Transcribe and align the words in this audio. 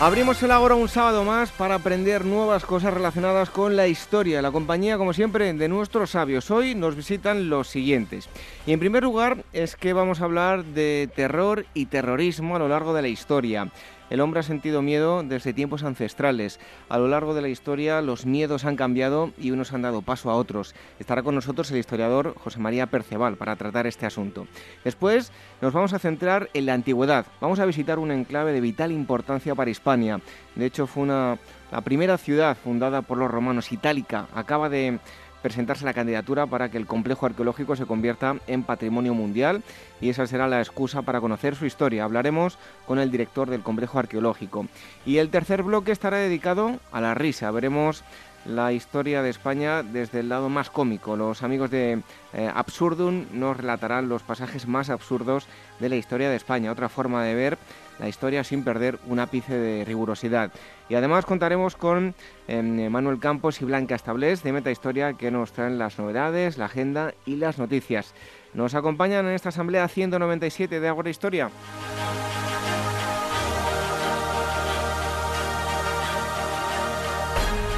Abrimos 0.00 0.42
el 0.42 0.50
Ágora 0.50 0.76
un 0.76 0.88
sábado 0.88 1.24
más 1.24 1.50
para 1.52 1.74
aprender 1.74 2.24
nuevas 2.24 2.64
cosas 2.64 2.94
relacionadas 2.94 3.50
con 3.50 3.76
la 3.76 3.86
historia. 3.86 4.40
La 4.40 4.50
compañía, 4.50 4.96
como 4.96 5.12
siempre, 5.12 5.52
de 5.52 5.68
nuestros 5.68 6.12
sabios. 6.12 6.50
Hoy 6.50 6.74
nos 6.74 6.96
visitan 6.96 7.50
los 7.50 7.68
siguientes. 7.68 8.30
Y 8.66 8.72
en 8.72 8.80
primer 8.80 9.02
lugar 9.02 9.44
es 9.52 9.76
que 9.76 9.92
vamos 9.92 10.22
a 10.22 10.24
hablar 10.24 10.64
de 10.64 11.10
terror 11.14 11.66
y 11.74 11.84
terrorismo 11.84 12.56
a 12.56 12.60
lo 12.60 12.68
largo 12.68 12.94
de 12.94 13.02
la 13.02 13.08
historia. 13.08 13.70
El 14.10 14.20
hombre 14.20 14.40
ha 14.40 14.42
sentido 14.42 14.82
miedo 14.82 15.22
desde 15.22 15.52
tiempos 15.52 15.84
ancestrales. 15.84 16.58
A 16.88 16.98
lo 16.98 17.06
largo 17.06 17.32
de 17.32 17.42
la 17.42 17.48
historia 17.48 18.02
los 18.02 18.26
miedos 18.26 18.64
han 18.64 18.74
cambiado 18.74 19.30
y 19.38 19.52
unos 19.52 19.72
han 19.72 19.82
dado 19.82 20.02
paso 20.02 20.30
a 20.30 20.34
otros. 20.34 20.74
Estará 20.98 21.22
con 21.22 21.36
nosotros 21.36 21.70
el 21.70 21.78
historiador 21.78 22.34
José 22.36 22.58
María 22.58 22.88
Perceval 22.88 23.36
para 23.36 23.54
tratar 23.54 23.86
este 23.86 24.06
asunto. 24.06 24.48
Después 24.84 25.30
nos 25.60 25.72
vamos 25.72 25.92
a 25.92 26.00
centrar 26.00 26.50
en 26.54 26.66
la 26.66 26.74
antigüedad. 26.74 27.24
Vamos 27.40 27.60
a 27.60 27.66
visitar 27.66 28.00
un 28.00 28.10
enclave 28.10 28.52
de 28.52 28.60
vital 28.60 28.90
importancia 28.90 29.54
para 29.54 29.70
Hispania. 29.70 30.20
De 30.56 30.66
hecho 30.66 30.88
fue 30.88 31.04
una, 31.04 31.38
la 31.70 31.80
primera 31.82 32.18
ciudad 32.18 32.56
fundada 32.56 33.02
por 33.02 33.16
los 33.16 33.30
romanos, 33.30 33.70
Itálica. 33.70 34.26
Acaba 34.34 34.68
de 34.68 34.98
presentarse 35.42 35.84
la 35.84 35.94
candidatura 35.94 36.46
para 36.46 36.70
que 36.70 36.78
el 36.78 36.86
complejo 36.86 37.26
arqueológico 37.26 37.76
se 37.76 37.86
convierta 37.86 38.36
en 38.46 38.62
patrimonio 38.62 39.14
mundial 39.14 39.62
y 40.00 40.08
esa 40.08 40.26
será 40.26 40.48
la 40.48 40.60
excusa 40.60 41.02
para 41.02 41.20
conocer 41.20 41.56
su 41.56 41.66
historia. 41.66 42.04
Hablaremos 42.04 42.58
con 42.86 42.98
el 42.98 43.10
director 43.10 43.50
del 43.50 43.62
complejo 43.62 43.98
arqueológico. 43.98 44.66
Y 45.06 45.18
el 45.18 45.30
tercer 45.30 45.62
bloque 45.62 45.92
estará 45.92 46.18
dedicado 46.18 46.78
a 46.92 47.00
la 47.00 47.14
risa. 47.14 47.50
Veremos 47.50 48.04
la 48.44 48.72
historia 48.72 49.22
de 49.22 49.30
España 49.30 49.82
desde 49.82 50.20
el 50.20 50.28
lado 50.28 50.48
más 50.48 50.70
cómico. 50.70 51.16
Los 51.16 51.42
amigos 51.42 51.70
de 51.70 52.00
eh, 52.32 52.50
Absurdum 52.54 53.26
nos 53.32 53.56
relatarán 53.56 54.08
los 54.08 54.22
pasajes 54.22 54.66
más 54.66 54.90
absurdos 54.90 55.46
de 55.78 55.88
la 55.88 55.96
historia 55.96 56.30
de 56.30 56.36
España. 56.36 56.72
Otra 56.72 56.88
forma 56.88 57.22
de 57.24 57.34
ver 57.34 57.58
la 57.98 58.08
historia 58.08 58.44
sin 58.44 58.64
perder 58.64 58.98
un 59.06 59.20
ápice 59.20 59.54
de 59.54 59.84
rigurosidad. 59.84 60.50
Y 60.90 60.96
además 60.96 61.24
contaremos 61.24 61.76
con 61.76 62.16
em, 62.48 62.90
Manuel 62.90 63.20
Campos 63.20 63.62
y 63.62 63.64
Blanca 63.64 63.94
Establés 63.94 64.42
de 64.42 64.52
Meta 64.52 64.72
Historia 64.72 65.14
que 65.14 65.30
nos 65.30 65.52
traen 65.52 65.78
las 65.78 65.98
novedades, 66.00 66.58
la 66.58 66.64
agenda 66.64 67.14
y 67.24 67.36
las 67.36 67.58
noticias. 67.58 68.12
Nos 68.54 68.74
acompañan 68.74 69.24
en 69.26 69.34
esta 69.34 69.50
asamblea 69.50 69.86
197 69.86 70.80
de 70.80 70.88
Agora 70.88 71.08
Historia. 71.08 71.50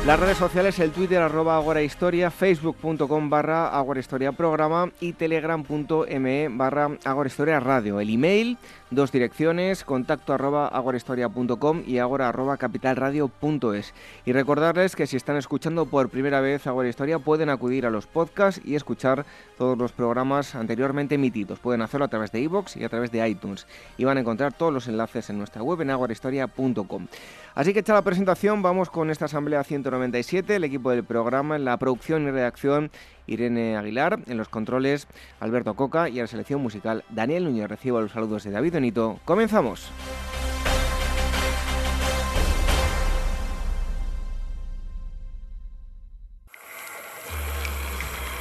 Las 0.06 0.18
redes 0.18 0.36
sociales, 0.36 0.80
el 0.80 0.90
Twitter 0.90 1.22
arroba 1.22 1.56
agorahistoria, 1.56 2.32
facebook.com 2.32 3.30
barra 3.30 3.68
agorahistoria 3.68 4.32
programa 4.32 4.90
y 4.98 5.12
telegram.me 5.12 6.48
barra 6.48 6.98
agorahistoria 7.04 7.60
radio. 7.60 8.00
El 8.00 8.10
email, 8.10 8.58
dos 8.90 9.12
direcciones, 9.12 9.84
contacto 9.84 10.32
arroba 10.32 10.66
agorahistoria.com 10.66 11.84
y 11.86 11.98
agora 11.98 12.28
arroba 12.28 12.56
capitalradio.es. 12.56 13.94
Y 14.26 14.32
recordarles 14.32 14.96
que 14.96 15.06
si 15.06 15.16
están 15.16 15.36
escuchando 15.36 15.86
por 15.86 16.08
primera 16.08 16.40
vez 16.40 16.66
Agora 16.66 16.88
Historia 16.88 17.20
pueden 17.20 17.48
acudir 17.48 17.86
a 17.86 17.90
los 17.90 18.08
podcasts 18.08 18.60
y 18.64 18.74
escuchar 18.74 19.24
todos 19.56 19.78
los 19.78 19.92
programas 19.92 20.56
anteriormente 20.56 21.14
emitidos. 21.14 21.60
Pueden 21.60 21.80
hacerlo 21.80 22.06
a 22.06 22.08
través 22.08 22.32
de 22.32 22.40
iVoox 22.40 22.76
y 22.76 22.82
a 22.82 22.88
través 22.88 23.12
de 23.12 23.28
iTunes. 23.28 23.68
Y 23.96 24.02
van 24.02 24.16
a 24.16 24.20
encontrar 24.22 24.52
todos 24.52 24.72
los 24.72 24.88
enlaces 24.88 25.30
en 25.30 25.38
nuestra 25.38 25.62
web 25.62 25.80
en 25.80 25.90
agorahistoria.com. 25.90 27.06
Así 27.54 27.72
que 27.72 27.80
hecha 27.80 27.94
la 27.94 28.02
presentación, 28.02 28.62
vamos 28.62 28.88
con 28.88 29.10
esta 29.10 29.26
asamblea 29.26 29.62
197, 29.62 30.56
el 30.56 30.64
equipo 30.64 30.90
del 30.90 31.04
programa, 31.04 31.56
en 31.56 31.64
la 31.64 31.76
producción 31.76 32.26
y 32.26 32.30
redacción 32.30 32.90
Irene 33.26 33.76
Aguilar, 33.76 34.20
en 34.26 34.38
los 34.38 34.48
controles 34.48 35.06
Alberto 35.40 35.74
Coca 35.74 36.08
y 36.08 36.18
en 36.18 36.22
la 36.22 36.26
selección 36.28 36.62
musical 36.62 37.04
Daniel 37.10 37.44
Núñez. 37.44 37.68
Recibo 37.68 38.00
los 38.00 38.12
saludos 38.12 38.44
de 38.44 38.50
David 38.50 38.72
Benito. 38.72 39.18
Comenzamos. 39.24 39.90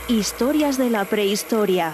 Historias 0.08 0.78
de 0.78 0.90
la 0.90 1.06
prehistoria. 1.06 1.94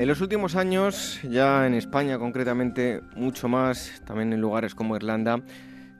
En 0.00 0.08
los 0.08 0.22
últimos 0.22 0.56
años, 0.56 1.20
ya 1.28 1.66
en 1.66 1.74
España 1.74 2.18
concretamente, 2.18 3.02
mucho 3.16 3.48
más, 3.48 4.00
también 4.06 4.32
en 4.32 4.40
lugares 4.40 4.74
como 4.74 4.96
Irlanda, 4.96 5.42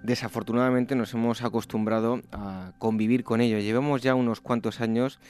desafortunadamente 0.02 0.94
nos 0.94 1.12
hemos 1.12 1.44
acostumbrado 1.44 2.22
a 2.32 2.72
convivir 2.78 3.24
con 3.24 3.42
ello. 3.42 3.58
Llevamos 3.58 4.00
ya 4.00 4.14
unos 4.14 4.40
cuantos 4.40 4.80
años 4.80 5.20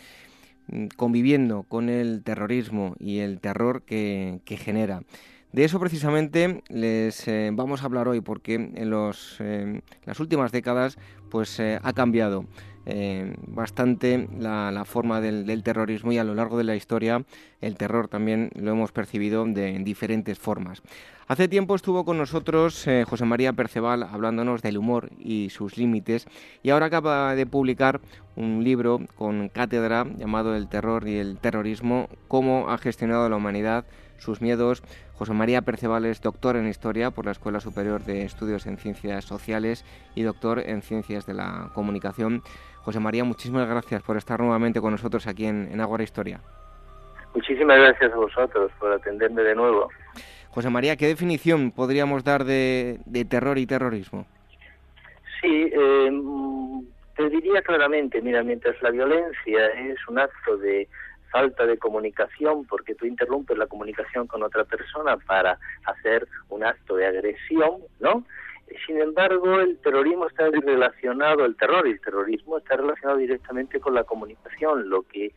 mm, 0.68 0.86
conviviendo 0.96 1.64
con 1.64 1.88
el 1.88 2.22
terrorismo 2.22 2.94
y 3.00 3.18
el 3.18 3.40
terror 3.40 3.82
que, 3.82 4.40
genera. 4.46 5.02
De 5.50 5.64
eso 5.64 5.80
precisamente 5.80 6.62
les 6.68 7.26
eh, 7.26 7.50
vamos 7.52 7.82
a 7.82 7.86
hablar 7.86 8.06
hoy 8.06 8.20
porque 8.20 8.54
en 8.54 8.74
eh, 8.76 9.82
las 10.04 10.20
últimas 10.20 10.52
décadas 10.52 10.96
pues 11.28 11.58
eh, 11.58 11.80
ha 11.82 11.92
cambiado 11.92 12.46
eh, 12.86 13.34
bastante 13.46 14.28
la, 14.38 14.84
forma 14.84 15.20
del, 15.20 15.62
terrorismo 15.62 16.12
y 16.12 16.18
a 16.18 16.24
lo 16.24 16.34
largo 16.34 16.56
de 16.56 16.64
la 16.64 16.76
historia 16.76 17.24
el 17.60 17.76
terror 17.76 18.08
también 18.08 18.50
lo 18.54 18.72
hemos 18.72 18.92
percibido 18.92 19.44
de 19.44 19.76
en 19.76 19.84
diferentes 19.84 20.38
formas. 20.38 20.82
Hace 21.28 21.46
tiempo 21.46 21.76
estuvo 21.76 22.04
con 22.04 22.18
nosotros 22.18 22.86
eh, 22.88 23.04
José 23.08 23.24
María 23.24 23.52
Perceval 23.52 24.02
hablándonos 24.02 24.62
del 24.62 24.78
humor 24.78 25.10
y 25.18 25.50
sus 25.50 25.76
límites 25.76 26.26
y 26.62 26.70
ahora 26.70 26.86
acaba 26.86 27.34
de 27.34 27.46
publicar 27.46 28.00
un 28.34 28.64
libro 28.64 29.00
con 29.14 29.48
cátedra 29.48 30.06
llamado 30.16 30.56
El 30.56 30.68
terror 30.68 31.06
y 31.06 31.18
el 31.18 31.38
terrorismo, 31.38 32.08
cómo 32.28 32.70
ha 32.70 32.78
gestionado 32.78 33.28
la 33.28 33.36
humanidad 33.36 33.84
sus 34.20 34.40
miedos. 34.40 34.82
José 35.14 35.32
María 35.32 35.62
Perceval 35.62 36.04
es 36.04 36.20
doctor 36.20 36.56
en 36.56 36.68
Historia 36.68 37.10
por 37.10 37.24
la 37.24 37.32
Escuela 37.32 37.60
Superior 37.60 38.04
de 38.04 38.22
Estudios 38.22 38.66
en 38.66 38.76
Ciencias 38.78 39.24
Sociales 39.24 39.84
y 40.14 40.22
doctor 40.22 40.60
en 40.60 40.82
Ciencias 40.82 41.26
de 41.26 41.34
la 41.34 41.70
Comunicación. 41.74 42.42
José 42.82 43.00
María, 43.00 43.24
muchísimas 43.24 43.68
gracias 43.68 44.02
por 44.02 44.16
estar 44.16 44.40
nuevamente 44.40 44.80
con 44.80 44.92
nosotros 44.92 45.26
aquí 45.26 45.46
en, 45.46 45.68
en 45.72 46.00
Historia. 46.00 46.40
Muchísimas 47.34 47.78
gracias 47.78 48.12
a 48.12 48.16
vosotros 48.16 48.72
por 48.78 48.92
atenderme 48.92 49.42
de 49.42 49.54
nuevo. 49.54 49.88
José 50.50 50.68
María, 50.68 50.96
¿qué 50.96 51.06
definición 51.06 51.70
podríamos 51.70 52.24
dar 52.24 52.44
de, 52.44 52.98
terror 53.28 53.56
y 53.58 53.66
terrorismo? 53.66 54.26
Sí, 55.40 55.70
eh, 55.72 56.10
te 57.16 57.28
diría 57.28 57.62
claramente, 57.62 58.20
mira, 58.20 58.42
mientras 58.42 58.80
la 58.82 58.90
violencia 58.90 59.66
es 59.76 59.96
un 60.08 60.18
acto 60.18 60.56
de 60.56 60.88
falta 61.30 61.66
de 61.66 61.78
comunicación 61.78 62.64
porque 62.66 62.94
tú 62.94 63.06
interrumpes 63.06 63.56
la 63.56 63.66
comunicación 63.66 64.26
con 64.26 64.42
otra 64.42 64.64
persona 64.64 65.16
para 65.16 65.58
hacer 65.84 66.26
un 66.48 66.64
acto 66.64 66.96
de 66.96 67.06
agresión, 67.06 67.78
¿no? 68.00 68.24
Sin 68.86 69.00
embargo, 69.00 69.60
el 69.60 69.78
terrorismo 69.78 70.28
está 70.28 70.48
relacionado, 70.48 71.44
el 71.44 71.56
terror 71.56 71.88
y 71.88 71.92
el 71.92 72.00
terrorismo 72.00 72.58
está 72.58 72.76
relacionado 72.76 73.18
directamente 73.18 73.80
con 73.80 73.94
la 73.94 74.04
comunicación, 74.04 74.88
lo 74.88 75.02
que 75.02 75.32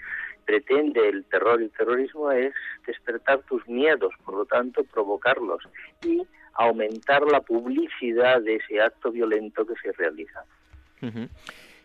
pretende 0.45 1.10
el 1.10 1.25
terror 1.25 1.60
y 1.62 1.66
el 1.66 1.72
terrorismo 1.72 2.31
es 2.31 2.54
despertar 2.86 3.42
tus 3.44 3.68
miedos, 3.68 4.13
por 4.24 4.36
lo 4.36 4.46
tanto 4.46 4.84
provocarlos 4.84 5.63
y 6.04 6.22
aumentar 6.54 7.24
la 7.24 7.42
publicidad 7.42 8.42
de 8.42 8.56
ese 8.57 8.81
acto 8.81 9.12
violento 9.12 9.66
que 9.66 9.74
se 9.81 9.92
realiza. 9.94 10.44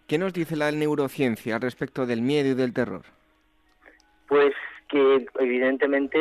¿Qué 0.07 0.19
nos 0.19 0.33
dice 0.33 0.55
la 0.55 0.71
neurociencia 0.71 1.59
respecto 1.59 2.07
del 2.07 2.23
miedo 2.23 2.51
y 2.51 2.55
del 2.55 2.73
terror? 2.73 3.03
Pues 4.29 4.55
que 4.89 5.27
evidentemente 5.39 6.19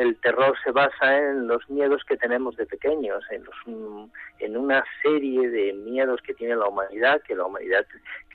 el 0.00 0.16
terror 0.20 0.56
se 0.64 0.70
basa 0.70 1.18
en 1.18 1.46
los 1.46 1.68
miedos 1.68 2.02
que 2.04 2.16
tenemos 2.16 2.56
de 2.56 2.64
pequeños, 2.64 3.22
en, 3.30 3.44
los, 3.44 4.56
una 4.56 4.82
serie 5.02 5.50
de 5.50 5.72
miedos 5.74 6.22
que 6.22 6.32
tiene 6.34 6.56
la 6.56 6.66
humanidad, 6.66 7.20
que 7.22 7.34
la 7.34 7.44
humanidad, 7.44 7.84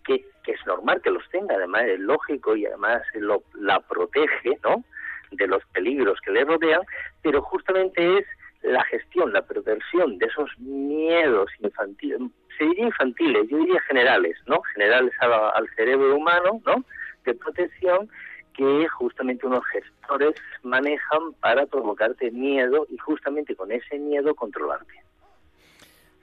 que, 0.06 0.24
que 0.44 0.51
es 0.51 0.65
normal 0.68 1.01
que 1.01 1.09
los 1.09 1.27
tenga, 1.30 1.56
además 1.56 1.86
es 1.86 2.00
lógico 2.00 2.56
y 2.56 2.68
además 2.68 3.01
lo, 3.15 3.44
la 3.56 3.80
protege, 3.80 4.57
¿no? 4.63 4.83
de 5.31 5.48
los 5.48 5.63
peligros 5.74 6.19
que 6.21 6.31
le 6.31 6.45
rodean, 6.45 6.81
pero 7.21 7.42
justamente 7.42 8.19
es 8.19 8.25
la 8.62 8.83
gestión, 8.86 9.33
la 9.33 9.42
perversión 9.42 10.18
de 10.18 10.27
esos 10.27 10.50
miedos 10.59 11.50
infantiles, 11.59 12.19
se 12.57 12.65
diría 12.65 12.86
infantiles, 12.86 13.48
yo 13.50 13.57
diría 13.57 13.80
generales, 13.81 14.38
¿no? 14.48 14.62
Generales 14.74 15.13
al 15.21 15.69
cerebro 15.75 16.15
humano, 16.15 16.62
¿no? 16.65 16.83
De 17.24 17.33
protección 17.36 18.09
que 18.57 18.88
justamente 18.89 19.45
unos 19.45 19.63
gestores 19.68 20.33
manejan 20.63 21.33
para 21.39 21.65
provocarte 21.68 22.31
miedo 22.31 22.86
y 22.89 22.98
justamente 22.98 23.56
con 23.56 23.71
ese 23.71 24.00
miedo 24.00 24.36
controlarte. 24.36 24.95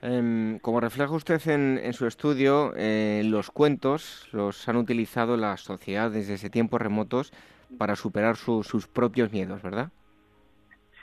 Em, 0.01 0.59
como 0.59 0.81
refleja 0.81 1.13
usted 1.13 1.41
en, 1.47 1.93
su 1.93 2.05
estudio, 2.05 2.73
eh, 2.75 3.23
los 3.25 3.49
cuentos 3.49 4.27
los 4.33 4.67
han 4.67 4.75
utilizado 4.75 5.37
las 5.37 5.61
sociedades 5.61 6.27
desde 6.27 6.49
tiempos 6.49 6.81
remotos 6.81 7.31
para 7.79 7.95
superar 7.95 8.35
sus 8.35 8.87
propios 8.87 9.31
miedos, 9.31 9.63
¿verdad? 9.63 9.89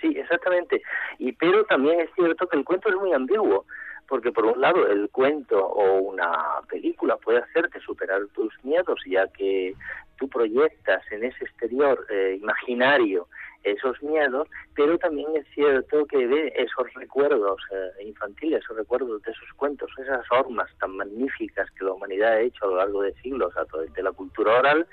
Sí, 0.01 0.15
exactamente. 0.17 0.83
Y 1.19 1.33
pero 1.33 1.65
también 1.65 2.01
es 2.01 2.11
cierto 2.15 2.47
que 2.47 2.57
el 2.57 2.65
cuento 2.65 2.89
es 2.91 2.97
muy 2.97 3.13
ambiguo, 3.13 3.65
porque 4.13 4.31
por 4.31 4.45
un 4.45 4.61
lado 4.61 4.87
el 4.89 5.09
cuento 5.09 5.59
o 5.59 5.95
una 5.95 6.61
película 6.69 7.17
puede 7.17 7.39
hacerte 7.39 7.81
superar 7.81 8.21
tus 8.35 8.53
miedos, 8.63 9.01
ya 9.07 9.27
que 9.29 9.75
tú 10.19 10.29
proyectas 10.29 11.01
en 11.13 11.25
ese 11.25 11.43
exterior 11.47 12.07
eh, 12.11 12.37
imaginario 12.39 13.27
esos 13.63 14.03
miedos, 14.03 14.49
pero 14.75 14.99
también 14.99 15.29
es 15.35 15.47
cierto 15.55 16.05
que 16.05 16.27
ve 16.27 16.53
esos 16.55 16.93
recuerdos 16.93 17.59
eh, 17.71 18.05
infantiles, 18.05 18.63
esos 18.63 18.77
recuerdos 18.77 19.23
de 19.23 19.33
esos 19.33 19.51
cuentos, 19.57 19.91
esas 19.97 20.29
formas 20.29 20.69
tan 20.79 20.95
magníficas 20.95 21.71
que 21.71 21.87
la 21.87 21.93
humanidad 21.93 22.33
ha 22.33 22.41
hecho 22.41 22.67
a 22.67 22.69
lo 22.69 22.77
largo 22.77 23.01
de 23.01 23.15
siglos 23.23 23.57
a 23.57 23.65
través 23.65 23.95
de 23.95 24.03
la 24.03 24.13
cultura 24.13 24.59
oral, 24.59 24.87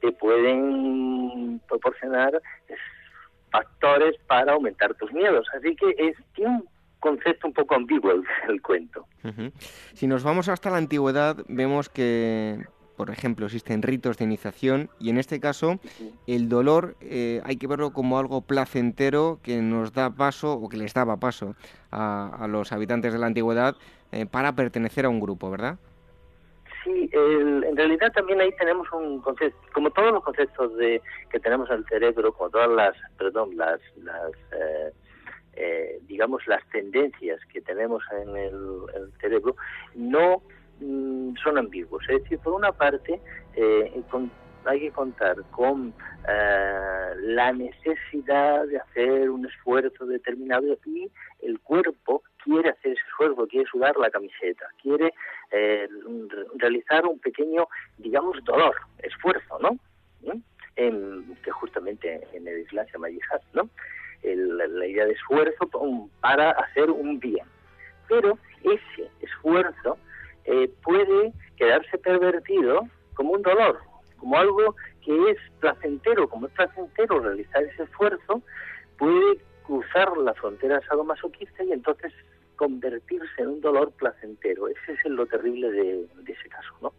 te 0.00 0.10
pueden 0.10 1.60
proporcionar 1.68 2.40
factores 3.52 4.16
para 4.26 4.54
aumentar 4.54 4.94
tus 4.94 5.12
miedos. 5.12 5.46
Así 5.52 5.76
que 5.76 5.94
es 5.98 6.16
un 6.38 6.66
concepto 7.04 7.48
un 7.48 7.52
poco 7.52 7.74
ambiguo 7.74 8.12
el, 8.48 8.62
cuento. 8.62 9.06
Si 9.92 10.06
nos 10.06 10.24
vamos 10.24 10.48
hasta 10.48 10.70
la 10.70 10.78
antigüedad, 10.78 11.36
vemos 11.48 11.90
que 11.90 12.64
por 12.96 13.10
ejemplo, 13.10 13.46
existen 13.46 13.82
ritos 13.82 14.18
de 14.18 14.24
iniciación 14.24 14.88
y 15.00 15.10
en 15.10 15.18
este 15.18 15.40
caso 15.40 15.80
el 16.28 16.48
dolor 16.48 16.94
eh, 17.00 17.42
hay 17.44 17.56
que 17.56 17.66
verlo 17.66 17.92
como 17.92 18.20
algo 18.20 18.42
placentero 18.42 19.40
que 19.42 19.60
nos 19.60 19.92
da 19.92 20.10
paso 20.10 20.52
o 20.52 20.68
que 20.68 20.76
les 20.76 20.94
daba 20.94 21.16
paso 21.16 21.56
a, 21.90 22.46
los 22.48 22.70
habitantes 22.70 23.12
de 23.12 23.18
la 23.18 23.26
antigüedad 23.26 23.74
eh, 24.12 24.26
para 24.26 24.54
pertenecer 24.54 25.06
a 25.06 25.08
un 25.08 25.18
grupo, 25.18 25.50
¿verdad? 25.50 25.76
Sí, 26.84 27.10
en 27.12 27.76
realidad 27.76 28.12
también 28.12 28.40
ahí 28.40 28.54
tenemos 28.56 28.86
un 28.92 29.20
concepto, 29.20 29.58
como 29.72 29.90
todos 29.90 30.12
los 30.12 30.22
conceptos 30.22 30.76
de 30.76 31.02
que 31.30 31.40
tenemos 31.40 31.68
en 31.70 31.78
el 31.78 31.86
cerebro, 31.86 32.32
como 32.32 32.50
todas 32.50 32.70
las, 32.70 32.94
perdón, 33.18 33.56
las, 33.56 33.80
las 33.96 34.30
eh, 34.52 34.92
digamos 36.02 36.46
las 36.46 36.66
tendencias 36.70 37.40
que 37.52 37.60
tenemos 37.60 38.02
en 38.12 38.36
el 38.36 39.12
cerebro, 39.20 39.56
no 39.94 40.42
Mm, 40.80 41.34
son 41.42 41.58
ambiguos. 41.58 42.02
Es 42.08 42.22
decir, 42.22 42.38
por 42.40 42.54
una 42.54 42.72
parte, 42.72 43.20
eh, 43.54 44.02
hay 44.64 44.80
que 44.80 44.90
contar 44.90 45.36
con 45.50 45.94
eh, 46.28 47.10
la 47.20 47.52
necesidad 47.52 48.66
de 48.66 48.78
hacer 48.78 49.30
un 49.30 49.46
esfuerzo 49.46 50.06
determinado 50.06 50.76
y 50.86 51.10
el 51.42 51.60
cuerpo 51.60 52.22
quiere 52.42 52.70
hacer 52.70 52.92
ese 52.92 53.02
esfuerzo, 53.08 53.46
quiere 53.46 53.66
sudar 53.70 53.96
la 53.96 54.10
camiseta, 54.10 54.66
quiere 54.82 55.12
eh, 55.50 55.88
realizar 56.56 57.06
un 57.06 57.18
pequeño, 57.18 57.68
digamos, 57.98 58.42
dolor, 58.44 58.74
esfuerzo, 58.98 59.58
¿no? 59.60 59.78
que 60.76 61.50
justamente 61.50 62.26
en 62.32 62.48
el 62.48 62.60
Islam 62.60 62.86
se 62.86 62.92
llama 62.94 63.08
¿no? 63.52 63.68
La 64.24 64.86
idea 64.86 65.04
de 65.04 65.12
esfuerzo 65.12 65.68
para 66.20 66.50
hacer 66.50 66.90
un 66.90 67.18
bien. 67.18 67.46
Pero 68.08 68.38
ese 68.62 69.10
esfuerzo 69.20 69.98
eh, 70.44 70.70
puede 70.82 71.32
quedarse 71.56 71.98
pervertido 71.98 72.88
como 73.14 73.32
un 73.32 73.42
dolor, 73.42 73.78
como 74.18 74.36
algo 74.36 74.74
que 75.02 75.30
es 75.30 75.38
placentero, 75.60 76.28
como 76.28 76.46
es 76.46 76.52
placentero 76.52 77.20
realizar 77.20 77.62
ese 77.62 77.84
esfuerzo, 77.84 78.42
puede 78.98 79.38
cruzar 79.66 80.16
la 80.18 80.34
frontera 80.34 80.80
sadomasoquista 80.88 81.64
y 81.64 81.72
entonces 81.72 82.12
convertirse 82.56 83.42
en 83.42 83.48
un 83.48 83.60
dolor 83.60 83.92
placentero. 83.92 84.68
Ese 84.68 84.92
es 84.92 85.04
lo 85.06 85.26
terrible 85.26 85.70
de, 85.70 86.06
ese 86.26 86.48
caso, 86.48 86.70
¿no? 86.80 86.92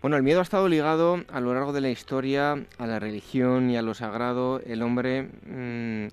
Bueno, 0.00 0.16
el 0.16 0.22
miedo 0.22 0.38
ha 0.38 0.44
estado 0.44 0.68
ligado 0.68 1.24
a 1.28 1.40
lo 1.40 1.52
largo 1.54 1.72
de 1.72 1.80
la 1.80 1.90
historia 1.90 2.64
a 2.78 2.86
la 2.86 3.00
religión 3.00 3.68
y 3.68 3.76
a 3.76 3.82
lo 3.82 3.94
sagrado. 3.94 4.60
El 4.64 4.82
hombre 4.82 5.24
mm, 5.24 6.06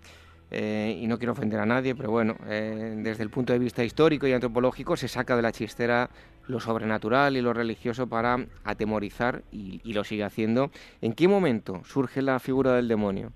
eh, 0.50 1.00
y 1.00 1.06
no 1.06 1.20
quiero 1.20 1.34
ofender 1.34 1.60
a 1.60 1.68
nadie, 1.68 1.94
pero 1.94 2.10
bueno, 2.10 2.36
eh, 2.48 2.96
desde 2.98 3.22
el 3.22 3.30
punto 3.30 3.54
de 3.54 3.60
vista 3.60 3.84
histórico 3.84 4.26
y 4.26 4.34
antropológico 4.34 4.98
se 4.98 5.08
saca 5.08 5.36
de 5.36 5.44
la 5.44 5.52
chistera 5.52 6.10
lo 6.48 6.60
sobrenatural 6.60 7.38
y 7.38 7.42
lo 7.42 7.54
religioso 7.54 8.08
para 8.08 8.48
atemorizar 8.64 9.44
y, 9.52 9.94
lo 9.94 10.04
sigue 10.04 10.24
haciendo. 10.24 10.72
¿En 11.02 11.14
qué 11.14 11.28
momento 11.28 11.84
surge 11.86 12.24
la 12.24 12.40
figura 12.40 12.74
del 12.74 12.88
demonio? 12.88 13.34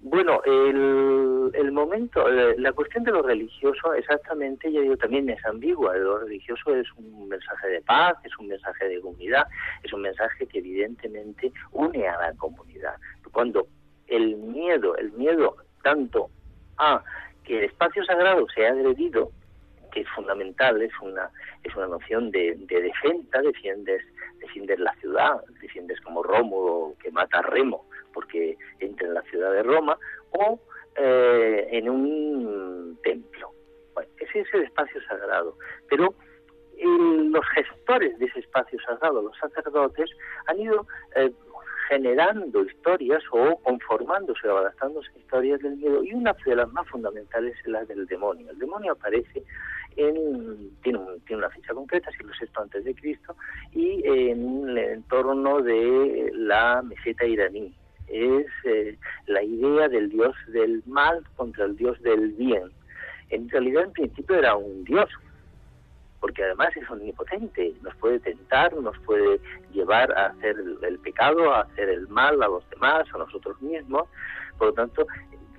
Bueno, 0.00 0.40
el, 0.44 1.72
momento, 1.72 2.28
eh, 2.28 2.54
la 2.58 2.72
cuestión 2.72 3.02
de 3.04 3.10
lo 3.10 3.22
religioso 3.22 3.94
exactamente, 3.94 4.72
yo 4.72 4.80
digo, 4.80 4.96
también 4.96 5.28
es 5.28 5.44
ambigua. 5.44 5.96
Lo 5.96 6.18
religioso 6.18 6.74
es 6.74 6.86
un 6.96 7.28
mensaje 7.28 7.68
de 7.68 7.80
paz, 7.82 8.16
es 8.24 8.36
un 8.38 8.46
mensaje 8.48 8.88
de 8.88 9.00
comunidad, 9.00 9.46
es 9.82 9.92
un 9.92 10.02
mensaje 10.02 10.46
que 10.46 10.58
evidentemente 10.58 11.52
une 11.72 12.06
a 12.06 12.16
la 12.16 12.32
comunidad. 12.34 12.94
Cuando 13.32 13.66
el 14.06 14.36
miedo, 14.36 14.96
el 14.96 15.12
miedo 15.12 15.56
tanto 15.82 16.30
a 16.78 17.02
que 17.44 17.58
el 17.58 17.64
espacio 17.64 18.04
sagrado 18.04 18.46
sea 18.54 18.70
agredido, 18.70 19.32
que 19.92 20.00
es 20.02 20.08
fundamental, 20.10 20.80
es 20.80 20.92
una, 21.02 21.28
es 21.64 21.74
una 21.74 21.88
noción 21.88 22.30
de, 22.30 22.54
defensa, 22.68 23.40
defiendes, 23.42 24.02
defiendes 24.38 24.78
la 24.78 24.94
ciudad, 24.94 25.42
defiendes 25.60 26.00
como 26.02 26.22
Rómulo 26.22 26.94
que 27.02 27.10
mata 27.10 27.38
a 27.38 27.42
Remo 27.42 27.87
porque 28.12 28.56
entra 28.80 29.08
en 29.08 29.14
la 29.14 29.22
ciudad 29.22 29.52
de 29.52 29.62
Roma, 29.62 29.98
o 30.30 30.60
eh, 30.96 31.68
en 31.72 31.88
un 31.88 32.98
templo. 33.02 33.50
Bueno, 33.94 34.10
ese 34.18 34.40
es 34.40 34.54
el 34.54 34.62
espacio 34.62 35.00
sagrado. 35.02 35.56
Pero 35.88 36.14
los 36.84 37.44
gestores 37.54 38.18
de 38.18 38.26
ese 38.26 38.40
espacio 38.40 38.78
sagrado, 38.80 39.22
los 39.22 39.36
sacerdotes, 39.38 40.10
han 40.46 40.60
ido 40.60 40.86
eh, 41.16 41.32
generando 41.88 42.62
historias 42.64 43.22
o 43.32 43.56
conformándose 43.62 44.46
o 44.48 44.58
adaptándose 44.58 45.10
historias 45.16 45.60
del 45.60 45.76
miedo 45.76 46.04
y 46.04 46.12
una 46.12 46.34
de 46.44 46.56
las 46.56 46.70
más 46.72 46.86
fundamentales 46.88 47.56
es 47.60 47.66
la 47.66 47.84
del 47.84 48.06
demonio. 48.06 48.50
El 48.50 48.58
demonio 48.58 48.92
aparece 48.92 49.42
en, 49.96 50.70
tiene, 50.82 51.00
tiene 51.26 51.38
una 51.42 51.50
fecha 51.50 51.74
concreta, 51.74 52.10
siglo 52.12 52.32
VI 52.40 52.48
antes 52.56 52.84
de 52.84 52.94
Cristo, 52.94 53.34
y 53.72 54.02
en 54.06 54.68
el 54.68 54.78
entorno 54.78 55.60
de 55.60 56.30
la 56.34 56.82
meseta 56.82 57.24
iraní. 57.24 57.74
Es 58.08 58.46
eh, 58.64 58.96
la 59.26 59.42
idea 59.42 59.88
del 59.88 60.08
dios 60.08 60.34
del 60.48 60.82
mal 60.86 61.22
contra 61.36 61.64
el 61.66 61.76
dios 61.76 62.00
del 62.02 62.32
bien. 62.32 62.70
En 63.30 63.48
realidad, 63.48 63.84
en 63.84 63.92
principio 63.92 64.36
era 64.36 64.56
un 64.56 64.84
dios, 64.84 65.08
porque 66.20 66.42
además 66.42 66.76
es 66.76 66.88
omnipotente, 66.90 67.74
nos 67.82 67.94
puede 67.96 68.18
tentar, 68.20 68.72
nos 68.74 68.98
puede 69.00 69.40
llevar 69.72 70.10
a 70.12 70.26
hacer 70.26 70.56
el, 70.82 70.98
pecado, 70.98 71.52
a 71.52 71.60
hacer 71.60 71.88
el 71.88 72.08
mal 72.08 72.42
a 72.42 72.48
los 72.48 72.68
demás, 72.70 73.06
a 73.14 73.18
nosotros 73.18 73.60
mismos. 73.60 74.08
Por 74.56 74.68
lo 74.68 74.72
tanto, 74.72 75.06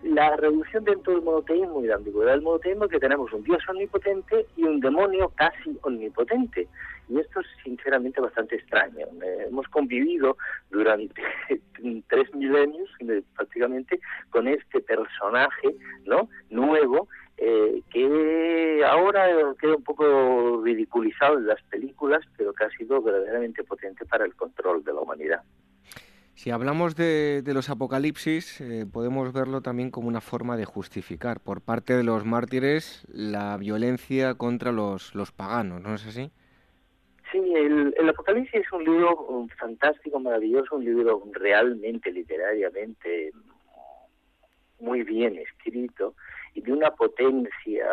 la 0.04 0.36
reducción 0.38 0.84
dentro 0.84 1.14
del 1.14 1.22
monoteísmo 1.22 1.84
y 1.84 1.88
la 1.88 1.96
ambigüedad 1.96 2.32
del 2.32 2.42
monoteísmo 2.42 2.86
es 2.86 2.92
que 2.92 3.00
tenemos 3.00 3.32
un 3.32 3.44
Dios 3.44 3.62
omnipotente 3.70 4.46
y 4.58 4.64
un 4.64 4.80
demonio 4.80 5.32
casi 5.36 5.78
omnipotente. 5.82 6.68
Y 7.10 7.20
esto 7.20 7.40
es 7.40 7.48
sinceramente 7.64 8.22
bastante 8.22 8.56
extraño. 8.56 9.08
Eh, 9.24 9.48
hemos 9.48 9.68
convivido 9.68 10.38
durante 10.70 11.22
tres 12.08 12.34
milenios 12.36 12.90
prácticamente 13.36 14.00
con 14.30 14.48
este 14.48 14.80
personaje 14.82 15.76
no 16.06 16.30
nuevo 16.50 17.08
eh, 17.38 17.82
que 17.90 18.84
ahora 18.86 19.28
queda 19.60 19.76
un 19.76 19.84
poco 19.84 20.62
ridiculizado 20.64 21.38
en 21.38 21.48
las 21.48 21.62
películas, 21.64 22.22
pero 22.38 22.54
que 22.54 22.66
ha 22.66 22.70
sido 22.72 23.02
verdaderamente 23.02 23.64
potente 23.64 24.06
para 24.06 24.26
el 24.26 24.36
control 24.36 24.84
de 24.84 24.94
la 24.94 25.00
humanidad. 25.00 25.42
Si 26.36 26.52
hablamos 26.52 26.96
de, 26.96 27.44
los 27.46 27.70
apocalipsis, 27.70 28.62
eh, 28.62 28.86
podemos 28.92 29.34
verlo 29.34 29.62
también 29.62 29.90
como 29.90 30.08
una 30.08 30.22
forma 30.22 30.58
de 30.58 30.66
justificar 30.66 31.40
por 31.40 31.62
parte 31.62 31.96
de 31.96 32.04
los 32.04 32.24
mártires 32.24 33.06
la 33.12 33.58
violencia 33.58 34.36
contra 34.36 34.72
los 34.72 35.32
paganos, 35.36 35.82
¿no 35.82 35.96
es 35.96 36.06
así? 36.06 36.32
Sí, 37.32 37.38
el, 37.38 37.94
el, 37.98 38.10
Apocalipsis 38.10 38.62
es 38.62 38.72
un 38.72 38.84
libro 38.84 39.48
fantástico, 39.60 40.20
maravilloso, 40.20 40.76
un 40.76 40.86
libro 40.86 41.24
realmente 41.34 42.12
literariamente 42.12 43.32
muy 44.80 45.04
bien 45.04 45.38
escrito 45.38 46.16
y 46.54 46.62
de 46.62 46.72
una 46.72 46.92
potencia, 46.92 47.86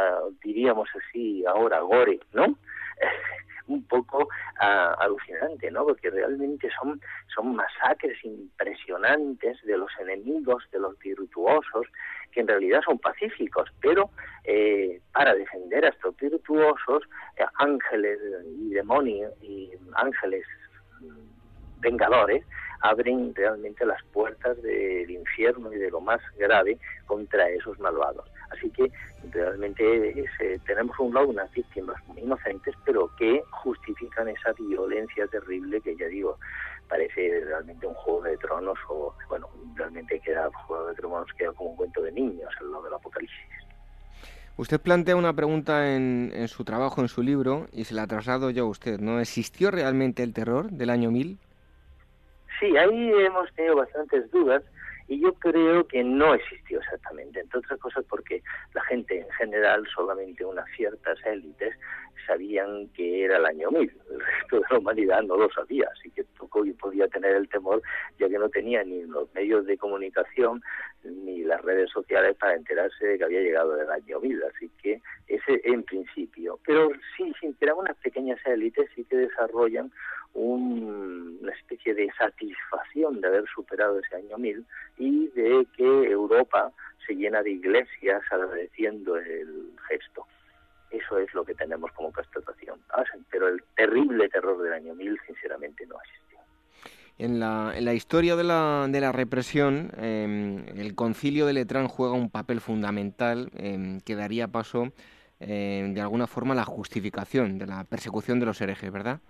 diríamos 0.42 0.88
así, 0.94 1.44
ahora 1.46 1.80
gore, 1.80 2.20
¿no? 2.32 2.46
un 3.68 3.84
poco 3.84 4.28
ah, 4.60 4.94
alucinante, 4.98 5.70
¿no? 5.70 5.84
Porque 5.84 6.10
realmente 6.10 6.68
son, 6.80 7.00
son 7.34 7.54
masacres 7.56 8.16
impresionantes 8.24 9.62
de 9.64 9.76
los 9.76 9.90
enemigos, 10.00 10.64
de 10.72 10.80
los 10.80 10.98
virtuosos, 10.98 11.86
que 12.32 12.40
en 12.40 12.48
realidad 12.48 12.80
son 12.84 12.98
pacíficos, 12.98 13.70
pero 13.80 14.10
eh, 14.44 15.00
para 15.12 15.34
defender 15.34 15.84
a 15.84 15.88
estos 15.88 16.16
virtuosos, 16.16 17.02
eh, 17.36 17.44
ángeles 17.58 18.18
y 18.58 18.70
demonios 18.70 19.32
y 19.42 19.70
ángeles 19.94 20.44
mm, 21.00 21.80
vengadores 21.80 22.44
abren 22.80 23.34
realmente 23.34 23.84
las 23.84 24.02
puertas 24.12 24.60
del 24.62 25.10
infierno 25.10 25.72
y 25.72 25.78
de 25.78 25.90
lo 25.90 26.00
más 26.00 26.20
grave 26.38 26.78
contra 27.06 27.48
esos 27.48 27.78
malvados. 27.78 28.28
Así 28.50 28.70
que 28.70 28.90
realmente 29.30 30.28
tenemos 30.66 30.98
un 30.98 31.14
lado 31.14 31.28
unas 31.28 31.50
víctimas 31.52 31.96
muy 32.06 32.22
inocentes, 32.22 32.74
pero 32.84 33.10
que 33.16 33.42
justifican 33.50 34.28
esa 34.28 34.52
violencia 34.52 35.26
terrible 35.26 35.80
que 35.80 35.96
ya 35.96 36.06
digo, 36.06 36.38
parece 36.88 37.44
realmente 37.44 37.86
un 37.86 37.94
juego 37.94 38.22
de 38.22 38.36
tronos 38.38 38.78
o, 38.88 39.14
bueno, 39.28 39.48
realmente 39.74 40.20
queda 40.20 40.50
juego 40.66 40.88
de 40.88 40.94
tronos 40.94 41.32
queda 41.36 41.52
como 41.52 41.70
un 41.70 41.76
cuento 41.76 42.02
de 42.02 42.12
niños, 42.12 42.52
el 42.60 42.70
lo 42.70 42.82
del 42.82 42.94
apocalipsis. 42.94 43.38
Usted 44.58 44.80
plantea 44.80 45.16
una 45.16 45.34
pregunta 45.34 45.94
en, 45.94 46.32
en, 46.34 46.48
su 46.48 46.64
trabajo, 46.64 47.02
en 47.02 47.08
su 47.08 47.22
libro, 47.22 47.66
y 47.72 47.84
se 47.84 47.94
la 47.94 48.06
traslado 48.06 48.48
yo 48.48 48.64
a 48.64 48.68
usted, 48.68 48.98
¿no? 49.00 49.20
¿Existió 49.20 49.70
realmente 49.70 50.22
el 50.22 50.32
terror 50.32 50.70
del 50.70 50.88
año 50.88 51.10
1000? 51.10 51.38
Sí, 52.58 52.74
ahí 52.74 53.12
hemos 53.12 53.52
tenido 53.52 53.76
bastantes 53.76 54.30
dudas 54.30 54.62
y 55.08 55.20
yo 55.20 55.32
creo 55.34 55.86
que 55.86 56.02
no 56.02 56.34
existió 56.34 56.80
exactamente, 56.80 57.40
entre 57.40 57.60
otras 57.60 57.78
cosas 57.78 58.04
porque 58.08 58.42
la 58.74 58.82
gente 58.84 59.20
en 59.20 59.30
general, 59.32 59.86
solamente 59.94 60.44
unas 60.44 60.66
ciertas 60.76 61.18
élites, 61.24 61.74
sabían 62.26 62.88
que 62.88 63.24
era 63.24 63.38
el 63.38 63.46
año 63.46 63.70
1000, 63.70 63.80
el 64.10 64.20
resto 64.20 64.56
de 64.56 64.62
la 64.70 64.78
humanidad 64.78 65.22
no 65.22 65.36
lo 65.36 65.50
sabía, 65.50 65.88
así 65.92 66.10
que 66.10 66.24
y 66.64 66.72
podía 66.72 67.08
tener 67.08 67.34
el 67.34 67.48
temor, 67.48 67.82
ya 68.18 68.28
que 68.28 68.38
no 68.38 68.48
tenía 68.48 68.82
ni 68.84 69.02
los 69.02 69.32
medios 69.34 69.66
de 69.66 69.76
comunicación 69.76 70.62
ni 71.04 71.44
las 71.44 71.60
redes 71.62 71.90
sociales 71.90 72.36
para 72.36 72.54
enterarse 72.54 73.06
de 73.06 73.18
que 73.18 73.24
había 73.24 73.40
llegado 73.40 73.80
el 73.80 73.90
año 73.90 74.20
1000, 74.20 74.42
así 74.44 74.70
que 74.82 75.00
ese 75.28 75.60
en 75.64 75.82
principio. 75.82 76.58
Pero 76.66 76.90
sí, 77.16 77.32
sí, 77.40 77.54
pero 77.58 77.76
unas 77.76 77.96
pequeñas 77.98 78.40
élites 78.46 78.88
sí 78.94 79.04
que 79.04 79.16
desarrollan 79.16 79.90
una 80.34 81.52
especie 81.52 81.94
de 81.94 82.10
satisfacción 82.18 83.20
de 83.20 83.28
haber 83.28 83.44
superado 83.54 83.98
ese 83.98 84.16
año 84.16 84.36
1000 84.38 84.64
y 84.98 85.28
de 85.28 85.66
que 85.76 85.84
Europa 85.84 86.72
se 87.06 87.14
llena 87.14 87.42
de 87.42 87.50
iglesias 87.50 88.22
agradeciendo 88.30 89.16
el 89.16 89.70
gesto. 89.88 90.26
Eso 90.90 91.18
es 91.18 91.32
lo 91.34 91.44
que 91.44 91.54
tenemos 91.54 91.90
como 91.92 92.12
constatación. 92.12 92.80
Ah, 92.90 93.02
pero 93.30 93.48
el 93.48 93.62
terrible 93.76 94.28
terror 94.28 94.62
del 94.62 94.72
año 94.72 94.94
1000, 94.94 95.18
sinceramente, 95.26 95.86
no 95.86 95.96
existió. 96.04 96.38
En 97.18 97.40
la, 97.40 97.72
en 97.74 97.84
la 97.84 97.94
historia 97.94 98.36
de 98.36 98.44
la, 98.44 98.86
de 98.88 99.00
la 99.00 99.10
represión, 99.10 99.90
em, 99.96 100.68
el 100.78 100.94
concilio 100.94 101.46
de 101.46 101.54
Letrán 101.54 101.88
juega 101.88 102.14
un 102.14 102.30
papel 102.30 102.60
fundamental 102.60 103.50
em, 103.56 104.00
que 104.00 104.14
daría 104.14 104.48
paso, 104.48 104.92
em, 105.40 105.94
de 105.94 106.00
alguna 106.00 106.26
forma, 106.26 106.52
a 106.52 106.56
la 106.56 106.64
justificación 106.64 107.58
de 107.58 107.66
la 107.66 107.84
persecución 107.84 108.38
de 108.38 108.46
los 108.46 108.60
herejes, 108.60 108.92
¿verdad? 108.92 109.20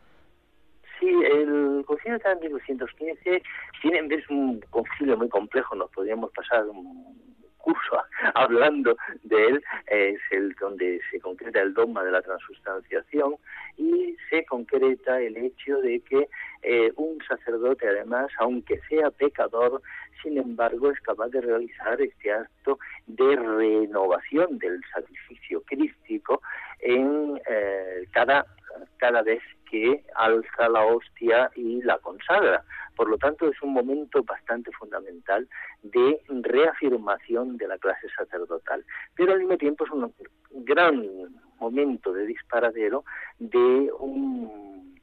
Sí, 0.99 1.07
el 1.07 1.85
concilio 1.87 2.19
de 2.19 2.49
1215 2.49 3.43
tiene, 3.83 4.15
es 4.15 4.29
un 4.31 4.61
concilio 4.71 5.17
muy 5.17 5.29
complejo, 5.29 5.77
nos 5.77 5.91
podríamos 5.91 6.33
pasar 6.33 6.65
un 6.67 7.36
hablando 8.35 8.97
de 9.23 9.47
él, 9.47 9.65
es 9.87 10.21
el 10.31 10.55
donde 10.55 11.01
se 11.11 11.21
concreta 11.21 11.61
el 11.61 11.75
dogma 11.75 12.05
de 12.05 12.13
la 12.13 12.23
transustanciación 12.23 13.37
y 13.77 14.17
se 14.31 14.45
concreta 14.47 15.21
el 15.21 15.37
hecho 15.37 15.81
de 15.81 16.01
que 16.01 16.29
eh, 16.63 16.93
un 16.97 17.19
sacerdote 17.27 17.89
además, 17.89 18.31
aunque 18.39 18.81
sea 18.89 19.11
pecador, 19.11 19.83
sin 20.23 20.39
embargo 20.39 20.91
es 20.91 21.01
capaz 21.01 21.29
de 21.29 21.41
realizar 21.41 22.01
este 22.01 22.33
acto 22.33 22.79
de 23.07 23.37
renovación 23.37 24.59
del 24.59 24.81
sacrificio 24.93 25.63
crístico 25.63 26.43
en 26.81 27.41
eh, 27.49 28.07
cada, 28.13 28.47
cada 28.99 29.23
vez 29.23 29.43
que 29.71 30.05
alza 30.15 30.69
la 30.69 30.85
hostia 30.85 31.51
y 31.55 31.83
la 31.83 31.99
consagra. 31.99 32.65
Por 32.95 33.11
lo 33.11 33.19
tanto, 33.19 33.49
es 33.49 33.61
un 33.63 33.75
momento 33.75 34.23
bastante 34.23 34.71
fundamental 34.73 35.47
de 35.83 36.21
reafirmación 36.29 37.57
de 37.57 37.69
la 37.69 37.79
clase 37.79 38.09
sacerdotal. 38.17 38.85
Pero 39.15 39.33
al 39.33 39.41
mismo 39.41 39.57
tiempo 39.59 39.85
es 39.85 39.91
un 39.91 40.13
gran 40.65 41.05
momento 41.59 42.13
de 42.13 42.27
disparadero 42.27 43.05
de 43.39 43.91
un, 43.99 44.95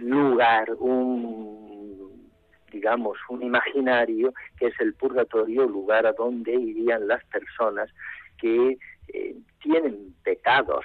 lugar, 0.00 0.70
un 0.78 2.30
digamos, 2.70 3.18
un 3.28 3.42
imaginario 3.42 4.32
que 4.56 4.68
es 4.68 4.80
el 4.80 4.94
purgatorio, 4.94 5.66
lugar 5.66 6.06
a 6.06 6.12
donde 6.12 6.54
irían 6.54 7.08
las 7.08 7.24
personas 7.24 7.90
que 8.38 8.78
eh, 9.08 9.36
tienen 9.60 10.14
pecados 10.22 10.84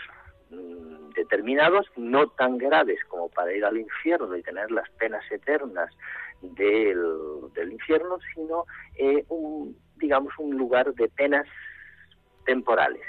Mm, 0.55 1.11
determinados, 1.15 1.87
no 1.95 2.27
tan 2.27 2.57
graves 2.57 2.99
como 3.07 3.29
para 3.29 3.53
ir 3.53 3.63
al 3.65 3.77
infierno 3.77 4.35
y 4.35 4.43
tener 4.43 4.69
las 4.71 4.89
penas 4.91 5.23
eternas 5.31 5.89
del, 6.41 7.01
del 7.53 7.73
infierno, 7.73 8.19
sino 8.33 8.65
eh, 8.95 9.23
un, 9.29 9.77
digamos, 9.97 10.33
un 10.37 10.57
lugar 10.57 10.93
de 10.93 11.07
penas 11.09 11.47
temporales, 12.45 13.01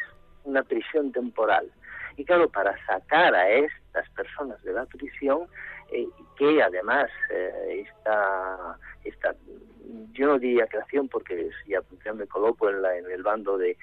una 0.45 0.63
prisión 0.63 1.13
temporal. 1.13 1.71
Y 2.17 2.25
claro, 2.25 2.49
para 2.49 2.75
sacar 2.87 3.35
a 3.35 3.49
estas 3.51 4.09
personas 4.11 4.63
de 4.63 4.73
la 4.73 4.87
prisión, 4.87 5.49
eh, 5.93 6.07
que 6.37 6.63
además 6.63 7.11
eh, 7.31 7.85
esta, 7.87 8.79
esta, 9.05 9.35
yo 10.13 10.27
no 10.27 10.39
diría 10.39 10.67
creación 10.67 11.09
porque 11.09 11.51
ya, 11.67 11.81
me 12.13 12.27
coloco 12.27 12.71
en, 12.71 12.83
la, 12.83 12.97
en 12.97 13.11
el 13.11 13.23
bando 13.23 13.59
de 13.59 13.77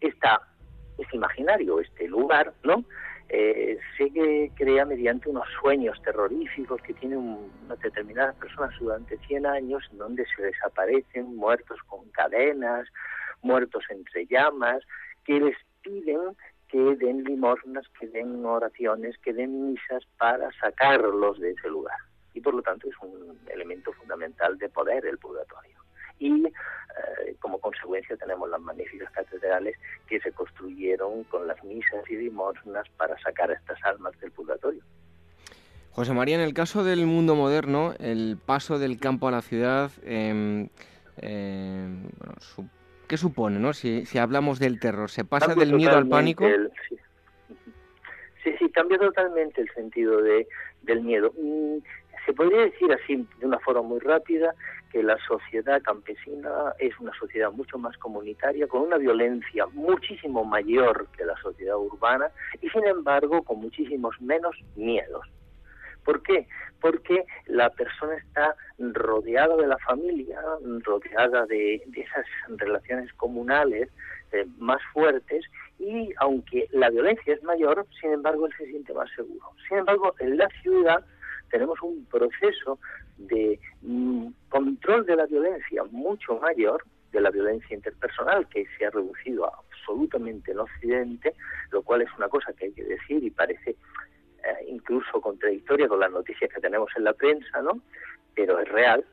esta 0.00 0.42
es 0.98 1.14
imaginario 1.14 1.80
este 1.80 2.08
lugar, 2.08 2.52
¿no? 2.64 2.84
Eh, 3.30 3.78
se 3.96 4.50
crea 4.54 4.86
mediante 4.86 5.28
unos 5.28 5.46
sueños 5.60 6.00
terroríficos 6.02 6.80
que 6.80 6.94
tienen 6.94 7.18
unas 7.64 7.78
determinadas 7.80 8.34
personas 8.36 8.74
durante 8.80 9.18
100 9.18 9.46
años, 9.46 9.84
en 9.92 9.98
donde 9.98 10.24
se 10.34 10.42
desaparecen 10.42 11.36
muertos 11.36 11.78
con 11.86 12.08
cadenas, 12.10 12.88
muertos 13.42 13.84
entre 13.90 14.26
llamas, 14.26 14.82
que 15.24 15.40
les 15.40 15.56
piden 15.82 16.36
que 16.68 16.96
den 16.96 17.24
limosnas, 17.24 17.86
que 17.98 18.06
den 18.08 18.44
oraciones, 18.44 19.16
que 19.18 19.32
den 19.32 19.72
misas 19.72 20.04
para 20.18 20.50
sacarlos 20.60 21.38
de 21.38 21.52
ese 21.52 21.68
lugar. 21.68 21.96
Y 22.34 22.40
por 22.40 22.54
lo 22.54 22.62
tanto 22.62 22.88
es 22.88 22.94
un 23.00 23.38
elemento 23.48 23.92
fundamental 23.94 24.58
de 24.58 24.68
poder 24.68 25.06
el 25.06 25.18
purgatorio 25.18 25.78
y 26.18 26.44
eh, 26.44 27.36
como 27.40 27.58
consecuencia 27.58 28.16
tenemos 28.16 28.48
las 28.48 28.60
magníficas 28.60 29.10
catedrales 29.12 29.76
que 30.06 30.20
se 30.20 30.32
construyeron 30.32 31.24
con 31.24 31.46
las 31.46 31.62
misas 31.64 32.08
y 32.08 32.16
limosnas 32.16 32.88
para 32.96 33.18
sacar 33.18 33.50
a 33.50 33.54
estas 33.54 33.82
almas 33.84 34.18
del 34.20 34.32
purgatorio. 34.32 34.82
José 35.92 36.12
María, 36.14 36.36
en 36.36 36.42
el 36.42 36.54
caso 36.54 36.84
del 36.84 37.06
mundo 37.06 37.34
moderno, 37.34 37.94
el 37.98 38.38
paso 38.44 38.78
del 38.78 39.00
campo 39.00 39.28
a 39.28 39.32
la 39.32 39.42
ciudad, 39.42 39.90
eh, 40.04 40.68
¿qué 43.08 43.16
supone, 43.16 43.58
no? 43.58 43.72
Si, 43.72 44.06
si, 44.06 44.18
hablamos 44.18 44.60
del 44.60 44.78
terror, 44.78 45.10
¿se 45.10 45.24
pasa 45.24 45.54
del 45.54 45.72
miedo 45.72 45.96
al 45.96 46.08
pánico? 46.08 46.46
sí. 46.88 46.96
sí. 48.44 48.52
sí, 48.58 48.70
cambia 48.70 48.98
totalmente 48.98 49.60
el 49.60 49.68
sentido 49.74 50.22
de, 50.22 50.46
del 50.82 51.02
miedo. 51.02 51.32
Se 52.26 52.32
podría 52.32 52.62
decir 52.62 52.92
así, 52.92 53.26
de 53.38 53.46
una 53.46 53.58
forma 53.60 53.82
muy 53.82 54.00
rápida, 54.00 54.54
que 54.90 55.02
la 55.02 55.18
sociedad 55.26 55.82
campesina 55.82 56.72
es 56.78 56.98
una 56.98 57.12
sociedad 57.18 57.52
mucho 57.52 57.78
más 57.78 57.96
comunitaria, 57.98 58.66
con 58.66 58.82
una 58.82 58.96
violencia 58.96 59.66
muchísimo 59.72 60.44
mayor 60.44 61.08
que 61.16 61.24
la 61.24 61.36
sociedad 61.36 61.76
urbana 61.76 62.30
y 62.60 62.68
sin 62.70 62.84
embargo 62.86 63.42
con 63.42 63.60
muchísimos 63.60 64.20
menos 64.20 64.56
miedos. 64.76 65.26
¿Por 66.04 66.22
qué? 66.22 66.46
Porque 66.80 67.26
la 67.46 67.68
persona 67.70 68.16
está 68.16 68.54
rodeada 68.78 69.56
de 69.56 69.66
la 69.66 69.76
familia, 69.78 70.40
rodeada 70.82 71.44
de, 71.46 71.82
esas 71.94 72.24
relaciones 72.56 73.12
comunales 73.14 73.90
eh, 74.32 74.46
más 74.58 74.80
fuertes 74.94 75.44
y 75.78 76.10
aunque 76.16 76.66
la 76.72 76.88
violencia 76.88 77.34
es 77.34 77.42
mayor, 77.42 77.86
sin 78.00 78.12
embargo 78.12 78.46
él 78.46 78.54
se 78.56 78.66
siente 78.66 78.94
más 78.94 79.10
seguro. 79.14 79.52
Sin 79.68 79.78
embargo, 79.78 80.14
en 80.18 80.38
la 80.38 80.48
ciudad 80.62 81.04
tenemos 81.50 81.80
un 81.82 82.04
proceso 82.06 82.78
de 83.16 83.58
mm, 83.82 84.28
control 84.48 85.06
de 85.06 85.16
la 85.16 85.26
violencia 85.26 85.84
mucho 85.90 86.38
mayor, 86.38 86.84
de 87.12 87.20
la 87.20 87.30
violencia 87.30 87.74
interpersonal, 87.74 88.46
que 88.48 88.66
se 88.76 88.86
ha 88.86 88.90
reducido 88.90 89.46
absolutamente 89.46 90.52
en 90.52 90.58
Occidente, 90.58 91.34
lo 91.70 91.82
cual 91.82 92.02
es 92.02 92.08
una 92.16 92.28
cosa 92.28 92.52
que 92.52 92.66
hay 92.66 92.72
que 92.72 92.84
decir 92.84 93.24
y 93.24 93.30
parece 93.30 93.70
eh, 93.70 94.64
incluso 94.68 95.20
contradictoria 95.20 95.88
con 95.88 96.00
las 96.00 96.10
noticias 96.10 96.52
que 96.52 96.60
tenemos 96.60 96.90
en 96.96 97.04
la 97.04 97.12
prensa, 97.12 97.62
¿no? 97.62 97.80
Pero 98.34 98.60
es 98.60 98.68
real. 98.68 99.04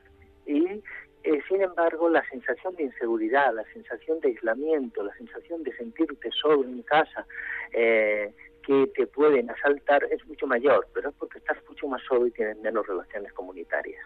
Y 0.46 0.84
eh, 1.24 1.42
sin 1.48 1.62
embargo, 1.62 2.08
la 2.08 2.24
sensación 2.30 2.76
de 2.76 2.84
inseguridad, 2.84 3.52
la 3.56 3.64
sensación 3.74 4.20
de 4.20 4.30
aislamiento, 4.30 5.04
la 5.04 5.16
sensación 5.16 5.64
de 5.64 5.76
sentirte 5.76 6.30
solo 6.32 6.64
en 6.64 6.84
casa, 6.84 7.26
eh, 7.74 8.32
que 8.66 8.88
te 8.96 9.08
pueden 9.08 9.50
asaltar 9.50 10.04
es 10.12 10.26
mucho 10.28 10.48
mayor, 10.48 10.88
pero 10.94 11.10
es 11.10 11.16
porque 11.16 11.38
estás 11.38 11.58
mucho 11.68 11.88
más 11.88 12.02
solo 12.08 12.28
y 12.28 12.32
tienes 12.32 12.58
menos 12.60 12.86
relaciones 12.88 13.32
comunitarias. 13.34 14.04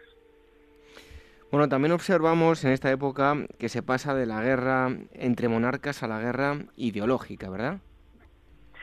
Bueno, 1.51 1.67
también 1.67 1.93
observamos 1.93 2.63
en 2.63 2.71
esta 2.71 2.91
época 2.91 3.35
que 3.57 3.69
se 3.69 3.81
pasa 3.81 4.13
de 4.13 4.27
la 4.27 4.43
guerra 4.43 4.89
entre 5.13 5.47
monarcas 5.47 6.03
a 6.03 6.07
la 6.07 6.19
guerra 6.19 6.57
ideológica, 6.75 7.49
¿verdad? 7.49 7.79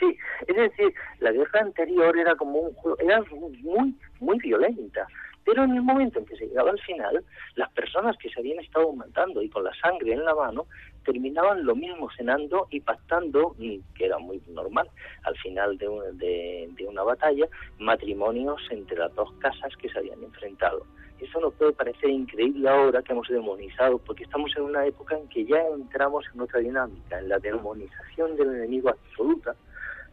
Sí, 0.01 0.19
es 0.47 0.57
decir, 0.57 0.93
la 1.21 1.31
guerra 1.31 1.61
anterior 1.61 2.19
era 2.19 2.35
como 2.35 2.59
un 2.59 2.75
era 2.99 3.23
muy 3.63 3.95
muy 4.21 4.39
violenta, 4.39 5.07
pero 5.47 5.63
en 5.63 5.71
el 5.77 5.83
momento 5.83 6.19
en 6.19 6.27
que 6.27 6.37
se 6.37 6.49
llegaba 6.49 6.71
al 6.71 6.81
final, 6.81 7.25
las 7.55 7.71
personas 7.71 8.17
que 8.19 8.29
se 8.29 8.41
habían 8.41 8.59
estado 8.59 8.93
matando 8.93 9.41
y 9.41 9.49
con 9.49 9.63
la 9.63 9.73
sangre 9.81 10.13
en 10.13 10.25
la 10.25 10.35
mano 10.35 10.67
terminaban 11.05 11.65
lo 11.65 11.77
mismo 11.77 12.11
cenando 12.17 12.67
y 12.69 12.81
pactando, 12.81 13.55
que 13.95 14.05
era 14.05 14.19
muy 14.19 14.43
normal, 14.49 14.91
al 15.23 15.37
final 15.39 15.79
de, 15.79 16.69
de, 16.77 16.87
una 16.89 17.05
batalla, 17.05 17.47
matrimonios 17.79 18.61
entre 18.71 18.99
las 18.99 19.15
dos 19.15 19.33
casas 19.35 19.75
que 19.77 19.89
se 19.89 20.01
habían 20.01 20.21
enfrentado. 20.25 20.85
Eso 21.21 21.41
nos 21.41 21.55
puede 21.55 21.73
parecer 21.73 22.11
increíble 22.11 22.69
ahora 22.69 23.01
que 23.03 23.13
hemos 23.13 23.29
demonizado, 23.29 23.99
porque 23.99 24.25
estamos 24.25 24.51
en 24.57 24.65
una 24.65 24.85
época 24.85 25.17
en 25.17 25.29
que 25.29 25.45
ya 25.45 25.63
entramos 25.73 26.25
en 26.35 26.41
otra 26.41 26.59
dinámica, 26.59 27.21
en 27.21 27.29
la 27.29 27.39
demonización 27.39 28.37
del 28.37 28.49
enemigo 28.49 28.89
absoluta, 28.89 29.55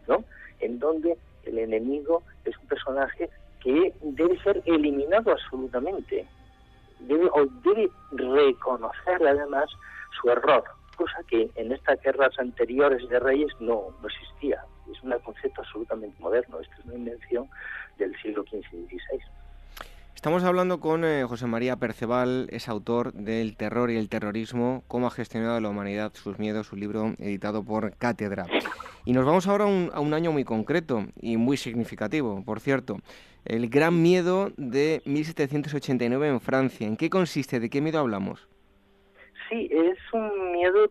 ¿no? 0.07 0.23
En 0.59 0.77
donde 0.77 1.17
el 1.43 1.57
enemigo 1.57 2.21
es 2.45 2.55
un 2.59 2.67
personaje 2.67 3.31
que 3.63 3.93
debe 4.01 4.37
ser 4.43 4.61
eliminado 4.65 5.31
absolutamente, 5.31 6.27
debe, 6.99 7.27
o 7.33 7.45
debe 7.63 7.89
reconocer 8.11 9.25
además 9.27 9.69
su 10.21 10.29
error, 10.29 10.63
cosa 10.97 11.17
que 11.27 11.49
en 11.55 11.71
estas 11.71 12.01
guerras 12.01 12.37
anteriores 12.37 13.07
de 13.09 13.19
reyes 13.19 13.51
no, 13.59 13.95
no 14.01 14.07
existía. 14.07 14.63
Es 14.91 15.01
un 15.01 15.11
concepto 15.19 15.61
absolutamente 15.61 16.21
moderno, 16.21 16.59
esta 16.59 16.75
es 16.75 16.85
una 16.85 16.95
invención 16.95 17.47
del 17.97 18.13
siglo 18.21 18.43
XV 18.43 18.57
y 18.73 18.99
XVI. 18.99 19.21
Estamos 20.13 20.43
hablando 20.43 20.79
con 20.79 21.03
eh, 21.03 21.25
José 21.27 21.47
María 21.47 21.75
Perceval, 21.75 22.47
es 22.49 22.69
autor 22.69 23.11
del 23.13 23.57
Terror 23.57 23.91
y 23.91 23.97
el 23.97 24.07
Terrorismo, 24.07 24.83
cómo 24.87 25.07
ha 25.07 25.11
gestionado 25.11 25.59
la 25.59 25.69
humanidad 25.69 26.13
sus 26.13 26.39
miedos, 26.39 26.67
su 26.67 26.75
libro 26.75 27.13
editado 27.17 27.63
por 27.63 27.95
Cátedra. 27.97 28.45
Y 29.03 29.11
nos 29.11 29.25
vamos 29.25 29.47
ahora 29.47 29.65
a 29.65 29.99
un 29.99 30.13
año 30.13 30.31
muy 30.31 30.45
concreto 30.45 31.07
y 31.19 31.35
muy 31.35 31.57
significativo, 31.57 32.41
por 32.45 32.61
cierto. 32.61 32.99
El 33.45 33.69
gran 33.69 34.01
miedo 34.01 34.51
de 34.57 35.01
1789 35.05 36.27
en 36.27 36.39
Francia. 36.39 36.87
¿En 36.87 36.95
qué 36.95 37.09
consiste? 37.09 37.59
¿De 37.59 37.69
qué 37.69 37.81
miedo 37.81 37.99
hablamos? 37.99 38.47
Sí, 39.49 39.69
es 39.71 39.97
un 40.13 40.51
miedo, 40.53 40.89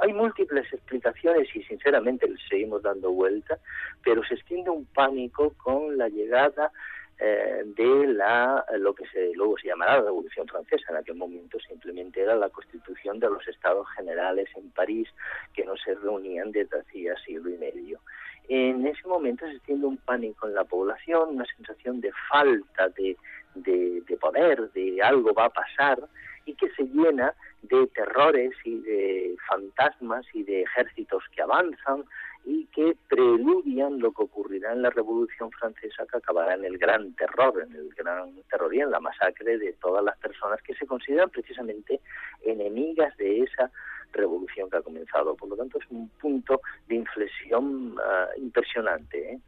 hay 0.00 0.12
múltiples 0.12 0.70
explicaciones 0.72 1.48
y 1.54 1.62
sinceramente 1.62 2.28
le 2.28 2.36
seguimos 2.48 2.82
dando 2.82 3.10
vuelta, 3.10 3.58
pero 4.04 4.22
se 4.24 4.34
extiende 4.34 4.70
un 4.70 4.84
pánico 4.86 5.54
con 5.56 5.96
la 5.96 6.08
llegada 6.08 6.70
eh, 7.18 7.62
de 7.64 8.06
la 8.06 8.64
lo 8.78 8.94
que 8.94 9.04
se, 9.08 9.32
luego 9.34 9.58
se 9.58 9.68
llamará 9.68 9.96
la 9.96 10.04
Revolución 10.04 10.46
Francesa. 10.46 10.90
En 10.90 10.98
aquel 10.98 11.16
momento 11.16 11.58
simplemente 11.60 12.20
era 12.20 12.36
la 12.36 12.50
constitución 12.50 13.18
de 13.18 13.30
los 13.30 13.46
estados 13.48 13.88
generales 13.96 14.48
en 14.54 14.70
París 14.70 15.08
que 15.52 15.64
no 15.64 15.76
se 15.76 15.94
reunían 15.94 16.52
desde 16.52 16.78
hacía 16.78 17.16
siglo 17.26 17.50
y 17.50 17.58
medio. 17.58 18.00
En 18.48 18.86
ese 18.86 19.06
momento 19.06 19.46
se 19.46 19.52
extiende 19.52 19.86
un 19.86 19.98
pánico 19.98 20.46
en 20.46 20.54
la 20.54 20.64
población, 20.64 21.30
una 21.30 21.44
sensación 21.56 22.00
de 22.00 22.10
falta 22.30 22.88
de, 22.90 23.16
de, 23.54 24.02
de 24.06 24.16
poder, 24.16 24.70
de 24.72 25.02
algo 25.02 25.34
va 25.34 25.46
a 25.46 25.50
pasar 25.50 25.98
y 26.46 26.54
que 26.54 26.70
se 26.70 26.84
llena 26.84 27.34
de 27.62 27.86
terrores 27.88 28.52
y 28.64 28.76
de 28.80 29.36
fantasmas 29.46 30.24
y 30.32 30.44
de 30.44 30.62
ejércitos 30.62 31.22
que 31.34 31.42
avanzan, 31.42 32.04
y 32.44 32.66
que 32.66 32.96
preludian 33.08 33.98
lo 33.98 34.12
que 34.12 34.22
ocurrirá 34.22 34.72
en 34.72 34.82
la 34.82 34.90
Revolución 34.90 35.50
Francesa 35.50 36.06
que 36.10 36.18
acabará 36.18 36.54
en 36.54 36.64
el 36.64 36.78
gran 36.78 37.12
terror, 37.14 37.62
en 37.62 37.74
el 37.74 37.88
gran 37.94 38.32
terror 38.50 38.74
y 38.74 38.80
en 38.80 38.90
la 38.90 39.00
masacre 39.00 39.58
de 39.58 39.72
todas 39.74 40.04
las 40.04 40.16
personas 40.18 40.60
que 40.62 40.74
se 40.74 40.86
consideran 40.86 41.30
precisamente 41.30 42.00
enemigas 42.42 43.16
de 43.16 43.40
esa 43.40 43.70
revolución 44.12 44.70
que 44.70 44.76
ha 44.76 44.82
comenzado. 44.82 45.34
Por 45.34 45.48
lo 45.48 45.56
tanto, 45.56 45.78
es 45.78 45.84
un 45.90 46.08
punto 46.20 46.60
de 46.88 46.96
inflexión 46.96 47.96
ah, 48.02 48.28
impresionante 48.36 49.32
¿eh? 49.32 49.40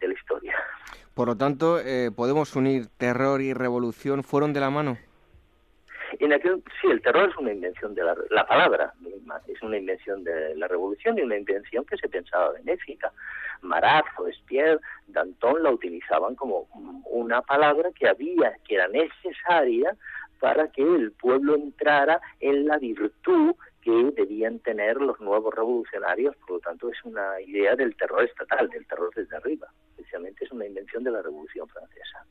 de, 0.00 0.08
la 0.08 0.14
historia. 0.14 0.54
Por 1.14 1.28
lo 1.28 1.36
tanto, 1.36 1.80
eh, 1.80 2.10
podemos 2.14 2.54
unir 2.56 2.86
terror 2.96 3.40
y 3.40 3.52
revolución, 3.52 4.22
¿fueron 4.22 4.52
de 4.52 4.60
la 4.60 4.70
mano? 4.70 4.98
En 6.18 6.32
aquel, 6.32 6.62
sí, 6.80 6.88
el 6.90 7.02
terror 7.02 7.28
es 7.28 7.36
una 7.36 7.52
invención 7.52 7.94
de 7.94 8.02
la, 8.02 8.16
la 8.30 8.46
palabra 8.46 8.94
es 9.46 9.62
una 9.62 9.76
invención 9.76 10.24
de 10.24 10.54
la 10.56 10.68
revolución 10.68 11.18
y 11.18 11.22
una 11.22 11.36
invención 11.36 11.84
que 11.84 11.96
se 11.96 12.08
pensaba 12.08 12.52
benéfica. 12.52 13.12
Marat, 13.62 14.04
Robespierre, 14.16 14.80
Danton 15.08 15.62
la 15.62 15.70
utilizaban 15.70 16.34
como 16.34 16.68
una 17.10 17.42
palabra 17.42 17.90
que 17.92 18.08
había, 18.08 18.56
que 18.64 18.76
era 18.76 18.88
necesaria 18.88 19.96
para 20.40 20.70
que 20.70 20.82
el 20.82 21.12
pueblo 21.12 21.56
entrara 21.56 22.20
en 22.40 22.66
la 22.66 22.78
virtud 22.78 23.54
que 23.82 24.12
debían 24.16 24.60
tener 24.60 24.96
los 24.96 25.18
nuevos 25.20 25.54
revolucionarios, 25.54 26.36
por 26.36 26.50
lo 26.52 26.60
tanto 26.60 26.90
es 26.90 27.04
una 27.04 27.40
idea 27.40 27.74
del 27.74 27.96
terror 27.96 28.24
estatal, 28.24 28.68
del 28.68 28.86
terror 28.86 29.10
desde 29.14 29.36
arriba, 29.36 29.68
especialmente 29.90 30.44
es 30.44 30.52
una 30.52 30.66
invención 30.66 31.02
de 31.04 31.10
la 31.10 31.22
Revolución 31.22 31.66
Francesa. 31.68 32.24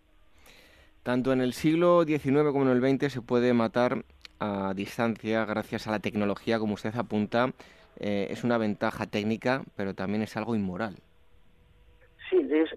Tanto 1.08 1.32
en 1.32 1.40
el 1.40 1.54
siglo 1.54 2.04
XIX 2.04 2.52
como 2.52 2.70
en 2.70 2.84
el 2.84 3.00
XX 3.00 3.14
se 3.14 3.22
puede 3.22 3.54
matar 3.54 4.04
a 4.42 4.74
distancia 4.76 5.46
gracias 5.46 5.88
a 5.88 5.92
la 5.92 6.00
tecnología, 6.00 6.60
como 6.60 6.74
usted 6.74 6.94
apunta. 6.98 7.54
Eh, 7.98 8.28
es 8.30 8.44
una 8.44 8.58
ventaja 8.58 9.06
técnica, 9.06 9.64
pero 9.78 9.94
también 9.94 10.22
es 10.22 10.36
algo 10.36 10.54
inmoral. 10.54 10.98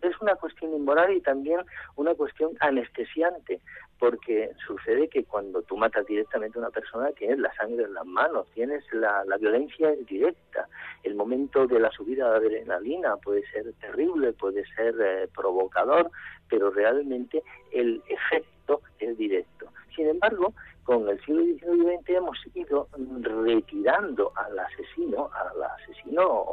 Es, 0.02 0.10
es, 0.10 0.20
una 0.20 0.34
cuestión 0.36 0.74
inmoral 0.74 1.12
y 1.14 1.20
también 1.20 1.60
una 1.96 2.14
cuestión 2.14 2.52
anestesiante, 2.60 3.60
porque 3.98 4.50
sucede 4.66 5.08
que 5.08 5.24
cuando 5.24 5.62
tú 5.62 5.76
matas 5.76 6.06
directamente 6.06 6.58
a 6.58 6.62
una 6.62 6.70
persona 6.70 7.10
tienes 7.12 7.38
la 7.38 7.54
sangre 7.54 7.84
en 7.84 7.94
las 7.94 8.06
manos, 8.06 8.46
tienes 8.54 8.84
la, 8.92 9.24
la 9.24 9.36
violencia 9.36 9.92
directa. 10.08 10.68
El 11.02 11.14
momento 11.14 11.66
de 11.66 11.80
la 11.80 11.90
subida 11.90 12.30
de 12.30 12.36
adrenalina 12.36 13.16
puede 13.16 13.46
ser 13.50 13.72
terrible, 13.80 14.32
puede 14.32 14.64
ser 14.74 14.94
eh, 15.00 15.28
provocador, 15.34 16.10
pero 16.48 16.70
realmente 16.70 17.42
el 17.72 18.02
efecto 18.08 18.80
es 18.98 19.16
directo. 19.16 19.66
Sin 19.94 20.08
embargo, 20.08 20.54
con 20.84 21.08
el 21.08 21.20
siglo 21.24 21.42
XIX 21.44 21.62
y 21.62 21.96
XX 21.98 22.08
hemos 22.10 22.38
ido 22.54 22.88
retirando 23.20 24.32
al 24.34 24.58
asesino, 24.58 25.30
al 25.34 25.62
asesino 25.62 26.44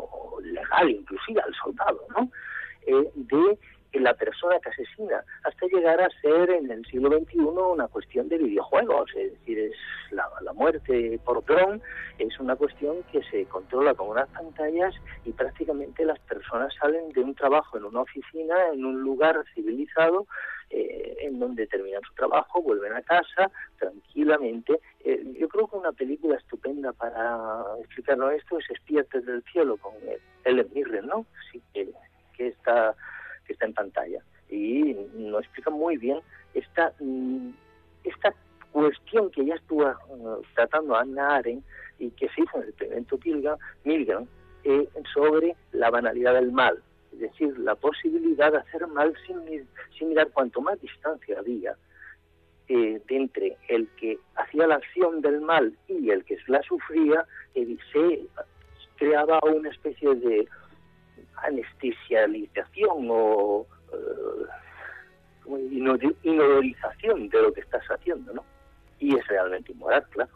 legal, 0.41 0.89
inclusive 0.89 1.41
al 1.41 1.53
soldado, 1.55 1.99
¿no? 2.15 2.29
Eh, 2.88 3.12
de 3.15 3.58
la 4.00 4.13
persona 4.13 4.60
que 4.60 4.69
asesina, 4.69 5.23
hasta 5.43 5.65
llegar 5.67 6.02
a 6.02 6.10
ser 6.21 6.50
en 6.50 6.69
el 6.71 6.86
siglo 6.86 7.10
XXI 7.10 7.39
una 7.39 7.88
cuestión 7.88 8.30
de 8.30 8.38
videojuegos, 8.38 9.10
es 9.15 9.32
decir, 9.32 9.60
es 9.60 9.76
la, 10.12 10.28
muerte 10.54 11.19
por 11.23 11.43
dron 11.45 11.82
es 12.17 12.39
una 12.39 12.56
cuestión 12.56 13.04
que 13.12 13.21
se 13.23 13.45
controla 13.45 13.93
con 13.93 14.10
unas 14.10 14.28
pantallas 14.30 14.95
y 15.26 15.32
prácticamente 15.32 16.04
las 16.04 16.19
personas 16.19 16.73
salen 16.80 17.10
de 17.10 17.21
un 17.21 17.36
trabajo 17.36 17.78
en 17.78 17.86
una 17.86 18.02
oficina, 18.02 18.56
en 18.73 18.86
un 18.86 19.02
lugar 19.02 19.43
civilizado, 19.54 20.26
eh, 20.69 21.17
en 21.21 21.39
donde 21.39 21.67
terminan 21.67 22.02
su 22.02 22.13
trabajo, 22.15 22.62
vuelven 22.62 22.93
a 22.93 23.02
casa 23.02 23.52
tranquilamente. 23.78 24.80
Eh, 25.04 25.23
yo 25.39 25.47
creo 25.47 25.67
que 25.67 25.78
una 25.78 25.91
película 25.91 26.38
estupenda 26.38 26.91
para 26.91 27.63
explicarlo 27.80 28.32
esto 28.32 28.58
es 28.58 28.69
Espías 28.71 29.08
del 29.10 29.43
cielo 29.52 29.78
con 29.78 29.93
Ellen 30.43 30.69
Mirren, 30.73 31.08
¿no? 31.08 31.26
Sí, 31.52 31.62
que, 31.73 31.88
que 32.38 32.47
está 32.47 32.95
que 33.45 33.54
está 33.54 33.65
en 33.65 33.73
pantalla. 33.73 34.21
Y 34.50 34.95
nos 35.13 35.41
explica 35.41 35.69
muy 35.69 35.97
bien 35.97 36.19
esta 36.54 36.93
mm, 37.00 37.50
esta 38.04 38.34
cuestión 38.71 39.32
que 39.32 39.45
ya 39.45 39.56
estuvo 39.56 39.86
uh, 40.10 40.41
tratando 40.56 40.95
Anna 40.95 41.38
Arendt 41.38 41.65
y 42.00 42.12
que 42.12 42.30
se 42.30 42.41
hizo 42.41 42.58
en 42.58 42.63
el 42.63 42.69
experimento 42.69 43.19
Milgram, 43.84 44.28
eh, 44.63 44.88
sobre 45.13 45.56
la 45.71 45.89
banalidad 45.89 46.34
del 46.34 46.52
mal 46.52 46.82
es 47.13 47.32
decir, 47.32 47.58
la 47.60 47.76
posibilidad 47.76 48.52
de 48.52 48.60
hacer 48.60 48.86
mal 48.88 49.13
sin, 49.26 49.67
sin 49.97 50.10
mirar 50.10 50.30
cuanto 50.32 50.62
más 50.62 50.80
distancia 50.82 51.39
había 51.39 51.76
eh, 52.67 53.02
entre 53.08 53.58
el 53.69 53.88
que 53.97 54.19
hacía 54.36 54.67
la 54.67 54.76
acción 54.76 55.21
del 55.21 55.41
mal 55.41 55.76
y 55.88 56.12
el 56.12 56.23
que 56.26 56.38
la 56.47 56.62
sufría, 56.62 57.26
eh, 57.56 57.78
se 57.91 58.28
creaba 58.97 59.39
una 59.43 59.69
especie 59.69 60.13
de 60.15 60.47
anestesialización 61.43 63.08
o 63.10 63.65
eh, 63.93 64.45
inodorización 66.23 67.30
de 67.30 67.41
lo 67.41 67.53
que 67.53 67.62
estás 67.62 67.84
haciendo, 67.86 68.34
¿no? 68.34 68.43
Y 68.99 69.15
es 69.15 69.27
realmente 69.27 69.71
inmoral, 69.71 70.06
claro. 70.10 70.32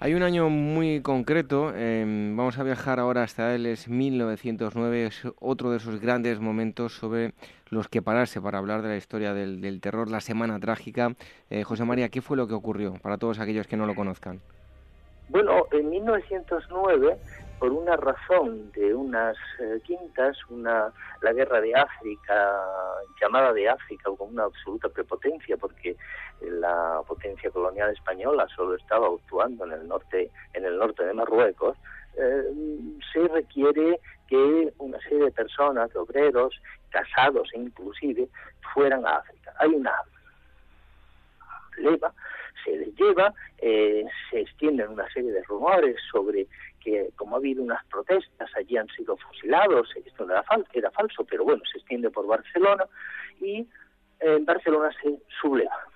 Hay 0.00 0.12
un 0.12 0.22
año 0.22 0.50
muy 0.50 1.00
concreto, 1.00 1.72
em, 1.74 2.36
vamos 2.36 2.58
a 2.58 2.62
viajar 2.62 3.00
ahora 3.00 3.22
hasta 3.22 3.54
él, 3.54 3.64
es 3.64 3.88
1909, 3.88 5.06
es 5.06 5.22
otro 5.40 5.70
de 5.70 5.78
esos 5.78 6.00
grandes 6.00 6.40
momentos 6.40 6.94
sobre 6.94 7.32
los 7.70 7.88
que 7.88 8.02
pararse 8.02 8.40
para 8.40 8.58
hablar 8.58 8.82
de 8.82 8.88
la 8.88 8.96
historia 8.96 9.32
del, 9.32 9.80
terror, 9.80 10.10
la 10.10 10.20
Semana 10.20 10.60
Trágica. 10.60 11.14
Eh, 11.48 11.62
José 11.62 11.84
María, 11.84 12.08
¿qué 12.08 12.20
fue 12.20 12.36
lo 12.36 12.46
que 12.46 12.54
ocurrió 12.54 12.94
para 13.00 13.18
todos 13.18 13.38
aquellos 13.38 13.66
que 13.66 13.76
no 13.76 13.86
lo 13.86 13.94
conozcan? 13.94 14.40
Bueno, 15.30 15.64
en 15.72 15.88
1909 15.88 17.16
por 17.58 17.72
una 17.72 17.96
razón 17.96 18.70
de 18.72 18.94
unas 18.94 19.36
eh, 19.60 19.80
quintas, 19.84 20.36
una 20.48 20.92
la 21.20 21.32
guerra 21.32 21.60
de 21.60 21.74
África, 21.74 22.62
llamada 23.20 23.52
de 23.52 23.68
África 23.68 24.10
con 24.16 24.30
una 24.30 24.44
absoluta 24.44 24.88
prepotencia, 24.88 25.56
porque 25.56 25.96
la 26.40 27.00
potencia 27.06 27.50
colonial 27.50 27.90
española 27.90 28.46
solo 28.54 28.74
estaba 28.74 29.08
actuando 29.08 29.64
en 29.64 29.72
el 29.72 29.88
norte, 29.88 30.30
en 30.52 30.64
el 30.64 30.76
norte 30.78 31.04
de 31.04 31.14
Marruecos, 31.14 31.76
eh, 32.16 32.44
se 33.12 33.26
requiere 33.28 34.00
que 34.28 34.72
una 34.78 34.98
serie 35.00 35.24
de 35.24 35.30
personas, 35.32 35.94
obreros, 35.96 36.54
casados 36.90 37.48
inclusive, 37.54 38.28
fueran 38.72 39.06
a 39.06 39.16
África. 39.16 39.52
Hay 39.58 39.70
una 39.70 39.92
leva, 41.78 42.12
se 42.64 42.76
les 42.76 42.94
lleva, 42.94 43.32
eh, 43.58 44.04
se 44.30 44.40
extienden 44.40 44.90
una 44.90 45.08
serie 45.10 45.32
de 45.32 45.42
rumores 45.44 45.96
sobre 46.10 46.46
que 46.84 47.10
como 47.16 47.36
ha 47.36 47.38
habido 47.38 47.62
unas 47.62 47.84
protestas, 47.86 48.50
allí 48.54 48.76
han 48.76 48.88
sido 48.88 49.16
fusilados, 49.16 49.88
esto 49.96 50.24
era, 50.24 50.44
era 50.72 50.90
falso, 50.90 51.24
pero 51.24 51.44
bueno, 51.44 51.62
se 51.70 51.78
extiende 51.78 52.10
por 52.10 52.26
Barcelona 52.26 52.84
y 53.40 53.66
en 54.20 54.44
Barcelona 54.44 54.90
se 55.02 55.18
subleva. 55.40 55.86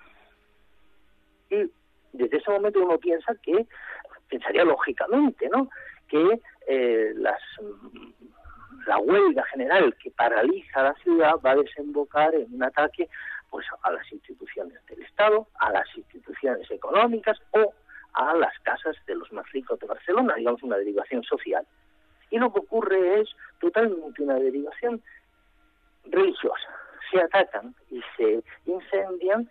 Y 1.49 1.71
desde 2.13 2.37
ese 2.37 2.51
momento 2.51 2.83
uno 2.83 2.97
piensa 2.97 3.33
que, 3.43 3.67
pensaría 4.29 4.63
lógicamente, 4.63 5.49
¿no? 5.49 5.69
que 6.07 6.41
eh, 6.67 7.13
las, 7.15 7.41
la 8.87 8.97
huelga 8.97 9.43
general 9.45 9.95
que 10.01 10.11
paraliza 10.11 10.83
la 10.83 10.93
ciudad 10.95 11.33
va 11.45 11.51
a 11.51 11.55
desembocar 11.57 12.33
en 12.35 12.53
un 12.53 12.63
ataque 12.63 13.09
pues 13.49 13.65
a 13.81 13.91
las 13.91 14.11
instituciones 14.11 14.85
del 14.85 15.01
Estado, 15.01 15.47
a 15.59 15.71
las 15.71 15.87
instituciones 15.95 16.69
económicas 16.69 17.39
o 17.51 17.73
a 18.19 18.35
las 18.35 18.57
casas 18.59 18.97
de 19.07 19.15
los 19.15 19.31
más 19.31 19.49
ricos 19.51 19.79
de 19.79 19.87
Barcelona, 19.87 20.35
digamos 20.35 20.61
una 20.61 20.77
derivación 20.77 21.23
social. 21.23 21.65
Y 22.29 22.37
lo 22.37 22.51
que 22.51 22.59
ocurre 22.59 23.21
es 23.21 23.29
totalmente 23.59 24.21
una 24.21 24.35
derivación 24.35 25.01
religiosa. 26.05 26.69
Se 27.09 27.21
atacan 27.21 27.73
y 27.89 28.01
se 28.17 28.43
incendian 28.65 29.49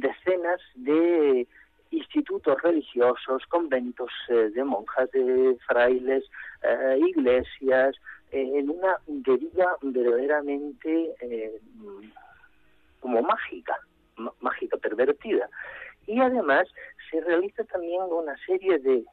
decenas 0.00 0.60
de 0.74 1.46
institutos 1.90 2.60
religiosos, 2.62 3.44
conventos 3.46 4.10
eh, 4.28 4.50
de 4.54 4.64
monjas, 4.64 5.10
de 5.12 5.56
frailes, 5.66 6.24
eh, 6.62 6.98
iglesias, 7.06 7.94
eh, 8.32 8.52
en 8.56 8.70
una 8.70 8.96
deriva 9.06 9.76
verdaderamente 9.82 11.14
como 13.00 13.22
mágica, 13.22 13.78
mágica 14.40 14.76
pervertida. 14.78 15.48
Y 16.06 16.20
además 16.20 16.66
se 17.10 17.20
realiza 17.20 17.64
también 17.64 18.02
una 18.02 18.36
serie 18.46 18.78
de, 18.78 19.04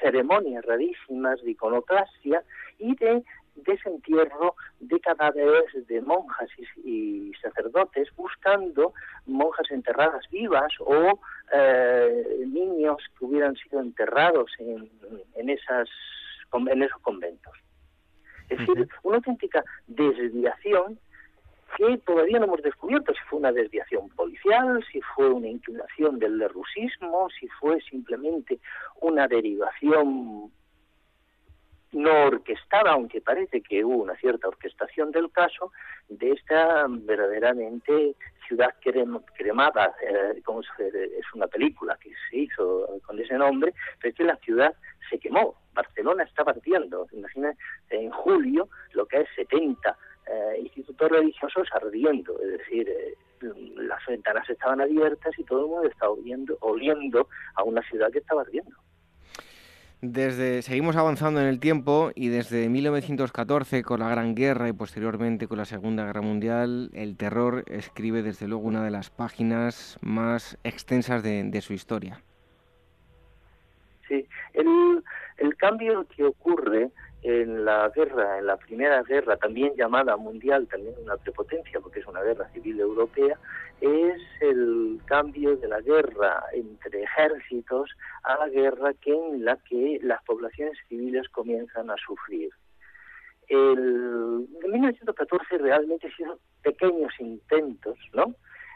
ceremonias 0.00 0.64
rarísimas 0.64 1.42
de 1.42 1.52
iconoclastia 1.52 2.42
y 2.78 2.94
de 2.96 3.22
desentierro 3.56 4.56
de 4.80 4.98
cadáveres 5.00 5.86
de 5.86 6.00
monjas 6.00 6.48
y, 6.84 7.32
sacerdotes 7.42 8.08
buscando 8.16 8.94
monjas 9.26 9.70
enterradas 9.70 10.24
vivas 10.30 10.72
o 10.80 11.20
eh, 11.52 12.44
niños 12.46 12.96
que 13.18 13.24
hubieran 13.26 13.54
sido 13.56 13.80
enterrados 13.80 14.50
en, 14.58 14.90
en, 15.34 15.50
esas, 15.50 15.88
en 16.52 16.82
esos 16.82 17.00
conventos. 17.02 17.52
Es 18.48 18.58
decir, 18.58 18.88
una 19.02 19.16
auténtica 19.16 19.62
desviación 19.86 20.98
que 21.76 21.98
todavía 21.98 22.38
no 22.38 22.46
hemos 22.46 22.62
descubierto 22.62 23.12
si 23.12 23.20
fue 23.28 23.38
una 23.40 23.52
desviación 23.52 24.08
policial, 24.10 24.84
si 24.90 25.00
fue 25.14 25.30
una 25.30 25.48
inclinación 25.48 26.18
del 26.18 26.38
lerrusismo, 26.38 27.28
si 27.38 27.48
fue 27.48 27.80
simplemente 27.82 28.58
una 29.00 29.26
derivación 29.26 30.50
no 31.92 32.24
orquestada, 32.26 32.92
aunque 32.92 33.20
parece 33.20 33.60
que 33.60 33.84
hubo 33.84 34.02
una 34.02 34.16
cierta 34.16 34.48
orquestación 34.48 35.12
del 35.12 35.30
caso, 35.30 35.70
de 36.08 36.32
esta 36.32 36.86
verdaderamente 36.88 38.16
ciudad 38.48 38.74
cremada, 39.34 39.94
eh, 40.02 40.42
como 40.44 40.60
es 40.60 40.68
una 41.34 41.46
película 41.46 41.96
que 42.00 42.10
se 42.28 42.36
hizo 42.38 43.00
con 43.06 43.18
ese 43.18 43.34
nombre, 43.34 43.72
pero 44.00 44.10
es 44.10 44.16
que 44.16 44.24
la 44.24 44.36
ciudad 44.36 44.74
se 45.08 45.18
quemó, 45.18 45.54
Barcelona 45.72 46.24
estaba 46.24 46.52
ardiendo, 46.52 47.06
imagina 47.12 47.52
en 47.90 48.10
julio 48.10 48.68
lo 48.92 49.06
que 49.06 49.20
es 49.20 49.28
70 49.36 49.96
eh, 50.26 50.60
institutos 50.60 51.10
religiosos 51.10 51.68
ardiendo, 51.72 52.38
es 52.40 52.58
decir, 52.58 52.88
eh, 52.88 53.14
las 53.76 54.04
ventanas 54.06 54.48
estaban 54.48 54.80
abiertas 54.80 55.38
y 55.38 55.44
todo 55.44 55.60
el 55.60 55.66
mundo 55.66 55.88
estaba 55.88 56.12
oliendo, 56.12 56.56
oliendo 56.60 57.28
a 57.54 57.62
una 57.62 57.82
ciudad 57.82 58.10
que 58.10 58.18
estaba 58.18 58.42
ardiendo. 58.42 58.74
Desde, 60.00 60.60
seguimos 60.60 60.96
avanzando 60.96 61.40
en 61.40 61.46
el 61.46 61.60
tiempo 61.60 62.10
y 62.14 62.28
desde 62.28 62.68
1914 62.68 63.82
con 63.82 64.00
la 64.00 64.08
Gran 64.10 64.34
Guerra 64.34 64.68
y 64.68 64.74
posteriormente 64.74 65.48
con 65.48 65.56
la 65.56 65.64
Segunda 65.64 66.04
Guerra 66.04 66.20
Mundial, 66.20 66.90
el 66.92 67.16
terror 67.16 67.64
escribe 67.68 68.22
desde 68.22 68.46
luego 68.46 68.64
una 68.64 68.84
de 68.84 68.90
las 68.90 69.08
páginas 69.08 69.98
más 70.02 70.58
extensas 70.62 71.22
de, 71.22 71.58
su 71.62 71.72
historia. 71.72 72.22
Sí, 74.06 74.26
el, 74.52 75.02
el 75.38 75.56
cambio 75.56 76.06
que 76.14 76.24
ocurre 76.24 76.90
en 77.24 77.64
la 77.64 77.88
guerra, 77.88 78.38
en 78.38 78.46
la 78.46 78.58
primera 78.58 79.02
guerra, 79.02 79.38
también 79.38 79.72
llamada 79.76 80.14
mundial, 80.16 80.68
también 80.68 80.94
una 81.02 81.16
prepotencia 81.16 81.80
porque 81.80 82.00
es 82.00 82.06
una 82.06 82.20
guerra 82.20 82.46
civil 82.52 82.78
europea, 82.78 83.38
es 83.80 84.20
el 84.42 85.00
cambio 85.06 85.56
de 85.56 85.66
la 85.66 85.80
guerra 85.80 86.44
entre 86.52 87.02
ejércitos 87.02 87.90
a 88.24 88.36
la 88.36 88.48
guerra 88.50 88.92
que 89.00 89.12
en 89.12 89.42
la 89.42 89.56
que 89.68 89.98
las 90.02 90.22
poblaciones 90.24 90.76
civiles 90.86 91.26
comienzan 91.30 91.90
a 91.90 91.96
sufrir. 91.96 92.50
El, 93.48 94.46
en 94.62 94.70
1914 94.70 95.58
realmente 95.58 96.12
sido 96.14 96.38
pequeños 96.62 97.12
intentos, 97.18 97.98
¿no? 98.12 98.34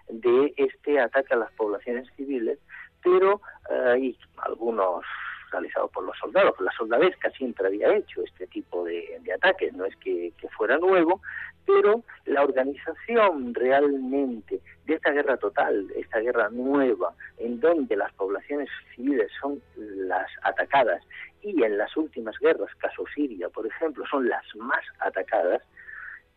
de 0.08 0.54
este 0.56 0.98
ataque 1.00 1.34
a 1.34 1.38
las 1.38 1.52
poblaciones 1.52 2.08
civiles, 2.16 2.58
pero 3.02 3.42
eh, 3.70 4.14
algunos 4.38 5.04
realizado 5.50 5.88
por 5.88 6.04
los 6.04 6.16
soldados. 6.18 6.54
La 6.60 6.72
soldadesca 6.72 7.30
siempre 7.30 7.66
había 7.66 7.94
hecho 7.94 8.22
este 8.22 8.46
tipo 8.46 8.84
de, 8.84 9.20
ataques, 9.34 9.72
no 9.74 9.84
es 9.84 9.96
que, 9.96 10.32
fuera 10.56 10.78
nuevo, 10.78 11.20
pero 11.66 12.02
la 12.24 12.42
organización 12.42 13.54
realmente 13.54 14.60
de 14.86 14.94
esta 14.94 15.12
guerra 15.12 15.36
total, 15.36 15.88
esta 15.94 16.18
guerra 16.18 16.48
nueva, 16.50 17.14
en 17.36 17.60
donde 17.60 17.94
las 17.94 18.12
poblaciones 18.14 18.68
civiles 18.94 19.30
son 19.40 19.62
las 19.76 20.28
atacadas 20.42 21.02
y 21.42 21.62
en 21.62 21.78
las 21.78 21.96
últimas 21.96 22.36
guerras, 22.40 22.74
caso 22.76 23.04
Siria, 23.14 23.48
por 23.50 23.66
ejemplo, 23.66 24.04
son 24.10 24.28
las 24.28 24.44
más 24.56 24.84
atacadas, 24.98 25.62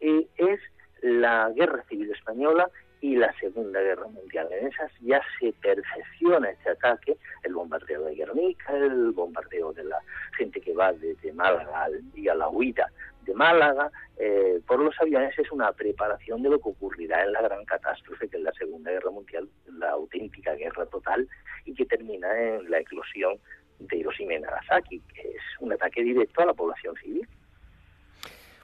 eh, 0.01 0.27
es 0.37 0.59
la 1.01 1.49
guerra 1.55 1.83
civil 1.89 2.11
española 2.11 2.69
y 3.01 3.15
la 3.15 3.33
Segunda 3.39 3.81
Guerra 3.81 4.07
Mundial. 4.07 4.47
En 4.51 4.67
esas 4.67 4.91
ya 5.01 5.21
se 5.39 5.51
perfecciona 5.53 6.51
este 6.51 6.69
ataque, 6.69 7.17
el 7.43 7.53
bombardeo 7.53 8.05
de 8.05 8.15
Guernica, 8.15 8.77
el 8.77 9.11
bombardeo 9.11 9.73
de 9.73 9.83
la 9.83 9.99
gente 10.37 10.61
que 10.61 10.73
va 10.73 10.93
desde 10.93 11.33
Málaga 11.33 11.83
al 11.85 12.11
día 12.11 12.35
la 12.35 12.47
huida 12.47 12.87
de 13.25 13.33
Málaga 13.33 13.91
eh, 14.17 14.59
por 14.67 14.79
los 14.79 14.95
aviones 14.99 15.37
es 15.37 15.51
una 15.51 15.71
preparación 15.71 16.41
de 16.41 16.49
lo 16.49 16.59
que 16.59 16.69
ocurrirá 16.69 17.23
en 17.23 17.33
la 17.33 17.41
gran 17.41 17.63
catástrofe 17.65 18.27
que 18.27 18.37
es 18.37 18.43
la 18.43 18.51
Segunda 18.53 18.91
Guerra 18.91 19.11
Mundial, 19.11 19.47
la 19.77 19.91
auténtica 19.91 20.53
guerra 20.55 20.85
total 20.87 21.27
y 21.65 21.73
que 21.73 21.85
termina 21.85 22.27
en 22.39 22.69
la 22.69 22.79
eclosión 22.79 23.37
de 23.79 23.97
Hiroshima 23.97 24.35
y 24.35 24.39
Nagasaki, 24.39 24.99
que 25.13 25.21
es 25.21 25.41
un 25.59 25.73
ataque 25.73 26.03
directo 26.03 26.41
a 26.41 26.45
la 26.45 26.53
población 26.53 26.95
civil. 26.95 27.27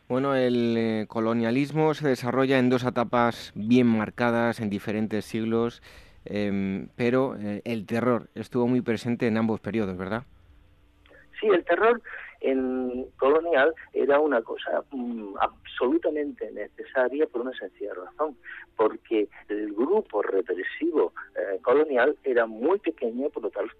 Bueno, 0.07 0.35
el 0.35 0.75
eh, 0.77 1.05
colonialismo 1.09 1.93
se 1.93 2.07
desarrolla 2.07 2.59
en 2.59 2.69
dos 2.69 2.85
etapas 2.85 3.51
bien 3.55 3.87
marcadas 3.87 4.61
en 4.61 4.69
diferentes 4.69 5.25
siglos, 5.25 5.83
em, 6.23 6.87
pero 6.95 7.35
eh, 7.35 7.61
el 7.65 7.85
terror 7.85 8.29
estuvo 8.33 8.67
muy 8.67 8.79
presente 8.79 9.27
en 9.27 9.35
ambos 9.35 9.59
periodos, 9.59 9.97
¿verdad? 9.97 10.23
Sí, 11.41 11.47
el 11.47 11.65
terror 11.65 12.01
en 12.39 13.07
colonial 13.17 13.73
era 13.91 14.21
una 14.21 14.41
cosa 14.41 14.81
mm, 14.91 15.35
absolutamente 15.41 16.51
necesaria 16.51 17.27
por 17.27 17.41
una 17.41 17.57
sencilla 17.57 17.93
razón, 17.93 18.37
porque 18.77 19.27
el 19.49 19.73
grupo 19.73 20.21
represivo 20.21 21.11
eh, 21.35 21.59
colonial 21.61 22.15
era 22.23 22.45
muy 22.45 22.79
pequeño, 22.79 23.29
por 23.29 23.43
lo 23.43 23.49
tanto 23.49 23.75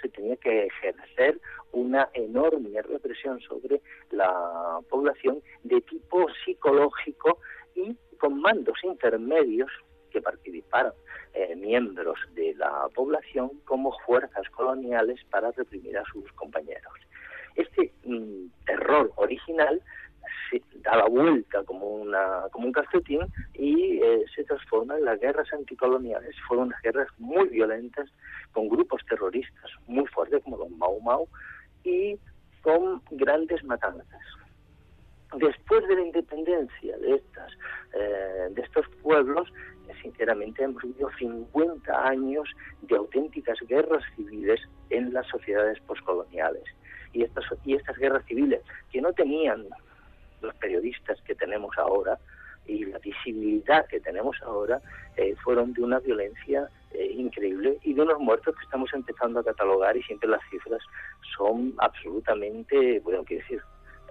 se 0.00 0.08
tenía 0.08 0.36
que 0.36 0.66
ejercer 0.66 1.40
una 1.72 2.08
enorme 2.12 2.80
represión 2.82 3.40
sobre 3.40 3.80
la 4.10 4.80
población 4.88 5.42
de 5.64 5.80
tipo 5.80 6.26
psicológico 6.44 7.38
y 7.74 7.96
con 8.18 8.40
mandos 8.40 8.78
intermedios 8.84 9.70
que 10.10 10.20
participaran 10.20 10.92
eh, 11.34 11.56
miembros 11.56 12.18
de 12.34 12.54
la 12.54 12.88
población 12.94 13.50
como 13.64 13.96
fuerzas 14.06 14.48
coloniales 14.50 15.18
para 15.30 15.50
reprimir 15.52 15.96
a 15.98 16.04
sus 16.04 16.30
compañeros. 16.32 16.92
Este 17.56 17.92
mm, 18.04 18.46
terror 18.66 19.12
original 19.16 19.82
da 20.82 20.96
la 20.96 21.06
vuelta 21.06 21.62
como, 21.64 21.86
una, 21.86 22.44
como 22.50 22.66
un 22.66 22.72
calcetín 22.72 23.20
y 23.54 24.00
eh, 24.02 24.24
se 24.34 24.44
transforma 24.44 24.96
en 24.96 25.04
las 25.04 25.20
guerras 25.20 25.52
anticoloniales. 25.52 26.34
Fueron 26.46 26.68
unas 26.68 26.82
guerras 26.82 27.08
muy 27.18 27.48
violentas 27.48 28.08
con 28.52 28.68
grupos 28.68 29.00
terroristas 29.08 29.70
muy 29.86 30.06
fuertes 30.06 30.42
como 30.42 30.58
los 30.58 30.70
Mau 30.70 31.00
Mau 31.00 31.28
y 31.84 32.18
con 32.62 33.02
grandes 33.10 33.62
matanzas. 33.64 34.20
Después 35.34 35.86
de 35.88 35.94
la 35.94 36.02
independencia 36.02 36.98
de 36.98 37.14
estas, 37.14 37.52
eh, 37.94 38.48
de 38.50 38.62
estos 38.62 38.86
pueblos, 39.02 39.50
sinceramente 40.02 40.62
hemos 40.62 40.82
vivido 40.82 41.10
50 41.18 42.08
años 42.08 42.48
de 42.82 42.96
auténticas 42.96 43.58
guerras 43.66 44.02
civiles 44.14 44.60
en 44.90 45.12
las 45.12 45.26
sociedades 45.28 45.80
postcoloniales. 45.80 46.64
Y 47.12 47.22
estas, 47.22 47.44
y 47.64 47.74
estas 47.74 47.96
guerras 47.98 48.24
civiles, 48.26 48.60
que 48.90 49.00
no 49.00 49.12
tenían 49.12 49.66
los 50.42 50.54
periodistas 50.56 51.20
que 51.22 51.34
tenemos 51.34 51.76
ahora 51.78 52.18
y 52.66 52.84
la 52.84 52.98
visibilidad 52.98 53.86
que 53.86 54.00
tenemos 54.00 54.36
ahora, 54.42 54.80
eh, 55.16 55.34
fueron 55.42 55.72
de 55.72 55.82
una 55.82 55.98
violencia 55.98 56.68
eh, 56.92 57.10
increíble 57.16 57.78
y 57.82 57.94
de 57.94 58.02
unos 58.02 58.20
muertos 58.20 58.54
que 58.56 58.64
estamos 58.64 58.90
empezando 58.92 59.40
a 59.40 59.44
catalogar 59.44 59.96
y 59.96 60.02
siempre 60.02 60.28
las 60.28 60.40
cifras 60.50 60.80
son 61.36 61.74
absolutamente, 61.78 63.00
bueno, 63.00 63.24
quiero 63.24 63.42
decir, 63.42 63.62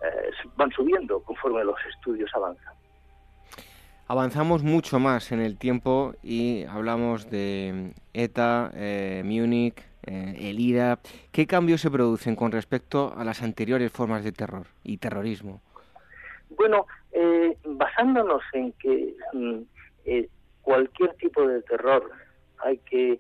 eh, 0.04 0.32
van 0.56 0.72
subiendo 0.72 1.22
conforme 1.22 1.64
los 1.64 1.78
estudios 1.94 2.30
avanzan. 2.34 2.74
Avanzamos 4.08 4.64
mucho 4.64 5.00
más 5.00 5.32
en 5.32 5.40
el 5.40 5.58
tiempo 5.58 6.16
y 6.22 6.66
hablamos 6.66 7.30
de 7.30 7.94
ETA, 8.14 8.72
eh, 8.74 9.22
Múnich, 9.24 9.82
el 10.02 10.60
IRA. 10.60 11.00
¿Qué 11.32 11.48
cambios 11.48 11.82
se 11.82 11.92
producen 11.92 12.36
con 12.36 12.52
respecto 12.52 13.14
a 13.16 13.24
las 13.24 13.42
anteriores 13.42 13.92
formas 13.92 14.24
de 14.24 14.32
terror 14.32 14.68
y 14.84 14.98
terrorismo? 14.98 15.62
Bueno, 16.56 16.86
basándonos 17.66 18.42
en 18.54 18.74
que 18.74 19.16
mm, 19.34 19.62
cualquier 20.62 21.14
tipo 21.16 21.48
de 21.48 21.62
terror 21.64 22.12
hay 22.60 22.78
que 22.80 23.20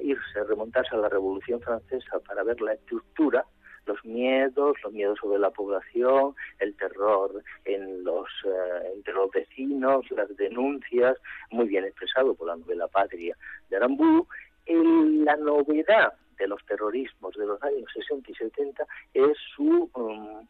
irse, 0.00 0.44
remontarse 0.44 0.94
a 0.94 0.98
la 0.98 1.08
Revolución 1.08 1.60
Francesa 1.60 2.20
para 2.20 2.42
ver 2.44 2.60
la 2.60 2.74
estructura, 2.74 3.44
los 3.86 4.04
miedos, 4.04 4.76
los 4.84 4.92
miedos 4.92 5.18
sobre 5.20 5.38
la 5.38 5.50
población, 5.50 6.34
el 6.58 6.76
terror 6.76 7.42
en 7.64 8.04
los, 8.04 8.28
eh, 8.44 8.92
entre 8.94 9.14
los 9.14 9.30
vecinos, 9.30 10.10
las 10.10 10.34
denuncias, 10.36 11.16
muy 11.50 11.66
bien 11.66 11.84
expresado 11.84 12.34
por 12.34 12.48
la 12.48 12.56
novela 12.56 12.88
Patria 12.88 13.36
de 13.68 13.76
Aramburu. 13.76 14.26
la 14.66 15.36
novedad 15.36 16.14
de 16.38 16.46
los 16.46 16.64
terrorismos 16.66 17.34
de 17.34 17.46
los 17.46 17.62
años 17.62 17.90
60 17.92 18.30
y 18.30 18.34
70 18.34 18.86
es 19.14 19.36
su 19.54 19.90
um, 19.94 20.46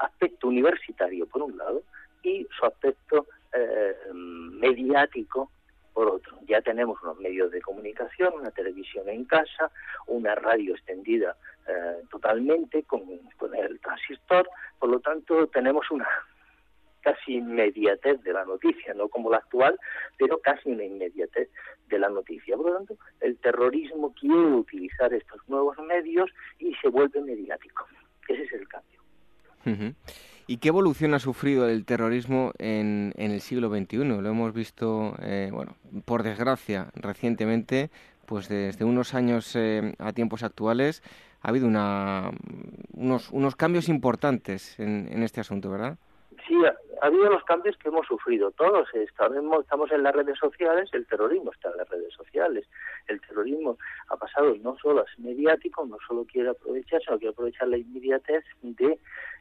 aspecto 0.00 0.48
universitario, 0.48 1.26
por 1.26 1.42
un 1.42 1.56
lado, 1.56 1.82
y 2.22 2.46
su 2.58 2.66
aspecto 2.66 3.26
eh, 3.52 3.94
mediático 4.12 5.50
por 5.92 6.08
otro. 6.08 6.38
Ya 6.46 6.60
tenemos 6.62 7.00
unos 7.02 7.18
medios 7.18 7.50
de 7.50 7.60
comunicación, 7.60 8.34
una 8.34 8.50
televisión 8.50 9.08
en 9.08 9.24
casa, 9.24 9.70
una 10.06 10.34
radio 10.34 10.74
extendida 10.74 11.36
eh, 11.66 12.02
totalmente 12.10 12.84
con, 12.84 13.02
el 13.54 13.80
transistor, 13.80 14.48
por 14.78 14.90
lo 14.90 15.00
tanto 15.00 15.46
tenemos 15.48 15.90
una 15.90 16.08
casi 17.00 17.36
inmediatez 17.36 18.22
de 18.22 18.32
la 18.32 18.44
noticia, 18.44 18.94
no 18.94 19.08
como 19.08 19.30
la 19.30 19.38
actual, 19.38 19.78
pero 20.18 20.38
casi 20.38 20.70
una 20.70 20.84
inmediatez 20.84 21.48
de 21.88 21.98
la 21.98 22.08
noticia. 22.08 22.56
Por 22.56 22.66
lo 22.66 22.76
tanto, 22.76 22.96
el 23.20 23.38
terrorismo 23.38 24.12
quiere 24.14 24.36
utilizar 24.36 25.12
estos 25.12 25.40
nuevos 25.48 25.78
medios 25.78 26.30
y 26.58 26.74
se 26.76 26.88
vuelve 26.88 27.20
mediático. 27.22 27.86
Ese 28.28 28.42
es 28.42 28.52
el 28.52 28.68
cambio. 28.68 28.99
¿Y 30.46 30.56
qué 30.56 30.68
evolución 30.68 31.14
ha 31.14 31.20
sufrido 31.20 31.68
el 31.68 31.84
terrorismo 31.84 32.52
en, 32.58 33.12
el 33.16 33.40
siglo 33.40 33.68
XXI? 33.68 33.98
Lo 33.98 34.28
hemos 34.28 34.52
visto, 34.52 35.14
eh, 35.22 35.50
bueno, 35.52 35.76
por 36.04 36.24
desgracia, 36.24 36.88
recientemente, 36.94 37.90
pues 38.26 38.48
desde 38.48 38.84
unos 38.84 39.14
años 39.14 39.54
eh, 39.54 39.94
a 39.98 40.12
tiempos 40.12 40.42
actuales, 40.42 41.04
ha 41.42 41.50
habido 41.50 41.68
una, 41.68 42.32
unos, 42.94 43.30
unos 43.30 43.54
cambios 43.54 43.88
importantes 43.88 44.78
en, 44.80 45.08
en 45.12 45.22
este 45.22 45.40
asunto, 45.40 45.70
¿verdad? 45.70 45.96
Sí, 46.46 46.54
ha 47.00 47.06
habido 47.06 47.30
los 47.30 47.44
cambios 47.44 47.76
que 47.76 47.88
hemos 47.88 48.06
sufrido 48.06 48.50
todos. 48.52 48.88
Estamos, 48.94 49.60
estamos 49.62 49.90
en 49.92 50.02
las 50.02 50.14
redes 50.14 50.38
sociales, 50.38 50.90
el 50.92 51.06
terrorismo 51.06 51.50
está 51.52 51.70
en 51.70 51.78
las 51.78 51.88
redes 51.88 52.12
sociales. 52.12 52.66
El 53.08 53.20
terrorismo 53.20 53.78
ha 54.08 54.16
pasado 54.16 54.54
no 54.62 54.76
solo 54.78 55.04
ser 55.06 55.24
mediático, 55.24 55.86
no 55.86 55.96
solo 56.06 56.24
quiere 56.24 56.50
aprovechar, 56.50 57.00
sino 57.02 57.18
quiere 57.18 57.32
aprovechar 57.32 57.68
la 57.68 57.78
inmediatez 57.78 58.44
de 58.62 58.98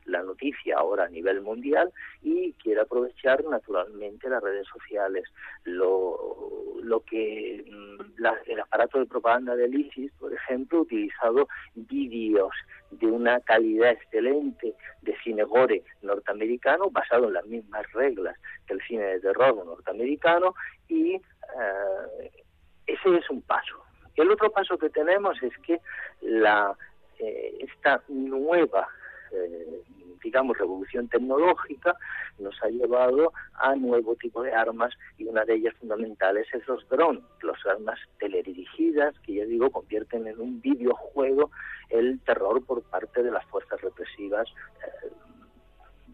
la 0.10 0.24
noticia 0.24 0.78
ahora 0.78 1.06
a 1.06 1.10
nivel 1.10 1.42
mundial 1.42 1.92
y 2.22 2.54
quiere 2.54 2.82
aprovechar 2.82 3.44
naturalmente 3.46 4.30
las 4.30 4.44
redes 4.44 4.68
sociales. 4.68 5.26
Lo, 5.64 6.76
lo 6.82 7.02
que 7.02 7.66
mm, 7.68 8.24
el 8.48 8.60
aparato 8.60 9.00
de 9.00 9.06
propaganda 9.06 9.56
del 9.56 9.76
ISIS, 9.76 10.12
por 10.20 10.34
ejemplo, 10.34 10.80
ha 10.80 10.82
utilizado 10.82 11.48
vídeos 11.76 12.54
de 12.92 13.08
una 13.08 13.40
calidad 13.42 13.92
excelente 13.92 14.76
de 15.02 15.16
cine 15.24 15.44
gore 15.44 15.84
norteamericano, 16.02 16.90
basado 16.90 17.28
en 17.28 17.34
las 17.34 17.46
mismas 17.46 17.90
reglas 17.94 18.36
que 18.68 18.74
el 18.74 18.82
cine 18.82 19.04
de 19.04 19.20
terror 19.20 19.64
norteamericano, 19.66 20.56
y 20.88 21.16
eh, 21.16 22.44
ese 22.88 23.18
es 23.18 23.30
un 23.30 23.42
paso. 23.42 23.84
El 24.16 24.32
otro 24.32 24.52
paso 24.52 24.78
que 24.78 24.90
tenemos 24.90 25.42
es 25.44 25.58
que 25.60 25.80
la 26.22 26.76
eh, 27.20 27.58
esta 27.60 28.02
nueva 28.08 28.88
eh, 29.32 29.82
digamos, 30.24 30.58
revolución 30.58 31.08
tecnológica 31.08 31.96
nos 32.40 32.56
ha 32.64 32.68
llevado 32.68 33.34
a 33.56 33.76
nuevo 33.76 34.16
tipo 34.16 34.44
de 34.44 34.54
armas 34.54 34.94
y 35.18 35.26
una 35.26 35.46
de 35.46 35.56
ellas 35.56 35.76
fundamentales 35.80 36.48
es 36.54 36.68
los 36.68 36.88
drones, 36.90 37.24
las 37.42 37.66
armas 37.66 38.00
teledirigidas 38.20 39.18
que 39.20 39.36
ya 39.36 39.46
digo 39.46 39.70
convierten 39.70 40.28
en 40.28 40.40
un 40.40 40.62
videojuego 40.62 41.52
el 41.90 42.20
terror 42.22 42.64
por 42.66 42.84
parte 42.84 43.24
de 43.24 43.32
las 43.32 43.46
fuerzas 43.46 43.82
represivas, 43.82 44.48
eh, 44.86 45.10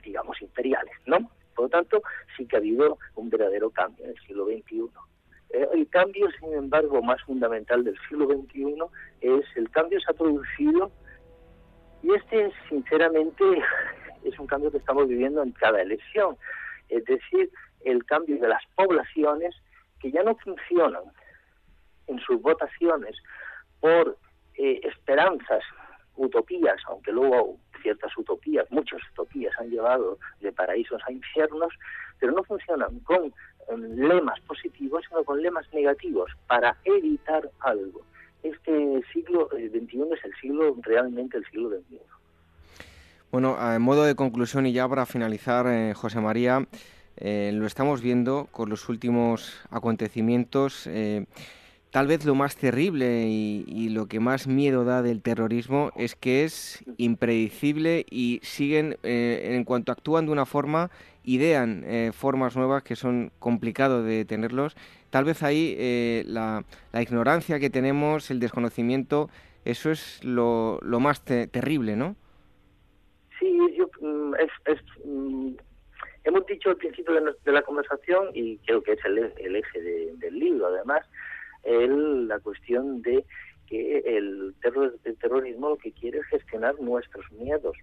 digamos, 0.04 0.42
imperiales, 0.42 0.96
¿no? 1.06 1.30
Por 1.56 1.66
lo 1.66 1.70
tanto, 1.70 2.02
sí 2.36 2.46
que 2.46 2.58
ha 2.58 2.60
habido 2.60 2.98
un 3.16 3.30
verdadero 3.30 3.70
cambio 3.70 4.06
en 4.06 4.12
el 4.12 4.20
siglo 4.26 4.46
XXI. 4.46 4.90
Eh, 5.52 5.68
el 5.74 5.88
cambio, 5.90 6.28
sin 6.40 6.54
embargo, 6.54 7.02
más 7.02 7.22
fundamental 7.24 7.84
del 7.84 7.98
siglo 8.08 8.28
XXI 8.28 8.76
es 9.22 9.46
el 9.56 9.70
cambio 9.70 10.00
se 10.00 10.12
ha 10.12 10.14
producido 10.14 10.92
y 12.04 12.14
este, 12.14 12.52
sinceramente, 12.70 13.44
es 14.24 14.38
un 14.40 14.48
cambio 14.48 14.72
que 14.72 14.78
estamos 14.78 15.08
viviendo 15.08 15.44
en 15.44 15.52
cada 15.52 15.82
elección. 15.82 16.38
Es 16.90 17.04
decir, 17.06 17.50
el 17.84 18.04
cambio 18.06 18.38
de 18.40 18.48
las 18.48 18.64
poblaciones 18.76 19.56
que 20.00 20.12
ya 20.12 20.24
no 20.24 20.36
funcionan 20.36 21.04
en 22.08 22.20
sus 22.20 22.42
votaciones 22.42 23.16
por 23.80 24.18
eh, 24.56 24.82
esperanzas, 24.84 25.64
utopías, 26.18 26.82
aunque 26.88 27.12
luego 27.12 27.58
ciertas 27.82 28.18
utopías, 28.18 28.70
muchas 28.72 29.02
utopías 29.12 29.54
han 29.60 29.70
llevado 29.70 30.18
de 30.40 30.52
paraísos 30.52 31.02
a 31.06 31.12
infiernos, 31.12 31.74
pero 32.20 32.32
no 32.32 32.44
funcionan 32.44 33.00
con 33.02 33.34
em, 33.70 33.96
lemas 33.96 34.40
positivos, 34.42 35.04
sino 35.10 35.24
con 35.24 35.42
lemas 35.42 35.72
negativos 35.74 36.32
para 36.48 36.78
evitar 36.86 37.50
algo 37.60 38.02
este 38.50 39.02
siglo 39.12 39.50
XXI 39.52 40.00
eh, 40.00 40.08
es 40.14 40.26
el 40.26 40.34
siglo, 40.40 40.76
realmente 40.82 41.38
el 41.38 41.46
siglo 41.46 41.70
XXI. 41.70 42.00
Bueno, 43.32 43.58
en 43.74 43.82
modo 43.82 44.04
de 44.04 44.16
conclusión 44.16 44.66
y 44.66 44.74
ya 44.74 44.88
para 44.88 45.06
finalizar, 45.06 45.68
eh, 45.68 45.94
José 45.94 46.22
María, 46.22 46.66
eh, 47.18 47.52
lo 47.54 47.66
estamos 47.66 48.02
viendo 48.02 48.48
con 48.52 48.70
los 48.70 48.88
últimos 48.88 49.60
acontecimientos. 49.70 50.90
tal 51.92 52.08
vez 52.08 52.26
lo 52.26 52.36
más 52.36 52.58
terrible 52.58 53.26
y, 53.28 53.90
lo 53.90 54.08
que 54.08 54.20
más 54.20 54.48
miedo 54.48 54.84
da 54.84 55.02
del 55.02 55.22
terrorismo 55.22 55.92
es 55.96 56.16
que 56.16 56.44
es 56.44 56.84
impredecible 56.98 58.06
y 58.10 58.42
siguen, 58.44 58.98
en 59.04 59.64
cuanto 59.64 59.94
actúan 59.94 60.26
de 60.26 60.34
una 60.34 60.46
forma, 60.46 60.92
idean 61.24 61.86
formas 62.12 62.58
nuevas 62.58 62.84
que 62.84 62.98
son 62.98 63.32
complicado 63.40 64.04
de 64.04 64.26
tenerlos 64.26 64.76
tal 65.16 65.24
vez 65.24 65.44
ahí 65.44 65.78
eh, 65.80 66.26
la, 66.28 66.66
ignorancia 67.02 67.58
que 67.58 67.70
tenemos, 67.70 68.30
el 68.32 68.42
desconocimiento, 68.42 69.30
eso 69.64 69.90
es 69.90 70.22
lo, 70.26 70.82
más 71.00 71.24
terrible, 71.24 71.96
¿no? 71.96 72.18
Sí, 73.40 73.58
mm, 74.02 74.34
es, 74.36 74.82
mm, 75.06 75.52
hemos 76.26 76.46
dicho 76.48 76.72
al 76.72 76.76
principio 76.76 77.14
de, 77.14 77.52
la 77.54 77.62
conversación, 77.62 78.28
y 78.34 78.58
creo 78.66 78.84
que 78.84 78.92
es 78.92 79.00
el, 79.06 79.56
eje 79.56 79.82
del 80.18 80.38
libro, 80.38 80.68
además, 80.68 81.06
la 81.64 82.38
cuestión 82.40 83.02
de 83.02 83.24
que 83.68 84.00
el, 84.00 84.54
el 85.06 85.18
terrorismo 85.18 85.70
lo 85.70 85.78
que 85.78 85.94
quiere 85.94 86.20
es 86.20 86.26
gestionar 86.26 86.78
nuestros 86.82 87.24
miedos. 87.32 87.78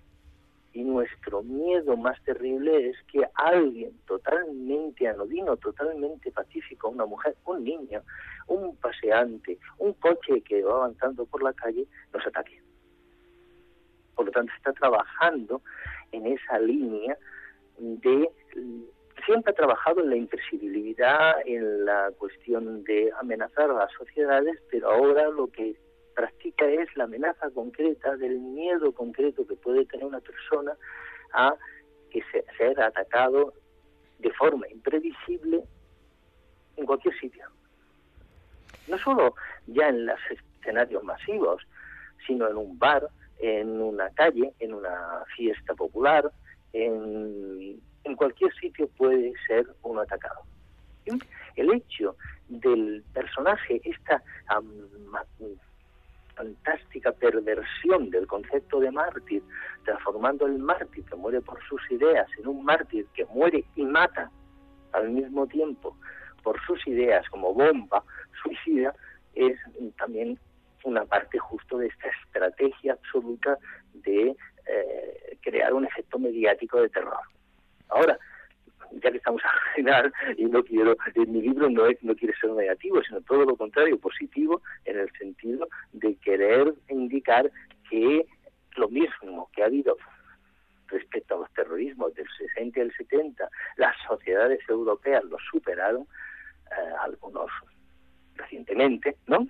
Y 0.73 0.83
nuestro 0.85 1.43
miedo 1.43 1.97
más 1.97 2.23
terrible 2.25 2.91
es 2.91 2.97
que 3.11 3.21
alguien 3.35 3.93
totalmente 4.07 5.07
anodino, 5.07 5.57
totalmente 5.57 6.31
pacífico, 6.31 6.89
una 6.89 7.05
mujer, 7.05 7.37
un 7.45 7.63
niño, 7.63 8.03
un 8.47 8.77
paseante, 8.77 9.59
un 9.79 9.93
coche 9.95 10.41
que 10.41 10.63
va 10.63 10.77
avanzando 10.77 11.27
por 11.27 11.43
la 11.43 11.53
calle, 11.53 11.87
nos 12.13 12.27
ataque. 12.27 12.61
Por 14.15 14.27
lo 14.27 14.33
tanto, 14.33 14.53
está 14.57 14.73
trabajando 14.73 15.61
en 16.11 16.27
esa 16.27 16.59
línea 16.59 17.19
de 17.79 18.31
siempre 19.25 19.53
ha 19.53 19.55
trabajado 19.55 20.01
en 20.01 20.11
la 20.11 20.17
impresibilidad, 20.17 21.35
en 21.47 21.85
la 21.85 22.11
cuestión 22.19 22.83
de 22.85 23.13
amenazar 23.21 23.71
a 23.71 23.75
las 23.75 23.93
sociedades, 23.93 24.59
pero 24.71 24.91
ahora 24.91 25.29
lo 25.29 25.49
que 25.49 25.77
practica 26.15 26.67
es 26.67 26.95
la 26.97 27.05
amenaza 27.05 27.51
concreta 27.51 28.17
del 28.17 28.39
miedo 28.39 28.93
concreto 28.93 29.47
que 29.47 29.57
puede 29.57 29.85
tener 29.87 30.07
una 30.07 30.21
persona 30.21 30.77
a 31.33 31.55
que 32.11 32.23
se, 32.31 32.45
ser 32.57 32.81
atacado 32.81 33.55
de 34.19 34.31
forma 34.33 34.69
imprevisible 34.69 35.63
en 36.77 36.87
cualquier 36.87 37.19
sitio. 37.19 37.47
No 38.89 38.99
solo 38.99 39.35
ya 39.67 39.89
en 39.89 40.07
los 40.07 40.19
escenarios 40.31 41.03
masivos, 41.05 41.63
sino 42.27 42.49
en 42.49 42.57
un 42.57 42.79
bar, 42.79 43.09
en 43.39 43.81
una 43.81 44.11
calle, 44.11 44.53
en 44.61 44.75
una 44.75 45.25
fiesta 45.37 45.75
popular, 45.75 46.31
en, 46.73 47.81
en 48.05 48.17
cualquier 48.17 48.53
sitio 48.55 48.89
puede 48.97 49.33
ser 49.47 49.67
uno 49.83 50.01
atacado. 50.01 50.43
El 51.57 51.73
hecho 51.75 52.17
del 52.49 53.03
personaje, 53.13 53.81
esta 53.85 54.23
fantástica 56.35 57.13
perversión 57.13 58.11
del 58.11 58.27
concepto 58.27 58.81
de 58.81 58.91
mártir, 58.91 59.43
transformando 59.85 60.47
el 60.47 60.59
mártir 60.59 61.05
que 61.05 61.17
muere 61.17 61.41
por 61.41 61.63
sus 61.69 61.81
ideas 61.91 62.27
en 62.39 62.47
un 62.47 62.65
mártir 62.65 63.07
que 63.15 63.25
muere 63.27 63.65
y 63.77 63.85
mata 63.85 64.31
al 64.93 65.11
mismo 65.11 65.47
tiempo 65.47 65.97
por 66.43 66.61
sus 66.67 66.87
ideas 66.87 67.29
como 67.31 67.55
bomba 67.55 68.05
suicida, 68.43 68.95
es 69.35 69.59
también 69.97 70.39
una 70.85 71.05
parte 71.05 71.39
justo 71.39 71.79
de 71.79 71.87
esta 71.87 72.09
estrategia 72.09 72.95
absoluta 72.95 73.57
de 73.95 74.37
eh, 74.67 75.39
crear 75.41 75.73
un 75.73 75.85
efecto 75.85 76.19
mediático 76.19 76.81
de 76.81 76.89
terror. 76.89 77.21
Ahora, 77.89 78.19
ya 79.01 79.11
que 79.11 79.19
estamos 79.19 79.43
a 79.45 79.75
final 79.75 80.13
y 80.37 80.45
no 80.45 80.63
quiero, 80.63 80.97
en 81.15 81.33
mi 81.33 81.43
libro 81.43 81.69
no, 81.71 81.85
no 82.03 82.17
quiere 82.17 82.35
ser 82.41 82.51
negativo, 82.51 83.03
sino 83.03 83.21
todo 83.23 83.45
lo 83.45 83.57
contrario, 83.57 83.99
positivo, 83.99 84.63
en 84.85 84.99
el 84.99 85.11
sentido 85.13 85.69
de 85.93 86.17
querer 86.17 86.75
indicar 86.89 87.51
que 87.89 88.27
lo 88.77 88.89
mismo 88.89 89.51
que 89.55 89.63
ha 89.63 89.67
habido 89.67 89.97
respecto 90.89 91.35
a 91.35 91.39
los 91.39 91.53
terrorismos 91.53 92.15
del 92.15 92.27
60 92.39 92.79
y 92.79 92.83
el 92.83 92.95
70, 92.95 93.49
las 93.77 93.97
sociedades 94.07 94.61
europeas 94.69 95.25
lo 95.25 95.39
superaron, 95.51 96.03
eh, 96.03 96.95
algunos 97.01 97.51
recientemente, 98.37 99.17
¿no? 99.27 99.47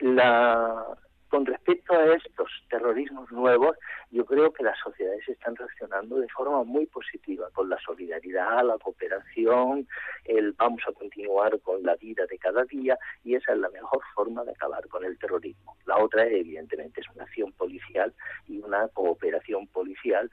La, 0.00 0.84
con 1.28 1.44
respecto 1.46 1.94
a 1.94 2.14
estos 2.14 2.50
terrorismos 2.70 3.30
nuevos, 3.30 3.76
yo 4.10 4.24
creo 4.24 4.52
que 4.52 4.62
las 4.62 4.78
sociedades 4.78 5.28
están 5.28 5.56
reaccionando 5.56 6.16
de 6.16 6.28
forma 6.28 6.64
muy 6.64 6.86
positiva, 6.86 7.50
con 7.52 7.68
la 7.68 7.78
solidaridad, 7.80 8.64
la 8.64 8.78
cooperación, 8.78 9.86
el 10.24 10.52
vamos 10.52 10.82
a 10.88 10.92
continuar 10.92 11.60
con 11.60 11.82
la 11.82 11.96
vida 11.96 12.24
de 12.26 12.38
cada 12.38 12.64
día 12.64 12.98
y 13.24 13.34
esa 13.34 13.52
es 13.52 13.58
la 13.58 13.68
mejor 13.70 14.00
forma 14.14 14.44
de 14.44 14.52
acabar 14.52 14.86
con 14.88 15.04
el 15.04 15.18
terrorismo. 15.18 15.76
La 15.86 15.98
otra, 15.98 16.26
evidentemente, 16.26 17.00
es 17.00 17.06
una 17.14 17.24
acción 17.24 17.52
policial 17.52 18.12
y 18.46 18.58
una 18.58 18.88
cooperación 18.88 19.66
policial 19.68 20.30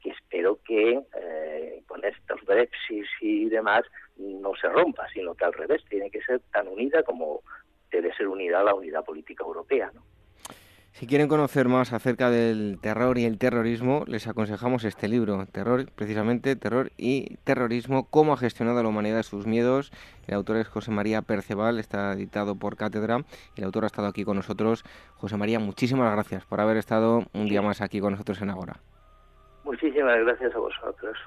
que 0.00 0.10
espero 0.10 0.58
que 0.64 1.00
eh, 1.16 1.82
con 1.86 2.04
estos 2.04 2.44
Brexit 2.44 3.06
y 3.20 3.48
demás 3.48 3.82
no 4.16 4.52
se 4.60 4.68
rompa, 4.68 5.06
sino 5.12 5.34
que 5.34 5.44
al 5.44 5.52
revés 5.52 5.82
tiene 5.88 6.10
que 6.10 6.20
ser 6.22 6.40
tan 6.52 6.68
unida 6.68 7.02
como 7.02 7.42
debe 7.92 8.14
ser 8.14 8.28
unida 8.28 8.62
la 8.62 8.74
unidad 8.74 9.04
política 9.04 9.44
europea. 9.44 9.90
¿no? 9.94 10.02
Si 10.92 11.06
quieren 11.06 11.26
conocer 11.26 11.68
más 11.68 11.94
acerca 11.94 12.30
del 12.30 12.78
terror 12.80 13.16
y 13.16 13.24
el 13.24 13.38
terrorismo, 13.38 14.04
les 14.06 14.28
aconsejamos 14.28 14.84
este 14.84 15.08
libro, 15.08 15.46
Terror, 15.50 15.86
precisamente, 15.96 16.54
Terror 16.54 16.92
y 16.98 17.38
Terrorismo, 17.44 18.06
cómo 18.10 18.34
ha 18.34 18.36
gestionado 18.36 18.82
la 18.82 18.90
humanidad 18.90 19.22
sus 19.22 19.46
miedos. 19.46 19.90
El 20.26 20.34
autor 20.34 20.58
es 20.58 20.68
José 20.68 20.90
María 20.90 21.22
Perceval, 21.22 21.78
está 21.78 22.12
editado 22.12 22.56
por 22.56 22.76
Cátedra 22.76 23.24
el 23.56 23.64
autor 23.64 23.84
ha 23.84 23.86
estado 23.86 24.06
aquí 24.06 24.24
con 24.24 24.36
nosotros. 24.36 24.84
José 25.16 25.36
María, 25.38 25.58
muchísimas 25.58 26.12
gracias 26.12 26.44
por 26.44 26.60
haber 26.60 26.76
estado 26.76 27.24
un 27.32 27.46
día 27.46 27.62
más 27.62 27.80
aquí 27.80 27.98
con 27.98 28.12
nosotros 28.12 28.42
en 28.42 28.50
Agora. 28.50 28.76
Muchísimas 29.64 30.18
gracias 30.20 30.54
a 30.54 30.58
vosotros. 30.58 31.18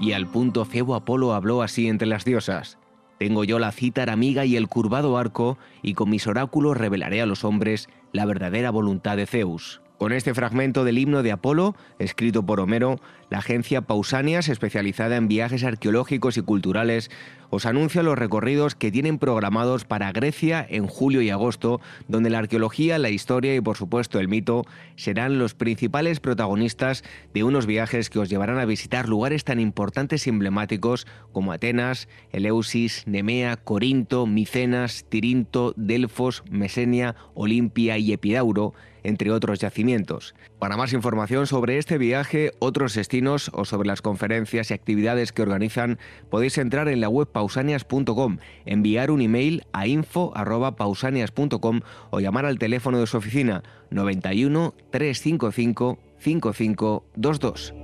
Y 0.00 0.12
al 0.12 0.26
punto 0.26 0.64
Febo 0.64 0.94
Apolo 0.94 1.34
habló 1.34 1.62
así 1.62 1.88
entre 1.88 2.08
las 2.08 2.24
diosas. 2.24 2.78
Tengo 3.18 3.44
yo 3.44 3.58
la 3.58 3.72
cítara 3.72 4.12
amiga 4.12 4.44
y 4.44 4.56
el 4.56 4.68
curvado 4.68 5.16
arco, 5.16 5.56
y 5.82 5.94
con 5.94 6.10
mis 6.10 6.26
oráculos 6.26 6.76
revelaré 6.76 7.22
a 7.22 7.26
los 7.26 7.44
hombres 7.44 7.88
la 8.12 8.26
verdadera 8.26 8.70
voluntad 8.70 9.16
de 9.16 9.26
Zeus. 9.26 9.80
Con 10.04 10.12
este 10.12 10.34
fragmento 10.34 10.84
del 10.84 10.98
himno 10.98 11.22
de 11.22 11.32
Apolo, 11.32 11.74
escrito 11.98 12.44
por 12.44 12.60
Homero, 12.60 13.00
la 13.30 13.38
agencia 13.38 13.80
Pausanias, 13.80 14.50
especializada 14.50 15.16
en 15.16 15.28
viajes 15.28 15.64
arqueológicos 15.64 16.36
y 16.36 16.42
culturales, 16.42 17.10
os 17.48 17.64
anuncia 17.64 18.02
los 18.02 18.18
recorridos 18.18 18.74
que 18.74 18.92
tienen 18.92 19.18
programados 19.18 19.86
para 19.86 20.12
Grecia 20.12 20.66
en 20.68 20.88
julio 20.88 21.22
y 21.22 21.30
agosto, 21.30 21.80
donde 22.06 22.28
la 22.28 22.40
arqueología, 22.40 22.98
la 22.98 23.08
historia 23.08 23.54
y 23.54 23.62
por 23.62 23.78
supuesto 23.78 24.20
el 24.20 24.28
mito 24.28 24.66
serán 24.94 25.38
los 25.38 25.54
principales 25.54 26.20
protagonistas 26.20 27.02
de 27.32 27.42
unos 27.42 27.64
viajes 27.64 28.10
que 28.10 28.18
os 28.18 28.28
llevarán 28.28 28.58
a 28.58 28.66
visitar 28.66 29.08
lugares 29.08 29.44
tan 29.44 29.58
importantes 29.58 30.26
y 30.26 30.30
emblemáticos 30.30 31.06
como 31.32 31.50
Atenas, 31.50 32.08
Eleusis, 32.30 33.04
Nemea, 33.06 33.56
Corinto, 33.56 34.26
Micenas, 34.26 35.06
Tirinto, 35.08 35.72
Delfos, 35.78 36.42
Mesenia, 36.50 37.16
Olimpia 37.32 37.96
y 37.96 38.12
Epidauro, 38.12 38.74
entre 39.04 39.30
otros 39.30 39.60
yacimientos. 39.60 40.34
Para 40.58 40.76
más 40.76 40.92
información 40.92 41.46
sobre 41.46 41.78
este 41.78 41.98
viaje, 41.98 42.52
otros 42.58 42.94
destinos 42.94 43.50
o 43.54 43.64
sobre 43.64 43.86
las 43.86 44.02
conferencias 44.02 44.70
y 44.70 44.74
actividades 44.74 45.32
que 45.32 45.42
organizan, 45.42 45.98
podéis 46.30 46.58
entrar 46.58 46.88
en 46.88 47.00
la 47.00 47.08
web 47.08 47.28
pausanias.com, 47.28 48.38
enviar 48.66 49.10
un 49.12 49.20
email 49.20 49.64
a 49.72 49.86
info@pausanias.com 49.86 51.80
o 52.10 52.20
llamar 52.20 52.46
al 52.46 52.58
teléfono 52.58 52.98
de 52.98 53.06
su 53.06 53.18
oficina 53.18 53.62
91 53.90 54.74
355 54.90 55.98
5522. 56.18 57.83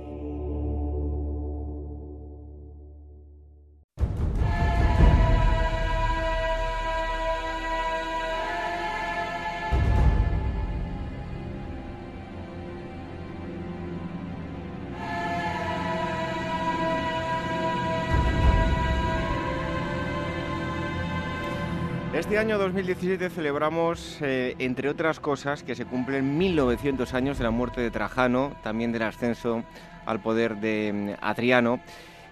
Año 22.41 22.57
2017 22.57 23.29
celebramos, 23.29 24.17
eh, 24.19 24.55
entre 24.57 24.89
otras 24.89 25.19
cosas, 25.19 25.61
que 25.61 25.75
se 25.75 25.85
cumplen 25.85 26.39
1900 26.39 27.13
años 27.13 27.37
de 27.37 27.43
la 27.43 27.51
muerte 27.51 27.81
de 27.81 27.91
Trajano, 27.91 28.57
también 28.63 28.91
del 28.91 29.03
ascenso 29.03 29.63
al 30.07 30.23
poder 30.23 30.55
de 30.55 30.91
mm, 30.91 31.23
Adriano. 31.23 31.79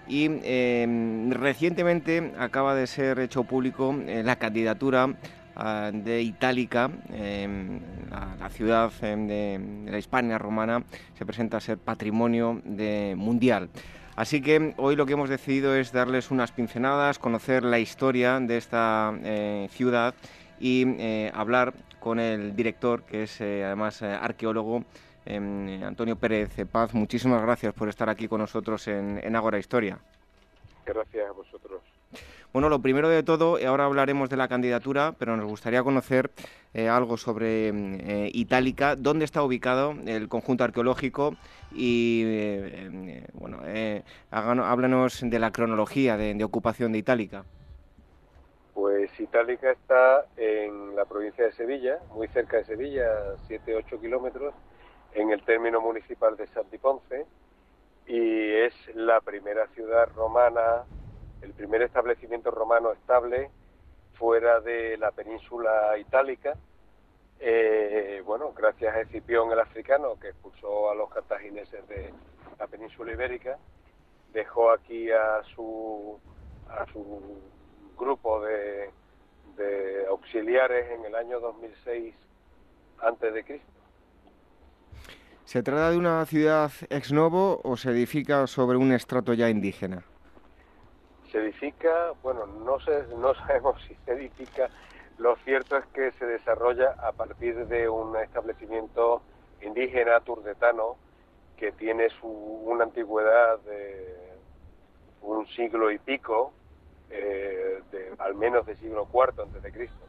Y 0.08 0.28
em, 0.42 1.30
recientemente 1.30 2.32
acaba 2.40 2.74
de 2.74 2.88
ser 2.88 3.20
hecho 3.20 3.44
público 3.44 3.94
eh, 4.04 4.24
la 4.24 4.34
candidatura 4.34 5.14
ah, 5.54 5.92
de 5.94 6.22
Itálica, 6.22 6.90
em, 7.12 7.78
la, 8.10 8.50
ciudad 8.50 8.90
em, 9.02 9.28
de, 9.28 9.60
de, 9.84 9.92
la 9.92 9.98
Hispania 9.98 10.38
romana, 10.38 10.82
se 11.16 11.24
presenta 11.24 11.58
a 11.58 11.60
ser 11.60 11.78
patrimonio 11.78 12.60
de, 12.64 13.14
mundial. 13.16 13.70
Así 14.20 14.42
que 14.42 14.74
hoy 14.76 14.96
lo 14.96 15.06
que 15.06 15.14
hemos 15.14 15.30
decidido 15.30 15.74
es 15.74 15.92
darles 15.92 16.30
unas 16.30 16.52
pinceladas, 16.52 17.18
conocer 17.18 17.64
la 17.64 17.78
historia 17.78 18.38
de 18.38 18.58
esta 18.58 19.18
eh, 19.24 19.66
ciudad 19.70 20.14
y 20.60 20.84
eh, 20.98 21.32
hablar 21.34 21.72
con 22.00 22.20
el 22.20 22.54
director, 22.54 23.02
que 23.04 23.22
es 23.22 23.40
eh, 23.40 23.64
además 23.64 24.02
arqueólogo, 24.02 24.84
em, 25.24 25.82
Antonio 25.82 26.16
Pérez 26.16 26.50
Paz. 26.70 26.92
Muchísimas 26.92 27.40
gracias 27.40 27.72
por 27.72 27.88
estar 27.88 28.10
aquí 28.10 28.28
con 28.28 28.42
nosotros 28.42 28.88
en, 28.88 29.18
en 29.24 29.36
Ágora 29.36 29.58
Historia. 29.58 29.98
Gracias 30.84 31.26
a 31.26 31.32
vosotros. 31.32 31.80
Bueno, 32.52 32.68
lo 32.68 32.82
primero 32.82 33.08
de 33.08 33.22
todo, 33.22 33.58
ahora 33.64 33.84
hablaremos 33.84 34.28
de 34.28 34.36
la 34.36 34.48
candidatura, 34.48 35.14
pero 35.16 35.36
nos 35.36 35.46
gustaría 35.46 35.84
conocer 35.84 36.32
eh, 36.74 36.88
algo 36.88 37.16
sobre 37.16 37.72
mm, 37.72 37.94
eh, 38.00 38.30
Itálica, 38.34 38.96
dónde 38.96 39.24
está 39.24 39.44
ubicado 39.44 39.94
el 40.04 40.28
conjunto 40.28 40.64
arqueológico 40.64 41.36
y, 41.72 42.22
eh, 42.26 43.24
bueno, 43.34 43.60
háblanos 44.30 45.20
de 45.22 45.38
la 45.38 45.52
cronología 45.52 46.16
de, 46.16 46.42
ocupación 46.42 46.90
de 46.90 46.98
Itálica. 46.98 47.44
Pues 48.74 49.10
Itálica 49.20 49.70
está 49.70 50.26
en 50.36 50.96
la 50.96 51.04
provincia 51.04 51.44
de 51.44 51.52
Sevilla, 51.52 51.98
muy 52.14 52.26
cerca 52.28 52.56
de 52.56 52.64
Sevilla, 52.64 53.06
7-8 53.48 54.00
kilómetros, 54.00 54.54
en 55.14 55.30
el 55.30 55.42
término 55.44 55.80
municipal 55.80 56.36
de 56.36 56.48
Santiponce, 56.48 57.26
y 58.06 58.50
es 58.54 58.74
la 58.94 59.20
primera 59.20 59.68
ciudad 59.68 60.08
romana, 60.16 60.84
el 61.42 61.52
primer 61.52 61.82
establecimiento 61.82 62.50
romano 62.50 62.92
estable 62.92 63.50
fuera 64.14 64.60
de 64.60 64.96
la 64.98 65.10
península 65.12 65.96
itálica. 65.98 66.54
Eh, 67.38 68.22
bueno, 68.24 68.52
gracias 68.52 68.94
a 68.94 69.00
Escipión 69.00 69.50
el 69.50 69.60
africano, 69.60 70.18
que 70.20 70.28
expulsó 70.28 70.90
a 70.90 70.94
los 70.94 71.08
cartagineses 71.10 71.86
de 71.88 72.12
la 72.58 72.66
península 72.66 73.12
ibérica, 73.12 73.58
dejó 74.32 74.70
aquí 74.70 75.10
a 75.10 75.42
su, 75.54 76.18
a 76.68 76.84
su 76.92 77.40
grupo 77.98 78.42
de, 78.42 78.90
de 79.56 80.06
auxiliares 80.08 80.90
en 80.90 81.04
el 81.06 81.14
año 81.14 81.40
2006 81.40 82.14
antes 83.02 83.32
de 83.32 83.44
Cristo. 83.44 83.72
¿Se 85.44 85.62
trata 85.62 85.90
de 85.90 85.96
una 85.96 86.24
ciudad 86.26 86.70
ex 86.90 87.12
novo 87.12 87.60
o 87.64 87.76
se 87.76 87.90
edifica 87.90 88.46
sobre 88.46 88.76
un 88.76 88.92
estrato 88.92 89.32
ya 89.32 89.48
indígena? 89.48 90.04
Se 91.30 91.38
edifica, 91.38 92.12
bueno, 92.22 92.46
no, 92.46 92.80
sé, 92.80 93.04
no 93.16 93.34
sabemos 93.46 93.80
si 93.86 93.94
se 94.04 94.12
edifica, 94.12 94.68
lo 95.18 95.36
cierto 95.44 95.76
es 95.76 95.86
que 95.86 96.12
se 96.12 96.26
desarrolla 96.26 96.94
a 97.02 97.12
partir 97.12 97.66
de 97.66 97.88
un 97.88 98.16
establecimiento 98.16 99.22
indígena 99.62 100.20
turdetano 100.20 100.96
que 101.56 101.72
tiene 101.72 102.08
su, 102.20 102.26
una 102.26 102.84
antigüedad 102.84 103.58
de 103.60 104.30
un 105.22 105.46
siglo 105.48 105.90
y 105.90 105.98
pico, 105.98 106.52
eh, 107.10 107.80
de, 107.92 108.14
al 108.18 108.34
menos 108.34 108.64
de 108.66 108.76
siglo 108.76 109.06
IV 109.12 109.42
antes 109.42 109.62
de 109.62 109.72
Cristo. 109.72 110.06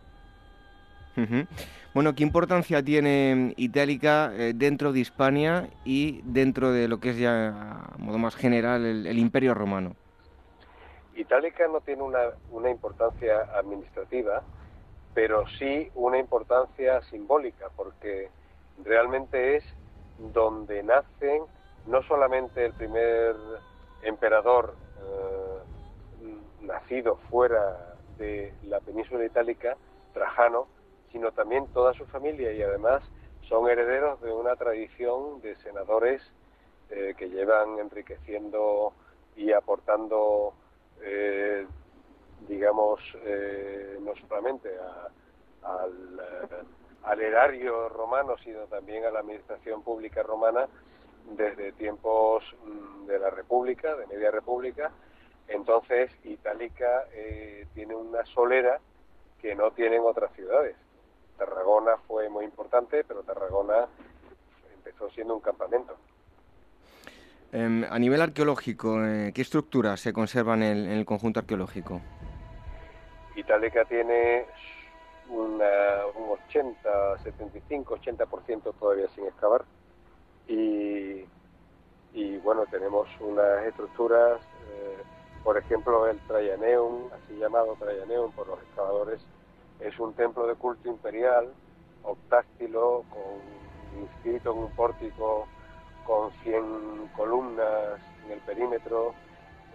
Bueno, 1.94 2.16
¿qué 2.16 2.24
importancia 2.24 2.82
tiene 2.82 3.54
Itálica 3.58 4.32
eh, 4.34 4.54
dentro 4.56 4.94
de 4.94 5.02
Hispania 5.02 5.70
y 5.84 6.22
dentro 6.24 6.72
de 6.72 6.88
lo 6.88 7.00
que 7.00 7.10
es 7.10 7.18
ya, 7.18 7.50
a 7.50 7.98
modo 7.98 8.18
más 8.18 8.36
general, 8.36 8.86
el, 8.86 9.20
Imperio 9.20 9.54
Romano? 9.54 9.96
Itálica 11.16 11.68
no 11.68 11.82
tiene 11.82 12.04
una, 12.04 12.32
una, 12.52 12.70
importancia 12.70 13.42
administrativa, 13.56 14.42
pero 15.14 15.46
sí 15.60 15.90
una 15.96 16.18
importancia 16.18 17.02
simbólica, 17.04 17.68
porque 17.76 18.30
realmente 18.84 19.58
es 19.58 19.64
donde 20.18 20.84
nacen 20.84 21.44
no 21.88 22.02
solamente 22.04 22.66
el 22.66 22.74
primer 22.74 23.36
emperador 24.04 24.76
eh, 25.00 26.32
nacido 26.62 27.18
fuera 27.30 27.96
de 28.18 28.54
la 28.64 28.80
península 28.80 29.26
itálica, 29.26 29.76
Trajano, 30.14 30.68
sino 31.12 31.32
también 31.32 31.68
toda 31.68 31.94
su 31.94 32.06
familia 32.06 32.52
y 32.54 32.62
además 32.62 33.02
son 33.48 33.70
herederos 33.70 34.22
de 34.22 34.32
una 34.32 34.56
tradición 34.56 35.42
de 35.42 35.56
senadores 35.58 36.22
eh, 36.90 37.16
que 37.18 37.30
llevan 37.30 37.80
enriqueciendo 37.80 38.94
y 39.36 39.52
aportando, 39.52 40.54
eh, 41.02 41.66
digamos, 42.48 43.00
eh, 43.24 43.98
no 44.02 44.14
solamente 44.16 44.70
al, 45.64 46.22
al 47.04 47.22
erario 47.22 47.90
romano, 47.90 48.36
sino 48.44 48.62
también 48.66 49.06
a 49.06 49.12
la 49.12 49.20
administración 49.20 49.84
pública 49.84 50.24
romana 50.24 50.68
desde 51.26 51.72
tiempos 51.74 52.44
mm, 52.66 53.06
de 53.06 53.20
la 53.20 53.30
República, 53.30 53.96
de 53.96 54.08
Media 54.08 54.32
República. 54.32 54.92
Entonces, 55.48 56.12
Itálica 56.24 57.06
tiene 57.74 57.94
una 57.94 58.24
solera 58.26 58.80
que 59.42 59.54
no 59.56 59.72
tienen 59.72 60.02
otras 60.06 60.32
ciudades. 60.34 60.78
Tarragona 61.38 61.98
fue 62.08 62.30
muy 62.30 62.46
importante, 62.46 63.04
pero 63.04 63.24
Tarragona 63.24 63.88
empezó 64.76 65.10
siendo 65.10 65.34
un 65.34 65.42
campamento. 65.42 65.98
Em, 67.54 67.84
a 67.84 68.00
nivel 68.00 68.22
arqueológico, 68.22 69.04
eh, 69.06 69.34
¿qué 69.36 69.42
estructuras 69.42 70.00
se 70.00 70.14
conservan 70.14 70.64
en, 70.64 70.90
el 70.90 71.04
conjunto 71.04 71.42
arqueológico? 71.42 72.00
Itálica 73.36 73.84
tiene 73.86 74.46
un 75.28 75.62
80, 76.48 77.18
75, 77.24 77.98
80% 77.98 78.74
todavía 78.80 79.08
sin 79.10 79.26
excavar. 79.26 79.66
Y, 80.48 81.26
bueno, 82.44 82.66
tenemos 82.72 83.08
unas 83.20 83.66
estructuras, 83.66 84.42
eh, 84.42 84.98
por 85.44 85.58
ejemplo, 85.58 86.08
el 86.08 86.18
Trajaneum, 86.28 87.10
así 87.14 87.38
llamado 87.38 87.78
Trajaneum 87.80 88.32
por 88.32 88.48
los 88.48 88.60
excavadores, 88.64 89.22
es 89.80 89.98
un 90.00 90.14
templo 90.14 90.48
de 90.48 90.56
culto 90.56 90.90
imperial, 90.90 91.54
octástilo, 92.04 93.04
con, 93.10 94.02
inscrito 94.02 94.52
en 94.52 94.58
un 94.58 94.72
pórtico 94.72 95.48
con 96.06 96.32
100 96.44 96.64
columnas 97.16 98.00
en 98.26 98.32
el 98.32 98.40
perímetro. 98.40 99.14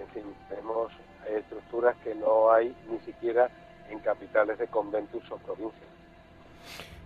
En 0.00 0.08
fin, 0.08 0.34
tenemos 0.48 0.92
estructuras 1.28 1.96
que 2.04 2.14
no 2.14 2.50
hay 2.50 2.74
ni 2.90 2.98
siquiera 3.00 3.50
en 3.90 3.98
capitales 4.00 4.58
de 4.58 4.66
conventos 4.66 5.22
o 5.30 5.36
provincias. 5.38 5.88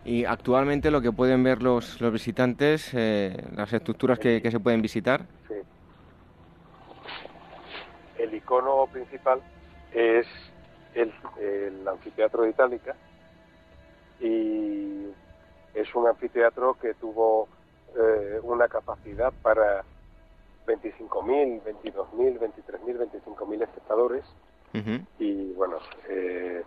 Y 0.05 0.25
actualmente 0.25 0.91
lo 0.91 1.01
que 1.01 1.13
pueden 1.13 1.43
ver 1.43 1.63
los, 1.63 2.01
los 2.01 2.13
visitantes, 2.13 2.91
eh, 2.95 3.37
las 3.55 3.73
estructuras 3.73 4.19
que, 4.19 4.41
que, 4.41 4.51
se 4.51 4.59
pueden 4.59 4.81
visitar. 4.81 5.27
Sí. 5.47 5.55
El 8.19 8.35
icono 8.35 8.87
principal 8.87 9.41
es 9.93 10.27
el, 10.95 11.87
anfiteatro 11.87 12.43
de 12.43 12.51
Itálica 12.51 12.95
y 14.21 15.07
es 15.75 15.95
un 15.95 16.07
anfiteatro 16.07 16.75
que 16.81 16.95
tuvo 16.95 17.49
eh, 17.97 18.41
una 18.43 18.69
capacidad 18.69 19.33
para 19.43 19.85
25.000, 20.67 21.63
22.000, 21.63 22.39
23.000, 22.39 23.25
25.000 23.25 23.63
espectadores. 23.63 24.25
Y 25.19 25.53
bueno, 25.55 25.79
eh, 26.09 26.63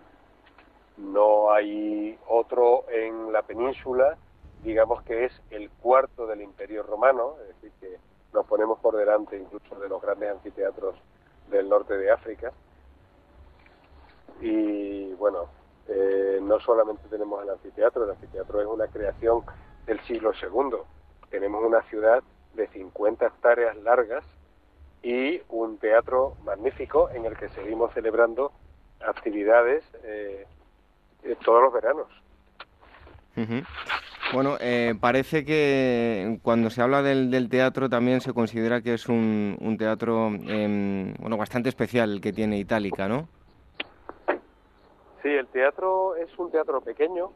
no 0.98 1.52
hay 1.52 2.20
otro 2.28 2.86
en 2.90 3.32
la 3.32 3.44
península, 3.44 4.18
digamos 4.62 5.04
que 5.04 5.26
es 5.26 5.42
el 5.52 5.70
cuarto 5.70 6.28
del 6.28 6.42
Imperio 6.42 6.84
Romano, 6.84 7.36
es 7.42 7.56
decir, 7.56 7.72
que 7.80 7.98
nos 8.34 8.46
ponemos 8.46 8.80
por 8.80 8.98
delante 8.98 9.38
incluso 9.38 9.80
de 9.80 9.88
los 9.88 10.02
grandes 10.02 10.32
anfiteatros 10.32 10.96
del 11.50 11.70
norte 11.70 11.98
de 11.98 12.12
África. 12.12 12.52
Y 14.42 15.14
bueno, 15.14 15.48
eh, 15.88 16.40
no 16.42 16.60
solamente 16.60 17.08
tenemos 17.10 17.42
el 17.44 17.52
anfiteatro, 17.52 18.04
el 18.04 18.12
anfiteatro 18.12 18.62
es 18.62 18.68
una 18.68 18.88
creación 18.88 19.44
del 19.86 20.00
siglo 20.02 20.32
II. 20.34 20.78
Tenemos 21.34 21.64
una 21.64 21.82
ciudad 21.90 22.22
de 22.54 22.68
50 22.68 23.26
hectáreas 23.26 23.76
largas 23.78 24.24
y 25.02 25.42
un 25.50 25.80
teatro 25.80 26.38
magnífico 26.46 27.10
en 27.10 27.26
el 27.26 27.36
que 27.36 27.50
seguimos 27.50 27.92
celebrando 27.96 28.52
actividades 29.04 29.84
eh, 30.04 30.46
todos 31.44 31.64
los 31.64 31.74
veranos. 31.74 32.08
Bueno, 34.32 34.58
eh, 34.60 34.94
parece 35.02 35.44
que 35.44 36.38
cuando 36.44 36.70
se 36.70 36.84
habla 36.84 37.02
del, 37.02 37.50
teatro 37.50 37.90
también 37.90 38.22
se 38.22 38.32
considera 38.32 38.82
que 38.82 38.94
es 38.94 39.10
un, 39.10 39.58
un 39.60 39.76
teatro 39.76 40.28
em, 40.28 41.16
bueno 41.16 41.36
bastante 41.36 41.70
especial 41.70 42.12
el 42.12 42.22
que 42.22 42.32
tiene 42.32 42.60
Itálica, 42.60 43.08
¿no? 43.08 43.28
Sí, 45.24 45.30
el 45.30 45.48
teatro 45.48 46.16
es 46.16 46.30
un 46.38 46.52
teatro 46.52 46.80
pequeño, 46.82 47.32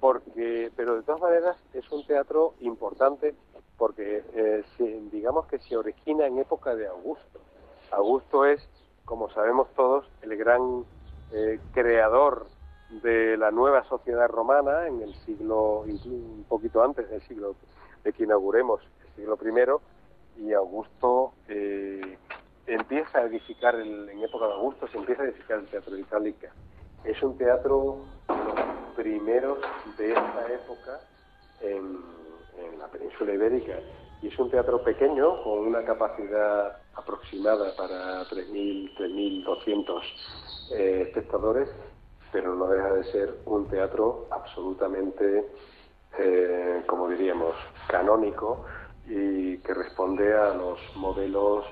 porque, 0.00 0.70
pero 0.76 0.96
de 0.96 1.02
todas 1.02 1.20
maneras 1.20 1.56
es 1.72 1.90
un 1.90 2.06
teatro 2.06 2.54
importante 2.60 3.34
porque 3.76 4.24
eh, 4.34 4.64
digamos 5.12 5.46
que 5.46 5.58
se 5.60 5.76
origina 5.76 6.26
en 6.26 6.38
época 6.38 6.74
de 6.74 6.88
Augusto. 6.88 7.40
Augusto 7.92 8.44
es, 8.44 8.68
como 9.04 9.30
sabemos 9.30 9.68
todos, 9.74 10.04
el 10.22 10.36
gran 10.36 10.84
eh, 11.32 11.60
creador 11.72 12.46
de 13.02 13.36
la 13.36 13.50
nueva 13.50 13.84
sociedad 13.84 14.28
romana 14.28 14.88
en 14.88 15.02
el 15.02 15.14
siglo, 15.24 15.80
un 15.80 16.44
poquito 16.48 16.82
antes 16.82 17.08
del 17.08 17.22
siglo 17.22 17.54
de 18.02 18.12
que 18.12 18.24
inauguremos 18.24 18.80
el 19.02 19.14
siglo 19.14 19.38
I, 20.36 20.44
y 20.46 20.52
Augusto 20.52 21.32
eh, 21.48 22.18
empieza 22.66 23.18
a 23.18 23.22
edificar, 23.22 23.74
en 23.76 24.22
época 24.22 24.46
de 24.46 24.54
Augusto 24.54 24.88
se 24.88 24.98
empieza 24.98 25.22
a 25.22 25.26
edificar 25.26 25.58
el 25.58 25.66
teatro 25.66 25.94
de 25.94 26.00
Itálica 26.00 26.52
es 27.04 27.22
un 27.22 27.36
teatro 27.36 27.98
primeros 28.98 29.58
de 29.96 30.08
esta 30.08 30.52
época 30.52 31.00
en, 31.60 32.18
la 32.78 32.88
península 32.88 33.32
ibérica. 33.32 33.78
Y 34.20 34.26
es 34.26 34.38
un 34.40 34.50
teatro 34.50 34.82
pequeño 34.82 35.40
con 35.44 35.60
una 35.60 35.84
capacidad 35.84 36.78
aproximada 36.94 37.76
para 37.76 38.24
3.000, 38.24 38.96
3.200 38.96 40.02
eh, 40.72 41.02
espectadores, 41.06 41.68
pero 42.32 42.56
no 42.56 42.66
deja 42.66 42.92
de 42.94 43.04
ser 43.04 43.34
un 43.46 43.68
teatro 43.68 44.26
absolutamente, 44.30 45.48
eh, 46.18 46.82
como 46.88 47.08
diríamos, 47.08 47.54
canónico 47.86 48.64
y 49.06 49.58
que 49.58 49.74
responde 49.74 50.34
a 50.34 50.54
los 50.54 50.80
modelos 50.96 51.64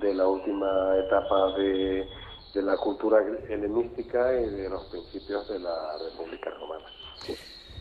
de 0.00 0.12
la 0.12 0.26
última 0.26 0.98
etapa 0.98 1.52
de, 1.56 2.06
de 2.54 2.62
la 2.62 2.76
cultura 2.76 3.18
helenística 3.48 4.32
y 4.40 4.48
de 4.48 4.68
los 4.68 4.84
principios 4.84 5.48
de 5.48 5.58
la 5.58 5.98
República 5.98 6.50
Romana. 6.50 6.84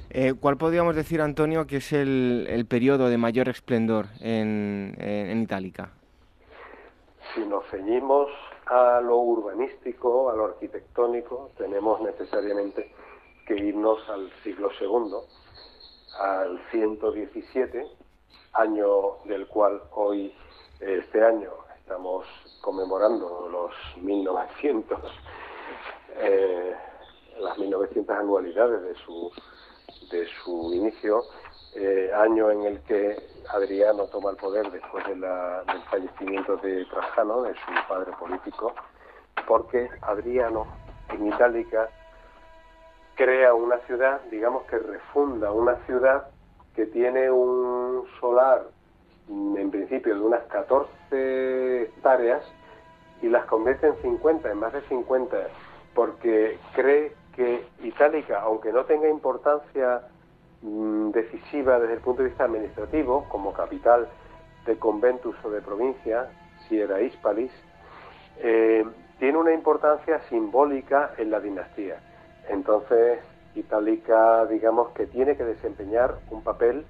Eh, 0.09 0.33
¿Cuál 0.39 0.57
podríamos 0.57 0.95
decir, 0.95 1.21
Antonio, 1.21 1.65
que 1.65 1.77
es 1.77 1.93
el, 1.93 2.47
el 2.49 2.65
periodo 2.65 3.09
de 3.09 3.17
mayor 3.17 3.49
esplendor 3.49 4.07
en, 4.19 4.95
en, 4.99 5.41
Itálica? 5.41 5.91
Si 7.33 7.41
nos 7.41 7.65
ceñimos 7.69 8.29
a 8.65 9.01
lo 9.01 9.17
urbanístico, 9.17 10.29
a 10.29 10.35
lo 10.35 10.45
arquitectónico, 10.45 11.51
tenemos 11.57 12.01
necesariamente 12.01 12.91
que 13.47 13.55
irnos 13.55 14.07
al 14.09 14.31
siglo 14.43 14.69
II, 14.79 15.13
al 16.19 16.59
117, 16.71 17.87
año 18.53 19.17
del 19.25 19.47
cual 19.47 19.81
hoy, 19.91 20.33
este 20.79 21.23
año, 21.23 21.49
estamos 21.83 22.25
conmemorando 22.61 23.49
los 23.51 24.03
1900, 24.03 24.99
eh, 26.15 26.73
las 27.39 27.57
1900 27.57 28.17
anualidades 28.17 28.81
de 28.83 28.95
su 29.03 29.31
de 30.09 30.27
su 30.43 30.73
inicio, 30.73 31.23
eh, 31.75 32.11
año 32.15 32.51
en 32.51 32.63
el 32.65 32.79
que 32.83 33.17
Adriano 33.49 34.05
toma 34.05 34.29
el 34.31 34.37
poder 34.37 34.69
después 34.71 35.05
de 35.07 35.15
del 35.15 35.81
fallecimiento 35.89 36.57
de 36.57 36.85
Trajano, 36.85 37.43
de 37.43 37.53
su 37.53 37.87
padre 37.87 38.11
político, 38.19 38.73
porque 39.47 39.89
Adriano 40.01 40.67
en 41.09 41.27
Itálica 41.27 41.89
crea 43.15 43.53
una 43.53 43.77
ciudad, 43.79 44.21
digamos 44.31 44.63
que 44.65 44.77
refunda 44.77 45.51
una 45.51 45.75
ciudad 45.85 46.29
que 46.75 46.85
tiene 46.85 47.29
un 47.29 48.07
solar 48.19 48.67
en 49.29 49.71
principio 49.71 50.15
de 50.15 50.21
unas 50.21 50.43
14 50.43 51.83
hectáreas 51.83 52.43
y 53.21 53.29
las 53.29 53.45
convierte 53.45 53.87
en 53.87 53.95
50, 54.01 54.51
en 54.51 54.57
más 54.57 54.73
de 54.73 54.81
50, 54.81 55.37
porque 55.93 56.57
cree 56.73 57.13
que 57.35 57.65
Itálica, 57.81 58.41
aunque 58.41 58.71
no 58.71 58.85
tenga 58.85 59.09
importancia 59.09 60.01
mm, 60.61 61.11
decisiva 61.11 61.79
desde 61.79 61.95
el 61.95 61.99
punto 62.01 62.21
de 62.21 62.29
vista 62.29 62.45
administrativo, 62.45 63.25
como 63.29 63.53
capital 63.53 64.07
de 64.65 64.77
conventus 64.77 65.35
o 65.43 65.49
de 65.49 65.61
provincia, 65.61 66.29
si 66.67 66.79
era 66.79 67.01
Hispalis, 67.01 67.51
eh, 68.39 68.85
tiene 69.19 69.37
una 69.37 69.53
importancia 69.53 70.19
simbólica 70.29 71.13
en 71.17 71.31
la 71.31 71.39
dinastía. 71.39 71.97
Entonces, 72.49 73.19
Itálica, 73.55 74.45
digamos 74.47 74.89
que 74.89 75.05
tiene 75.07 75.37
que 75.37 75.43
desempeñar 75.43 76.15
un 76.29 76.43
papel 76.43 76.85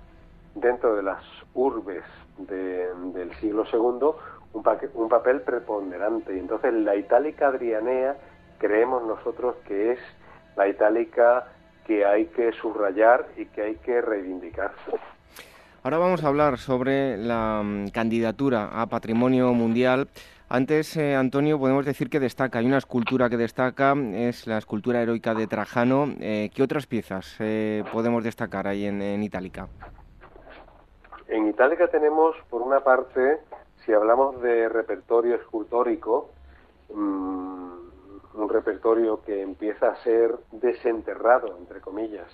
dentro 0.55 0.95
de 0.95 1.03
las 1.03 1.23
urbes 1.53 2.03
del 2.37 3.33
siglo 3.39 3.65
II, 3.71 4.09
un, 4.53 4.63
un 4.93 5.09
papel 5.09 5.41
preponderante. 5.41 6.37
Entonces, 6.37 6.73
la 6.73 6.95
Itálica 6.95 7.47
Adrianea 7.47 8.17
creemos 8.57 9.03
nosotros 9.03 9.55
que 9.67 9.93
es 9.93 9.99
la 10.55 10.67
itálica 10.67 11.47
que 11.85 12.05
hay 12.05 12.27
que 12.27 12.51
subrayar 12.53 13.27
y 13.37 13.45
que 13.47 13.61
hay 13.61 13.75
que 13.75 14.01
reivindicar. 14.01 14.71
Ahora 15.83 15.97
vamos 15.97 16.23
a 16.23 16.29
hablar 16.29 16.57
sobre 16.57 17.17
la 17.17 17.61
mm, 17.61 17.89
candidatura 17.89 18.69
a 18.81 18.85
Patrimonio 18.85 19.53
Mundial. 19.53 20.07
Antes, 20.47 20.95
eh, 20.95 21.15
Antonio, 21.15 21.59
podemos 21.59 21.85
decir 21.85 22.09
que 22.09 22.19
destaca, 22.19 22.59
hay 22.59 22.65
una 22.65 22.77
escultura 22.77 23.29
que 23.29 23.37
destaca, 23.37 23.93
es 24.13 24.47
la 24.47 24.59
escultura 24.59 25.01
heroica 25.01 25.33
de 25.33 25.47
Trajano. 25.47 26.13
Eh, 26.21 26.51
¿Qué 26.53 26.63
otras 26.63 26.85
piezas 26.85 27.35
eh, 27.39 27.83
podemos 27.91 28.23
destacar 28.23 28.67
ahí 28.67 28.85
en, 28.85 29.23
Itálica? 29.23 29.67
En 31.27 31.47
Itálica 31.47 31.87
tenemos, 31.87 32.35
por 32.49 32.61
una 32.61 32.81
parte, 32.81 33.39
si 33.85 33.93
hablamos 33.93 34.41
de 34.41 34.69
repertorio 34.69 35.35
escultórico, 35.35 36.29
mmm, 36.93 37.63
un 38.33 38.49
repertorio 38.49 39.21
que 39.23 39.41
empieza 39.41 39.89
a 39.89 39.95
ser 39.97 40.35
desenterrado, 40.51 41.57
entre 41.57 41.81
comillas, 41.81 42.27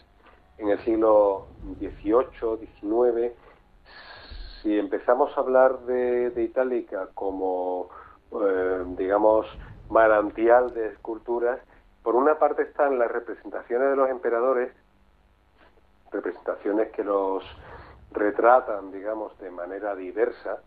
en 0.57 0.69
el 0.69 0.79
siglo 0.79 1.47
XVIII, 1.79 2.67
XIX. 2.79 3.33
Si 4.61 4.77
empezamos 4.77 5.35
a 5.37 5.41
hablar 5.41 5.79
de, 5.79 6.33
Itálica 6.41 7.09
como, 7.13 7.89
eh, 8.31 8.83
digamos, 8.97 9.45
manantial 9.89 10.73
de 10.73 10.87
esculturas, 10.87 11.59
por 12.03 12.15
una 12.15 12.39
parte 12.39 12.63
están 12.63 12.97
las 12.97 13.11
representaciones 13.11 13.89
de 13.89 13.95
los 13.95 14.09
emperadores, 14.09 14.71
representaciones 16.11 16.91
que 16.91 17.03
los 17.03 17.43
retratan, 18.11 18.91
digamos, 18.91 19.37
de 19.39 19.51
manera 19.51 19.95
diversa, 19.95 20.61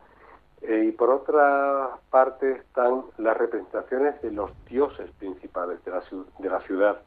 eh, 0.62 0.84
y 0.88 0.93
por 0.93 1.11
otra 1.11 1.90
parte 2.11 2.53
están 2.53 3.05
las 3.18 3.36
representaciones 3.36 4.20
de 4.22 4.30
los 4.30 4.51
dioses 4.66 5.11
principales 5.18 5.84
de 5.84 5.90
la, 5.90 6.03
de 6.38 6.49
la 6.49 6.61
ciudad. 6.61 7.01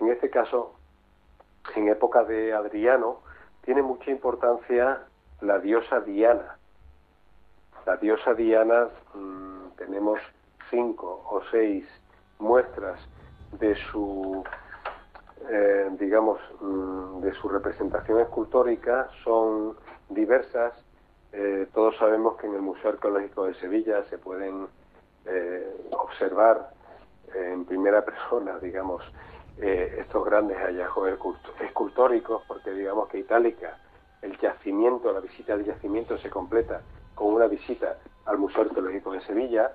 En 0.00 0.08
este 0.08 0.28
caso, 0.28 0.74
en 1.76 1.88
época 1.88 2.24
de 2.24 2.52
Adriano, 2.52 3.20
tiene 3.62 3.82
mucha 3.82 4.10
importancia 4.10 5.02
la 5.40 5.58
diosa 5.58 6.00
Diana. 6.00 6.56
La 7.86 7.96
diosa 7.96 8.34
Diana, 8.34 8.88
mm, 9.14 9.76
tenemos 9.76 10.20
cinco 10.70 11.24
o 11.30 11.42
seis 11.50 11.86
muestras 12.38 13.00
de 13.58 13.74
su, 13.74 14.42
eh, 15.48 15.88
digamos, 15.98 16.40
mm, 16.60 17.20
de 17.20 17.32
su 17.34 17.48
representación 17.48 18.20
escultórica, 18.20 19.08
son 19.24 19.76
diversas, 20.08 20.72
eh, 21.32 21.68
todos 21.72 21.96
sabemos 21.96 22.36
que 22.36 22.46
en 22.46 22.54
el 22.54 22.62
Museo 22.62 22.90
Arqueológico 22.90 23.44
de 23.44 23.54
Sevilla 23.54 24.04
se 24.10 24.18
pueden 24.18 24.66
eh, 25.26 25.66
observar 25.92 26.70
en 27.34 27.64
primera 27.64 28.04
persona, 28.04 28.58
digamos, 28.58 29.02
eh, 29.62 29.96
estos 30.00 30.24
grandes 30.24 30.56
hallazgos 30.56 31.10
escultóricos, 31.60 32.42
porque 32.48 32.70
digamos 32.72 33.08
que 33.08 33.18
Itálica, 33.18 33.76
el 34.22 34.38
yacimiento, 34.38 35.12
la 35.12 35.20
visita 35.20 35.54
del 35.54 35.66
yacimiento 35.66 36.16
se 36.18 36.30
completa 36.30 36.80
con 37.14 37.34
una 37.34 37.46
visita 37.46 37.98
al 38.24 38.38
Museo 38.38 38.62
Arqueológico 38.62 39.12
de 39.12 39.20
Sevilla, 39.20 39.72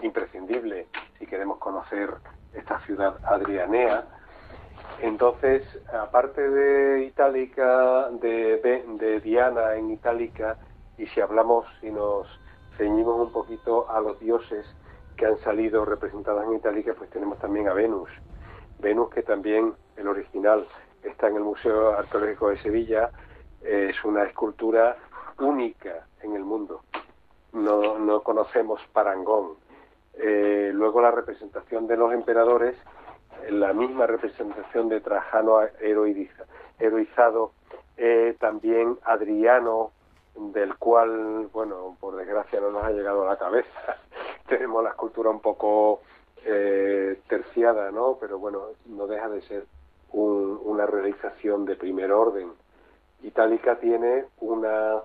imprescindible 0.00 0.86
si 1.18 1.26
queremos 1.26 1.58
conocer 1.58 2.14
esta 2.54 2.80
ciudad 2.80 3.18
adrianea. 3.24 4.06
Entonces, 5.00 5.62
aparte 5.92 6.48
de 6.48 7.04
Itálica, 7.04 8.08
de, 8.10 8.84
de 8.98 9.20
Diana 9.20 9.74
en 9.74 9.90
Itálica, 9.90 10.56
y 10.98 11.06
si 11.08 11.20
hablamos 11.20 11.66
y 11.82 11.90
nos 11.90 12.26
ceñimos 12.76 13.20
un 13.20 13.32
poquito 13.32 13.90
a 13.90 14.00
los 14.00 14.18
dioses 14.20 14.66
que 15.16 15.26
han 15.26 15.38
salido 15.38 15.84
representados 15.84 16.44
en 16.44 16.54
Itálica, 16.54 16.94
pues 16.96 17.10
tenemos 17.10 17.38
también 17.38 17.68
a 17.68 17.72
Venus. 17.72 18.08
Venus 18.78 19.10
que 19.10 19.22
también, 19.22 19.74
el 19.96 20.08
original, 20.08 20.66
está 21.02 21.28
en 21.28 21.36
el 21.36 21.42
Museo 21.42 21.96
Arqueológico 21.96 22.50
de 22.50 22.58
Sevilla, 22.58 23.10
es 23.62 24.02
una 24.04 24.24
escultura 24.24 24.96
única 25.38 26.06
en 26.22 26.34
el 26.34 26.44
mundo. 26.44 26.82
No, 27.52 27.98
no 27.98 28.22
conocemos 28.22 28.80
parangón. 28.92 29.54
Eh, 30.14 30.70
luego 30.74 31.00
la 31.00 31.10
representación 31.10 31.86
de 31.86 31.96
los 31.96 32.12
emperadores, 32.12 32.76
la 33.50 33.72
misma 33.72 34.06
representación 34.06 34.88
de 34.88 35.00
Trajano 35.00 35.60
heroizado, 36.78 37.52
eh, 37.96 38.36
también 38.38 38.98
Adriano 39.04 39.92
del 40.36 40.76
cual, 40.76 41.48
bueno, 41.52 41.96
por 41.98 42.16
desgracia 42.16 42.60
no 42.60 42.70
nos 42.70 42.84
ha 42.84 42.90
llegado 42.90 43.22
a 43.22 43.32
la 43.32 43.38
cabeza. 43.38 43.96
Tenemos 44.48 44.82
la 44.84 44.90
escultura 44.90 45.30
un 45.30 45.40
poco 45.40 46.02
eh, 46.44 47.20
terciada, 47.28 47.90
¿no? 47.90 48.18
Pero 48.20 48.38
bueno, 48.38 48.62
no 48.86 49.06
deja 49.06 49.28
de 49.28 49.42
ser 49.42 49.64
una 50.12 50.86
realización 50.86 51.64
de 51.64 51.76
primer 51.76 52.12
orden. 52.12 52.52
Itálica 53.22 53.78
tiene 53.78 54.24
una, 54.40 55.02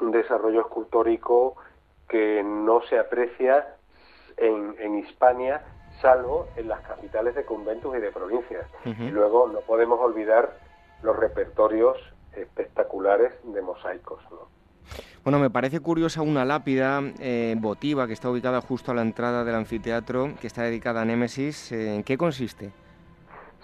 un 0.00 0.10
desarrollo 0.10 0.62
escultórico 0.62 1.56
que 2.08 2.42
no 2.42 2.82
se 2.82 2.98
aprecia 2.98 3.76
en, 4.36 4.74
en 4.78 4.98
Hispania, 4.98 5.62
salvo 6.02 6.48
en 6.56 6.68
las 6.68 6.80
capitales 6.80 7.34
de 7.34 7.44
conventos 7.44 7.96
y 7.96 8.00
de 8.00 8.10
provincias. 8.10 8.66
Y 8.84 9.10
luego 9.10 9.48
no 9.48 9.60
podemos 9.60 9.98
olvidar 10.00 10.58
los 11.02 11.16
repertorios 11.16 11.96
espectaculares 12.36 13.32
de 13.44 13.62
mosaicos. 13.62 14.20
Bueno, 15.24 15.38
me 15.38 15.50
parece 15.50 15.80
curiosa 15.80 16.20
una 16.20 16.44
lápida 16.44 17.00
eh, 17.20 17.54
votiva 17.58 18.06
que 18.06 18.12
está 18.12 18.28
ubicada 18.28 18.60
justo 18.60 18.90
a 18.90 18.94
la 18.94 19.02
entrada 19.02 19.44
del 19.44 19.54
anfiteatro, 19.54 20.30
que 20.40 20.48
está 20.48 20.62
dedicada 20.62 21.02
a 21.02 21.04
Némesis. 21.04 21.70
Eh, 21.70 21.94
¿En 21.94 22.02
qué 22.02 22.18
consiste? 22.18 22.72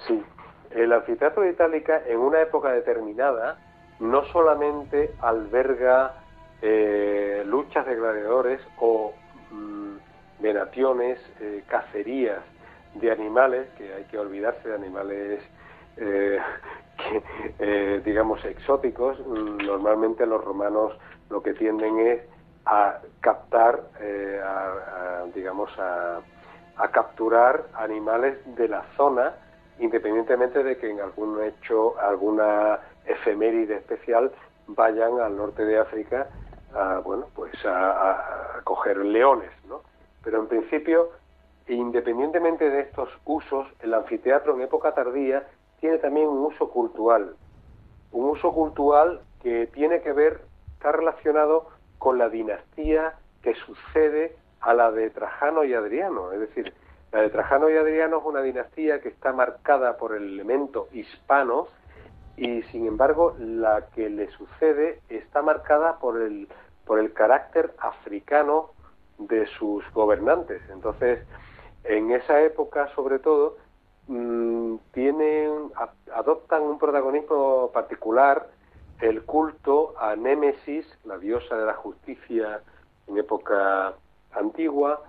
Sí, 0.07 0.23
el 0.71 0.93
anfiteatro 0.93 1.43
de 1.43 1.51
Itálica 1.51 2.01
en 2.07 2.19
una 2.19 2.41
época 2.41 2.71
determinada 2.71 3.59
no 3.99 4.25
solamente 4.27 5.13
alberga 5.21 6.23
eh, 6.63 7.43
luchas 7.45 7.85
de 7.87 7.97
gladiadores 7.97 8.61
o 8.79 9.13
mm, 9.51 9.97
venaciones, 10.41 11.19
eh, 11.41 11.65
cacerías 11.69 12.41
de 12.95 13.11
animales, 13.11 13.69
que 13.77 13.93
hay 13.93 14.05
que 14.05 14.19
olvidarse 14.19 14.69
de 14.69 14.75
animales, 14.75 15.43
eh, 15.97 16.39
digamos, 18.05 18.45
exóticos. 18.45 19.19
Normalmente 19.27 20.27
los 20.27 20.43
romanos 20.43 20.93
lo 21.31 21.43
que 21.43 21.55
tienden 21.55 21.99
es 22.01 22.23
a 22.67 22.99
captar, 23.21 23.83
digamos, 25.35 25.71
a, 25.79 26.21
a 26.77 26.89
capturar 26.89 27.65
animales 27.75 28.39
de 28.57 28.69
la 28.69 28.85
zona, 28.97 29.35
independientemente 29.79 30.63
de 30.63 30.77
que 30.77 30.91
en 30.91 31.01
algún 31.01 31.43
hecho, 31.43 31.99
alguna 32.01 32.79
efeméride 33.07 33.77
especial 33.77 34.33
vayan 34.69 35.21
al 35.21 35.37
norte 35.37 35.65
de 35.65 35.79
África 35.79 36.29
a, 36.75 36.99
bueno, 36.99 37.27
pues 37.35 37.53
a, 37.65 38.61
coger 38.65 38.99
leones, 38.99 39.51
¿no? 39.67 39.81
Pero 40.29 40.41
en 40.43 40.47
principio, 40.47 41.09
independientemente 41.69 42.69
de 42.69 42.81
estos 42.81 43.09
usos, 43.25 43.67
el 43.81 43.95
anfiteatro 43.95 44.55
en 44.55 44.61
época 44.61 44.93
tardía 44.93 45.49
tiene 45.81 45.97
también 45.97 46.27
un 46.27 46.41
uso 46.41 46.69
cultural, 46.69 47.35
un 48.13 48.27
uso 48.29 48.53
cultural 48.53 49.23
que 49.43 49.69
tiene 49.69 50.03
que 50.03 50.13
ver, 50.13 50.43
está 50.75 50.93
relacionado 50.93 51.71
con 51.97 52.19
la 52.19 52.29
dinastía 52.29 53.15
que 53.41 53.55
sucede 53.55 54.37
a 54.61 54.75
la 54.75 54.93
de 54.93 55.09
Trajano 55.09 55.65
y 55.65 55.73
Adriano. 55.73 56.31
Es 56.33 56.41
decir, 56.41 56.75
la 57.11 57.23
de 57.23 57.31
Trajano 57.31 57.71
y 57.71 57.79
Adriano 57.79 58.19
es 58.19 58.25
una 58.27 58.43
dinastía 58.43 59.01
que 59.01 59.09
está 59.09 59.33
marcada 59.33 59.97
por 59.97 60.15
el 60.15 60.25
elemento 60.25 60.89
hispano 60.93 61.69
y 62.37 62.61
sin 62.65 62.87
embargo 62.87 63.35
la 63.39 63.87
que 63.95 64.11
le 64.11 64.29
sucede 64.33 65.01
está 65.09 65.41
marcada 65.41 65.99
por 65.99 66.21
el, 66.21 66.49
por 66.85 66.99
el 66.99 67.15
carácter 67.15 67.73
africano 67.79 68.73
de 69.19 69.47
sus 69.59 69.85
gobernantes. 69.93 70.63
Entonces, 70.71 71.21
en 71.85 72.13
esa 72.13 72.43
época, 72.43 72.89
sobre 72.95 73.19
todo, 73.19 73.57
mm, 74.07 74.77
tienen, 74.93 75.71
adoptan 76.15 76.63
un 76.63 76.79
protagonismo 76.79 77.71
particular 77.73 78.47
el 79.01 79.23
culto 79.23 79.95
a 79.99 80.17
Némesis, 80.17 80.87
la 81.05 81.19
diosa 81.19 81.57
de 81.57 81.67
la 81.67 81.75
justicia 81.75 82.63
en 83.07 83.17
época 83.17 83.95
antigua, 84.33 85.03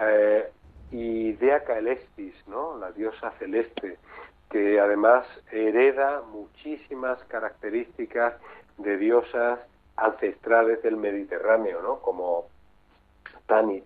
eh, 0.00 0.48
y 0.90 1.32
Dea 1.32 1.64
Caelestis, 1.64 2.34
¿no? 2.46 2.78
la 2.78 2.92
diosa 2.92 3.32
celeste, 3.38 3.98
que 4.50 4.78
además 4.78 5.26
hereda 5.50 6.22
muchísimas 6.30 7.18
características 7.24 8.34
de 8.76 8.98
diosas 8.98 9.58
ancestrales 9.96 10.82
del 10.82 10.96
Mediterráneo, 10.96 11.80
¿no? 11.82 12.00
como 12.00 12.46
Tanit, 13.46 13.84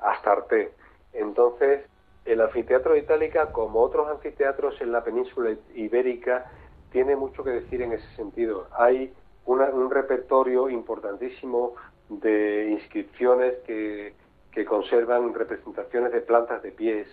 Astarte. 0.00 0.72
Entonces, 1.12 1.86
el 2.24 2.40
anfiteatro 2.40 2.92
de 2.92 3.00
Itálica, 3.00 3.52
como 3.52 3.80
otros 3.80 4.08
anfiteatros 4.08 4.80
en 4.80 4.92
la 4.92 5.02
península 5.02 5.56
ibérica, 5.74 6.50
tiene 6.90 7.16
mucho 7.16 7.42
que 7.42 7.50
decir 7.50 7.82
en 7.82 7.92
ese 7.92 8.08
sentido. 8.16 8.68
Hay 8.78 9.12
un 9.46 9.90
repertorio 9.90 10.68
importantísimo 10.68 11.74
de 12.08 12.68
inscripciones 12.70 13.54
que, 13.66 14.14
que 14.52 14.64
conservan 14.64 15.32
representaciones 15.34 16.12
de 16.12 16.20
plantas 16.20 16.62
de 16.62 16.72
pies 16.72 17.08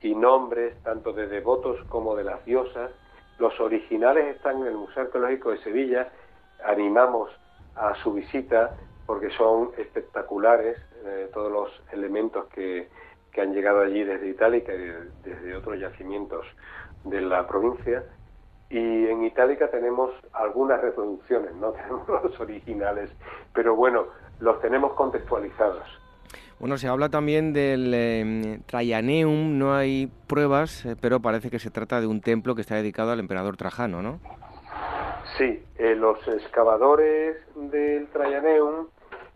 y 0.00 0.14
nombres 0.14 0.80
tanto 0.82 1.12
de 1.12 1.28
devotos 1.28 1.78
como 1.88 2.16
de 2.16 2.24
las 2.24 2.44
diosas. 2.44 2.90
Los 3.38 3.58
originales 3.60 4.36
están 4.36 4.58
en 4.58 4.66
el 4.66 4.76
Museo 4.76 5.04
Arqueológico 5.04 5.50
de 5.50 5.58
Sevilla. 5.58 6.08
Animamos 6.64 7.30
a 7.76 7.94
su 8.02 8.12
visita 8.12 8.76
porque 9.06 9.30
son 9.30 9.70
espectaculares 9.78 10.76
eh, 11.04 11.30
todos 11.32 11.50
los 11.50 11.82
elementos 11.92 12.46
que, 12.48 12.88
que, 13.32 13.40
han 13.40 13.52
llegado 13.52 13.80
allí 13.80 14.04
desde 14.04 14.28
Itálica 14.28 14.72
y 14.74 14.92
desde 15.24 15.56
otros 15.56 15.78
yacimientos 15.78 16.46
de 17.04 17.20
la 17.20 17.46
provincia. 17.46 18.04
Y 18.70 19.06
en 19.06 19.24
Itálica 19.24 19.70
tenemos 19.70 20.10
algunas 20.32 20.80
reproducciones, 20.80 21.54
no 21.54 21.72
tenemos 21.72 22.08
los 22.08 22.38
originales, 22.40 23.10
pero 23.54 23.74
bueno, 23.76 24.06
los 24.40 24.60
tenemos 24.60 24.92
contextualizados. 24.92 25.86
Bueno, 26.58 26.76
se 26.76 26.88
habla 26.88 27.08
también 27.08 27.52
del 27.52 27.92
eh, 27.94 28.58
Traianeum, 28.66 29.58
no 29.58 29.74
hay 29.74 30.10
pruebas, 30.26 30.84
eh, 30.84 30.96
pero 31.00 31.20
parece 31.20 31.50
que 31.50 31.60
se 31.60 31.70
trata 31.70 32.00
de 32.00 32.08
un 32.08 32.20
templo 32.20 32.56
que 32.56 32.62
está 32.62 32.74
dedicado 32.74 33.12
al 33.12 33.20
emperador 33.20 33.56
Trajano, 33.56 34.02
¿no? 34.02 34.18
Sí, 35.36 35.62
eh, 35.78 35.94
los 35.94 36.18
excavadores 36.26 37.36
del 37.54 38.08
Traianeum 38.08 38.88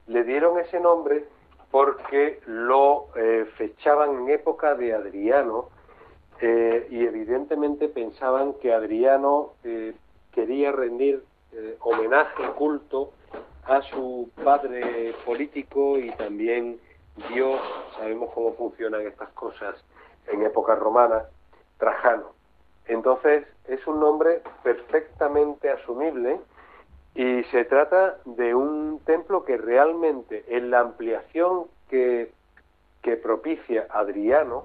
le 0.08 0.24
dieron 0.24 0.58
ese 0.58 0.80
nombre 0.80 1.24
porque 1.72 2.40
lo 2.46 3.08
fechaban 3.56 4.10
en 4.10 4.28
época 4.28 4.76
de 4.76 4.94
Adriano 4.94 5.70
y 6.40 7.04
evidentemente 7.04 7.88
pensaban 7.88 8.52
que 8.60 8.72
Adriano 8.72 9.54
quería 10.32 10.70
rendir 10.70 11.24
homenaje, 11.80 12.44
culto 12.56 13.12
a 13.64 13.80
su 13.82 14.30
padre 14.44 15.14
político 15.24 15.98
y 15.98 16.10
también 16.12 16.78
Dios, 17.30 17.60
sabemos 17.96 18.30
cómo 18.34 18.52
funcionan 18.52 19.06
estas 19.06 19.30
cosas 19.30 19.74
en 20.26 20.42
época 20.42 20.74
romana, 20.74 21.24
Trajano. 21.78 22.32
Entonces 22.86 23.46
es 23.66 23.86
un 23.86 23.98
nombre 23.98 24.42
perfectamente 24.62 25.70
asumible 25.70 26.38
y 27.14 27.44
se 27.44 27.64
trata 27.64 28.16
de 28.24 28.54
un 28.54 29.00
templo 29.04 29.44
que 29.44 29.56
realmente 29.56 30.44
en 30.48 30.70
la 30.70 30.80
ampliación 30.80 31.66
que, 31.88 32.30
propicia 33.22 33.86
Adriano, 33.90 34.64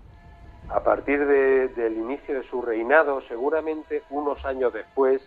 a 0.70 0.84
partir 0.84 1.26
del 1.26 1.98
inicio 1.98 2.36
de 2.36 2.48
su 2.50 2.62
reinado, 2.62 3.22
seguramente 3.28 4.04
unos 4.10 4.44
años 4.46 4.74
después, 4.74 5.22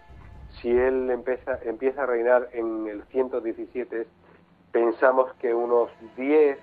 si 0.61 0.71
él 0.71 1.11
empieza, 1.11 1.59
empieza 1.65 2.03
a 2.03 2.07
reinar 2.07 2.49
en 2.53 2.87
el 2.87 3.03
117, 3.05 4.07
pensamos 4.73 5.33
que 5.35 5.53
unos 5.53 5.91
10 6.17 6.59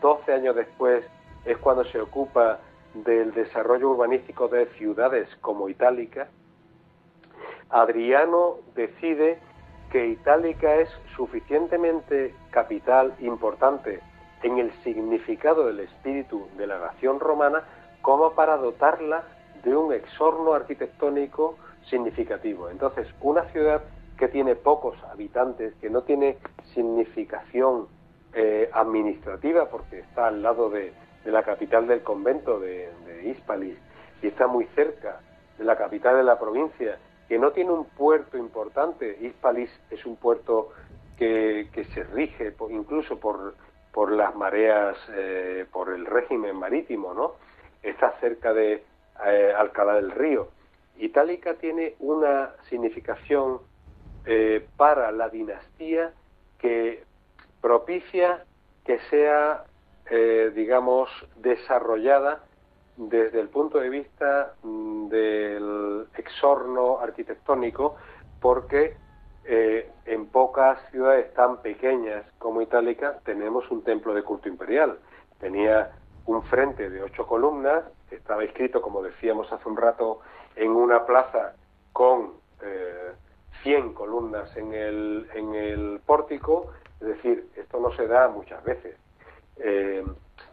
12 0.00 0.32
años 0.32 0.54
después 0.54 1.04
es 1.44 1.58
cuando 1.58 1.84
se 1.84 2.00
ocupa 2.00 2.60
del 2.94 3.32
desarrollo 3.32 3.90
urbanístico 3.90 4.48
de 4.48 4.66
ciudades 4.78 5.28
como 5.40 5.68
Itálica, 5.68 6.28
Adriano 7.70 8.56
decide 8.74 9.38
que 9.90 10.06
Itálica 10.06 10.76
es 10.76 10.88
suficientemente 11.16 12.34
capital 12.50 13.14
importante 13.20 14.00
en 14.42 14.58
el 14.58 14.72
significado 14.84 15.66
del 15.66 15.80
espíritu 15.80 16.48
de 16.56 16.66
la 16.66 16.78
nación 16.78 17.20
romana 17.20 17.62
como 18.00 18.32
para 18.32 18.56
dotarla 18.56 19.24
de 19.64 19.76
un 19.76 19.92
exorno 19.92 20.54
arquitectónico 20.54 21.58
significativo. 21.88 22.70
Entonces, 22.70 23.06
una 23.20 23.44
ciudad 23.50 23.82
que 24.16 24.28
tiene 24.28 24.54
pocos 24.54 24.96
habitantes, 25.04 25.74
que 25.80 25.90
no 25.90 26.02
tiene 26.02 26.38
significación 26.74 27.88
eh, 28.32 28.70
administrativa, 28.72 29.68
porque 29.68 30.00
está 30.00 30.28
al 30.28 30.42
lado 30.42 30.70
de, 30.70 30.92
la 31.24 31.42
capital 31.42 31.86
del 31.86 32.02
convento 32.02 32.58
de, 32.58 32.88
de 33.06 33.28
Hispalis 33.28 33.76
y 34.22 34.28
está 34.28 34.46
muy 34.46 34.64
cerca 34.74 35.20
de 35.58 35.64
la 35.64 35.76
capital 35.76 36.16
de 36.16 36.22
la 36.22 36.38
provincia, 36.38 36.98
que 37.30 37.38
no 37.38 37.52
tiene 37.52 37.70
un 37.70 37.84
puerto 37.84 38.36
importante. 38.36 39.16
Hispalis 39.20 39.70
es 39.88 40.04
un 40.04 40.16
puerto 40.16 40.72
que, 41.16 41.68
se 41.94 42.02
rige 42.02 42.52
incluso 42.70 43.20
por, 43.20 43.54
por 43.92 44.10
las 44.10 44.34
mareas, 44.34 44.96
eh, 45.10 45.64
por 45.70 45.90
el 45.90 46.06
régimen 46.06 46.56
marítimo, 46.56 47.14
¿no? 47.14 47.34
Está 47.84 48.18
cerca 48.18 48.52
de 48.52 48.82
eh, 49.24 49.54
Alcalá 49.56 49.94
del 49.94 50.10
Río. 50.10 50.48
Itálica 50.98 51.54
tiene 51.54 51.94
una 52.00 52.50
significación 52.68 53.60
para 54.76 55.12
la 55.12 55.28
dinastía 55.28 56.12
que 56.58 57.04
propicia 57.60 58.44
que 58.84 58.98
sea, 59.08 59.66
eh, 60.10 60.50
digamos, 60.52 61.08
desarrollada 61.36 62.42
desde 63.08 63.40
el 63.40 63.48
punto 63.48 63.78
de 63.78 63.88
vista 63.88 64.52
mm, 64.62 65.08
del 65.08 66.06
exorno 66.16 66.98
arquitectónico, 67.00 67.96
porque 68.40 68.96
eh, 69.44 69.90
en 70.04 70.26
pocas 70.26 70.78
ciudades 70.90 71.32
tan 71.32 71.62
pequeñas 71.62 72.26
como 72.38 72.60
Itálica 72.60 73.18
tenemos 73.24 73.70
un 73.70 73.82
templo 73.82 74.12
de 74.12 74.22
culto 74.22 74.48
imperial. 74.48 74.98
Tenía 75.38 75.92
un 76.26 76.42
frente 76.42 76.90
de 76.90 77.02
ocho 77.02 77.26
columnas, 77.26 77.84
estaba 78.10 78.44
escrito, 78.44 78.82
como 78.82 79.02
decíamos 79.02 79.50
hace 79.50 79.66
un 79.66 79.78
rato, 79.78 80.20
en 80.54 80.70
una 80.70 81.06
plaza 81.06 81.54
con 81.94 82.34
eh, 82.62 83.12
100 83.62 83.94
columnas 83.94 84.54
en 84.56 84.74
el, 84.74 85.26
en 85.34 85.54
el 85.54 86.00
pórtico, 86.04 86.70
es 87.00 87.08
decir, 87.08 87.48
esto 87.56 87.80
no 87.80 87.92
se 87.92 88.06
da 88.06 88.28
muchas 88.28 88.62
veces. 88.62 88.94
Eh, 89.56 90.04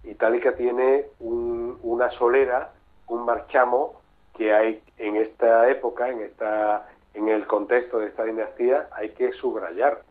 Itálica 0.09 0.55
tiene 0.55 1.05
una 1.19 2.09
solera, 2.11 2.71
un 3.07 3.25
marchamo 3.25 4.01
que 4.35 4.53
hay 4.53 4.81
en 4.97 5.15
esta 5.15 5.69
época, 5.69 6.09
en 6.09 6.21
esta, 6.21 6.87
en 7.13 7.27
el 7.27 7.45
contexto 7.47 7.99
de 7.99 8.07
esta 8.07 8.23
dinastía, 8.23 8.87
hay 8.91 9.09
que 9.09 9.31
subrayar. 9.33 10.01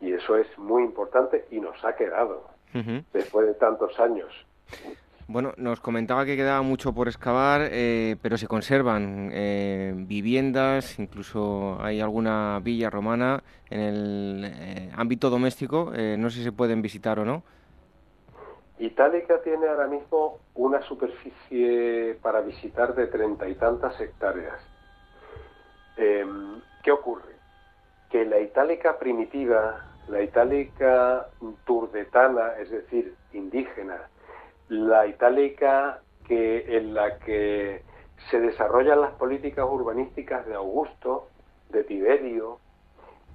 Y 0.00 0.12
eso 0.12 0.36
es 0.36 0.46
muy 0.58 0.82
importante 0.82 1.46
y 1.50 1.60
nos 1.60 1.82
ha 1.84 1.94
quedado 1.96 2.48
después 3.12 3.46
de 3.46 3.54
tantos 3.54 3.98
años. 4.00 4.28
Bueno, 5.26 5.54
nos 5.56 5.80
comentaba 5.80 6.26
que 6.26 6.36
quedaba 6.36 6.60
mucho 6.60 6.92
por 6.92 7.08
excavar, 7.08 7.68
eh, 7.70 8.16
pero 8.20 8.36
se 8.36 8.46
conservan 8.46 9.30
eh, 9.32 9.94
viviendas, 9.96 10.98
incluso 10.98 11.78
hay 11.80 12.00
alguna 12.00 12.60
villa 12.62 12.90
romana 12.90 13.42
en 13.70 13.80
el 13.80 14.44
eh, 14.44 14.90
ámbito 14.94 15.30
doméstico, 15.30 15.92
no 16.18 16.28
sé 16.28 16.38
si 16.38 16.44
se 16.44 16.52
pueden 16.52 16.82
visitar 16.82 17.18
o 17.18 17.24
no. 17.24 17.42
Itálica 18.86 19.40
tiene 19.42 19.68
ahora 19.68 19.86
mismo 19.86 20.38
una 20.54 20.82
superficie 20.82 22.18
para 22.22 22.40
visitar 22.40 22.94
de 22.94 23.06
treinta 23.06 23.48
y 23.48 23.54
tantas 23.54 23.98
hectáreas. 24.00 24.60
Em, 25.96 26.60
¿Qué 26.82 26.92
ocurre? 26.92 27.34
Que 28.10 28.24
la 28.24 28.40
itálica 28.40 28.98
primitiva, 28.98 29.86
la 30.08 30.22
itálica 30.22 31.28
turdetana, 31.64 32.58
es 32.58 32.70
decir, 32.70 33.14
indígena, 33.32 34.08
la 34.68 35.06
itálica 35.06 36.00
que, 36.26 36.76
en 36.76 36.94
la 36.94 37.18
que 37.20 37.82
se 38.30 38.40
desarrollan 38.40 39.00
las 39.00 39.12
políticas 39.12 39.66
urbanísticas 39.68 40.46
de 40.46 40.54
Augusto, 40.54 41.28
de 41.70 41.84
Tiberio, 41.84 42.58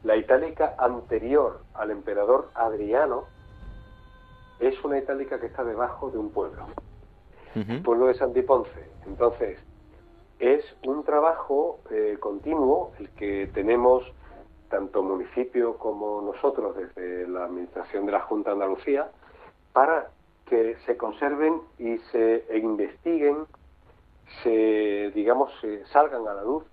la 0.03 0.15
itálica 0.15 0.75
anterior 0.77 1.61
al 1.73 1.91
emperador 1.91 2.49
Adriano, 2.55 3.25
es 4.59 4.83
una 4.83 4.97
itálica 4.97 5.39
que 5.39 5.47
está 5.47 5.63
debajo 5.63 6.09
de 6.11 6.17
un 6.17 6.31
pueblo, 6.31 6.65
el 7.55 7.81
pueblo 7.81 8.07
de 8.07 8.13
Santiponce. 8.13 8.89
Entonces, 9.05 9.59
es 10.39 10.63
un 10.85 11.03
trabajo 11.03 11.79
eh, 11.91 12.17
continuo 12.19 12.91
el 12.99 13.09
que 13.11 13.49
tenemos 13.53 14.03
tanto 14.69 15.03
municipio 15.03 15.77
como 15.77 16.21
nosotros 16.21 16.75
desde 16.75 17.27
la 17.27 17.45
Administración 17.45 18.05
de 18.05 18.11
la 18.13 18.21
Junta 18.21 18.51
de 18.51 18.53
Andalucía 18.53 19.09
para 19.73 20.09
que 20.45 20.77
se 20.85 20.95
conserven 20.95 21.61
y 21.77 21.97
se 22.11 22.45
investiguen, 22.55 23.45
se 24.43 25.11
digamos 25.13 25.51
se 25.61 25.85
salgan 25.87 26.27
a 26.27 26.33
la 26.33 26.43
luz 26.43 26.63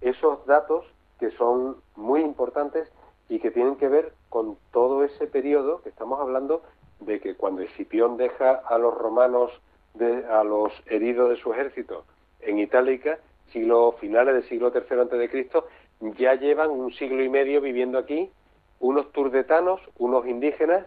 esos 0.00 0.44
datos 0.46 0.84
que 1.18 1.30
son 1.32 1.76
muy 1.94 2.20
importantes 2.20 2.90
y 3.28 3.38
que 3.40 3.50
tienen 3.50 3.76
que 3.76 3.88
ver 3.88 4.12
con 4.28 4.56
todo 4.70 5.04
ese 5.04 5.26
periodo 5.26 5.82
que 5.82 5.88
estamos 5.88 6.20
hablando 6.20 6.62
de 7.00 7.20
que 7.20 7.34
cuando 7.34 7.62
Escipión 7.62 8.16
deja 8.16 8.52
a 8.52 8.78
los 8.78 8.94
romanos 8.94 9.52
de, 9.94 10.24
a 10.26 10.44
los 10.44 10.72
heridos 10.86 11.30
de 11.30 11.36
su 11.36 11.52
ejército 11.52 12.04
en 12.40 12.58
Itálica, 12.58 13.18
siglo 13.52 13.92
finales 14.00 14.34
del 14.34 14.48
siglo 14.48 14.72
III 14.74 15.00
antes 15.00 15.18
de 15.18 15.30
Cristo, 15.30 15.66
ya 16.00 16.34
llevan 16.34 16.70
un 16.70 16.92
siglo 16.92 17.22
y 17.22 17.28
medio 17.28 17.60
viviendo 17.60 17.98
aquí 17.98 18.30
unos 18.80 19.10
turdetanos, 19.12 19.80
unos 19.98 20.26
indígenas 20.26 20.86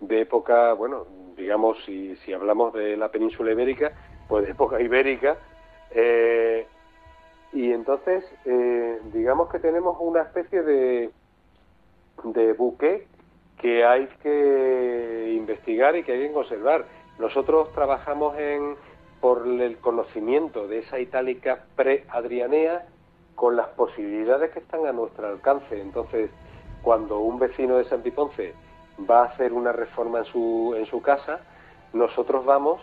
de 0.00 0.20
época, 0.20 0.72
bueno, 0.74 1.06
digamos, 1.36 1.78
si, 1.84 2.16
si 2.16 2.32
hablamos 2.32 2.72
de 2.74 2.96
la 2.96 3.10
península 3.10 3.52
ibérica, 3.52 3.92
pues 4.28 4.44
de 4.44 4.52
época 4.52 4.80
ibérica. 4.80 5.38
Eh, 5.92 6.66
y 7.52 7.72
entonces, 7.72 8.24
eh, 8.44 9.00
digamos 9.12 9.50
que 9.50 9.58
tenemos 9.58 9.96
una 10.00 10.22
especie 10.22 10.62
de, 10.62 11.10
de 12.24 12.52
buque 12.54 13.06
que 13.62 13.84
hay 13.84 14.08
que 14.22 15.34
investigar 15.36 15.96
y 15.96 16.02
que 16.02 16.12
hay 16.12 16.26
que 16.26 16.32
conservar. 16.32 16.84
Nosotros 17.18 17.72
trabajamos 17.72 18.36
en, 18.36 18.74
por 19.20 19.46
el 19.46 19.78
conocimiento 19.78 20.66
de 20.66 20.80
esa 20.80 20.98
itálica 20.98 21.64
pre-adrianea 21.76 22.86
con 23.36 23.56
las 23.56 23.68
posibilidades 23.68 24.50
que 24.50 24.58
están 24.58 24.84
a 24.84 24.92
nuestro 24.92 25.28
alcance. 25.28 25.80
Entonces, 25.80 26.30
cuando 26.82 27.20
un 27.20 27.38
vecino 27.38 27.78
de 27.78 27.84
Santiponce 27.84 28.52
va 29.08 29.22
a 29.22 29.26
hacer 29.26 29.52
una 29.52 29.70
reforma 29.70 30.18
en 30.18 30.24
su, 30.24 30.74
en 30.76 30.86
su 30.86 31.00
casa, 31.00 31.40
nosotros 31.92 32.44
vamos 32.44 32.82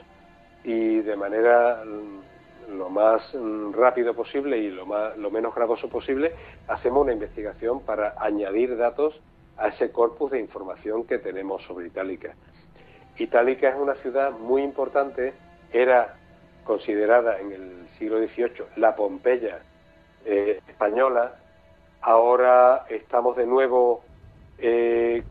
y 0.64 1.00
de 1.02 1.16
manera 1.18 1.84
mm, 1.86 2.78
lo 2.78 2.90
más 2.90 3.22
mm, 3.34 3.74
rápido 3.74 4.14
posible 4.14 4.58
y 4.58 4.70
lo, 4.70 4.86
más, 4.86 5.18
lo 5.18 5.30
menos 5.30 5.54
gravoso 5.54 5.90
posible, 5.90 6.34
hacemos 6.70 7.04
una 7.04 7.14
investigación 7.14 7.82
para 7.82 8.16
añadir 8.18 8.78
datos 8.78 9.20
a 9.60 9.68
ese 9.68 9.92
corpus 9.92 10.32
de 10.32 10.40
información 10.40 11.06
que 11.06 11.20
tenemos 11.20 11.62
sobre 11.64 11.88
Itálica. 11.88 12.34
Itálica 13.18 13.70
es 13.70 13.76
una 13.76 13.96
ciudad 13.96 14.32
muy 14.32 14.64
importante, 14.64 15.34
era 15.74 16.16
considerada 16.64 17.40
en 17.40 17.52
el 17.52 17.88
siglo 17.98 18.20
XVIII 18.20 18.66
la 18.78 18.96
Pompeya 18.96 19.60
eh, 20.26 20.62
española, 20.68 21.36
ahora 22.02 22.86
estamos 22.90 23.36
de 23.36 23.46
nuevo 23.46 24.04
eh, 24.58 25.24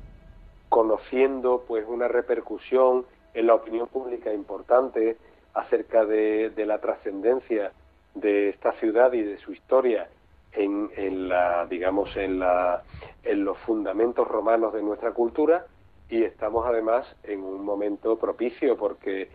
conociendo 0.68 1.64
pues 1.66 1.84
una 1.86 2.08
repercusión 2.08 3.06
en 3.34 3.46
la 3.46 3.54
opinión 3.54 3.88
pública 3.88 4.32
importante 4.32 5.16
acerca 5.54 6.04
de, 6.04 6.52
la 6.56 6.78
trascendencia 6.78 7.72
de 8.14 8.50
esta 8.50 8.72
ciudad 8.72 9.12
y 9.12 9.22
de 9.22 9.38
su 9.38 9.52
historia 9.52 10.08
en, 10.53 10.90
en, 10.96 11.28
la 11.28 11.66
digamos 11.66 12.16
en 12.16 12.38
la 12.38 12.82
en 13.22 13.44
los 13.44 13.59
fundamentos 13.59 14.26
romanos 14.26 14.72
de 14.72 14.82
nuestra 14.82 15.12
cultura 15.12 15.66
y 16.09 16.22
estamos 16.22 16.66
además 16.66 17.07
en 17.22 17.40
un 17.40 17.64
momento 17.64 18.18
propicio 18.18 18.76
porque 18.76 19.28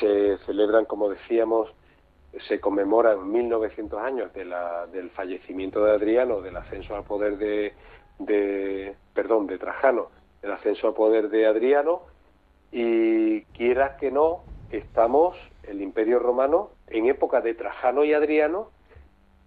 se 0.00 0.38
celebran 0.46 0.84
como 0.86 1.08
decíamos 1.10 1.72
se 2.48 2.60
conmemoran 2.60 3.30
1900 3.30 3.98
años 4.00 4.32
de 4.34 4.44
la, 4.44 4.86
del 4.86 5.10
fallecimiento 5.10 5.84
de 5.84 5.92
Adriano 5.92 6.40
del 6.40 6.56
ascenso 6.56 6.96
al 6.96 7.04
poder 7.04 7.38
de, 7.38 7.74
de 8.18 8.94
perdón 9.14 9.46
de 9.46 9.58
Trajano 9.58 10.08
el 10.42 10.52
ascenso 10.52 10.88
al 10.88 10.94
poder 10.94 11.28
de 11.28 11.46
Adriano 11.46 12.02
y 12.72 13.42
quiera 13.56 13.96
que 13.96 14.10
no, 14.10 14.42
estamos, 14.70 15.36
el 15.64 15.80
Imperio 15.82 16.18
Romano, 16.18 16.70
en 16.88 17.06
época 17.06 17.40
de 17.40 17.54
Trajano 17.54 18.04
y 18.04 18.12
Adriano, 18.12 18.70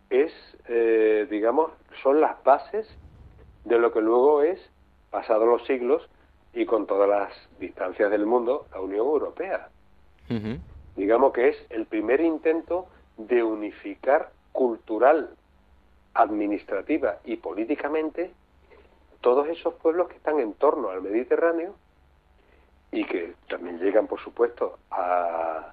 es, 0.09 0.31
eh, 0.67 1.27
digamos, 1.29 1.71
son 2.03 2.21
las 2.21 2.41
bases 2.43 2.87
de 3.65 3.77
lo 3.77 3.91
que 3.91 4.01
luego 4.01 4.41
es, 4.41 4.59
pasados 5.09 5.47
los 5.47 5.65
siglos 5.65 6.07
y 6.53 6.65
con 6.65 6.87
todas 6.87 7.09
las 7.09 7.33
distancias 7.59 8.09
del 8.09 8.25
mundo, 8.25 8.67
la 8.71 8.81
Unión 8.81 9.05
Europea. 9.05 9.69
Digamos 10.95 11.33
que 11.33 11.49
es 11.49 11.57
el 11.69 11.85
primer 11.85 12.21
intento 12.21 12.87
de 13.17 13.43
unificar 13.43 14.31
cultural, 14.51 15.31
administrativa 16.13 17.17
y 17.23 17.37
políticamente 17.37 18.31
todos 19.21 19.47
esos 19.47 19.73
pueblos 19.75 20.07
que 20.09 20.15
están 20.15 20.39
en 20.39 20.53
torno 20.53 20.89
al 20.89 21.01
Mediterráneo 21.01 21.75
y 22.91 23.05
que 23.05 23.33
también 23.47 23.79
llegan, 23.79 24.07
por 24.07 24.19
supuesto, 24.19 24.79
a, 24.91 25.71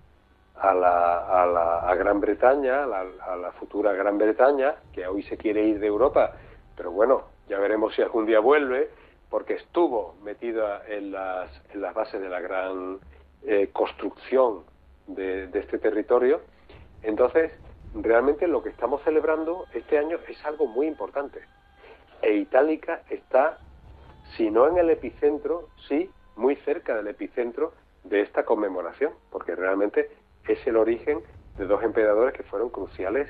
a, 0.59 0.75
la, 0.75 1.43
a, 1.43 1.47
la, 1.47 1.79
a 1.81 1.95
Gran 1.95 2.21
Bretaña, 2.21 2.85
a 2.85 3.37
la, 3.37 3.53
futura 3.53 3.93
Gran 3.93 4.19
Bretaña, 4.19 4.77
que 4.93 5.07
hoy 5.07 5.23
se 5.25 5.37
quiere 5.37 5.65
ir 5.65 5.79
de 5.79 5.87
Europa, 5.87 6.33
pero 6.77 6.91
bueno, 6.91 7.25
ya 7.49 7.59
veremos 7.59 7.95
si 7.95 8.03
algún 8.03 8.27
día 8.27 8.41
vuelve, 8.41 8.91
porque 9.31 9.55
estuvo 9.55 10.15
metida 10.23 10.83
en 10.89 11.13
las, 11.13 11.51
en 11.73 11.81
las 11.81 11.95
bases 11.95 12.21
de 12.21 12.29
la 12.29 12.41
gran 12.41 12.99
eh, 13.43 13.71
construcción 13.73 14.65
de, 15.07 15.49
de 15.49 15.59
este 15.59 15.79
territorio. 15.79 16.41
Entonces, 17.03 17.53
realmente 17.95 18.47
lo 18.47 18.63
que 18.63 18.71
estamos 18.71 19.03
celebrando 19.03 19.67
este 19.75 19.99
año 19.99 20.19
es 20.29 20.45
algo 20.45 20.67
muy 20.67 20.87
importante 20.87 21.43
e 22.23 22.35
Itálica 22.35 23.03
está, 23.11 23.59
si 24.37 24.51
no 24.51 24.67
en 24.69 24.79
el 24.79 24.91
epicentro, 24.91 25.69
sí 25.89 26.11
muy 26.37 26.57
cerca 26.57 26.97
del 26.97 27.09
epicentro 27.09 27.73
de 28.05 28.21
esta 28.21 28.45
conmemoración, 28.45 29.13
porque 29.31 29.55
realmente 29.55 30.11
es 30.49 30.67
el 30.67 30.77
origen 30.77 31.21
de 31.59 31.67
dos 31.67 31.83
emperadores 31.83 32.35
que 32.35 32.43
fueron 32.43 32.71
cruciales 32.71 33.29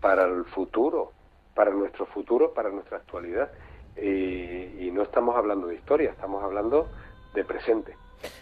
para 0.00 0.24
el 0.24 0.44
futuro, 0.44 1.12
para 1.54 1.70
nuestro 1.70 2.06
futuro, 2.06 2.52
para 2.52 2.70
nuestra 2.70 2.98
actualidad. 2.98 3.50
Y, 3.96 4.90
no 4.92 5.02
estamos 5.02 5.36
hablando 5.36 5.66
de 5.66 5.74
historia, 5.74 6.10
estamos 6.10 6.42
hablando 6.42 6.88
de 7.34 7.44
presente. 7.44 7.94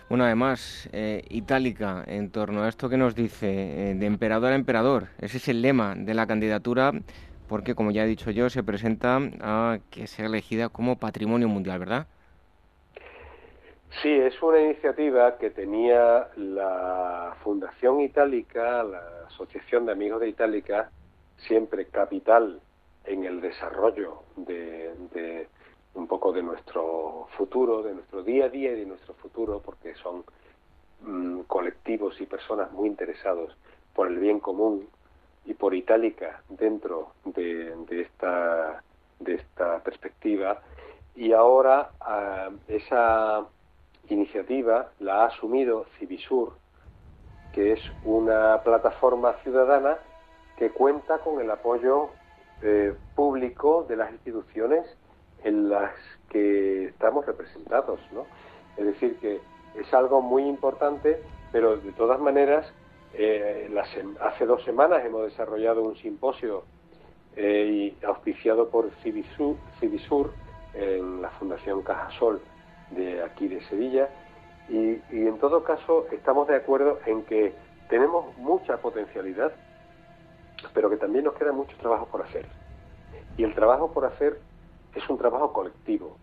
Bueno, 0.08 0.24
además, 0.24 0.88
eh, 0.92 1.24
Itálica, 1.30 2.04
en 2.06 2.30
torno 2.30 2.62
a 2.62 2.68
esto 2.68 2.88
que 2.88 2.96
nos 2.96 3.16
dice, 3.16 3.90
eh, 3.90 3.94
de 3.94 4.06
emperador 4.06 4.52
a 4.52 4.54
emperador, 4.54 5.08
ese 5.18 5.38
es 5.38 5.48
el 5.48 5.62
lema 5.62 5.96
de 5.96 6.14
la 6.14 6.28
candidatura 6.28 6.92
porque 7.48 7.74
como 7.74 7.90
ya 7.90 8.04
he 8.04 8.06
dicho 8.06 8.30
yo, 8.30 8.50
se 8.50 8.62
presenta 8.62 9.20
a 9.40 9.78
que 9.90 10.06
sea 10.06 10.26
elegida 10.26 10.68
como 10.68 10.96
patrimonio 10.96 11.48
mundial, 11.48 11.78
¿verdad? 11.78 12.06
Sí, 14.02 14.10
es 14.10 14.42
una 14.42 14.60
iniciativa 14.60 15.38
que 15.38 15.50
tenía 15.50 16.28
la 16.36 17.36
Fundación 17.42 18.00
Itálica, 18.00 18.82
la 18.82 19.26
Asociación 19.28 19.86
de 19.86 19.92
Amigos 19.92 20.20
de 20.20 20.28
Itálica, 20.28 20.90
siempre 21.36 21.86
capital 21.86 22.60
en 23.04 23.24
el 23.24 23.40
desarrollo 23.40 24.22
de, 24.36 25.46
un 25.94 26.06
poco 26.08 26.32
de 26.32 26.42
nuestro 26.42 27.28
futuro, 27.36 27.82
de 27.82 27.94
nuestro 27.94 28.22
día 28.22 28.46
a 28.46 28.48
día 28.48 28.72
y 28.72 28.80
de 28.80 28.86
nuestro 28.86 29.14
futuro, 29.14 29.62
porque 29.64 29.94
son 29.94 30.24
mm, 31.02 31.42
colectivos 31.42 32.20
y 32.20 32.26
personas 32.26 32.72
muy 32.72 32.88
interesados 32.88 33.56
por 33.94 34.08
el 34.08 34.18
bien 34.18 34.40
común 34.40 34.88
y 35.46 35.54
por 35.54 35.74
Itálica 35.74 36.42
dentro 36.48 37.12
de, 37.24 37.74
esta, 37.90 38.82
de 39.20 39.34
esta 39.34 39.82
perspectiva, 39.82 40.60
y 41.14 41.32
ahora 41.32 41.90
ah, 42.00 42.50
esa 42.66 43.46
iniciativa 44.08 44.90
la 45.00 45.22
ha 45.22 45.26
asumido 45.26 45.86
Civisur, 45.98 46.54
que 47.52 47.72
es 47.72 47.80
una 48.04 48.60
plataforma 48.62 49.34
ciudadana 49.42 49.98
que 50.56 50.70
cuenta 50.70 51.18
con 51.18 51.40
el 51.40 51.50
apoyo 51.50 52.10
eh, 52.62 52.94
público 53.14 53.84
de 53.88 53.96
las 53.96 54.12
instituciones 54.12 54.84
en 55.42 55.68
las 55.68 55.92
que 56.30 56.86
estamos 56.86 57.26
representados, 57.26 58.00
¿no? 58.12 58.26
Es 58.76 58.86
decir, 58.86 59.16
que 59.18 59.40
es 59.74 59.94
algo 59.94 60.20
muy 60.20 60.46
importante, 60.46 61.20
pero 61.52 61.76
de 61.76 61.92
todas 61.92 62.20
maneras, 62.20 62.72
eh, 63.14 63.72
hace 64.20 64.46
dos 64.46 64.64
semanas 64.64 65.04
hemos 65.04 65.24
desarrollado 65.24 65.82
un 65.82 65.96
simposio 65.96 66.64
eh, 67.36 67.94
auspiciado 68.06 68.68
por 68.68 68.90
Civisur, 69.02 69.56
Civisur 69.80 70.32
en 70.72 71.22
la 71.22 71.30
Fundación 71.30 71.82
Cajasol 71.82 72.40
de 72.90 73.22
aquí 73.22 73.48
de 73.48 73.62
Sevilla, 73.64 74.08
y, 74.68 75.00
en 75.10 75.38
todo 75.38 75.62
caso 75.62 76.06
estamos 76.10 76.48
de 76.48 76.56
acuerdo 76.56 76.98
en 77.06 77.24
que 77.24 77.54
tenemos 77.88 78.36
mucha 78.38 78.78
potencialidad, 78.78 79.52
pero 80.72 80.88
que 80.88 80.96
también 80.96 81.24
nos 81.24 81.34
queda 81.34 81.52
mucho 81.52 81.76
trabajo 81.76 82.06
por 82.06 82.22
hacer. 82.22 82.46
Y 83.36 83.44
el 83.44 83.54
trabajo 83.54 83.92
por 83.92 84.06
hacer 84.06 84.38
es 84.94 85.08
un 85.08 85.18
trabajo 85.18 85.52
colectivo. 85.52 86.16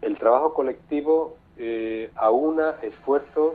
El 0.00 0.18
trabajo 0.18 0.54
colectivo 0.54 1.36
eh, 1.56 2.10
aúna 2.16 2.76
esfuerzos 2.82 3.54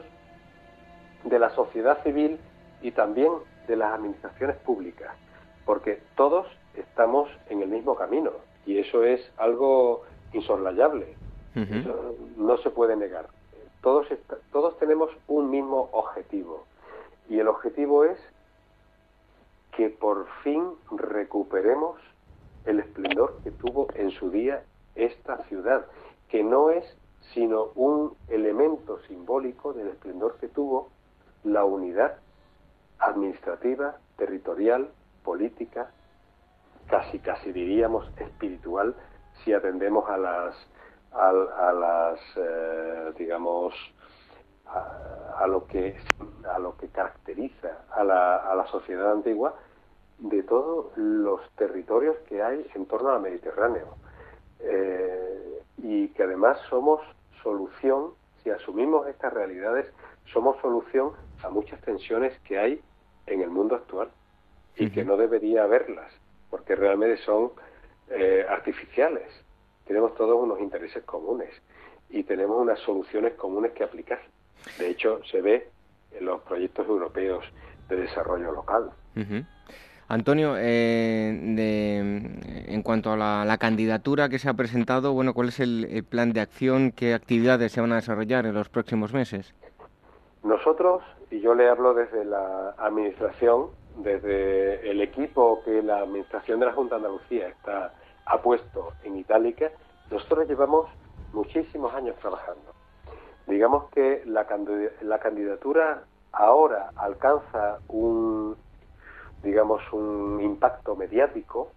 de 1.23 1.39
la 1.39 1.49
sociedad 1.51 2.01
civil 2.03 2.39
y 2.81 2.91
también 2.91 3.31
de 3.67 3.75
las 3.75 3.93
administraciones 3.93 4.55
públicas, 4.57 5.11
porque 5.65 6.01
todos 6.15 6.47
estamos 6.75 7.29
en 7.49 7.61
el 7.61 7.69
mismo 7.69 7.95
camino 7.95 8.31
y 8.65 8.77
eso 8.79 9.03
es 9.03 9.31
algo 9.37 10.03
insoslayable, 10.33 11.15
no 11.55 12.57
se 12.57 12.69
puede 12.69 12.95
negar. 12.95 13.27
Todos, 13.81 14.07
todos 14.51 14.77
tenemos 14.77 15.09
un 15.27 15.49
mismo 15.49 15.89
objetivo 15.91 16.65
y 17.29 17.39
el 17.39 17.47
objetivo 17.47 18.03
es 18.03 18.19
que 19.75 19.89
por 19.89 20.27
fin 20.43 20.73
recuperemos 20.91 21.97
el 22.65 22.79
esplendor 22.79 23.37
que 23.43 23.51
tuvo 23.51 23.87
en 23.95 24.11
su 24.11 24.29
día 24.29 24.63
esta 24.95 25.37
ciudad, 25.45 25.85
que 26.29 26.43
no 26.43 26.69
es 26.69 26.85
sino 27.33 27.69
un 27.75 28.15
elemento 28.27 28.99
simbólico 29.07 29.73
del 29.73 29.89
esplendor 29.89 30.37
que 30.39 30.47
tuvo 30.47 30.89
la 31.43 31.63
unidad 31.63 32.17
administrativa, 32.99 33.97
territorial, 34.17 34.89
política, 35.23 35.91
casi 36.87 37.19
casi 37.19 37.51
diríamos 37.51 38.09
espiritual, 38.17 38.95
si 39.43 39.53
atendemos 39.53 40.09
a 40.09 40.17
las 40.17 40.55
a, 41.11 41.31
las 41.73 42.19
eh, 42.35 43.13
digamos 43.17 43.73
a, 44.65 45.47
lo 45.47 45.65
que 45.65 45.97
a 46.47 46.59
lo 46.59 46.77
que 46.77 46.87
caracteriza 46.89 47.85
a 47.91 48.03
la, 48.03 48.37
a 48.37 48.55
la 48.55 48.67
sociedad 48.67 49.11
antigua 49.11 49.55
de 50.19 50.43
todos 50.43 50.95
los 50.97 51.41
territorios 51.55 52.17
que 52.27 52.41
hay 52.43 52.65
en 52.75 52.85
torno 52.85 53.09
al 53.09 53.21
Mediterráneo. 53.21 53.95
Eh, 54.59 55.63
y 55.77 56.09
que 56.09 56.23
además 56.23 56.57
somos 56.69 56.99
solución 57.41 58.11
si 58.43 58.49
asumimos 58.49 59.07
estas 59.07 59.31
realidades 59.33 59.89
somos 60.33 60.59
solución 60.61 61.13
a 61.41 61.49
muchas 61.49 61.79
tensiones 61.81 62.37
que 62.39 62.59
hay 62.59 62.81
en 63.25 63.41
el 63.41 63.49
mundo 63.49 63.75
actual 63.75 64.09
y 64.75 64.89
que 64.91 65.05
no 65.05 65.15
debería 65.15 65.63
haberlas 65.63 66.11
porque 66.49 66.75
realmente 66.75 67.21
son 67.23 67.51
eh, 68.09 68.45
artificiales 68.49 69.29
tenemos 69.89 70.13
todos 70.13 70.39
unos 70.39 70.59
intereses 70.59 71.03
comunes 71.03 71.49
y 72.11 72.21
tenemos 72.21 72.61
unas 72.61 72.79
soluciones 72.81 73.33
comunes 73.33 73.71
que 73.71 73.83
aplicar. 73.83 74.19
De 74.77 74.87
hecho, 74.87 75.19
se 75.23 75.41
ve 75.41 75.67
en 76.11 76.25
los 76.25 76.41
proyectos 76.41 76.87
europeos 76.87 77.43
de 77.89 77.95
desarrollo 77.95 78.51
local. 78.51 78.91
Antonio, 80.07 80.53
eh, 80.59 81.29
en 82.67 82.83
cuanto 82.83 83.11
a 83.13 83.17
la, 83.17 83.57
candidatura 83.57 84.29
que 84.29 84.37
se 84.37 84.47
ha 84.47 84.53
presentado, 84.53 85.13
bueno, 85.13 85.33
¿cuál 85.33 85.47
es 85.47 85.59
el, 85.59 86.05
plan 86.07 86.33
de 86.33 86.41
acción? 86.41 86.91
¿Qué 86.91 87.15
actividades 87.15 87.71
se 87.71 87.81
van 87.81 87.91
a 87.91 87.95
desarrollar 87.95 88.45
en 88.45 88.53
los 88.53 88.69
próximos 88.69 89.11
meses? 89.11 89.55
Nosotros, 90.43 91.01
y 91.31 91.41
yo 91.41 91.55
le 91.55 91.67
hablo 91.67 91.95
desde 91.95 92.25
la 92.25 92.75
Administración, 92.77 93.69
desde 93.97 94.91
el 94.91 95.01
equipo 95.01 95.63
que 95.65 95.81
la 95.81 96.01
Administración 96.01 96.59
de 96.59 96.67
la 96.67 96.73
Junta 96.73 96.99
de 96.99 97.07
Andalucía 97.07 97.47
está 97.47 97.95
ha 98.29 98.41
puesto 98.41 98.93
en 99.03 99.17
Itálica, 99.17 99.71
nosotros 100.11 100.47
llevamos 100.47 100.87
muchísimos 101.33 101.93
años 101.93 102.15
trabajando. 102.17 102.73
Digamos 103.47 103.89
que 103.89 104.23
la, 104.25 104.45
candidatura 104.45 106.03
ahora 106.31 106.91
alcanza 106.95 107.79
un, 107.87 108.55
digamos, 109.41 109.81
un 109.91 110.39
impacto 110.41 110.95
mediático, 110.95 111.71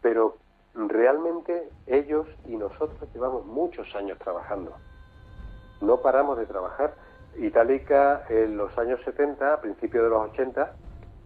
pero 0.00 0.36
realmente 0.74 1.70
ellos 1.86 2.26
y 2.46 2.56
nosotros 2.56 3.08
llevamos 3.14 3.46
muchos 3.46 3.94
años 3.94 4.18
trabajando. 4.18 4.72
No 5.80 5.98
paramos 5.98 6.36
de 6.38 6.46
trabajar. 6.46 6.94
Itálica 7.38 8.26
en 8.28 8.56
los 8.56 8.76
años 8.76 9.00
70, 9.04 9.54
a 9.54 9.60
principios 9.60 10.04
de 10.04 10.10
los 10.10 10.30
80, 10.30 10.74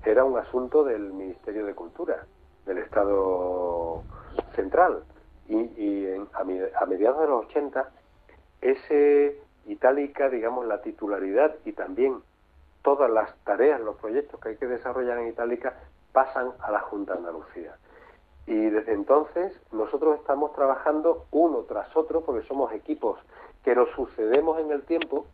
era 0.05 0.25
un 0.25 0.39
asunto 0.39 0.85
del 0.85 1.13
Ministerio 1.13 1.67
de 1.67 1.75
Cultura, 1.75 2.27
del 2.67 2.79
Estado 2.79 4.03
central. 4.55 5.05
Y, 5.49 6.07
a, 6.35 6.87
mediados 6.87 7.21
de 7.21 7.27
los 7.29 7.47
80, 7.47 7.89
ese 8.61 9.41
Itálica, 9.67 10.29
digamos, 10.29 10.67
la 10.67 10.83
titularidad 10.83 11.55
y 11.65 11.73
también 11.73 12.21
todas 12.83 13.11
las 13.11 13.35
tareas, 13.45 13.81
los 13.81 13.97
proyectos 13.97 14.41
que 14.41 14.51
hay 14.51 14.57
que 14.57 14.67
desarrollar 14.67 15.19
en 15.19 15.29
Itálica 15.29 15.75
pasan 16.13 16.53
a 16.61 16.71
la 16.71 16.81
Junta 16.81 17.13
de 17.13 17.19
Andalucía. 17.19 17.77
Y 18.47 18.71
desde 18.71 18.93
entonces 18.93 19.53
nosotros 19.73 20.21
estamos 20.21 20.53
trabajando 20.53 21.27
uno 21.33 21.65
tras 21.69 21.95
otro 21.97 22.21
porque 22.21 22.47
somos 22.47 22.73
equipos 22.73 23.19
que 23.65 23.75
nos 23.75 23.89
sucedemos 23.91 24.61
en 24.61 24.71
el 24.71 24.83
tiempo, 24.83 25.27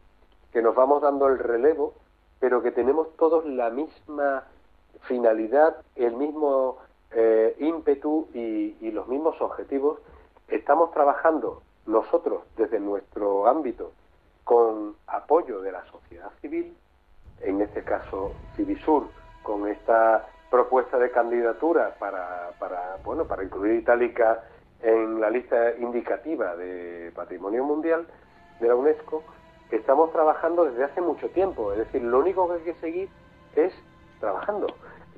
que 0.52 0.62
nos 0.62 0.74
vamos 0.74 1.02
dando 1.02 1.28
el 1.28 1.38
relevo, 1.38 1.94
pero 2.40 2.62
que 2.62 2.72
tenemos 2.72 3.14
todos 3.16 3.44
la 3.44 3.70
misma 3.70 4.44
finalidad, 5.02 5.76
el 5.96 6.16
mismo 6.16 6.78
eh, 7.14 7.56
ímpetu 7.58 8.28
y, 8.34 8.90
los 8.90 9.08
mismos 9.08 9.40
objetivos, 9.40 9.98
estamos 10.48 10.92
trabajando 10.92 11.62
nosotros 11.86 12.42
desde 12.56 12.78
nuestro 12.78 13.46
ámbito 13.46 13.92
con 14.44 14.96
apoyo 15.06 15.62
de 15.62 15.72
la 15.72 15.84
sociedad 15.86 16.30
civil, 16.40 16.76
en 17.40 17.62
este 17.62 17.82
caso 17.82 18.32
Civisur, 18.54 19.04
con 19.42 19.66
esta 19.66 20.28
propuesta 20.50 20.98
de 20.98 21.10
candidatura 21.10 21.96
para, 21.98 22.50
para, 22.58 22.98
bueno, 23.02 23.24
para 23.24 23.42
incluir 23.44 23.80
Itálica 23.80 24.44
en 24.82 25.20
la 25.20 25.30
lista 25.30 25.74
indicativa 25.78 26.54
de 26.56 27.12
Patrimonio 27.14 27.64
Mundial 27.64 28.06
de 28.60 28.68
la 28.68 28.74
UNESCO, 28.74 29.22
estamos 29.70 30.12
trabajando 30.12 30.64
desde 30.64 30.84
hace 30.84 31.00
mucho 31.00 31.30
tiempo. 31.30 31.72
Es 31.72 31.78
decir, 31.78 32.02
lo 32.02 32.18
único 32.18 32.46
que 32.48 32.54
hay 32.54 32.60
que 32.60 32.74
seguir 32.74 33.08
es 33.56 33.72
trabajando 34.20 34.66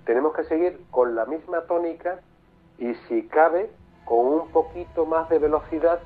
tenemos 0.04 0.34
que 0.34 0.44
seguir 0.44 0.80
con 0.90 1.14
la 1.14 1.24
misma 1.24 1.62
tónica 1.62 2.20
y 2.78 2.94
si 3.08 3.26
cabe 3.28 3.70
con 4.04 4.26
un 4.26 4.48
poquito 4.50 5.06
más 5.06 5.28
de 5.28 5.38
velocidad 5.38 6.00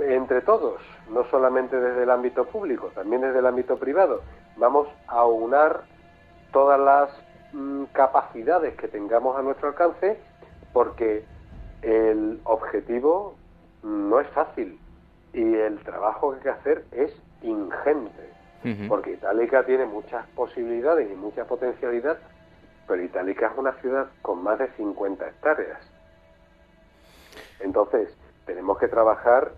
entre 0.00 0.40
todos, 0.40 0.80
no 1.08 1.24
solamente 1.30 1.78
desde 1.78 2.02
el 2.02 2.10
ámbito 2.10 2.46
público, 2.46 2.90
también 2.94 3.22
desde 3.22 3.38
el 3.38 3.46
ámbito 3.46 3.76
privado. 3.76 4.22
Vamos 4.56 4.88
a 5.06 5.24
unar 5.24 5.82
todas 6.52 6.80
las 6.80 7.10
mm, 7.52 7.84
capacidades 7.92 8.76
que 8.76 8.88
tengamos 8.88 9.36
a 9.36 9.42
nuestro 9.42 9.68
alcance 9.68 10.18
porque 10.72 11.24
el 11.82 12.40
objetivo 12.44 13.34
no 13.82 14.20
es 14.20 14.28
fácil 14.28 14.78
y 15.32 15.54
el 15.54 15.78
trabajo 15.80 16.30
que 16.30 16.36
hay 16.36 16.42
que 16.42 16.48
hacer 16.48 16.84
es 16.92 17.12
ingente, 17.42 18.30
porque 18.88 19.12
Itálica 19.12 19.66
tiene 19.66 19.84
muchas 19.84 20.26
posibilidades 20.28 21.10
y 21.10 21.14
mucha 21.14 21.44
potencialidad 21.44 22.16
pero 22.86 23.02
Itálica 23.02 23.48
es 23.48 23.58
una 23.58 23.72
ciudad 23.80 24.08
con 24.22 24.42
más 24.42 24.58
de 24.58 24.68
50 24.72 25.26
hectáreas. 25.26 25.80
Entonces, 27.60 28.16
tenemos 28.46 28.78
que 28.78 28.88
trabajar, 28.88 29.52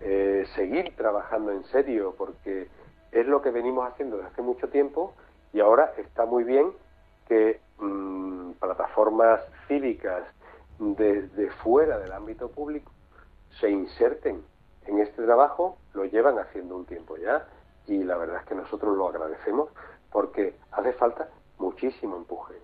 eh, 0.00 0.46
seguir 0.54 0.94
trabajando 0.96 1.52
en 1.52 1.64
serio, 1.64 2.14
porque 2.16 2.68
es 3.12 3.26
lo 3.26 3.42
que 3.42 3.50
venimos 3.50 3.88
haciendo 3.90 4.16
desde 4.16 4.30
hace 4.30 4.42
mucho 4.42 4.68
tiempo 4.68 5.14
y 5.52 5.60
ahora 5.60 5.92
está 5.96 6.26
muy 6.26 6.44
bien 6.44 6.72
que 7.26 7.60
mm, 7.78 8.52
plataformas 8.52 9.40
cívicas 9.66 10.22
desde 10.78 11.50
fuera 11.50 11.98
del 11.98 12.12
ámbito 12.12 12.48
público 12.50 12.92
se 13.60 13.68
inserten 13.70 14.42
en 14.86 14.98
este 15.00 15.24
trabajo, 15.24 15.76
lo 15.92 16.04
llevan 16.04 16.38
haciendo 16.38 16.76
un 16.76 16.86
tiempo 16.86 17.16
ya 17.16 17.46
y 17.86 18.02
la 18.04 18.16
verdad 18.16 18.38
es 18.38 18.46
que 18.46 18.54
nosotros 18.54 18.96
lo 18.96 19.08
agradecemos 19.08 19.70
porque 20.10 20.54
hace 20.72 20.92
falta 20.94 21.28
muchísimo 21.60 22.16
empuje. 22.16 22.54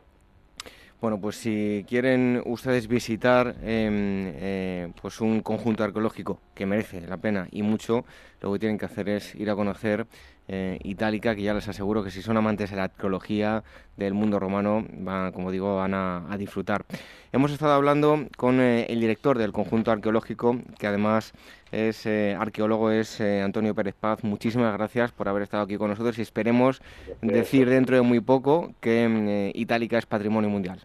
Bueno, 1.01 1.21
pues 1.21 1.37
si 1.37 1.85
quieren 1.87 2.43
ustedes 2.47 2.89
visitar 2.89 3.55
em, 3.63 4.33
eh, 4.35 4.93
pues 5.01 5.21
un 5.21 5.43
conjunto 5.43 5.85
arqueológico 5.85 6.41
que 6.55 6.65
merece 6.65 7.03
la 7.07 7.19
pena 7.19 7.49
y 7.53 7.63
mucho, 7.63 8.07
lo 8.41 8.53
que 8.53 8.59
tienen 8.59 8.79
que 8.79 8.87
hacer 8.87 9.11
es 9.11 9.35
ir 9.35 9.51
a 9.51 9.55
conocer 9.55 10.07
eh, 10.49 10.79
Itálica, 10.85 11.35
que 11.35 11.43
ya 11.43 11.55
les 11.55 11.69
aseguro 11.69 12.03
que 12.03 12.11
si 12.11 12.23
son 12.23 12.37
amantes 12.37 12.71
de 12.71 12.77
la 12.77 12.85
arqueología 12.85 13.63
del 13.97 14.15
mundo 14.15 14.39
romano, 14.39 14.87
van, 14.91 15.33
como 15.33 15.51
digo, 15.51 15.77
van 15.77 15.93
a, 15.95 16.37
disfrutar. 16.39 16.85
Hemos 17.33 17.53
estado 17.53 17.73
hablando 17.73 18.27
con 18.37 18.61
eh, 18.61 18.87
el 18.89 19.01
director 19.01 19.37
del 19.39 19.53
conjunto 19.53 19.91
arqueológico, 19.91 20.59
que 20.79 20.87
además 20.87 21.35
es 21.73 22.07
arqueólogo, 22.07 22.91
es 22.91 23.21
Antonio 23.21 23.75
Pérez 23.75 23.95
Paz. 23.95 24.25
Muchísimas 24.25 24.73
gracias 24.77 25.13
por 25.13 25.29
haber 25.29 25.43
estado 25.43 25.65
aquí 25.65 25.77
con 25.77 25.91
nosotros 25.91 26.19
y 26.19 26.23
esperemos 26.23 26.83
decir 27.23 27.69
dentro 27.69 27.97
de 27.97 28.03
muy 28.03 28.21
poco 28.21 28.73
que 28.81 29.03
em, 29.03 29.51
Itálica 29.55 29.99
es 29.99 30.07
patrimonio 30.07 30.51
mundial. 30.51 30.81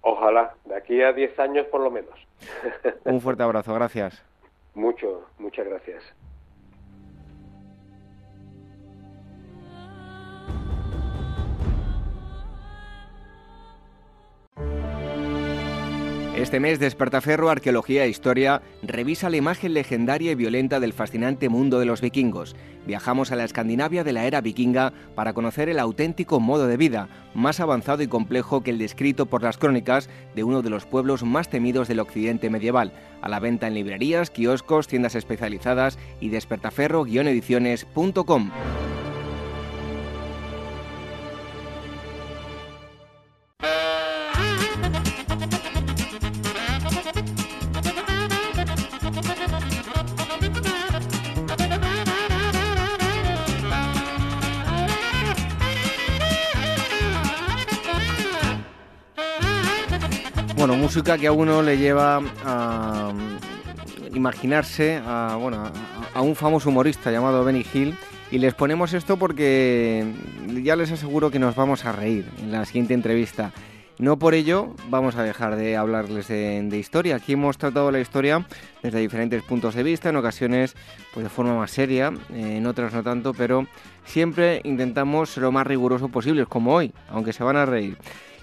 Ojalá, 0.00 0.54
de 0.64 0.76
aquí 0.76 1.02
a 1.02 1.12
10 1.12 1.38
años 1.38 1.66
por 1.66 1.80
lo 1.80 1.90
menos. 1.90 2.14
Un 3.04 3.20
fuerte 3.20 3.42
abrazo, 3.42 3.74
gracias. 3.74 4.22
Mucho, 4.74 5.26
muchas 5.38 5.66
gracias. 5.66 6.02
Este 16.38 16.60
mes 16.60 16.78
Despertaferro 16.78 17.50
Arqueología 17.50 18.04
e 18.04 18.08
Historia 18.08 18.62
revisa 18.80 19.28
la 19.28 19.38
imagen 19.38 19.74
legendaria 19.74 20.30
y 20.30 20.36
violenta 20.36 20.78
del 20.78 20.92
fascinante 20.92 21.48
mundo 21.48 21.80
de 21.80 21.84
los 21.84 22.00
vikingos. 22.00 22.54
Viajamos 22.86 23.32
a 23.32 23.36
la 23.36 23.42
Escandinavia 23.42 24.04
de 24.04 24.12
la 24.12 24.24
era 24.24 24.40
vikinga 24.40 24.92
para 25.16 25.32
conocer 25.32 25.68
el 25.68 25.80
auténtico 25.80 26.38
modo 26.38 26.68
de 26.68 26.76
vida, 26.76 27.08
más 27.34 27.58
avanzado 27.58 28.04
y 28.04 28.06
complejo 28.06 28.62
que 28.62 28.70
el 28.70 28.78
descrito 28.78 29.26
por 29.26 29.42
las 29.42 29.58
crónicas 29.58 30.08
de 30.36 30.44
uno 30.44 30.62
de 30.62 30.70
los 30.70 30.86
pueblos 30.86 31.24
más 31.24 31.50
temidos 31.50 31.88
del 31.88 31.98
occidente 31.98 32.50
medieval. 32.50 32.92
A 33.20 33.28
la 33.28 33.40
venta 33.40 33.66
en 33.66 33.74
librerías, 33.74 34.30
kioscos, 34.30 34.86
tiendas 34.86 35.16
especializadas 35.16 35.98
y 36.20 36.28
despertaferro-ediciones.com. 36.28 38.50
Bueno, 60.58 60.74
música 60.74 61.16
que 61.16 61.28
a 61.28 61.32
uno 61.32 61.62
le 61.62 61.78
lleva 61.78 62.20
a 62.44 63.12
imaginarse 64.12 65.00
a, 65.06 65.36
bueno, 65.40 65.70
a, 66.12 66.20
un 66.20 66.34
famoso 66.34 66.70
humorista 66.70 67.12
llamado 67.12 67.44
Benny 67.44 67.64
Hill. 67.72 67.94
Y 68.32 68.38
les 68.38 68.54
ponemos 68.54 68.92
esto 68.92 69.16
porque 69.16 70.04
ya 70.64 70.74
les 70.74 70.90
aseguro 70.90 71.30
que 71.30 71.38
nos 71.38 71.54
vamos 71.54 71.84
a 71.84 71.92
reír 71.92 72.28
en 72.40 72.50
la 72.50 72.64
siguiente 72.64 72.92
entrevista. 72.92 73.52
No 74.00 74.18
por 74.18 74.34
ello 74.34 74.74
vamos 74.90 75.14
a 75.14 75.22
dejar 75.22 75.54
de 75.54 75.76
hablarles 75.76 76.26
de, 76.26 76.76
historia. 76.76 77.14
Aquí 77.14 77.34
hemos 77.34 77.56
tratado 77.56 77.92
la 77.92 78.00
historia 78.00 78.44
desde 78.82 78.98
diferentes 78.98 79.44
puntos 79.44 79.76
de 79.76 79.84
vista, 79.84 80.08
en 80.08 80.16
ocasiones 80.16 80.74
pues 81.14 81.22
de 81.22 81.30
forma 81.30 81.54
más 81.54 81.70
seria, 81.70 82.12
en 82.34 82.66
otras 82.66 82.92
no 82.92 83.04
tanto, 83.04 83.32
pero 83.32 83.68
siempre 84.04 84.60
intentamos 84.64 85.30
ser 85.30 85.44
lo 85.44 85.52
más 85.52 85.68
riguroso 85.68 86.08
posible, 86.08 86.46
como 86.46 86.74
hoy, 86.74 86.92
aunque 87.10 87.32
se 87.32 87.44
van 87.44 87.56
a 87.56 87.64
reír. 87.64 87.96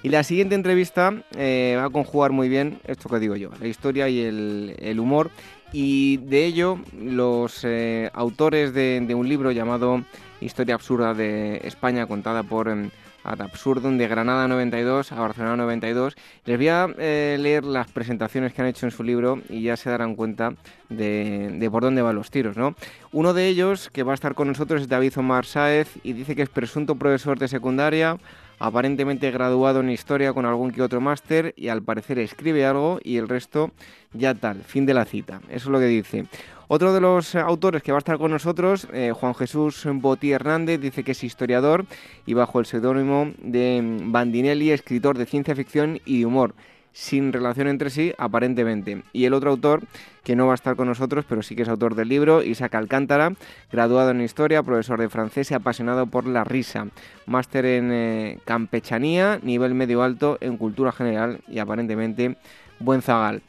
Y 0.05 0.09
la 0.09 0.21
siguiente 0.21 0.53
entrevista 0.53 1.15
eh, 1.35 1.73
va 1.79 1.85
a 1.85 1.89
conjugar 1.89 2.31
muy 2.31 2.47
bien 2.47 2.79
esto 2.85 3.09
que 3.09 3.17
digo 3.17 3.35
yo, 3.35 3.49
la 3.59 3.67
historia 3.67 4.07
y 4.07 4.21
el, 4.21 4.99
humor. 4.99 5.31
Y 5.73 6.17
de 6.17 6.45
ello, 6.45 6.77
los 6.95 7.63
eh, 7.63 8.11
autores 8.13 8.71
de, 8.75 9.15
un 9.15 9.27
libro 9.27 9.49
llamado 9.49 10.03
Historia 10.41 10.75
Absurda 10.75 11.15
de 11.15 11.59
España, 11.63 12.05
contada 12.05 12.43
por 12.43 12.69
eh, 12.69 12.91
Ad 13.23 13.41
Absurdum, 13.41 13.97
de 13.97 14.07
Granada 14.07 14.47
92 14.47 15.11
a 15.11 15.15
Barcelona 15.15 15.55
92, 15.55 16.15
les 16.45 16.55
voy 16.55 16.67
a 16.67 16.87
eh, 16.99 17.37
leer 17.39 17.63
las 17.63 17.91
presentaciones 17.91 18.53
que 18.53 18.61
han 18.61 18.67
hecho 18.67 18.85
en 18.85 18.91
su 18.91 19.03
libro 19.03 19.41
y 19.49 19.63
ya 19.63 19.75
se 19.75 19.89
darán 19.89 20.15
cuenta 20.15 20.53
de, 20.87 21.49
de, 21.57 21.71
por 21.71 21.81
dónde 21.81 22.03
van 22.03 22.15
los 22.15 22.29
tiros. 22.29 22.57
¿no? 22.57 22.75
Uno 23.11 23.33
de 23.33 23.47
ellos, 23.47 23.89
que 23.89 24.03
va 24.03 24.11
a 24.11 24.13
estar 24.13 24.35
con 24.35 24.49
nosotros, 24.49 24.83
es 24.83 24.87
David 24.87 25.17
Omar 25.17 25.47
Sáez 25.47 25.89
y 26.03 26.13
dice 26.13 26.35
que 26.35 26.43
es 26.43 26.49
presunto 26.49 26.93
profesor 26.93 27.39
de 27.39 27.47
secundaria 27.47 28.17
aparentemente 28.59 29.31
graduado 29.31 29.79
en 29.79 29.89
historia 29.89 30.33
con 30.33 30.45
algún 30.45 30.71
que 30.71 30.81
otro 30.81 31.01
máster 31.01 31.53
y 31.57 31.67
al 31.67 31.83
parecer 31.83 32.19
escribe 32.19 32.65
algo 32.65 32.99
y 33.03 33.17
el 33.17 33.27
resto 33.27 33.71
ya 34.13 34.33
tal, 34.33 34.63
fin 34.63 34.85
de 34.85 34.93
la 34.93 35.05
cita. 35.05 35.41
Eso 35.49 35.67
es 35.67 35.67
lo 35.67 35.79
que 35.79 35.85
dice. 35.85 36.25
Otro 36.67 36.93
de 36.93 37.01
los 37.01 37.35
autores 37.35 37.83
que 37.83 37.91
va 37.91 37.97
a 37.97 37.99
estar 37.99 38.17
con 38.17 38.31
nosotros, 38.31 38.87
eh, 38.91 39.11
Juan 39.13 39.35
Jesús 39.35 39.85
Botí 39.85 40.31
Hernández, 40.31 40.79
dice 40.79 41.03
que 41.03 41.11
es 41.11 41.23
historiador 41.23 41.85
y 42.25 42.33
bajo 42.33 42.59
el 42.59 42.65
seudónimo 42.65 43.33
de 43.37 43.81
Bandinelli, 44.05 44.71
escritor 44.71 45.17
de 45.17 45.27
ciencia 45.27 45.55
ficción 45.55 45.99
y 46.05 46.23
humor 46.23 46.55
sin 46.95 47.33
relación 47.33 47.67
entre 47.67 47.89
sí, 47.89 48.13
aparentemente. 48.17 49.03
Y 49.11 49.25
el 49.25 49.33
otro 49.33 49.51
autor, 49.51 49.81
que 50.23 50.37
no 50.37 50.47
va 50.47 50.53
a 50.53 50.55
estar 50.55 50.77
con 50.77 50.87
nosotros, 50.87 51.25
pero 51.27 51.43
sí 51.43 51.53
que 51.53 51.63
es 51.63 51.67
autor 51.67 51.93
del 51.93 52.07
libro, 52.07 52.41
Isaac 52.41 52.73
Alcántara, 52.73 53.33
graduado 53.69 54.11
en 54.11 54.21
Historia, 54.21 54.63
profesor 54.63 55.01
de 55.01 55.09
francés 55.09 55.51
y 55.51 55.55
apasionado 55.55 56.07
por 56.07 56.25
la 56.25 56.45
risa. 56.45 56.87
Máster 57.25 57.65
en 57.65 57.91
eh, 57.91 58.39
campechanía, 58.45 59.39
nivel 59.43 59.73
medio 59.73 60.03
alto 60.03 60.37
en 60.39 60.55
cultura 60.55 60.93
general 60.93 61.41
y 61.49 61.59
aparentemente 61.59 62.37
buen 62.79 63.01
zagal. 63.01 63.41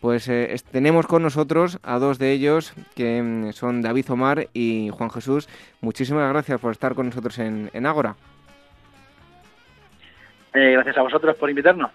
Pues 0.00 0.26
eh, 0.30 0.56
tenemos 0.72 1.06
con 1.06 1.22
nosotros 1.22 1.78
a 1.82 1.98
dos 1.98 2.18
de 2.18 2.32
ellos, 2.32 2.72
que 2.96 3.20
mm, 3.22 3.52
son 3.52 3.82
David 3.82 4.10
Omar 4.10 4.48
y 4.54 4.88
Juan 4.90 5.10
Jesús. 5.10 5.46
Muchísimas 5.82 6.30
gracias 6.30 6.58
por 6.58 6.72
estar 6.72 6.94
con 6.94 7.06
nosotros 7.06 7.38
en, 7.38 7.84
Ágora. 7.84 8.16
Eh, 10.54 10.72
gracias 10.72 10.96
a 10.96 11.02
vosotros 11.02 11.36
por 11.36 11.50
invitarnos. 11.50 11.90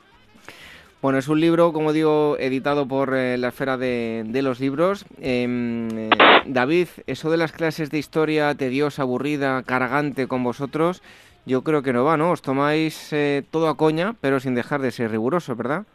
Bueno, 1.01 1.17
es 1.17 1.29
un 1.29 1.39
libro, 1.39 1.71
como 1.71 1.93
digo, 1.93 2.35
editado 2.39 2.85
por 2.85 3.15
eh, 3.15 3.37
la 3.37 3.47
esfera 3.49 3.77
de, 3.77 4.41
los 4.43 4.59
libros. 4.59 5.05
Em, 5.21 5.87
eh, 5.97 6.09
David, 6.45 6.89
eso 7.07 7.31
de 7.31 7.37
las 7.37 7.53
clases 7.53 7.89
de 7.89 7.97
historia 7.97 8.53
tediosa, 8.53 9.03
aburrida, 9.03 9.63
cargante 9.63 10.27
con 10.27 10.43
vosotros, 10.43 11.01
yo 11.45 11.63
creo 11.63 11.83
que 11.83 11.93
no 11.93 12.03
va, 12.03 12.17
¿no? 12.17 12.31
Os 12.31 12.41
tomáis 12.41 13.13
eh, 13.13 13.43
todo 13.49 13.69
a 13.69 13.77
coña, 13.77 14.13
pero 14.19 14.41
sin 14.41 14.55
dejar 14.55 14.81
de 14.81 14.91
ser 14.91 15.09
rigurosos, 15.09 15.55
¿verdad? 15.55 15.85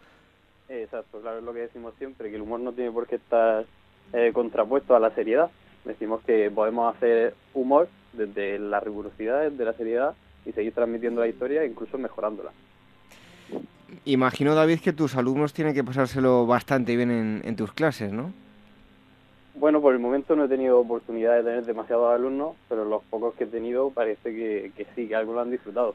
Exacto, 0.70 1.20
claro, 1.20 1.36
es 1.36 1.44
lo 1.44 1.52
que 1.52 1.60
decimos 1.60 1.92
siempre, 1.98 2.30
que 2.30 2.36
el 2.36 2.42
humor 2.42 2.60
no 2.60 2.72
tiene 2.72 2.90
por 2.90 3.06
qué 3.06 3.16
estar 3.16 3.66
contrapuesto 4.32 4.96
a 4.96 5.00
la 5.00 5.10
seriedad. 5.10 5.50
Decimos 5.84 6.22
que 6.24 6.50
podemos 6.50 6.94
hacer 6.96 7.34
humor 7.52 7.88
desde 8.14 8.58
la 8.58 8.80
rigurosidad, 8.80 9.50
desde 9.50 9.64
la 9.66 9.74
seriedad 9.74 10.14
y 10.46 10.52
seguir 10.52 10.72
transmitiendo 10.72 11.20
la 11.20 11.28
historia 11.28 11.62
e 11.62 11.66
incluso 11.66 11.98
mejorándola. 11.98 12.52
Imagino, 14.04 14.54
David, 14.54 14.80
que 14.80 14.92
tus 14.92 15.16
alumnos 15.16 15.52
tienen 15.52 15.74
que 15.74 15.84
pasárselo 15.84 16.46
bastante 16.46 16.96
bien 16.96 17.42
en, 17.44 17.56
tus 17.56 17.72
clases, 17.72 18.12
¿no? 18.12 18.32
Bueno, 19.54 19.80
por 19.80 19.92
el 19.94 20.00
momento 20.00 20.34
no 20.34 20.44
he 20.44 20.48
tenido 20.48 20.80
oportunidad 20.80 21.36
de 21.36 21.44
tener 21.44 21.64
demasiados 21.64 22.12
alumnos, 22.14 22.56
pero 22.68 22.84
los 22.84 23.02
pocos 23.04 23.34
que 23.34 23.44
he 23.44 23.46
tenido 23.46 23.90
parece 23.90 24.34
que, 24.34 24.86
sí, 24.94 25.06
que 25.06 25.14
algo 25.14 25.32
lo 25.32 25.40
han 25.40 25.50
disfrutado. 25.50 25.94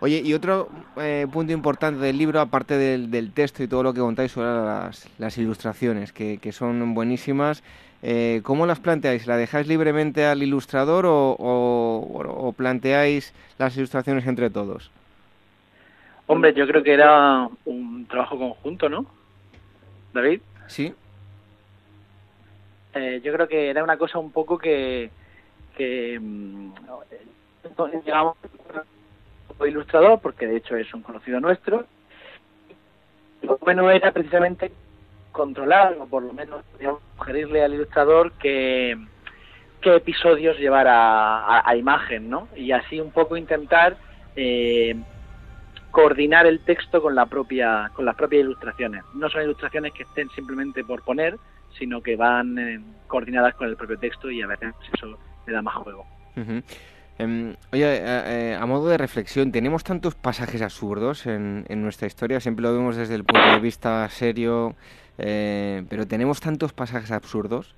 Oye, 0.00 0.20
y 0.22 0.34
otro 0.34 0.68
eh, 0.96 1.26
punto 1.32 1.52
importante 1.52 2.00
del 2.00 2.18
libro, 2.18 2.40
aparte 2.40 2.76
del, 2.76 3.32
texto 3.32 3.62
y 3.62 3.68
todo 3.68 3.82
lo 3.82 3.94
que 3.94 4.00
contáis 4.00 4.32
sobre 4.32 4.48
las, 5.18 5.38
ilustraciones, 5.38 6.12
que, 6.12 6.52
son 6.52 6.92
buenísimas, 6.92 7.62
eh, 8.02 8.40
¿cómo 8.42 8.66
las 8.66 8.80
planteáis? 8.80 9.26
¿La 9.26 9.36
dejáis 9.36 9.68
libremente 9.68 10.26
al 10.26 10.42
ilustrador 10.42 11.06
o 11.08 12.54
planteáis 12.56 13.32
las 13.58 13.76
ilustraciones 13.76 14.26
entre 14.26 14.50
todos? 14.50 14.90
Hombre, 16.26 16.52
yo 16.54 16.66
creo 16.66 16.82
que 16.82 16.92
era 16.92 17.48
un 17.64 18.06
trabajo 18.06 18.38
conjunto, 18.38 18.88
¿no? 18.88 19.06
David. 20.12 20.40
Sí. 20.66 20.92
Eh, 22.94 23.20
yo 23.22 23.32
creo 23.32 23.46
que 23.46 23.70
era 23.70 23.84
una 23.84 23.96
cosa 23.96 24.18
un 24.18 24.32
poco 24.32 24.58
que, 24.58 25.10
que 25.76 26.18
mm, 26.20 26.72
llegamos 28.04 28.36
ilustrador, 29.64 30.20
porque 30.20 30.46
de 30.46 30.56
hecho 30.56 30.76
es 30.76 30.92
un 30.92 31.02
conocido 31.02 31.40
nuestro. 31.40 31.86
Lo 33.42 33.58
bueno 33.58 33.90
era 33.90 34.12
precisamente 34.12 34.72
controlar, 35.32 35.96
o 36.00 36.06
por 36.06 36.22
lo 36.22 36.32
menos 36.32 36.64
sugerirle 37.16 37.62
al 37.62 37.74
ilustrador 37.74 38.32
que 38.32 38.96
qué 39.80 39.96
episodios 39.96 40.58
llevar 40.58 40.88
a, 40.88 41.68
a, 41.68 41.76
imagen, 41.76 42.28
¿no? 42.28 42.48
Y 42.56 42.72
así 42.72 42.98
un 42.98 43.12
poco 43.12 43.36
intentar 43.36 43.96
eh, 44.34 44.96
coordinar 45.96 46.44
el 46.44 46.60
texto 46.60 47.00
con 47.00 47.14
la 47.14 47.24
propia 47.24 47.90
con 47.94 48.04
las 48.04 48.14
propias 48.14 48.42
ilustraciones. 48.42 49.02
No 49.14 49.30
son 49.30 49.44
ilustraciones 49.44 49.94
que 49.94 50.02
estén 50.02 50.28
simplemente 50.28 50.84
por 50.84 51.02
poner, 51.02 51.38
sino 51.78 52.02
que 52.02 52.16
van 52.16 52.58
eh, 52.58 52.80
coordinadas 53.06 53.54
con 53.54 53.66
el 53.66 53.78
propio 53.78 53.98
texto 53.98 54.30
y 54.30 54.42
a 54.42 54.46
veces 54.46 54.74
eso 54.92 55.18
le 55.46 55.52
da 55.54 55.62
más 55.62 55.74
juego. 55.76 56.04
Em, 57.18 57.56
oye, 57.72 57.96
eh, 57.96 58.00
eh, 58.04 58.58
a 58.60 58.66
modo 58.66 58.90
de 58.90 58.98
reflexión, 58.98 59.50
¿tenemos 59.50 59.84
tantos 59.84 60.14
pasajes 60.14 60.60
absurdos 60.60 61.24
en, 61.24 61.64
en, 61.66 61.80
nuestra 61.80 62.06
historia? 62.06 62.40
Siempre 62.40 62.64
lo 62.64 62.74
vemos 62.74 62.96
desde 62.96 63.14
el 63.14 63.24
punto 63.24 63.52
de 63.52 63.60
vista 63.60 64.06
serio, 64.10 64.76
pero 65.16 66.06
¿tenemos 66.06 66.40
tantos 66.40 66.74
pasajes 66.74 67.10
absurdos? 67.10 67.74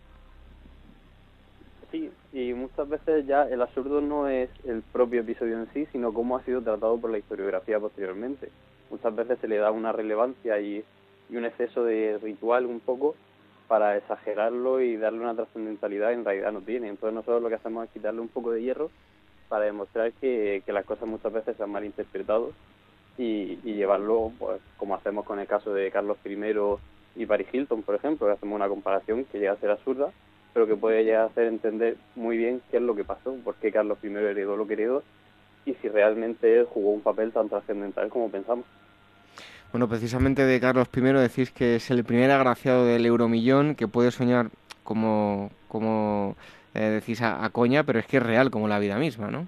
Y 2.39 2.55
muchas 2.55 2.89
veces 2.89 3.27
ya 3.27 3.43
el 3.49 3.61
absurdo 3.61 4.01
no 4.01 4.29
es 4.29 4.49
el 4.65 4.83
propio 4.83 5.23
episodio 5.23 5.59
en 5.59 5.67
sí, 5.73 5.89
sino 5.91 6.15
cómo 6.15 6.37
ha 6.37 6.45
sido 6.45 6.63
tratado 6.63 6.97
por 6.97 7.11
la 7.11 7.19
historiografía 7.19 7.81
posteriormente. 7.81 8.49
Muchas 8.91 9.17
veces 9.17 9.41
se 9.41 9.49
le 9.49 9.57
da 9.57 9.73
una 9.73 9.91
relevancia 9.91 10.61
y, 10.61 10.85
y 11.29 11.37
un 11.37 11.45
exceso 11.45 11.83
de 11.83 12.17
ritual 12.23 12.67
un 12.67 12.79
poco 12.79 13.17
para 13.67 13.97
exagerarlo 13.97 14.81
y 14.81 14.97
darle 14.97 15.19
una 15.19 15.35
trascendentalidad 15.35 16.13
en 16.13 16.25
realidad 16.25 16.53
no 16.53 16.61
tiene. 16.61 16.87
Entonces 16.87 17.13
nosotros 17.13 17.43
lo 17.43 17.49
que 17.49 17.57
hacemos 17.57 17.85
es 17.85 17.91
quitarle 17.91 18.21
un 18.21 18.29
poco 18.29 18.53
de 18.53 18.63
hierro 18.63 18.93
para 19.49 19.65
demostrar 19.65 20.13
que, 20.13 20.63
que 20.65 20.73
las 20.73 20.85
cosas 20.85 21.09
muchas 21.09 21.33
veces 21.33 21.57
se 21.57 21.63
han 21.65 21.73
malinterpretado 21.73 22.53
y, 23.17 23.59
y 23.65 23.75
llevarlo, 23.75 24.31
pues 24.39 24.61
como 24.77 24.95
hacemos 24.95 25.27
con 25.27 25.41
el 25.41 25.49
caso 25.49 25.75
de 25.75 25.91
Carlos 25.91 26.19
I 26.25 26.39
y 27.17 27.27
Paris 27.27 27.49
Hilton, 27.53 27.83
por 27.83 27.97
ejemplo, 27.97 28.29
que 28.29 28.35
hacemos 28.35 28.55
una 28.55 28.69
comparación 28.69 29.25
que 29.25 29.41
llega 29.41 29.55
a 29.55 29.57
ser 29.57 29.71
absurda, 29.71 30.13
pero 30.53 30.67
que 30.67 30.77
puede 30.77 31.05
llegar 31.05 31.23
a 31.23 31.27
hacer 31.27 31.47
entender 31.47 31.97
muy 32.17 32.37
bien 32.37 32.61
qué 32.71 32.79
es 32.79 32.83
lo 32.83 32.95
que 32.95 33.05
pasó, 33.05 33.35
por 33.45 33.55
qué 33.57 33.73
Carlos 33.73 33.99
I 34.03 34.09
heredó 34.09 34.57
lo 34.57 34.67
que 34.67 34.75
heredó 34.75 35.03
y 35.65 35.75
si 35.75 35.89
realmente 35.89 36.61
él 36.61 36.67
jugó 36.67 36.91
un 36.91 37.03
papel 37.03 37.33
tan 37.33 37.49
trascendental 37.49 38.09
como 38.09 38.31
pensamos. 38.31 38.65
Bueno, 39.71 39.89
precisamente 39.89 40.45
de 40.45 40.61
Carlos 40.61 40.89
I 40.97 41.01
decís 41.01 41.51
que 41.51 41.77
es 41.77 41.91
el 41.91 42.05
primer 42.05 42.31
agraciado 42.31 42.87
del 42.87 43.05
euromillón 43.05 43.75
que 43.75 43.87
puede 43.87 44.11
soñar 44.11 44.49
como, 44.83 45.51
como 45.69 46.37
eh, 46.75 46.81
decís 46.81 47.21
a, 47.21 47.45
a, 47.45 47.51
coña, 47.51 47.85
pero 47.85 47.99
es 47.99 48.07
que 48.07 48.17
es 48.17 48.23
real 48.23 48.51
como 48.51 48.67
la 48.67 48.79
vida 48.79 48.99
misma, 48.99 49.31
¿no? 49.31 49.47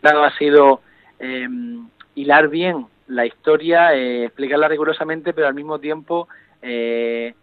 Claro, 0.00 0.24
ha 0.24 0.36
sido 0.38 0.80
eh, 1.18 1.46
hilar 2.14 2.48
bien 2.48 2.86
la 3.08 3.26
historia, 3.26 3.94
eh, 3.94 4.24
explicarla 4.24 4.68
rigurosamente, 4.68 5.32
pero 5.32 5.46
al 5.46 5.54
mismo 5.54 5.78
tiempo, 5.78 6.28
eh, 6.62 7.34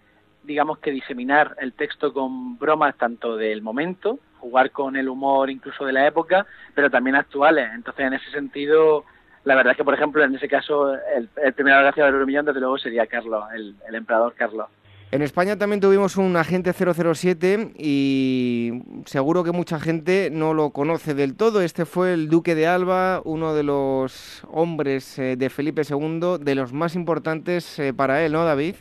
digamos 0.44 0.80
que 0.80 0.92
diseminar 0.92 1.56
el 1.60 1.74
texto 1.74 2.14
con 2.14 2.58
bromas 2.58 2.96
tanto 2.98 3.38
del 3.38 3.62
momento, 3.62 4.20
jugar 4.40 4.72
con 4.72 4.96
el 4.96 5.10
humor 5.10 5.50
incluso 5.50 5.86
de 5.86 5.94
la 5.94 6.08
época, 6.08 6.46
pero 6.74 6.90
también 6.90 7.16
actuales. 7.16 7.70
Entonces, 7.74 8.06
en 8.06 8.14
ese 8.14 8.32
sentido, 8.32 9.04
la 9.44 9.56
verdad 9.56 9.72
es 9.72 9.78
que, 9.78 9.84
por 9.84 9.94
ejemplo, 9.94 10.24
en 10.24 10.36
ese 10.36 10.48
caso, 10.48 10.94
el, 10.94 11.54
primer 11.54 11.74
agraciado 11.74 12.08
del 12.08 12.16
Euromillón, 12.16 12.46
desde 12.46 12.60
luego, 12.60 12.78
sería 12.78 13.08
Carlos, 13.08 13.44
el, 13.54 13.76
el 13.88 13.96
emperador 13.96 14.34
Carlos. 14.36 14.68
En 15.12 15.24
España 15.24 15.58
también 15.58 15.80
tuvimos 15.80 16.18
un 16.18 16.38
agente 16.38 16.72
007 16.72 17.74
y 17.80 18.84
seguro 19.06 19.44
que 19.44 19.52
mucha 19.52 19.80
gente 19.80 20.30
no 20.32 20.54
lo 20.54 20.70
conoce 20.70 21.16
del 21.16 21.36
todo. 21.36 21.62
Este 21.62 21.86
fue 21.86 22.14
el 22.14 22.30
Duque 22.30 22.54
de 22.54 22.68
Alba, 22.68 23.20
uno 23.26 23.56
de 23.56 23.64
los 23.64 24.44
hombres 24.52 25.18
eh, 25.18 25.36
de 25.36 25.50
Felipe 25.50 25.82
II, 25.82 26.38
de 26.40 26.54
los 26.54 26.74
más 26.74 26.94
importantes 26.94 27.80
eh, 27.80 27.92
para 27.92 28.24
él, 28.24 28.34
¿no, 28.34 28.46
David? 28.46 28.76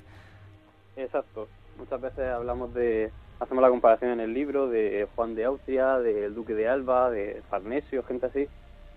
Exacto. 0.99 1.49
Muchas 1.79 2.01
veces 2.01 2.29
hablamos 2.29 2.75
de, 2.75 3.13
hacemos 3.39 3.63
la 3.63 3.71
comparación 3.71 4.11
en 4.11 4.21
el 4.21 4.35
libro 4.35 4.69
de 4.69 5.07
Juan 5.15 5.37
de 5.37 5.45
Austria, 5.45 5.99
del 5.99 6.35
Duque 6.35 6.55
de 6.55 6.69
Alba, 6.69 7.11
de 7.11 7.41
Farnesio, 7.49 8.03
gente 8.03 8.27
así, 8.27 8.49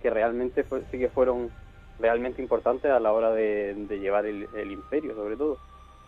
que 0.02 0.10
realmente 0.10 0.64
fue, 0.64 0.82
sí 0.90 0.98
que 0.98 1.10
fueron 1.10 1.52
realmente 2.00 2.42
importantes 2.42 2.90
a 2.90 3.00
la 3.00 3.14
hora 3.14 3.32
de, 3.32 3.76
llevar 4.02 4.26
el, 4.26 4.48
el 4.56 4.72
imperio, 4.72 5.14
sobre 5.14 5.38
todo. 5.38 5.58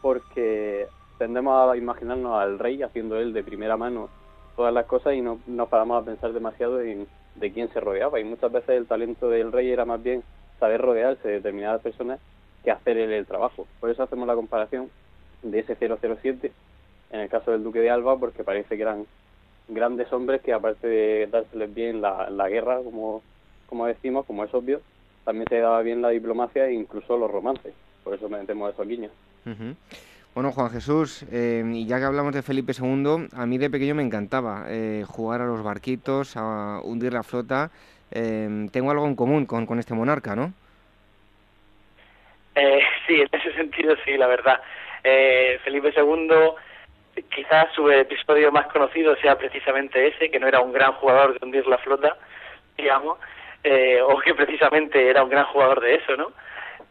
Porque 0.02 0.88
tendemos 1.20 1.70
a 1.70 1.78
imaginarnos 1.78 2.42
al 2.42 2.58
rey 2.58 2.82
haciendo 2.82 3.20
él 3.20 3.32
de 3.32 3.44
primera 3.44 3.78
mano 3.78 4.10
todas 4.56 4.74
las 4.74 4.88
cosas 4.88 5.14
y 5.14 5.22
no 5.22 5.40
nos 5.46 5.70
paramos 5.70 6.02
a 6.02 6.06
pensar 6.06 6.34
demasiado 6.34 6.82
en 6.82 7.08
de 7.36 7.52
quién 7.52 7.72
se 7.74 7.80
rodeaba 7.80 8.20
y 8.20 8.24
muchas 8.24 8.52
veces 8.52 8.70
el 8.70 8.86
talento 8.86 9.28
del 9.28 9.52
rey 9.52 9.72
era 9.72 9.86
más 9.86 10.02
bien 10.04 10.24
saber 10.60 10.82
rodearse 10.82 11.28
de 11.28 11.34
determinadas 11.36 11.82
personas 11.82 12.20
que 12.64 12.72
hacer 12.72 12.98
él 12.98 13.12
el 13.12 13.26
trabajo. 13.26 13.68
Por 13.80 13.90
eso 13.90 14.04
hacemos 14.04 14.28
la 14.28 14.36
comparación 14.36 14.90
de 15.44 15.60
ese 15.60 15.76
007 15.76 16.52
en 17.12 17.20
el 17.20 17.30
caso 17.30 17.52
del 17.52 17.64
duque 17.64 17.80
de 17.80 17.92
Alba 17.92 18.18
porque 18.18 18.44
parece 18.44 18.76
que 18.76 18.82
eran 18.82 19.06
grandes 19.68 20.12
hombres 20.12 20.42
que 20.42 20.52
aparte 20.52 20.88
de 20.88 21.28
dárseles 21.28 21.74
bien 21.74 22.02
la, 22.02 22.30
la 22.30 22.50
guerra 22.50 22.80
como, 22.84 23.22
como 23.68 23.86
decimos, 23.86 24.26
como 24.26 24.44
es 24.44 24.54
obvio, 24.54 24.82
también 25.24 25.48
se 25.48 25.60
daba 25.60 25.82
bien 25.82 26.02
la 26.02 26.10
diplomacia 26.10 26.66
e 26.66 26.74
incluso 26.74 27.18
los 27.18 27.32
romances. 27.32 27.74
Por 28.04 28.14
eso 28.14 28.28
metemos 28.28 28.74
esos 28.74 28.88
guiños. 28.88 29.12
Uh 29.46 29.50
-huh. 29.50 29.76
Bueno, 30.34 30.52
Juan 30.52 30.72
Jesús, 30.72 31.24
eh, 31.32 31.64
y 31.74 31.86
ya 31.86 32.00
que 32.00 32.06
hablamos 32.06 32.34
de 32.34 32.42
Felipe 32.42 32.74
II, 32.78 33.28
a 33.34 33.46
mí 33.46 33.58
de 33.60 33.70
pequeño 33.70 33.94
me 33.94 34.02
encantaba 34.02 34.66
eh, 34.68 35.06
jugar 35.08 35.42
a 35.42 35.46
los 35.46 35.62
barquitos, 35.64 36.36
a 36.36 36.82
hundir 36.84 37.14
la 37.14 37.22
flota. 37.22 37.70
Eh, 38.12 38.68
tengo 38.72 38.90
algo 38.90 39.06
en 39.06 39.16
común 39.16 39.46
con, 39.46 39.68
con 39.68 39.78
este 39.78 39.94
monarca, 39.94 40.36
¿no? 40.36 40.52
Eh, 42.56 42.80
sí, 43.08 43.16
en 43.22 43.30
ese 43.32 43.54
sentido 43.54 43.96
sí, 44.04 44.18
la 44.18 44.28
verdad. 44.28 44.60
Felipe 45.04 45.94
II, 45.96 47.24
quizás 47.30 47.74
su 47.74 47.90
episodio 47.92 48.52
más 48.52 48.68
conocido 48.68 49.16
sea 49.18 49.38
precisamente 49.38 50.08
ese, 50.08 50.32
que 50.32 50.40
no 50.40 50.48
era 50.48 50.62
un 50.62 50.74
gran 50.74 50.94
jugador 50.94 51.38
de 51.38 51.46
hundir 51.46 51.68
la 51.68 51.78
flota, 51.78 52.18
digamos, 52.78 53.18
o 54.08 54.20
que 54.20 54.34
precisamente 54.34 55.10
era 55.10 55.24
un 55.24 55.30
gran 55.30 55.46
jugador 55.46 55.82
de 55.82 55.96
eso, 55.96 56.16
¿no? 56.16 56.32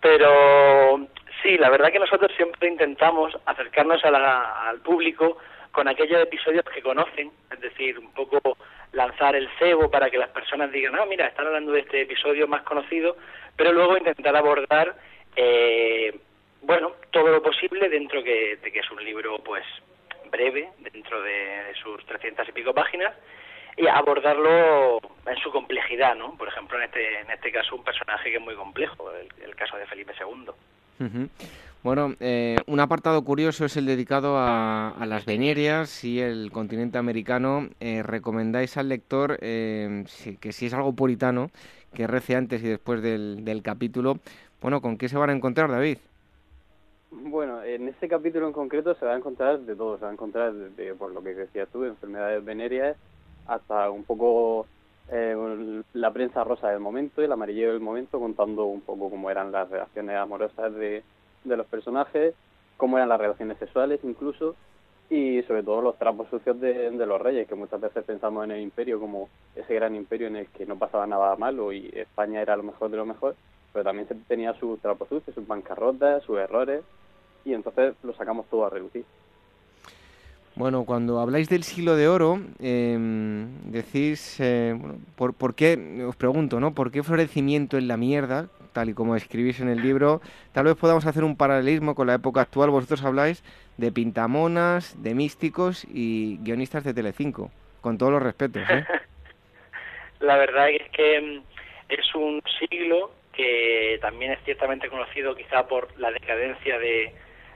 Pero 0.00 1.08
Sí, 1.42 1.58
la 1.58 1.70
verdad 1.70 1.90
que 1.90 1.98
nosotros 1.98 2.30
siempre 2.36 2.68
intentamos 2.68 3.36
acercarnos 3.46 4.04
a 4.04 4.10
la, 4.12 4.68
al 4.68 4.78
público 4.80 5.38
con 5.72 5.88
aquellos 5.88 6.22
episodios 6.22 6.64
que 6.72 6.82
conocen, 6.82 7.32
es 7.50 7.60
decir, 7.60 7.98
un 7.98 8.12
poco 8.12 8.38
lanzar 8.92 9.34
el 9.34 9.48
cebo 9.58 9.90
para 9.90 10.08
que 10.08 10.18
las 10.18 10.28
personas 10.28 10.70
digan, 10.70 10.92
no, 10.92 11.04
mira, 11.06 11.26
están 11.26 11.46
hablando 11.46 11.72
de 11.72 11.80
este 11.80 12.02
episodio 12.02 12.46
más 12.46 12.62
conocido, 12.62 13.16
pero 13.56 13.72
luego 13.72 13.96
intentar 13.96 14.36
abordar, 14.36 14.94
eh, 15.34 16.14
bueno, 16.62 16.92
todo 17.10 17.28
lo 17.28 17.42
posible 17.42 17.88
dentro 17.88 18.22
que, 18.22 18.58
de 18.62 18.72
que 18.72 18.78
es 18.78 18.90
un 18.90 19.04
libro, 19.04 19.38
pues, 19.44 19.64
breve, 20.30 20.70
dentro 20.78 21.22
de, 21.22 21.72
sus 21.82 22.04
trescientas 22.06 22.48
y 22.48 22.52
pico 22.52 22.72
páginas, 22.72 23.14
y 23.76 23.86
abordarlo 23.86 25.00
en 25.26 25.36
su 25.42 25.50
complejidad, 25.50 26.14
¿no? 26.14 26.36
Por 26.36 26.48
ejemplo, 26.48 26.78
en 26.78 26.84
este, 26.84 27.20
en 27.20 27.30
este 27.30 27.50
caso, 27.50 27.74
un 27.74 27.84
personaje 27.84 28.30
que 28.30 28.36
es 28.36 28.42
muy 28.42 28.54
complejo, 28.54 29.10
el, 29.12 29.54
caso 29.56 29.76
de 29.76 29.86
Felipe 29.86 30.12
II. 30.18 31.28
Bueno, 31.82 32.14
eh, 32.20 32.56
un 32.66 32.78
apartado 32.78 33.24
curioso 33.24 33.64
es 33.64 33.76
el 33.76 33.86
dedicado 33.86 34.38
a, 34.38 34.90
a, 34.90 35.04
las 35.04 35.24
venerias 35.24 36.04
y 36.04 36.20
el 36.20 36.52
continente 36.52 36.96
americano. 36.96 37.70
Eh, 37.80 38.04
¿Recomendáis 38.04 38.76
al 38.76 38.88
lector 38.88 39.38
eh, 39.40 40.04
si, 40.06 40.36
que 40.36 40.52
si 40.52 40.66
es 40.66 40.74
algo 40.74 40.94
puritano, 40.94 41.50
que 41.92 42.06
rece 42.06 42.36
antes 42.36 42.62
y 42.62 42.68
después 42.68 43.02
del, 43.02 43.44
del, 43.44 43.62
capítulo? 43.62 44.20
Bueno, 44.60 44.80
¿con 44.80 44.96
qué 44.96 45.08
se 45.08 45.18
van 45.18 45.30
a 45.30 45.32
encontrar, 45.32 45.72
David? 45.72 45.98
Bueno, 47.14 47.62
en 47.62 47.88
este 47.88 48.08
capítulo 48.08 48.46
en 48.46 48.54
concreto 48.54 48.94
se 48.94 49.04
va 49.04 49.12
a 49.12 49.18
encontrar 49.18 49.60
de 49.60 49.76
todo. 49.76 49.98
Se 49.98 50.04
va 50.04 50.10
a 50.10 50.14
encontrar, 50.14 50.54
de, 50.54 50.94
por 50.94 51.12
lo 51.12 51.22
que 51.22 51.34
decías 51.34 51.68
tú, 51.68 51.84
enfermedades 51.84 52.42
venéreas, 52.42 52.96
hasta 53.46 53.90
un 53.90 54.04
poco 54.04 54.66
eh, 55.10 55.82
la 55.92 56.10
prensa 56.10 56.42
rosa 56.42 56.70
del 56.70 56.80
momento, 56.80 57.20
el 57.20 57.30
amarillero 57.30 57.72
del 57.72 57.82
momento, 57.82 58.18
contando 58.18 58.64
un 58.64 58.80
poco 58.80 59.10
cómo 59.10 59.30
eran 59.30 59.52
las 59.52 59.68
relaciones 59.68 60.16
amorosas 60.16 60.74
de, 60.74 61.02
de 61.44 61.56
los 61.56 61.66
personajes, 61.66 62.34
cómo 62.78 62.96
eran 62.96 63.10
las 63.10 63.20
relaciones 63.20 63.58
sexuales 63.58 64.00
incluso, 64.04 64.56
y 65.10 65.42
sobre 65.42 65.62
todo 65.62 65.82
los 65.82 65.98
trapos 65.98 66.30
sucios 66.30 66.58
de, 66.60 66.92
de, 66.92 67.06
los 67.06 67.20
reyes, 67.20 67.46
que 67.46 67.54
muchas 67.54 67.78
veces 67.78 68.04
pensamos 68.04 68.44
en 68.44 68.52
el 68.52 68.62
imperio 68.62 68.98
como 68.98 69.28
ese 69.54 69.74
gran 69.74 69.94
imperio 69.94 70.28
en 70.28 70.36
el 70.36 70.46
que 70.46 70.64
no 70.64 70.78
pasaba 70.78 71.06
nada 71.06 71.36
malo 71.36 71.72
y 71.74 71.90
España 71.94 72.40
era 72.40 72.56
lo 72.56 72.62
mejor 72.62 72.90
de 72.90 72.96
lo 72.96 73.04
mejor, 73.04 73.36
pero 73.74 73.84
también 73.84 74.08
tenía 74.26 74.54
sus 74.54 74.80
trapos 74.80 75.08
sucios, 75.08 75.34
sus 75.34 75.46
bancarrotas, 75.46 76.22
sus 76.22 76.38
errores, 76.38 76.82
y 77.44 77.54
entonces 77.54 77.94
lo 78.02 78.14
sacamos 78.14 78.46
todo 78.48 78.66
a 78.66 78.70
reducir. 78.70 79.04
Bueno, 80.54 80.84
cuando 80.84 81.18
habláis 81.18 81.48
del 81.48 81.62
siglo 81.62 81.96
de 81.96 82.08
oro, 82.08 82.38
eh, 82.60 82.98
decís, 83.64 84.38
eh, 84.38 84.74
bueno, 84.78 84.98
¿por, 85.16 85.32
¿por, 85.32 85.54
qué, 85.54 86.04
os 86.06 86.14
pregunto, 86.14 86.60
¿no? 86.60 86.74
¿Por 86.74 86.92
qué 86.92 87.02
florecimiento 87.02 87.78
en 87.78 87.88
la 87.88 87.96
mierda, 87.96 88.48
tal 88.74 88.90
y 88.90 88.94
como 88.94 89.16
escribís 89.16 89.60
en 89.60 89.68
el 89.68 89.80
libro? 89.80 90.20
Tal 90.52 90.66
vez 90.66 90.76
podamos 90.76 91.06
hacer 91.06 91.24
un 91.24 91.36
paralelismo 91.36 91.94
con 91.94 92.06
la 92.06 92.14
época 92.14 92.42
actual. 92.42 92.68
Vosotros 92.68 93.02
habláis 93.02 93.42
de 93.78 93.92
pintamonas, 93.92 95.02
de 95.02 95.14
místicos 95.14 95.86
y 95.88 96.36
guionistas 96.42 96.84
de 96.84 96.92
Telecinco, 96.92 97.50
con 97.80 97.96
todos 97.96 98.12
los 98.12 98.22
respetos, 98.22 98.62
¿eh? 98.68 98.84
la 100.20 100.36
verdad 100.36 100.68
es 100.68 100.88
que 100.90 101.42
es 101.88 102.14
un 102.14 102.42
siglo 102.58 103.10
que 103.32 103.98
también 104.02 104.32
es 104.32 104.38
ciertamente 104.44 104.88
conocido 104.88 105.34
quizá 105.34 105.66
por 105.66 105.88
la 105.98 106.10
decadencia 106.10 106.78
de 106.78 107.12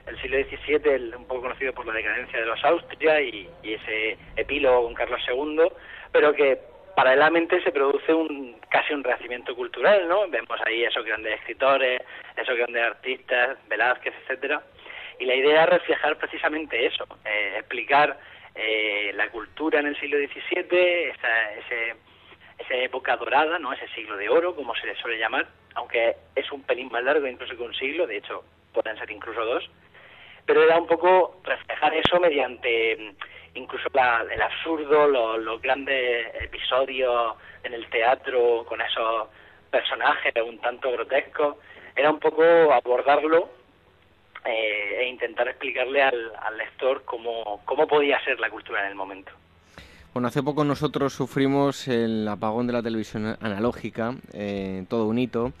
el 0.07 0.21
siglo 0.21 0.37
XVII, 0.37 1.15
un 1.15 1.27
poco 1.27 1.41
conocido 1.41 1.73
por 1.73 1.85
la 1.85 1.93
decadencia 1.93 2.39
de 2.39 2.45
los 2.45 2.63
Austria 2.63 3.21
y, 3.21 3.49
y, 3.63 3.73
ese 3.73 4.17
epílogo 4.35 4.83
con 4.83 4.93
Carlos 4.93 5.21
II, 5.27 5.67
pero 6.11 6.33
que 6.33 6.59
paralelamente 6.95 7.61
se 7.61 7.71
produce 7.71 8.13
un 8.13 8.59
casi 8.69 8.93
un 8.93 9.03
renacimiento 9.03 9.55
cultural, 9.55 10.07
¿no? 10.07 10.27
Vemos 10.29 10.59
ahí 10.65 10.83
esos 10.83 11.05
grandes 11.05 11.39
escritores, 11.39 12.01
esos 12.35 12.57
grandes 12.57 12.83
artistas, 12.83 13.57
Velázquez, 13.67 14.13
etcétera, 14.23 14.63
y 15.19 15.25
la 15.25 15.35
idea 15.35 15.63
es 15.63 15.69
reflejar 15.69 16.17
precisamente 16.17 16.85
eso, 16.85 17.05
eh, 17.25 17.55
explicar 17.59 18.17
eh, 18.55 19.11
la 19.13 19.29
cultura 19.29 19.79
en 19.79 19.87
el 19.87 19.99
siglo 19.99 20.17
XVII, 20.17 21.09
esa, 21.09 21.53
ese 21.53 21.95
esa 22.57 22.75
época 22.75 23.15
dorada, 23.17 23.59
¿no? 23.59 23.71
Ese 23.73 23.87
siglo 23.89 24.17
de 24.17 24.29
oro, 24.29 24.55
como 24.55 24.75
se 24.75 24.87
le 24.87 24.95
suele 24.95 25.17
llamar, 25.17 25.47
aunque 25.75 26.15
es 26.35 26.51
un 26.51 26.63
pelín 26.63 26.89
más 26.91 27.03
largo 27.03 27.27
incluso 27.27 27.55
que 27.55 27.63
un 27.63 27.73
siglo, 27.75 28.07
de 28.07 28.17
hecho 28.17 28.43
pueden 28.73 28.97
ser 28.97 29.09
incluso 29.11 29.43
dos, 29.43 29.69
pero 30.47 30.63
era 30.63 30.79
un 30.79 30.87
poco 30.87 31.41
reflejar 31.43 31.93
eso 31.93 32.19
mediante 32.19 32.95
mm, 32.95 33.59
incluso 33.59 33.89
el 34.31 34.41
absurdo, 34.41 35.07
los, 35.37 35.61
grandes 35.61 36.33
episodios 36.41 37.35
en 37.63 37.73
el 37.73 37.87
teatro 37.89 38.65
con 38.65 38.81
esos 38.81 39.27
personajes 39.69 40.33
un 40.43 40.57
tanto 40.59 40.91
grotescos, 40.91 41.57
era 41.95 42.09
un 42.09 42.19
poco 42.19 42.43
abordarlo 42.71 43.49
eh, 44.45 45.01
e 45.01 45.07
intentar 45.09 45.47
explicarle 45.49 46.01
al, 46.01 46.57
lector 46.57 47.03
cómo, 47.03 47.61
cómo 47.65 47.85
podía 47.85 48.23
ser 48.23 48.39
la 48.39 48.49
cultura 48.49 48.81
en 48.81 48.87
el 48.87 48.95
momento. 48.95 49.31
Bueno, 50.13 50.29
hace 50.29 50.41
poco 50.41 50.63
nosotros 50.63 51.13
sufrimos 51.13 51.87
el 51.87 52.27
apagón 52.27 52.65
de 52.67 52.73
la 52.73 52.81
televisión 52.81 53.37
analógica, 53.41 54.15
eh, 54.33 54.85
todo 54.89 55.05
un 55.07 55.19
hito. 55.19 55.51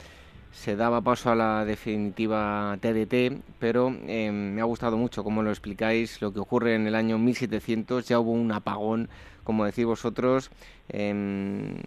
Se 0.57 0.75
daba 0.75 1.01
paso 1.01 1.29
a 1.29 1.35
la 1.35 1.65
definitiva 1.65 2.77
TDT, 2.81 3.41
pero 3.59 3.93
eh, 4.07 4.31
me 4.31 4.59
ha 4.59 4.63
gustado 4.65 4.97
mucho 4.97 5.23
cómo 5.23 5.43
lo 5.43 5.51
explicáis, 5.51 6.19
lo 6.19 6.33
que 6.33 6.39
ocurre 6.39 6.73
en 6.73 6.87
el 6.87 6.95
año 6.95 7.19
1700, 7.19 8.07
ya 8.07 8.19
hubo 8.19 8.31
un 8.31 8.51
apagón, 8.51 9.07
como 9.43 9.65
decís 9.65 9.85
vosotros, 9.85 10.49
un, 10.91 11.83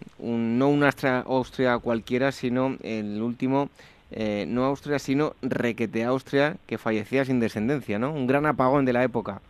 no 0.57 0.69
una 0.69 0.89
Austria, 1.25 1.77
cualquiera, 1.79 2.31
sino 2.31 2.77
el 2.81 3.21
último, 3.21 3.69
eh, 4.09 4.45
no 4.47 4.63
Austria, 4.63 4.99
sino 4.99 5.33
Requete 5.41 6.05
Austria, 6.05 6.55
que 6.65 6.77
fallecía 6.77 7.25
sin 7.25 7.41
descendencia, 7.41 7.99
¿no? 7.99 8.13
Un 8.13 8.25
gran 8.25 8.45
apagón 8.45 8.85
de 8.85 8.93
la 8.93 9.03
época. 9.03 9.41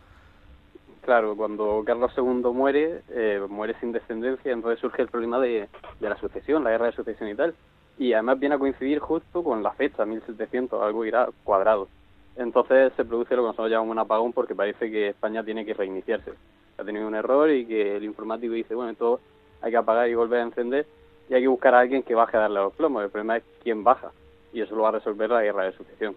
Claro, 1.02 1.36
cuando 1.36 1.82
Carlos 1.86 2.12
II 2.16 2.52
muere, 2.52 3.02
eh, 3.10 3.40
muere 3.48 3.74
sin 3.80 3.92
descendencia, 3.92 4.52
entonces 4.52 4.80
surge 4.80 5.02
el 5.02 5.08
problema 5.08 5.38
de, 5.38 5.68
la 6.00 6.18
sucesión, 6.18 6.64
la 6.64 6.70
guerra 6.70 6.86
de 6.86 6.92
sucesión 6.92 7.28
y 7.30 7.34
tal. 7.36 7.54
Y 7.98 8.12
además 8.12 8.38
viene 8.40 8.54
a 8.54 8.58
coincidir 8.58 8.98
justo 8.98 9.44
con 9.44 9.62
la 9.62 9.72
fecha, 9.72 10.04
1700, 10.04 10.82
algo 10.82 11.04
irá 11.04 11.28
cuadrado. 11.44 11.88
Entonces 12.36 12.92
se 12.96 13.04
produce 13.04 13.36
lo 13.36 13.42
que 13.42 13.48
nosotros 13.48 13.70
llamamos 13.70 13.92
un 13.92 13.98
apagón 13.98 14.32
porque 14.32 14.54
parece 14.54 14.90
que 14.90 15.08
España 15.08 15.44
tiene 15.44 15.64
que 15.64 15.74
reiniciarse. 15.74 16.32
Ha 16.78 16.84
tenido 16.84 17.06
un 17.06 17.14
error 17.14 17.50
y 17.50 17.66
que 17.66 17.96
el 17.96 18.04
informático 18.04 18.54
dice, 18.54 18.74
bueno, 18.74 18.90
esto 18.90 19.20
hay 19.60 19.70
que 19.70 19.76
apagar 19.76 20.08
y 20.08 20.14
volver 20.14 20.40
a 20.40 20.44
encender 20.44 20.86
y 21.28 21.34
hay 21.34 21.42
que 21.42 21.48
buscar 21.48 21.74
a 21.74 21.80
alguien 21.80 22.02
que 22.02 22.14
baje 22.14 22.36
a 22.36 22.40
darle 22.40 22.60
los 22.60 22.74
plomos. 22.74 23.04
El 23.04 23.10
problema 23.10 23.36
es 23.36 23.44
quién 23.62 23.84
baja 23.84 24.10
y 24.52 24.60
eso 24.60 24.74
lo 24.74 24.82
va 24.82 24.90
a 24.90 24.92
resolver 24.92 25.30
la 25.30 25.42
guerra 25.42 25.64
de 25.64 25.72
sucesión. 25.72 26.16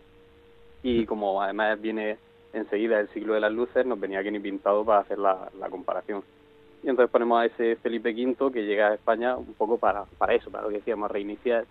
Y 0.84 1.06
como 1.06 1.42
además 1.42 1.80
viene 1.82 2.18
enseguida 2.54 3.00
el 3.00 3.10
siglo 3.10 3.34
de 3.34 3.42
las 3.42 3.52
luces, 3.52 3.86
nos 3.86 4.00
venía 4.00 4.20
aquí 4.20 4.32
ni 4.32 4.40
pintado 4.40 4.86
para 4.86 5.00
hacer 5.00 5.18
la, 5.20 5.50
comparación. 5.70 6.24
Y 6.86 6.90
entonces 6.90 7.12
ponemos 7.12 7.42
a 7.42 7.46
ese 7.46 7.78
Felipe 7.78 8.14
V 8.14 8.54
que 8.54 8.64
llega 8.64 8.90
a 8.90 8.94
España 8.94 9.36
un 9.36 9.56
poco 9.56 9.80
para, 9.80 10.04
para 10.20 10.36
eso, 10.36 10.52
para 10.52 10.66
lo 10.66 10.70
que 10.70 10.76
decíamos, 10.76 11.10
reiniciar 11.10 11.66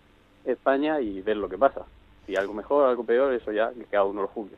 España 0.44 1.00
y 1.00 1.20
ver 1.22 1.36
lo 1.36 1.48
que 1.48 1.56
pasa. 1.56 1.82
Si 2.26 2.34
algo 2.34 2.52
mejor, 2.52 2.88
algo 2.88 3.04
peor, 3.04 3.32
eso 3.32 3.52
ya 3.52 3.70
que 3.72 3.84
cada 3.84 4.02
uno 4.02 4.22
lo 4.22 4.28
juzgue. 4.28 4.56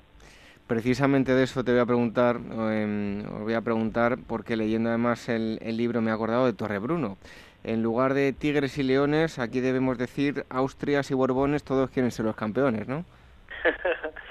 Precisamente 0.66 1.34
de 1.34 1.42
eso 1.44 1.62
te 1.62 1.72
voy 1.72 1.80
a 1.80 1.84
preguntar, 1.84 2.40
eh, 2.70 3.22
os 3.34 3.42
voy 3.42 3.52
a 3.52 3.60
preguntar 3.60 4.16
porque 4.26 4.56
leyendo 4.56 4.88
además 4.88 5.28
el, 5.28 5.58
el 5.60 5.76
libro 5.76 6.00
me 6.00 6.10
he 6.10 6.14
acordado 6.14 6.46
de 6.46 6.54
Torre 6.54 6.78
Bruno. 6.78 7.18
En 7.62 7.82
lugar 7.82 8.14
de 8.14 8.32
tigres 8.32 8.78
y 8.78 8.82
leones, 8.82 9.38
aquí 9.38 9.60
debemos 9.60 9.98
decir 9.98 10.46
Austrias 10.48 11.10
y 11.10 11.14
Borbones, 11.14 11.64
todos 11.64 11.90
quieren 11.90 12.10
ser 12.10 12.24
los 12.24 12.34
campeones, 12.34 12.88
¿no? 12.88 13.04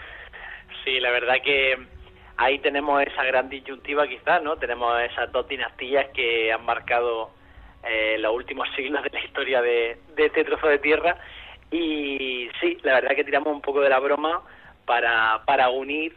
Sí, 0.84 1.00
la 1.00 1.10
verdad 1.10 1.38
que 1.44 1.78
ahí 2.38 2.60
tenemos 2.60 3.02
esa 3.04 3.24
gran 3.24 3.50
disyuntiva 3.50 4.08
quizás, 4.08 4.42
¿no? 4.44 4.58
Tenemos 4.58 5.02
esas 5.02 5.32
dos 5.32 5.48
dinastías 5.48 6.10
que 6.10 6.52
han 6.52 6.66
marcado 6.66 7.32
eh, 7.84 8.18
los 8.20 8.34
últimos 8.34 8.68
siglos 8.76 9.04
de 9.04 9.10
la 9.12 9.24
historia 9.24 9.62
de, 9.62 9.98
este 10.18 10.44
trozo 10.44 10.68
de 10.68 10.80
tierra 10.80 11.18
y 11.72 12.50
sí, 12.60 12.78
la 12.84 12.96
verdad 12.96 13.16
que 13.16 13.24
tiramos 13.24 13.54
un 13.54 13.62
poco 13.62 13.82
de 13.82 13.90
la 13.90 14.00
broma 14.00 14.42
para, 14.86 15.42
para 15.46 15.70
unir, 15.70 16.16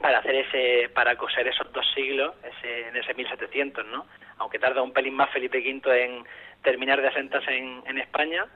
para 0.00 0.18
hacer 0.18 0.34
ese, 0.34 0.88
para 0.90 1.16
coser 1.16 1.48
esos 1.48 1.72
dos 1.72 1.86
siglos 1.94 2.34
ese, 2.42 2.88
en 2.88 2.96
ese 2.96 3.14
1700, 3.14 3.86
¿no? 3.86 4.06
Aunque 4.38 4.58
tarda 4.58 4.82
un 4.82 4.92
pelín 4.92 5.14
más 5.14 5.30
Felipe 5.30 5.58
V 5.58 6.04
en 6.04 6.24
terminar 6.62 7.00
de 7.00 7.08
asentarse 7.08 7.56
en, 7.56 7.82
en 7.86 7.98
España, 7.98 8.46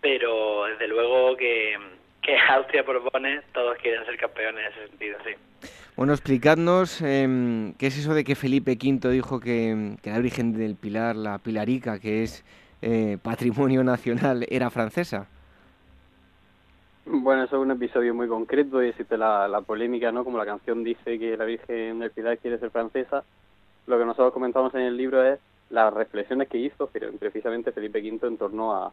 pero 0.00 0.64
desde 0.66 0.88
luego 0.88 1.36
que 1.36 1.78
que 2.22 2.38
Austria 2.38 2.84
propone, 2.84 3.40
todos 3.52 3.76
quieren 3.78 4.04
ser 4.06 4.16
campeones 4.16 4.64
en 4.64 4.72
ese 4.72 4.88
sentido, 4.88 5.18
sí. 5.24 5.68
Bueno, 5.96 6.12
explicadnos 6.12 7.02
em, 7.02 7.74
qué 7.74 7.88
es 7.88 7.98
eso 7.98 8.14
de 8.14 8.24
que 8.24 8.34
Felipe 8.34 8.78
V 8.80 9.10
dijo 9.10 9.40
que, 9.40 9.96
la 10.04 10.18
Virgen 10.20 10.56
del 10.56 10.76
Pilar, 10.76 11.16
la 11.16 11.38
Pilarica, 11.38 11.98
que 11.98 12.22
es 12.22 12.44
eh, 12.80 13.18
patrimonio 13.22 13.84
nacional, 13.92 14.46
era 14.48 14.70
francesa. 14.70 15.26
Bueno, 17.04 17.42
eso 17.42 17.56
es 17.56 17.62
un 17.62 17.72
episodio 17.72 18.14
muy 18.14 18.28
concreto 18.28 18.82
y 18.82 18.88
existe 18.88 19.18
la, 19.18 19.48
la 19.48 19.60
polémica, 19.60 20.12
¿no? 20.12 20.22
Como 20.24 20.38
la 20.38 20.46
canción 20.46 20.84
dice 20.84 21.18
que 21.18 21.36
la 21.36 21.44
Virgen 21.44 21.98
del 21.98 22.12
Pilar 22.12 22.38
quiere 22.38 22.58
ser 22.58 22.70
francesa, 22.70 23.24
lo 23.88 23.98
que 23.98 24.04
nosotros 24.04 24.32
comentamos 24.32 24.72
en 24.74 24.82
el 24.82 24.96
libro 24.96 25.24
es 25.26 25.40
las 25.70 25.92
reflexiones 25.92 26.48
que 26.48 26.58
hizo 26.58 26.88
precisamente 27.18 27.72
Felipe 27.72 27.98
V 28.00 28.26
en 28.28 28.38
torno 28.38 28.72
a, 28.72 28.92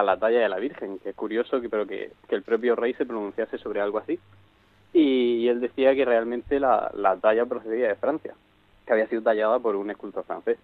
a 0.00 0.02
la 0.02 0.18
talla 0.18 0.40
de 0.40 0.48
la 0.48 0.58
Virgen, 0.58 0.98
que 0.98 1.10
es 1.10 1.16
curioso, 1.16 1.60
que, 1.60 1.68
pero 1.68 1.86
que, 1.86 2.12
el 2.28 2.42
propio 2.42 2.76
rey 2.76 2.94
se 2.94 3.06
pronunciase 3.06 3.58
sobre 3.58 3.80
algo 3.80 3.98
así. 3.98 4.18
Y, 4.92 5.48
él 5.48 5.60
decía 5.60 5.94
que 5.94 6.04
realmente 6.04 6.58
la, 6.60 6.90
la 6.94 7.16
talla 7.16 7.46
procedía 7.46 7.88
de 7.88 7.94
Francia, 7.94 8.34
que 8.86 8.92
había 8.92 9.06
sido 9.06 9.22
tallada 9.22 9.58
por 9.58 9.76
un 9.76 9.90
escultor 9.90 10.24
francés. 10.24 10.58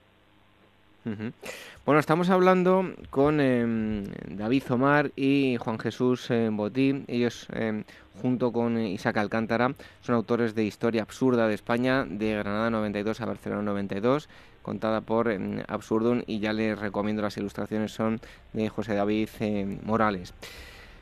Bueno, 1.85 2.01
estamos 2.01 2.31
hablando 2.31 2.83
con 3.11 3.41
em, 3.41 4.07
David 4.29 4.65
Omar 4.71 5.13
y 5.15 5.57
Juan 5.57 5.79
Jesús 5.79 6.29
eh, 6.33 6.49
Botí. 6.51 7.05
Ellos, 7.07 7.47
em, 7.53 7.85
junto 8.21 8.51
con 8.51 8.77
Isaac 8.81 9.19
Alcántara, 9.19 9.73
son 10.01 10.17
autores 10.17 10.57
de 10.57 10.65
Historia 10.65 11.03
Absurda 11.03 11.47
de 11.47 11.55
España, 11.55 12.05
de 12.05 12.33
Granada 12.35 12.71
92 12.71 13.21
a 13.21 13.27
Barcelona 13.27 13.63
92 13.63 14.29
contada 14.67 15.01
por 15.01 15.31
eh, 15.31 15.39
Absurdum 15.69 16.23
y 16.27 16.41
ya 16.41 16.53
les 16.53 16.77
recomiendo 16.77 17.23
las 17.23 17.37
ilustraciones 17.37 17.93
son 17.93 18.21
de 18.53 18.69
José 18.69 18.97
David 18.97 19.29
eh, 19.39 19.79
Morales. 19.85 20.35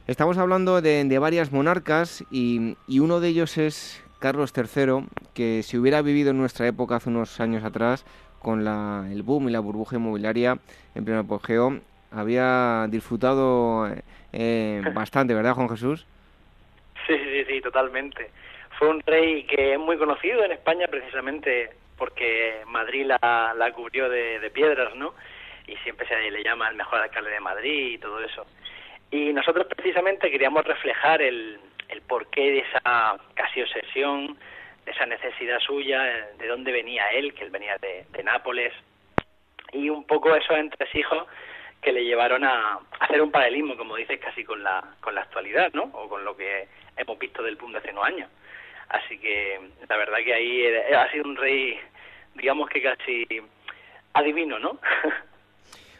Estamos 0.06 0.36
hablando 0.36 0.82
de, 0.82 1.18
varias 1.18 1.50
monarcas 1.50 2.22
y, 2.30 2.76
uno 3.00 3.20
de 3.20 3.28
ellos 3.28 3.56
es 3.56 4.04
Carlos 4.18 4.52
III, 4.54 5.06
que 5.32 5.62
si 5.62 5.78
hubiera 5.78 6.02
vivido 6.02 6.32
en 6.32 6.36
nuestra 6.36 6.66
época 6.66 6.96
hace 6.96 7.08
unos 7.08 7.40
años 7.40 7.64
atrás, 7.64 8.04
con 8.38 8.64
la, 8.64 9.08
el 9.10 9.22
boom 9.22 9.48
y 9.48 9.52
la 9.52 9.60
burbuja 9.60 9.96
inmobiliaria 9.96 10.58
en 10.94 11.04
pleno 11.06 11.20
apogeo, 11.20 11.80
había 12.10 12.86
disfrutado 12.90 13.88
eh, 14.34 14.82
bastante, 14.94 15.32
¿verdad, 15.32 15.54
Juan 15.54 15.70
Jesús? 15.70 16.06
Sí, 17.06 17.16
sí, 17.16 17.44
sí, 17.48 17.60
totalmente. 17.62 18.30
Fue 18.78 18.90
un 18.90 19.00
rey 19.06 19.44
que 19.44 19.72
es 19.72 19.78
muy 19.78 19.96
conocido 19.96 20.44
en 20.44 20.52
España 20.52 20.86
precisamente 20.86 21.70
porque 21.96 22.62
Madrid 22.66 23.06
la, 23.06 23.54
la 23.56 23.72
cubrió 23.72 24.08
de, 24.08 24.50
piedras, 24.50 24.94
¿no? 24.94 25.14
Y 25.66 25.76
siempre 25.78 26.06
se 26.06 26.30
le 26.30 26.42
llama 26.42 26.68
el 26.68 26.76
mejor 26.76 27.00
alcalde 27.00 27.30
de 27.30 27.40
Madrid 27.40 27.94
y 27.94 27.98
todo 27.98 28.20
eso. 28.20 28.46
Y 29.10 29.32
nosotros 29.32 29.66
precisamente 29.66 30.30
queríamos 30.30 30.64
reflejar 30.64 31.22
el, 31.22 31.58
el 31.88 32.02
porqué 32.02 32.50
de 32.50 32.58
esa 32.58 33.16
casi 33.34 33.62
obsesión, 33.62 34.36
de 34.84 34.92
esa 34.92 35.06
necesidad 35.06 35.60
suya, 35.60 36.02
de 36.38 36.46
dónde 36.46 36.72
venía 36.72 37.08
él, 37.08 37.32
que 37.34 37.44
él 37.44 37.50
venía 37.50 37.78
de, 37.78 38.04
de 38.10 38.22
Nápoles, 38.22 38.72
y 39.72 39.88
un 39.88 40.04
poco 40.06 40.34
esos 40.34 40.56
entresijos 40.56 41.26
que 41.84 41.92
le 41.92 42.04
llevaron 42.04 42.44
a, 42.44 42.80
hacer 43.00 43.20
un 43.20 43.30
paralelismo, 43.30 43.76
como 43.76 43.96
dices, 43.96 44.18
casi 44.18 44.42
con 44.42 44.62
la, 44.62 44.82
con 45.00 45.14
la 45.14 45.20
actualidad, 45.20 45.70
¿no? 45.74 45.84
O 45.92 46.08
con 46.08 46.24
lo 46.24 46.36
que 46.36 46.66
hemos 46.96 47.18
visto 47.18 47.42
del 47.42 47.58
punto 47.58 47.78
hace 47.78 47.90
unos 47.90 48.04
años. 48.06 48.30
Así 48.88 49.18
que 49.18 49.60
la 49.88 49.96
verdad 49.96 50.18
que 50.24 50.34
ahí 50.34 50.66
ha 50.94 51.10
sido 51.10 51.24
un 51.24 51.36
rey, 51.36 51.76
digamos 52.34 52.68
que 52.68 52.82
casi 52.82 53.26
adivino, 54.12 54.58
¿no? 54.58 54.78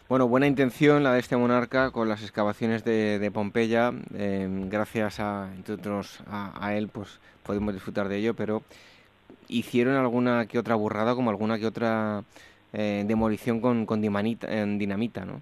Bueno, 0.07 0.29
buena 0.29 0.47
intención 0.47 1.03
la 1.03 1.15
de 1.15 1.21
este 1.21 1.35
monarca 1.35 1.91
con 1.91 2.11
las 2.11 2.23
excavaciones 2.23 2.85
de, 2.85 3.31
Pompeya. 3.33 3.91
Eh, 4.15 4.47
gracias 4.67 5.19
a, 5.19 5.51
entre 5.57 5.77
otros, 5.77 6.23
a, 6.27 6.75
él, 6.75 6.89
pues 6.89 7.19
podemos 7.43 7.73
disfrutar 7.73 8.09
de 8.09 8.19
ello, 8.19 8.35
pero 8.35 8.61
hicieron 9.49 9.97
alguna 9.97 10.45
que 10.45 10.59
otra 10.59 10.75
burrada, 10.75 11.15
como 11.15 11.31
alguna 11.31 11.59
que 11.59 11.67
otra 11.67 12.23
eh, 12.75 13.05
demolición 13.07 13.63
con, 13.63 13.87
con 13.87 14.03
dinamita, 14.03 14.47
dinamita, 14.67 15.25
¿no? 15.25 15.41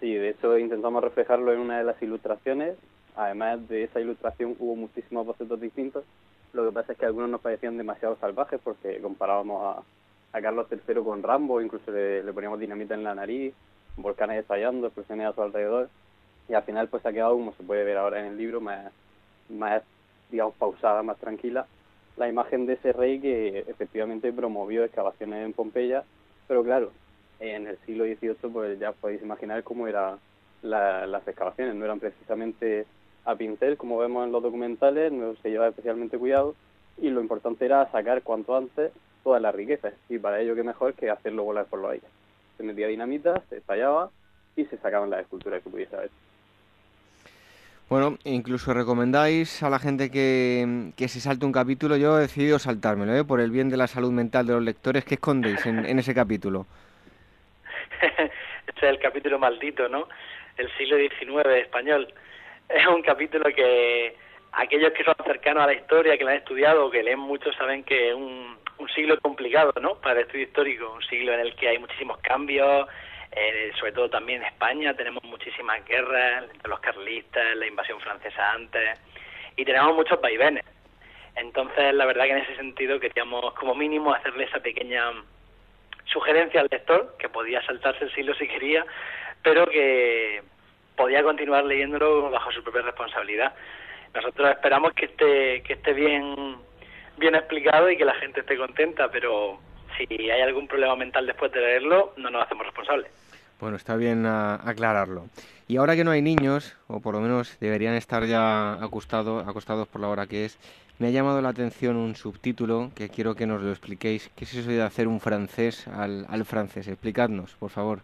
Sí, 0.00 0.14
de 0.14 0.30
hecho 0.30 0.58
intentamos 0.58 1.04
reflejarlo 1.04 1.52
en 1.52 1.60
una 1.60 1.76
de 1.76 1.84
las 1.84 2.00
ilustraciones 2.02 2.74
además 3.16 3.68
de 3.68 3.84
esa 3.84 4.00
ilustración 4.00 4.56
hubo 4.58 4.76
muchísimos 4.76 5.26
bocetos 5.26 5.60
distintos. 5.60 6.04
Lo 6.52 6.64
que 6.64 6.72
pasa 6.72 6.92
es 6.92 6.98
que 6.98 7.06
algunos 7.06 7.30
nos 7.30 7.40
parecían 7.40 7.78
demasiado 7.78 8.16
salvajes 8.16 8.60
porque 8.62 9.00
comparábamos 9.00 9.78
a, 9.78 9.82
Carlos 10.40 10.68
III 10.70 11.02
con 11.02 11.22
Rambo, 11.22 11.60
incluso 11.60 11.90
le, 11.90 12.22
poníamos 12.32 12.60
dinamita 12.60 12.94
en 12.94 13.02
la 13.02 13.14
nariz, 13.14 13.52
volcanes 13.96 14.40
estallando, 14.40 14.86
explosiones 14.86 15.26
a 15.26 15.32
su 15.32 15.42
alrededor. 15.42 15.88
Y 16.48 16.54
al 16.54 16.62
final 16.62 16.88
pues 16.88 17.04
ha 17.04 17.12
quedado, 17.12 17.32
como 17.32 17.52
se 17.54 17.62
puede 17.62 17.84
ver 17.84 17.96
ahora 17.96 18.20
en 18.20 18.26
el 18.26 18.36
libro, 18.36 18.60
más, 18.60 18.92
más 19.48 19.82
digamos, 20.30 20.54
pausada, 20.54 21.02
más 21.02 21.18
tranquila, 21.18 21.66
la 22.16 22.28
imagen 22.28 22.66
de 22.66 22.74
ese 22.74 22.92
rey 22.92 23.20
que 23.20 23.60
efectivamente 23.66 24.32
promovió 24.32 24.84
excavaciones 24.84 25.44
en 25.44 25.52
Pompeya, 25.52 26.04
pero 26.46 26.62
claro, 26.62 26.92
en 27.40 27.66
el 27.66 27.78
siglo 27.86 28.04
XVIII, 28.04 28.52
pues 28.52 28.78
ya 28.78 28.92
podéis 28.92 29.22
imaginar 29.22 29.64
cómo 29.64 29.88
eran 29.88 30.18
las 30.62 31.26
excavaciones. 31.26 31.74
No 31.74 31.84
eran 31.84 31.98
precisamente 31.98 32.86
a 33.24 33.34
pincel, 33.36 33.76
como 33.76 33.98
vemos 33.98 34.26
en 34.26 34.32
los 34.32 34.42
documentales, 34.42 35.12
no 35.12 35.34
se 35.36 35.50
llevaba 35.50 35.70
especialmente 35.70 36.18
cuidado 36.18 36.54
y 36.98 37.10
lo 37.10 37.20
importante 37.20 37.64
era 37.64 37.90
sacar 37.90 38.22
cuanto 38.22 38.56
antes 38.56 38.92
todas 39.22 39.40
las 39.40 39.54
riquezas 39.54 39.94
y 40.08 40.18
para 40.18 40.40
ello 40.40 40.54
qué 40.54 40.62
mejor 40.62 40.94
que 40.94 41.10
hacerlo 41.10 41.44
volar 41.44 41.66
por 41.66 41.80
los 41.80 41.92
aires. 41.92 42.10
Se 42.56 42.62
metía 42.62 42.88
dinamita, 42.88 43.42
se 43.48 43.58
estallaba 43.58 44.10
y 44.56 44.64
se 44.66 44.76
sacaban 44.78 45.10
las 45.10 45.20
esculturas 45.20 45.62
que 45.62 45.70
pudiese 45.70 45.96
haber. 45.96 46.10
Bueno, 47.88 48.18
incluso 48.22 48.72
recomendáis 48.72 49.64
a 49.64 49.70
la 49.70 49.80
gente 49.80 50.12
que, 50.12 50.92
que, 50.96 51.08
se 51.08 51.18
salte 51.18 51.44
un 51.44 51.50
capítulo. 51.50 51.96
Yo 51.96 52.18
he 52.18 52.22
decidido 52.22 52.60
saltármelo, 52.60 53.16
¿eh? 53.16 53.24
por 53.24 53.40
el 53.40 53.50
bien 53.50 53.68
de 53.68 53.76
la 53.76 53.88
salud 53.88 54.12
mental 54.12 54.46
de 54.46 54.52
los 54.52 54.62
lectores. 54.62 55.04
¿Qué 55.04 55.14
escondéis 55.14 55.66
en, 55.66 55.84
en 55.84 55.98
ese 55.98 56.14
capítulo? 56.14 56.66
este 58.00 58.86
es 58.86 58.92
el 58.92 59.00
capítulo 59.00 59.40
maldito, 59.40 59.88
¿no? 59.88 60.06
El 60.56 60.70
siglo 60.76 60.98
XIX 60.98 61.46
español. 61.56 62.14
Es 62.74 62.86
un 62.86 63.02
capítulo 63.02 63.44
que 63.54 64.16
aquellos 64.52 64.92
que 64.92 65.04
son 65.04 65.14
cercanos 65.24 65.64
a 65.64 65.66
la 65.66 65.74
historia, 65.74 66.16
que 66.16 66.24
la 66.24 66.32
han 66.32 66.38
estudiado 66.38 66.86
o 66.86 66.90
que 66.90 67.02
leen 67.02 67.18
mucho, 67.18 67.52
saben 67.52 67.84
que 67.84 68.10
es 68.10 68.14
un, 68.14 68.56
un 68.78 68.88
siglo 68.90 69.18
complicado, 69.20 69.72
¿no? 69.80 69.96
Para 69.96 70.20
el 70.20 70.26
estudio 70.26 70.44
histórico, 70.44 70.92
un 70.92 71.02
siglo 71.02 71.32
en 71.32 71.40
el 71.40 71.54
que 71.54 71.68
hay 71.68 71.78
muchísimos 71.78 72.18
cambios, 72.18 72.88
eh, 73.32 73.70
sobre 73.78 73.92
todo 73.92 74.10
también 74.10 74.42
en 74.42 74.48
España 74.48 74.94
tenemos 74.94 75.22
muchísimas 75.24 75.84
guerras 75.84 76.44
entre 76.52 76.68
los 76.68 76.80
carlistas, 76.80 77.56
la 77.56 77.66
invasión 77.66 78.00
francesa 78.00 78.52
antes, 78.52 78.98
y 79.56 79.64
tenemos 79.64 79.94
muchos 79.94 80.20
vaivenes. 80.20 80.64
Entonces, 81.36 81.94
la 81.94 82.06
verdad 82.06 82.24
que 82.24 82.32
en 82.32 82.38
ese 82.38 82.56
sentido 82.56 82.98
queríamos 82.98 83.54
como 83.54 83.74
mínimo 83.74 84.12
hacerle 84.12 84.44
esa 84.44 84.60
pequeña 84.60 85.12
sugerencia 86.06 86.60
al 86.60 86.68
lector, 86.70 87.16
que 87.18 87.28
podía 87.28 87.62
saltarse 87.62 88.04
el 88.04 88.14
siglo 88.14 88.34
si 88.34 88.48
quería, 88.48 88.84
pero 89.42 89.66
que 89.66 90.42
podía 90.96 91.22
continuar 91.22 91.64
leyéndolo 91.64 92.30
bajo 92.30 92.52
su 92.52 92.62
propia 92.62 92.82
responsabilidad. 92.82 93.54
Nosotros 94.14 94.50
esperamos 94.50 94.92
que 94.94 95.06
esté, 95.06 95.62
que 95.62 95.74
esté 95.74 95.92
bien, 95.92 96.56
bien 97.16 97.34
explicado 97.34 97.90
y 97.90 97.96
que 97.96 98.04
la 98.04 98.14
gente 98.14 98.40
esté 98.40 98.56
contenta, 98.56 99.10
pero 99.10 99.58
si 99.96 100.30
hay 100.30 100.40
algún 100.42 100.66
problema 100.66 100.96
mental 100.96 101.26
después 101.26 101.52
de 101.52 101.60
leerlo, 101.60 102.12
no 102.16 102.30
nos 102.30 102.42
hacemos 102.42 102.66
responsables. 102.66 103.10
Bueno, 103.60 103.76
está 103.76 103.96
bien 103.96 104.24
aclararlo. 104.26 105.26
Y 105.68 105.76
ahora 105.76 105.94
que 105.94 106.02
no 106.02 106.10
hay 106.10 106.22
niños, 106.22 106.76
o 106.88 107.00
por 107.00 107.14
lo 107.14 107.20
menos 107.20 107.58
deberían 107.60 107.94
estar 107.94 108.24
ya 108.24 108.72
acostados, 108.82 109.46
acostados 109.46 109.86
por 109.86 110.00
la 110.00 110.08
hora 110.08 110.26
que 110.26 110.46
es, 110.46 110.58
me 110.98 111.08
ha 111.08 111.10
llamado 111.10 111.40
la 111.40 111.50
atención 111.50 111.96
un 111.96 112.16
subtítulo 112.16 112.90
que 112.96 113.08
quiero 113.08 113.34
que 113.34 113.46
nos 113.46 113.62
lo 113.62 113.70
expliquéis. 113.70 114.30
¿Qué 114.34 114.44
es 114.44 114.54
eso 114.54 114.70
de 114.70 114.82
hacer 114.82 115.08
un 115.08 115.20
francés 115.20 115.86
al, 115.88 116.26
al 116.28 116.44
francés? 116.44 116.88
Explicadnos, 116.88 117.54
por 117.54 117.70
favor. 117.70 118.00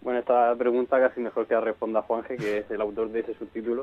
Bueno, 0.00 0.20
esta 0.20 0.54
pregunta 0.56 0.98
casi 0.98 1.20
mejor 1.20 1.46
que 1.46 1.54
la 1.54 1.60
responda 1.60 2.02
Juanje, 2.02 2.36
que 2.36 2.58
es 2.58 2.70
el 2.70 2.80
autor 2.80 3.08
de 3.08 3.20
ese 3.20 3.34
subtítulo. 3.34 3.82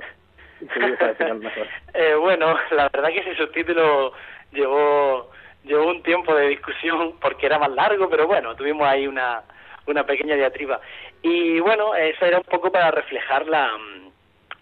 eh, 1.93 2.15
bueno, 2.15 2.57
la 2.71 2.89
verdad 2.89 3.09
que 3.09 3.19
ese 3.19 3.35
subtítulo 3.35 4.13
llevó, 4.51 5.29
llevó 5.63 5.87
un 5.87 6.01
tiempo 6.01 6.33
de 6.33 6.47
discusión 6.47 7.17
porque 7.21 7.45
era 7.45 7.59
más 7.59 7.71
largo, 7.71 8.09
pero 8.09 8.25
bueno, 8.25 8.55
tuvimos 8.55 8.87
ahí 8.87 9.05
una, 9.05 9.43
una 9.85 10.03
pequeña 10.05 10.35
diatriba. 10.35 10.81
Y 11.21 11.59
bueno, 11.59 11.93
eso 11.95 12.25
era 12.25 12.37
un 12.37 12.45
poco 12.45 12.71
para 12.71 12.89
reflejar 12.89 13.45
la, 13.45 13.69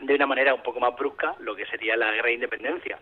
de 0.01 0.15
una 0.15 0.27
manera 0.27 0.53
un 0.53 0.63
poco 0.63 0.79
más 0.79 0.95
brusca 0.95 1.35
lo 1.39 1.55
que 1.55 1.65
sería 1.67 1.95
la 1.95 2.11
guerra 2.11 2.27
de 2.27 2.33
independencia. 2.33 2.99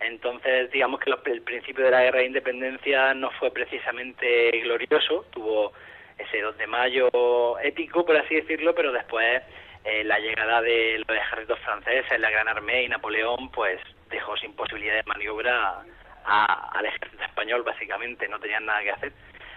Entonces, 0.00 0.70
digamos 0.70 1.00
que 1.00 1.10
el 1.10 1.42
principio 1.42 1.84
de 1.84 1.90
la 1.90 2.02
guerra 2.02 2.20
de 2.20 2.26
independencia 2.26 3.14
no 3.14 3.30
fue 3.32 3.50
precisamente 3.50 4.50
glorioso, 4.62 5.24
tuvo 5.30 5.72
ese 6.18 6.40
2 6.40 6.56
de 6.56 6.66
mayo 6.66 7.58
épico, 7.60 8.04
por 8.04 8.16
así 8.16 8.36
decirlo, 8.36 8.74
pero 8.74 8.92
después 8.92 9.42
eh, 9.84 10.04
la 10.04 10.18
llegada 10.18 10.62
de 10.62 11.02
los 11.06 11.16
ejércitos 11.16 11.58
franceses, 11.60 12.18
la 12.18 12.30
Gran 12.30 12.48
Armée 12.48 12.84
y 12.84 12.88
Napoleón, 12.88 13.50
pues 13.50 13.80
dejó 14.10 14.36
sin 14.36 14.54
posibilidad 14.54 14.96
de 14.96 15.02
maniobra 15.04 15.82
al 16.24 16.86
ejército 16.86 17.22
español, 17.22 17.62
básicamente, 17.62 18.28
no 18.28 18.40
tenían 18.40 18.66
nada 18.66 18.82
que 18.82 18.90
hacer. 18.90 19.12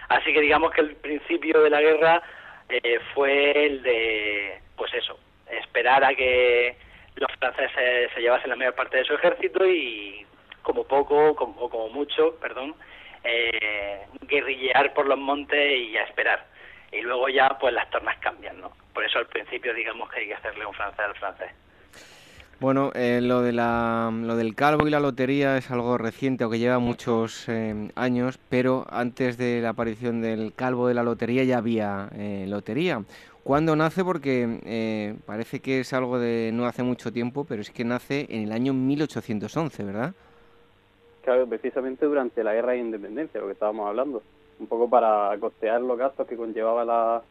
Así 0.08 0.32
que 0.32 0.40
digamos 0.40 0.72
que 0.72 0.82
el 0.82 0.96
principio 0.96 1.62
de 1.62 1.70
la 1.70 1.80
guerra 1.80 2.22
eh, 2.68 3.00
fue 3.14 3.66
el 3.66 3.82
de, 3.82 4.60
pues 4.76 4.94
eso, 4.94 5.18
esperar 5.50 6.04
a 6.04 6.14
que 6.14 6.76
los 7.16 7.30
franceses 7.38 8.10
se 8.14 8.20
llevasen 8.20 8.50
la 8.50 8.56
mayor 8.56 8.74
parte 8.74 8.98
de 8.98 9.04
su 9.04 9.14
ejército 9.14 9.66
y 9.66 10.24
como 10.62 10.84
poco, 10.84 11.34
como, 11.34 11.60
o 11.60 11.68
como 11.68 11.88
mucho, 11.88 12.36
perdón, 12.40 12.74
eh, 13.24 14.06
guerrillear 14.22 14.94
por 14.94 15.06
los 15.06 15.18
montes 15.18 15.78
y 15.78 15.96
a 15.96 16.04
esperar. 16.04 16.46
Y 16.92 17.02
luego 17.02 17.28
ya 17.28 17.56
pues 17.60 17.72
las 17.72 17.88
tornas 17.90 18.18
cambian, 18.18 18.60
¿no? 18.60 18.72
Por 18.92 19.04
eso 19.04 19.18
al 19.18 19.26
principio 19.26 19.72
digamos 19.74 20.10
que 20.10 20.20
hay 20.20 20.26
que 20.26 20.34
hacerle 20.34 20.66
un 20.66 20.74
francés 20.74 21.00
al 21.00 21.14
francés. 21.14 21.50
Bueno, 22.60 22.90
eh, 22.94 23.20
lo, 23.22 23.40
de 23.40 23.52
la, 23.52 24.12
lo 24.12 24.36
del 24.36 24.54
calvo 24.54 24.86
y 24.86 24.90
la 24.90 25.00
lotería 25.00 25.56
es 25.56 25.70
algo 25.70 25.96
reciente, 25.96 26.44
aunque 26.44 26.58
lleva 26.58 26.78
muchos 26.78 27.48
eh, 27.48 27.88
años, 27.94 28.38
pero 28.50 28.86
antes 28.90 29.38
de 29.38 29.62
la 29.62 29.70
aparición 29.70 30.20
del 30.20 30.52
calvo 30.54 30.86
de 30.86 30.92
la 30.92 31.02
lotería 31.02 31.42
ya 31.44 31.56
había 31.56 32.10
eh, 32.14 32.44
lotería. 32.46 33.02
¿Cuándo 33.44 33.74
nace? 33.76 34.04
Porque 34.04 35.16
parece 35.24 35.60
que 35.60 35.80
es 35.80 35.94
algo 35.94 36.18
de 36.18 36.50
no 36.52 36.66
hace 36.66 36.82
mucho 36.82 37.10
tiempo, 37.10 37.46
pero 37.48 37.62
es 37.62 37.70
que 37.70 37.84
nace 37.84 38.26
en 38.28 38.42
el 38.42 38.52
año 38.52 38.74
1811, 38.74 39.82
¿verdad? 39.82 40.12
Claro, 41.22 41.46
precisamente 41.46 42.04
durante 42.04 42.44
la 42.44 42.52
guerra 42.52 42.72
de 42.72 42.78
independencia, 42.78 43.40
lo 43.40 43.46
que 43.46 43.54
estábamos 43.54 43.88
hablando. 43.88 44.22
Un 44.60 44.66
poco 44.66 44.88
para 44.88 45.36
costear 45.40 45.80
los 45.80 45.98
gastos 45.98 46.28
que 46.28 46.36
conllevaba 46.36 46.84
la, 46.84 47.22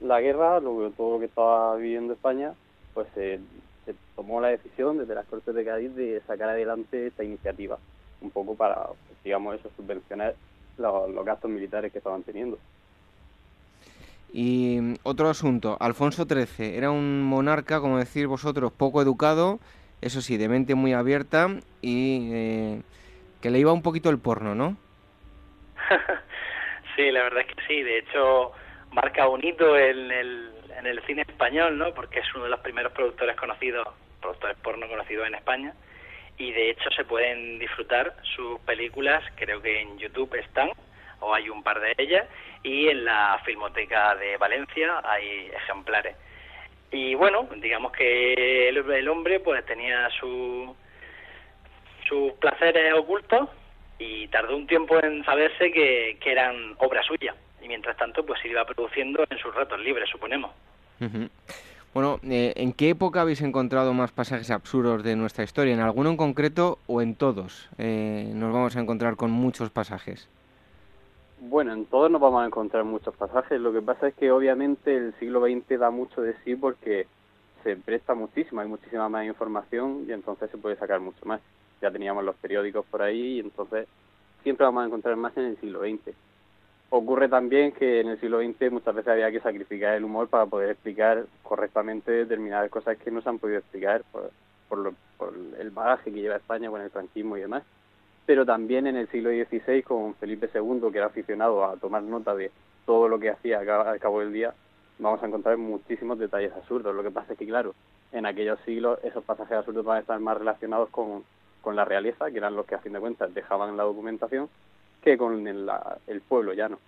la 0.00 0.20
guerra, 0.20 0.60
lo, 0.60 0.90
todo 0.90 1.14
lo 1.14 1.18
que 1.20 1.26
estaba 1.26 1.76
viviendo 1.76 2.12
España, 2.12 2.52
pues 2.92 3.06
se 3.14 3.40
se 3.84 3.94
tomó 4.16 4.40
la 4.40 4.48
decisión 4.48 4.98
desde 4.98 5.14
las 5.14 5.26
Cortes 5.26 5.54
de 5.54 5.64
Cádiz 5.64 5.94
de 5.94 6.22
sacar 6.26 6.48
adelante 6.48 7.06
esta 7.06 7.24
iniciativa, 7.24 7.78
un 8.20 8.30
poco 8.30 8.54
para, 8.54 8.88
digamos, 9.22 9.56
eso, 9.56 9.70
subvencionar 9.76 10.34
los, 10.78 11.24
gastos 11.24 11.50
militares 11.50 11.92
que 11.92 11.98
estaban 11.98 12.22
teniendo. 12.22 12.58
Y 14.32 14.98
otro 15.04 15.28
asunto, 15.28 15.76
Alfonso 15.80 16.24
XIII 16.24 16.76
era 16.76 16.90
un 16.90 17.22
monarca, 17.22 17.80
como 17.80 17.98
decir 17.98 18.26
vosotros, 18.26 18.72
poco 18.72 19.00
educado, 19.00 19.60
eso 20.00 20.20
sí, 20.20 20.36
de 20.36 20.48
mente 20.48 20.74
muy 20.74 20.92
abierta 20.92 21.48
y 21.82 22.30
eh, 22.32 22.82
que 23.40 23.50
le 23.50 23.60
iba 23.60 23.72
un 23.72 23.82
poquito 23.82 24.10
el 24.10 24.18
porno, 24.18 24.54
¿no? 24.54 24.76
sí, 26.96 27.10
la 27.10 27.24
verdad 27.24 27.44
es 27.48 27.54
que 27.54 27.66
sí, 27.66 27.82
de 27.82 27.98
hecho 27.98 28.52
marca 28.90 29.28
un 29.28 29.44
hito 29.44 29.76
en 29.76 30.10
el, 30.10 30.50
en 30.78 30.86
el 30.86 31.02
cine 31.02 31.22
español, 31.22 31.76
¿no? 31.76 31.92
Porque 31.94 32.20
es 32.20 32.34
uno 32.34 32.44
de 32.44 32.50
los 32.50 32.60
primeros 32.60 32.92
productores 32.92 33.36
conocidos, 33.36 33.86
productores 34.20 34.56
porno 34.58 34.88
conocidos 34.88 35.26
en 35.26 35.34
España. 35.34 35.74
Y 36.36 36.52
de 36.52 36.70
hecho 36.70 36.90
se 36.96 37.04
pueden 37.04 37.58
disfrutar 37.58 38.14
sus 38.34 38.58
películas, 38.60 39.22
creo 39.36 39.62
que 39.62 39.80
en 39.80 39.98
YouTube 39.98 40.34
están, 40.34 40.70
o 41.20 41.32
hay 41.32 41.48
un 41.48 41.62
par 41.62 41.80
de 41.80 41.94
ellas, 41.98 42.26
y 42.62 42.88
en 42.88 43.04
la 43.04 43.40
Filmoteca 43.44 44.16
de 44.16 44.36
Valencia 44.36 45.00
hay 45.04 45.50
ejemplares. 45.54 46.16
Y 46.90 47.14
bueno, 47.14 47.48
digamos 47.56 47.92
que 47.92 48.68
el, 48.68 49.08
hombre 49.08 49.40
pues 49.40 49.64
tenía 49.66 50.08
su, 50.10 50.74
sus 52.08 52.32
placeres 52.34 52.94
ocultos 52.94 53.48
y 53.98 54.28
tardó 54.28 54.56
un 54.56 54.66
tiempo 54.66 55.02
en 55.02 55.24
saberse 55.24 55.70
que, 55.70 56.18
que 56.20 56.32
eran 56.32 56.74
obra 56.78 57.02
suya. 57.02 57.34
Y 57.62 57.68
mientras 57.68 57.96
tanto, 57.96 58.24
pues 58.24 58.40
se 58.40 58.48
iba 58.48 58.64
produciendo 58.64 59.24
en 59.28 59.38
sus 59.38 59.54
ratos 59.54 59.80
libres, 59.80 60.08
suponemos. 60.10 60.50
Bueno, 61.94 62.18
eh, 62.24 62.52
¿en 62.56 62.72
qué 62.72 62.90
época 62.90 63.20
habéis 63.20 63.40
encontrado 63.40 63.94
más 63.94 64.10
pasajes 64.10 64.50
absurdos 64.50 65.04
de 65.04 65.14
nuestra 65.14 65.44
historia? 65.44 65.74
¿En 65.74 65.80
alguno 65.80 66.10
en 66.10 66.16
concreto 66.16 66.78
o 66.88 67.00
en 67.00 67.14
todos? 67.14 67.70
Eh, 67.78 68.32
nos 68.34 68.52
vamos 68.52 68.76
a 68.76 68.80
encontrar 68.80 69.14
con 69.14 69.30
muchos 69.30 69.70
pasajes. 69.70 70.28
Bueno, 71.38 71.72
en 71.72 71.84
todos 71.84 72.10
nos 72.10 72.20
vamos 72.20 72.42
a 72.42 72.46
encontrar 72.46 72.84
muchos 72.84 73.14
pasajes. 73.14 73.60
Lo 73.60 73.72
que 73.72 73.80
pasa 73.80 74.08
es 74.08 74.14
que 74.14 74.32
obviamente 74.32 74.96
el 74.96 75.14
siglo 75.20 75.40
XX 75.40 75.78
da 75.78 75.90
mucho 75.90 76.20
de 76.20 76.34
sí 76.44 76.56
porque 76.56 77.06
se 77.62 77.76
presta 77.76 78.14
muchísimo, 78.14 78.60
hay 78.60 78.68
muchísima 78.68 79.08
más 79.08 79.24
información 79.26 80.04
y 80.08 80.12
entonces 80.12 80.50
se 80.50 80.58
puede 80.58 80.76
sacar 80.76 81.00
mucho 81.00 81.24
más. 81.26 81.40
Ya 81.84 81.90
teníamos 81.90 82.24
los 82.24 82.34
periódicos 82.36 82.86
por 82.86 83.02
ahí 83.02 83.36
y 83.36 83.40
entonces 83.40 83.86
siempre 84.42 84.64
vamos 84.64 84.84
a 84.84 84.86
encontrar 84.86 85.16
más 85.16 85.36
en 85.36 85.44
el 85.44 85.60
siglo 85.60 85.80
XX. 85.80 86.16
Ocurre 86.88 87.28
también 87.28 87.72
que 87.72 88.00
en 88.00 88.08
el 88.08 88.18
siglo 88.18 88.40
XX 88.40 88.72
muchas 88.72 88.94
veces 88.94 89.12
había 89.12 89.30
que 89.30 89.40
sacrificar 89.40 89.94
el 89.94 90.04
humor 90.04 90.28
para 90.28 90.46
poder 90.46 90.70
explicar 90.70 91.26
correctamente 91.42 92.10
determinadas 92.10 92.70
cosas 92.70 92.96
que 92.96 93.10
no 93.10 93.20
se 93.20 93.28
han 93.28 93.38
podido 93.38 93.58
explicar 93.58 94.02
por, 94.10 94.30
por, 95.18 95.34
el 95.60 95.70
bagaje 95.72 96.10
que 96.10 96.22
lleva 96.22 96.36
España 96.36 96.70
con 96.70 96.80
el 96.80 96.88
franquismo 96.88 97.36
y 97.36 97.42
demás. 97.42 97.64
Pero 98.24 98.46
también 98.46 98.86
en 98.86 98.96
el 98.96 99.06
siglo 99.08 99.28
XVI 99.28 99.82
con 99.82 100.14
Felipe 100.14 100.48
II, 100.54 100.90
que 100.90 100.96
era 100.96 101.08
aficionado 101.08 101.66
a 101.66 101.76
tomar 101.76 102.02
nota 102.02 102.34
de 102.34 102.50
todo 102.86 103.08
lo 103.08 103.18
que 103.18 103.28
hacía 103.28 103.58
al 103.58 104.00
cabo 104.00 104.20
del 104.20 104.32
día, 104.32 104.54
vamos 104.98 105.22
a 105.22 105.26
encontrar 105.26 105.58
muchísimos 105.58 106.18
detalles 106.18 106.54
absurdos. 106.54 106.94
Lo 106.96 107.02
que 107.02 107.10
pasa 107.10 107.34
es 107.34 107.38
que, 107.38 107.46
claro, 107.46 107.74
en 108.12 108.24
aquellos 108.24 108.58
siglos 108.64 108.98
esos 109.02 109.22
pasajes 109.22 109.58
absurdos 109.58 109.84
van 109.84 109.98
a 109.98 110.00
estar 110.00 110.18
más 110.18 110.38
relacionados 110.38 110.88
con, 110.88 111.24
con 111.64 111.74
la 111.74 111.84
realeza, 111.84 112.30
que 112.30 112.38
eran 112.38 112.54
los 112.54 112.66
que 112.66 112.76
a 112.76 112.78
fin 112.78 112.92
de 112.92 113.00
cuentas 113.00 113.34
dejaban 113.34 113.76
la 113.76 113.82
documentación, 113.82 114.48
que 115.02 115.18
con 115.18 115.48
el, 115.48 115.68
el 116.06 116.20
pueblo 116.20 116.52
llano. 116.52 116.78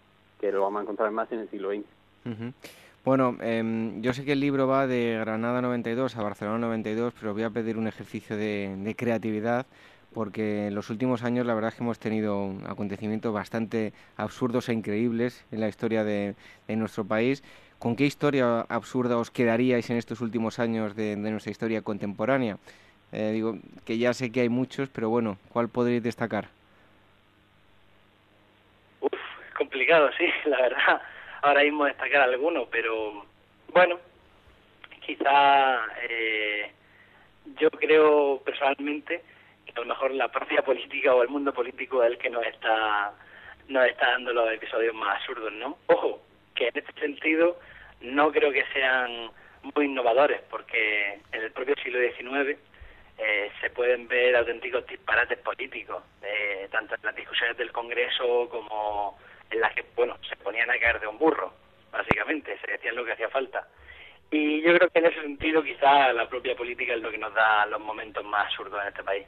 que 0.41 0.53
lo 0.53 0.61
vamos 0.61 0.81
a 0.81 0.83
encontrar 0.83 1.11
más 1.11 1.33
en 1.33 1.41
el 1.41 1.51
siglo 1.51 1.71
XX. 1.71 2.53
Bueno, 3.07 3.37
em, 3.41 4.03
yo 4.03 4.13
sé 4.13 4.25
que 4.25 4.33
el 4.33 4.41
libro 4.41 4.67
va 4.67 4.89
de 4.89 5.17
Granada 5.21 5.63
92 5.63 6.17
a 6.17 6.23
Barcelona 6.25 6.59
92, 6.59 7.15
pero 7.21 7.35
voy 7.35 7.45
a 7.45 7.51
pedir 7.51 7.79
un 7.79 7.87
ejercicio 7.87 8.37
de, 8.37 8.95
creatividad 8.99 9.65
porque 10.13 10.67
en 10.67 10.75
los 10.75 10.91
últimos 10.91 11.23
años 11.23 11.47
la 11.47 11.55
verdad 11.55 11.69
es 11.69 11.77
que 11.77 11.85
hemos 11.85 12.01
tenido 12.01 12.53
acontecimientos 12.67 13.33
bastante 13.33 13.93
absurdos 14.17 14.69
e 14.69 14.73
increíbles 14.73 15.45
en 15.53 15.61
la 15.61 15.69
historia 15.69 16.03
de, 16.03 16.35
nuestro 16.67 17.05
país. 17.05 17.45
¿Con 17.79 17.95
qué 17.95 18.07
historia 18.07 18.63
absurda 18.63 19.19
os 19.19 19.31
quedaríais 19.31 19.89
en 19.91 19.99
estos 19.99 20.21
últimos 20.21 20.59
años 20.59 20.97
de, 20.97 21.15
nuestra 21.15 21.53
historia 21.53 21.83
contemporánea? 21.83 22.59
Eh, 23.13 23.31
digo 23.33 23.57
que 23.85 23.99
ya 23.99 24.13
sé 24.13 24.33
que 24.33 24.41
hay 24.41 24.49
muchos, 24.49 24.89
pero 24.89 25.09
bueno, 25.09 25.39
¿cuál 25.49 25.69
podréis 25.69 26.03
destacar? 26.03 26.49
Uf, 29.01 29.13
complicado, 29.57 30.11
sí, 30.19 30.27
la 30.47 30.61
verdad 30.61 31.03
ahora 31.47 31.63
mismo 31.63 31.85
destacar 31.85 32.23
alguno, 32.23 32.67
pero 32.71 33.25
bueno, 33.73 33.99
quizá 35.05 35.87
eh, 36.09 36.73
yo 37.59 37.71
creo 37.71 38.43
personalmente 38.45 39.23
que 39.65 39.73
a 39.77 39.81
lo 39.81 39.87
mejor 39.87 40.11
la 40.13 40.29
propia 40.29 40.63
política 40.63 41.15
o 41.15 41.23
el 41.23 41.29
mundo 41.29 41.53
político 41.53 42.03
es 42.03 42.13
el 42.13 42.19
que 42.19 42.31
nos 42.31 42.45
está, 42.47 43.13
nos 43.69 43.87
está 43.87 44.11
dando 44.11 44.33
los 44.33 44.53
episodios 44.53 44.95
más 44.95 45.21
absurdos, 45.21 45.53
¿no? 45.53 45.79
Ojo, 45.87 46.21
que 46.55 46.69
en 46.69 46.79
este 46.79 47.01
sentido 47.01 47.59
no 48.01 48.33
creo 48.33 48.51
que 48.51 48.65
sean 48.73 49.31
muy 49.75 49.87
innovadores, 49.87 50.41
porque 50.51 51.21
en 51.33 51.43
el 51.43 51.53
propio 51.53 51.75
siglo 51.83 52.01
XIX 52.01 52.59
eh, 53.19 53.51
se 53.61 53.71
pueden 53.71 54.09
ver 54.09 54.37
auténticos 54.37 54.87
disparates 54.87 55.39
políticos, 55.39 56.03
eh, 56.23 56.69
tanto 56.71 56.95
en 56.95 57.01
las 57.03 57.17
discusiones 57.17 57.57
del 57.57 57.73
Congreso 57.73 58.49
como 58.51 59.19
en 59.51 59.61
las 59.61 59.75
que, 59.75 59.85
bueno, 59.95 60.17
se 60.29 60.37
ponían 60.37 60.71
a 60.71 60.79
caer 60.79 61.01
de 61.01 61.07
un 61.07 61.19
burro, 61.19 61.53
básicamente, 61.91 62.59
se 62.59 62.73
decían 62.73 62.97
lo 62.97 63.05
que 63.05 63.13
hacía 63.13 63.29
falta. 63.29 63.67
Y 64.31 64.61
yo 64.63 64.77
creo 64.77 64.91
que 64.91 64.99
en 64.99 65.07
ese 65.07 65.23
sentido 65.23 65.63
quizá 65.63 66.13
la 66.13 66.29
propia 66.29 66.57
política 66.57 66.95
es 66.95 67.01
lo 67.01 67.11
que 67.11 67.19
nos 67.19 67.33
da 67.33 67.65
los 67.67 67.81
momentos 67.81 68.25
más 68.25 68.47
absurdos 68.47 68.83
en 68.83 68.89
este 68.89 69.05
país. 69.05 69.27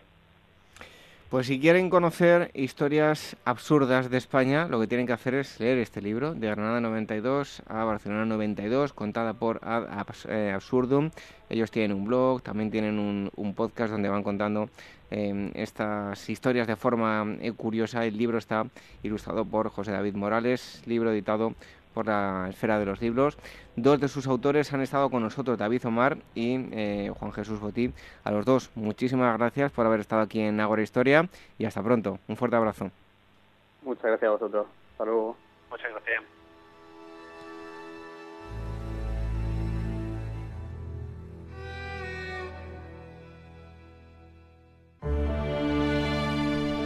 Pues 1.28 1.46
si 1.48 1.60
quieren 1.60 1.90
conocer 1.90 2.50
historias 2.54 3.36
absurdas 3.44 4.08
de 4.08 4.16
España, 4.16 4.66
lo 4.66 4.80
que 4.80 4.86
tienen 4.86 5.06
que 5.06 5.12
hacer 5.12 5.34
es 5.34 5.60
leer 5.60 5.76
este 5.76 6.00
libro, 6.00 6.32
de 6.32 6.46
Granada 6.46 6.80
92 6.80 7.62
a 7.66 7.84
Barcelona 7.84 8.24
92, 8.24 8.94
contada 8.94 9.34
por 9.34 9.60
Ad 9.62 10.06
eh, 10.26 10.52
Absurdum. 10.54 11.10
Ellos 11.50 11.70
tienen 11.70 11.94
un 11.94 12.06
blog, 12.06 12.42
también 12.42 12.70
tienen 12.70 12.98
un, 12.98 13.54
podcast 13.54 13.92
donde 13.92 14.08
van 14.08 14.22
contando 14.22 14.70
em, 15.10 15.50
estas 15.52 16.30
historias 16.30 16.66
de 16.66 16.76
forma 16.76 17.36
eh, 17.42 17.52
curiosa. 17.52 18.06
El 18.06 18.16
libro 18.16 18.38
está 18.38 18.64
ilustrado 19.02 19.44
por 19.44 19.68
José 19.68 19.92
David 19.92 20.14
Morales, 20.14 20.80
libro 20.86 21.12
editado 21.12 21.52
por 21.94 22.06
la 22.06 22.46
esfera 22.48 22.78
de 22.78 22.86
los 22.86 23.00
libros. 23.00 23.38
Dos 23.76 24.00
de 24.00 24.08
sus 24.08 24.26
autores 24.26 24.72
han 24.72 24.80
estado 24.80 25.10
con 25.10 25.22
nosotros, 25.22 25.58
David 25.58 25.86
Omar 25.86 26.18
y 26.34 26.68
eh, 26.72 27.12
Juan 27.18 27.32
Jesús 27.32 27.60
Botí. 27.60 27.92
A 28.24 28.30
los 28.30 28.44
dos, 28.44 28.70
muchísimas 28.74 29.36
gracias 29.38 29.72
por 29.72 29.86
haber 29.86 30.00
estado 30.00 30.22
aquí 30.22 30.40
en 30.40 30.60
Agora 30.60 30.82
Historia 30.82 31.28
y 31.58 31.64
hasta 31.64 31.82
pronto. 31.82 32.18
Un 32.28 32.36
fuerte 32.36 32.56
abrazo. 32.56 32.90
Muchas 33.82 34.04
gracias 34.04 34.28
a 34.28 34.32
vosotros. 34.32 34.66
Hasta 34.92 35.04
luego. 35.04 35.36
Muchas 35.70 35.90
gracias. 35.90 36.37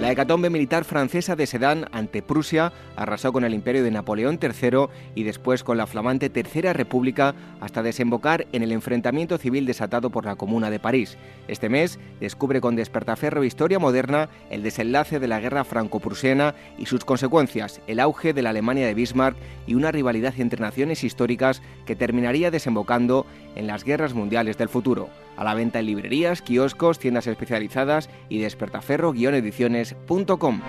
La 0.02 0.10
hecatombe 0.10 0.50
militar 0.50 0.82
francesa 0.84 1.36
de 1.36 1.46
Sedan 1.46 1.86
ante 1.92 2.22
Prusia 2.22 2.72
arrasó 2.96 3.32
con 3.32 3.44
el 3.44 3.54
imperio 3.54 3.84
de 3.84 3.92
Napoleón 3.92 4.40
III 4.42 4.88
y 5.14 5.22
después 5.22 5.62
con 5.62 5.76
la 5.76 5.86
flamante 5.86 6.28
Tercera 6.28 6.72
República 6.72 7.36
hasta 7.60 7.84
desembocar 7.84 8.48
en 8.50 8.64
el 8.64 8.72
enfrentamiento 8.72 9.38
civil 9.38 9.64
desatado 9.64 10.10
por 10.10 10.24
la 10.24 10.34
Comuna 10.34 10.70
de 10.70 10.80
París. 10.80 11.18
Este 11.46 11.68
mes 11.68 12.00
descubre 12.18 12.60
con 12.60 12.74
despertaferro 12.74 13.44
Historia 13.44 13.78
Moderna 13.78 14.28
el 14.50 14.64
desenlace 14.64 15.20
de 15.20 15.28
la 15.28 15.38
guerra 15.38 15.62
franco-prusiana 15.62 16.56
y 16.78 16.86
sus 16.86 17.04
consecuencias, 17.04 17.80
el 17.86 18.00
auge 18.00 18.32
de 18.32 18.42
la 18.42 18.50
Alemania 18.50 18.88
de 18.88 18.94
Bismarck 18.94 19.36
y 19.68 19.74
una 19.74 19.92
rivalidad 19.92 20.34
entre 20.36 20.60
naciones 20.60 21.04
históricas 21.04 21.62
que 21.86 21.94
terminaría 21.94 22.50
desembocando 22.50 23.24
en 23.54 23.68
las 23.68 23.84
guerras 23.84 24.14
mundiales 24.14 24.58
del 24.58 24.68
futuro. 24.68 25.10
A 25.36 25.44
la 25.44 25.54
venta 25.54 25.78
en 25.80 25.86
librerías, 25.86 26.42
kioscos, 26.42 26.98
tiendas 26.98 27.26
especializadas 27.26 28.10
y 28.28 28.40
despertaferro-ediciones.com. 28.40 30.60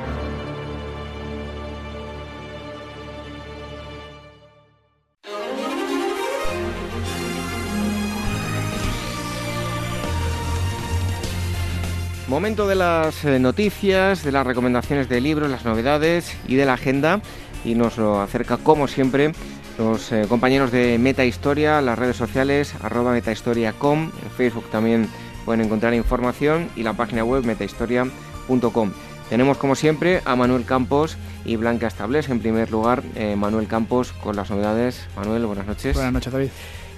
Momento 12.33 12.67
de 12.67 12.73
las 12.73 13.23
eh, 13.25 13.37
noticias, 13.37 14.23
de 14.23 14.31
las 14.31 14.47
recomendaciones 14.47 15.07
de 15.07 15.21
libros, 15.21 15.51
las 15.51 15.65
novedades 15.65 16.35
y 16.47 16.55
de 16.55 16.65
la 16.65 16.73
agenda. 16.73 17.21
Y 17.63 17.75
nos 17.75 17.99
lo 17.99 18.21
acerca, 18.21 18.57
como 18.57 18.87
siempre, 18.87 19.33
los 19.77 20.11
eh, 20.11 20.25
compañeros 20.27 20.71
de 20.71 20.97
Meta 20.97 21.25
Historia, 21.25 21.81
las 21.81 21.97
redes 21.97 22.15
sociales, 22.15 22.73
arroba 22.81 23.11
metahistoria.com, 23.11 24.11
en 24.23 24.31
Facebook 24.37 24.69
también 24.69 25.09
pueden 25.45 25.61
encontrar 25.61 25.93
información 25.93 26.69
y 26.75 26.83
la 26.83 26.93
página 26.93 27.23
web 27.23 27.43
metahistoria.com. 27.43 28.91
Tenemos 29.29 29.57
como 29.57 29.75
siempre 29.75 30.21
a 30.25 30.35
Manuel 30.35 30.65
Campos 30.65 31.17
y 31.45 31.55
Blanca 31.55 31.87
Estables. 31.87 32.29
En 32.29 32.39
primer 32.39 32.71
lugar, 32.71 33.03
eh, 33.15 33.35
Manuel 33.35 33.67
Campos 33.67 34.11
con 34.11 34.35
las 34.35 34.49
novedades. 34.49 35.07
Manuel, 35.15 35.45
buenas 35.45 35.65
noches. 35.65 35.95
Buenas 35.95 36.13
noches, 36.13 36.31
David. 36.31 36.49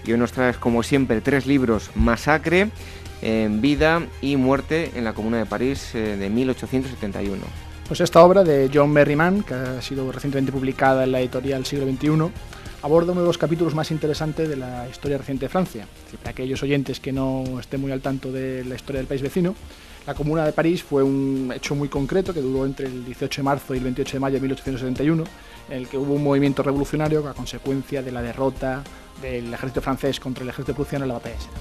Y 0.06 0.11
hoy 0.11 0.18
nos 0.19 0.31
traes 0.31 0.57
como 0.57 0.84
siempre 0.84 1.22
tres 1.22 1.45
libros, 1.47 1.91
Masacre, 1.95 2.69
en 3.22 3.61
Vida 3.61 4.02
y 4.22 4.35
Muerte 4.35 4.91
en 4.95 5.03
la 5.03 5.14
Comuna 5.14 5.38
de 5.38 5.45
París 5.45 5.91
eh, 5.95 6.18
de 6.18 6.30
1871. 6.30 7.41
Pues 7.88 8.02
esta 8.02 8.23
obra 8.23 8.43
de 8.43 8.69
John 8.73 8.91
Merriman, 8.91 9.43
que 9.43 9.53
ha 9.53 9.81
sido 9.81 10.11
recientemente 10.11 10.52
publicada 10.52 11.03
en 11.03 11.11
la 11.11 11.22
editorial 11.22 11.65
Siglo 11.65 11.85
XXI, 11.85 12.31
aborda 12.81 13.11
uno 13.11 13.22
de 13.22 13.27
los 13.27 13.38
capítulos 13.38 13.76
más 13.76 13.91
interesantes 13.91 14.47
de 14.47 14.56
la 14.56 14.88
historia 14.89 15.18
reciente 15.18 15.45
de 15.45 15.49
Francia. 15.49 15.88
Para 16.19 16.31
aquellos 16.31 16.61
oyentes 16.64 16.99
que 16.99 17.11
no 17.11 17.43
estén 17.60 17.81
muy 17.81 17.91
al 17.91 18.02
tanto 18.02 18.31
de 18.31 18.64
la 18.65 18.76
historia 18.76 18.99
del 18.99 19.07
país 19.07 19.22
vecino, 19.22 19.56
la 20.06 20.14
Comuna 20.14 20.45
de 20.45 20.53
París 20.53 20.84
fue 20.84 21.02
un 21.02 21.52
hecho 21.56 21.73
muy 21.73 21.89
concreto 21.89 22.34
que 22.34 22.41
duró 22.41 22.65
entre 22.65 22.85
el 22.85 23.03
18 23.06 23.41
de 23.41 23.43
marzo 23.43 23.73
y 23.73 23.77
el 23.77 23.84
28 23.85 24.14
de 24.14 24.19
mayo 24.19 24.35
de 24.35 24.41
1871, 24.41 25.23
en 25.69 25.77
el 25.77 25.88
que 25.88 25.97
hubo 25.97 26.14
un 26.14 26.23
movimiento 26.23 26.61
revolucionario 26.61 27.27
a 27.27 27.34
consecuencia 27.34 28.03
de 28.03 28.11
la 28.11 28.22
derrota 28.22 28.84
del 29.22 29.52
ejército 29.53 29.81
francés 29.81 30.19
contra 30.19 30.43
el 30.43 30.49
ejército 30.49 30.76
prusiano 30.76 31.06
en 31.06 31.10
la 31.10 31.15
batalla 31.15 31.35
de 31.35 31.41
Sedan. 31.41 31.53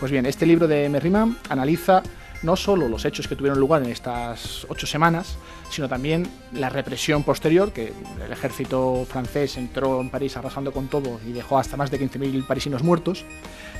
Pues 0.00 0.10
bien, 0.10 0.26
este 0.26 0.46
libro 0.46 0.66
de 0.66 0.88
Merriman 0.88 1.36
analiza 1.50 2.02
no 2.44 2.56
solo 2.56 2.88
los 2.88 3.04
hechos 3.04 3.26
que 3.26 3.36
tuvieron 3.36 3.58
lugar 3.58 3.82
en 3.82 3.90
estas 3.90 4.66
ocho 4.68 4.86
semanas, 4.86 5.36
sino 5.70 5.88
también 5.88 6.28
la 6.52 6.68
represión 6.68 7.22
posterior, 7.22 7.72
que 7.72 7.92
el 8.24 8.32
ejército 8.32 9.06
francés 9.08 9.56
entró 9.56 10.00
en 10.00 10.10
París 10.10 10.36
arrasando 10.36 10.70
con 10.70 10.88
todo 10.88 11.18
y 11.26 11.32
dejó 11.32 11.58
hasta 11.58 11.76
más 11.76 11.90
de 11.90 11.98
15.000 11.98 12.46
parisinos 12.46 12.82
muertos, 12.82 13.24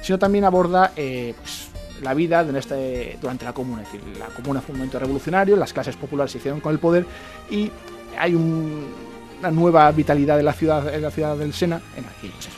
sino 0.02 0.18
también 0.18 0.44
aborda 0.44 0.92
eh, 0.96 1.34
pues, 1.40 1.68
la 2.02 2.14
vida 2.14 2.44
este, 2.56 3.18
durante 3.20 3.44
la 3.44 3.52
comuna. 3.52 3.82
Es 3.82 3.92
decir, 3.92 4.16
la 4.18 4.26
comuna 4.26 4.60
fue 4.60 4.72
un 4.72 4.78
momento 4.78 4.98
revolucionario, 4.98 5.56
las 5.56 5.72
clases 5.72 5.96
populares 5.96 6.32
se 6.32 6.38
hicieron 6.38 6.60
con 6.60 6.72
el 6.72 6.78
poder 6.78 7.06
y 7.50 7.70
hay 8.18 8.34
una 8.34 9.50
nueva 9.50 9.90
vitalidad 9.92 10.36
de 10.36 10.42
la 10.42 10.54
ciudad, 10.54 10.92
en 10.92 11.02
la 11.02 11.10
ciudad 11.10 11.36
del 11.36 11.52
Sena, 11.52 11.80
en 11.96 12.04
aquí, 12.06 12.32
pues 12.32 12.48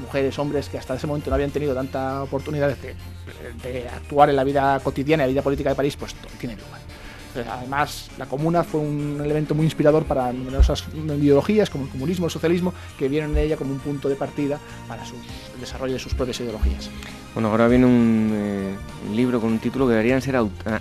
mujeres, 0.00 0.38
hombres 0.38 0.68
que 0.70 0.78
hasta 0.78 0.94
ese 0.94 1.06
momento 1.06 1.28
no 1.28 1.34
habían 1.34 1.50
tenido 1.50 1.74
tanta 1.74 2.22
oportunidad 2.22 2.68
de 2.68 2.94
de 3.62 3.88
actuar 3.88 4.30
en 4.30 4.36
la 4.36 4.44
vida 4.44 4.80
cotidiana, 4.80 5.24
en 5.24 5.28
la 5.28 5.32
vida 5.32 5.42
política 5.42 5.70
de 5.70 5.76
París, 5.76 5.96
pues 5.96 6.14
tiene 6.38 6.56
lugar. 6.56 6.88
Además, 7.46 8.10
la 8.18 8.26
comuna 8.26 8.64
fue 8.64 8.80
un 8.80 9.20
elemento 9.22 9.54
muy 9.54 9.64
inspirador 9.64 10.04
para 10.04 10.32
numerosas 10.32 10.84
ideologías, 10.94 11.70
como 11.70 11.84
el 11.84 11.90
comunismo, 11.90 12.26
el 12.26 12.32
socialismo, 12.32 12.72
que 12.98 13.08
vieron 13.08 13.32
en 13.32 13.38
ella 13.38 13.56
como 13.56 13.72
un 13.72 13.78
punto 13.78 14.08
de 14.08 14.16
partida 14.16 14.58
para 14.88 15.02
el 15.04 15.60
desarrollo 15.60 15.94
de 15.94 15.98
sus 15.98 16.14
propias 16.14 16.40
ideologías. 16.40 16.90
Bueno, 17.34 17.50
ahora 17.50 17.68
viene 17.68 17.86
un, 17.86 18.30
eh, 18.32 19.14
libro 19.14 19.40
con 19.40 19.52
un 19.52 19.58
título 19.58 19.86
que 19.86 19.92
deberían 19.92 20.22
ser 20.22 20.36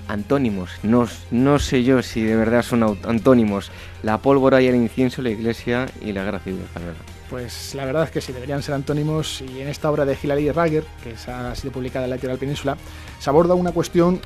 antónimos. 0.08 0.72
No, 0.84 1.08
no 1.32 1.60
sé 1.60 1.84
yo 1.84 2.02
si 2.02 2.22
de 2.22 2.36
verdad 2.36 2.64
son 2.64 2.84
antónimos. 3.04 3.72
La 4.02 4.20
pólvora 4.20 4.62
y 4.62 4.68
el 4.68 4.76
incienso, 4.76 5.22
la 5.22 5.30
iglesia 5.30 5.88
y 6.02 6.14
la 6.14 6.40
civil 6.40 6.62
española. 6.62 7.17
Pues 7.30 7.76
la 7.76 7.86
verdad 7.86 8.04
es 8.04 8.12
que 8.12 8.22
sí, 8.22 8.32
deberían 8.32 8.64
ser 8.64 8.76
antónimos 8.76 9.42
y 9.42 9.62
en 9.62 9.68
esta 9.68 9.92
obra 9.92 10.06
de 10.06 10.18
Hilary 10.22 10.52
Rager, 10.52 10.86
que 11.04 11.14
ha 11.30 11.56
sido 11.56 11.74
publicada 11.74 12.06
en 12.06 12.12
la 12.12 12.16
Editorial 12.16 12.40
Península, 12.40 12.78
se 13.20 13.30
aborda 13.30 13.54
una 13.54 13.72
cuestión 13.74 14.22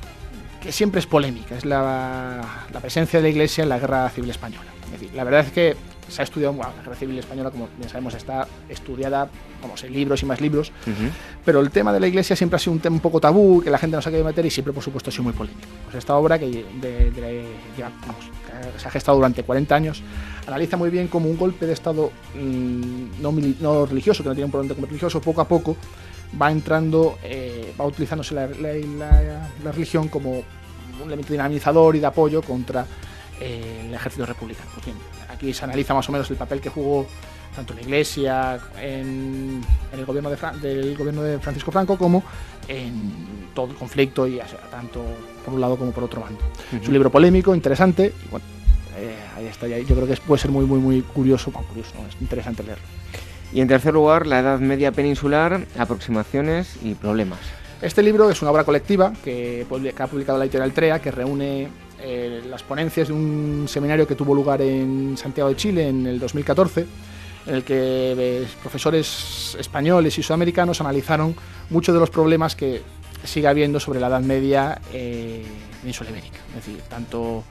que 0.62 0.70
siempre 0.70 1.00
es 1.00 1.06
polémica, 1.06 1.56
es 1.56 1.64
la, 1.64 2.40
presencia 2.80 3.18
de 3.18 3.24
la 3.24 3.28
Iglesia 3.30 3.62
en 3.62 3.68
la 3.68 3.78
Guerra 3.80 4.08
Civil 4.10 4.30
Española. 4.30 4.70
Es 4.86 4.92
decir, 4.92 5.10
la 5.14 5.24
verdad 5.24 5.40
es 5.40 5.50
que 5.50 5.76
se 6.08 6.22
ha 6.22 6.24
estudiado, 6.24 6.52
bueno, 6.52 6.72
la 6.76 6.82
Guerra 6.82 6.94
Civil 6.94 7.18
Española, 7.18 7.50
como 7.50 7.68
bien 7.76 7.88
sabemos, 7.88 8.14
está 8.14 8.46
estudiada, 8.68 9.28
vamos, 9.60 9.82
en 9.82 9.92
libros 9.92 10.22
y 10.22 10.26
más 10.26 10.40
libros, 10.40 10.70
pero 11.44 11.60
el 11.60 11.70
tema 11.70 11.92
de 11.92 11.98
la 11.98 12.06
Iglesia 12.06 12.36
siempre 12.36 12.56
ha 12.56 12.58
sido 12.60 12.72
un 12.72 12.80
tema 12.80 12.94
un 12.94 13.00
poco 13.00 13.20
tabú, 13.20 13.62
que 13.62 13.70
la 13.70 13.78
gente 13.78 13.96
no 13.96 14.02
se 14.02 14.08
ha 14.08 14.12
querido 14.12 14.28
meter 14.28 14.46
y 14.46 14.50
siempre, 14.50 14.72
por 14.72 14.84
supuesto, 14.84 15.10
ha 15.10 15.12
sido 15.12 15.24
muy 15.24 15.32
polémico. 15.32 15.66
Pues 15.84 15.96
esta 15.96 16.14
obra, 16.14 16.38
que 16.38 16.64
se 18.76 18.88
ha 18.88 18.90
gestado 18.90 19.16
durante 19.16 19.42
40 19.42 19.74
años, 19.74 20.02
analiza 20.46 20.76
muy 20.76 20.90
bien 20.90 21.08
cómo 21.08 21.28
un 21.28 21.36
golpe 21.36 21.66
de 21.66 21.72
Estado 21.72 22.10
mm, 22.34 23.20
no, 23.60 23.86
religioso, 23.86 24.22
que 24.22 24.28
no 24.28 24.34
tiene 24.34 24.46
un 24.46 24.50
problema 24.50 24.86
religioso, 24.86 25.20
poco 25.20 25.40
a 25.40 25.48
poco 25.48 25.76
va 26.40 26.50
entrando, 26.50 27.18
eh, 27.22 27.74
va 27.78 27.86
utilizándose 27.86 28.34
la, 28.34 28.46
religión 29.64 30.08
como 30.08 30.38
un 31.02 31.06
elemento 31.06 31.32
dinamizador 31.32 31.96
y 31.96 32.00
de 32.00 32.06
apoyo 32.06 32.42
contra 32.42 32.86
eh, 33.40 33.84
el 33.86 33.94
ejército 33.94 34.24
republicano. 34.24 34.70
Pues 34.74 34.86
aquí 35.28 35.52
se 35.52 35.64
analiza 35.64 35.94
más 35.94 36.08
o 36.08 36.12
menos 36.12 36.30
el 36.30 36.36
papel 36.36 36.60
que 36.60 36.70
jugó 36.70 37.06
tanto 37.54 37.74
la 37.74 37.82
Iglesia 37.82 38.58
en, 38.80 39.60
el 39.92 40.06
gobierno 40.06 40.30
de 40.30 40.38
del 40.60 40.96
gobierno 40.96 41.22
de 41.22 41.38
Francisco 41.38 41.70
Franco 41.70 41.98
como 41.98 42.22
en 42.66 43.50
todo 43.54 43.66
el 43.72 43.76
conflicto 43.76 44.26
y 44.26 44.40
tanto 44.70 45.04
por 45.44 45.52
un 45.52 45.60
lado 45.60 45.76
como 45.76 45.92
por 45.92 46.04
otro 46.04 46.22
bando. 46.22 46.40
Es 46.80 46.86
un 46.86 46.94
libro 46.94 47.10
polémico, 47.10 47.54
interesante 47.54 48.14
y 48.24 48.28
bueno, 48.30 48.46
eh, 48.96 49.16
ahí 49.42 49.50
está. 49.50 49.66
Yo 49.68 49.94
creo 49.94 50.06
que 50.06 50.16
puede 50.16 50.40
ser 50.40 50.50
muy 50.50 50.64
muy 50.64 50.78
muy 50.78 51.02
curioso, 51.02 51.50
curioso, 51.52 51.92
es 52.08 52.20
interesante 52.20 52.62
leerlo. 52.62 52.84
Y 53.52 53.60
en 53.60 53.68
tercer 53.68 53.92
lugar, 53.92 54.26
la 54.26 54.40
Edad 54.40 54.58
Media 54.60 54.92
Peninsular, 54.92 55.66
aproximaciones 55.78 56.76
y 56.82 56.94
problemas. 56.94 57.40
Este 57.82 58.02
libro 58.02 58.30
es 58.30 58.40
una 58.40 58.50
obra 58.50 58.64
colectiva 58.64 59.12
que, 59.24 59.66
ha 59.98 60.06
publicado 60.06 60.38
la 60.38 60.44
editorial 60.44 60.72
TREA, 60.72 61.02
que 61.02 61.10
reúne 61.10 61.68
eh, 62.00 62.42
las 62.48 62.62
ponencias 62.62 63.08
de 63.08 63.14
un 63.14 63.66
seminario 63.68 64.06
que 64.06 64.14
tuvo 64.14 64.34
lugar 64.34 64.62
en 64.62 65.16
Santiago 65.18 65.50
de 65.50 65.56
Chile 65.56 65.88
en 65.88 66.06
el 66.06 66.18
2014, 66.20 66.86
en 67.46 67.54
el 67.54 67.64
que 67.64 68.14
eh, 68.16 68.46
profesores 68.60 69.56
españoles 69.58 70.16
y 70.16 70.22
sudamericanos 70.22 70.80
analizaron 70.80 71.34
muchos 71.70 71.92
de 71.92 72.00
los 72.00 72.08
problemas 72.08 72.56
que 72.56 72.82
sigue 73.24 73.48
habiendo 73.48 73.80
sobre 73.80 74.00
la 74.00 74.06
Edad 74.06 74.20
Media 74.20 74.80
eh, 74.92 75.44
península 75.80 76.10
ibérica. 76.10 76.38
Es 76.50 76.64
decir, 76.64 76.80
tanto 76.88 77.44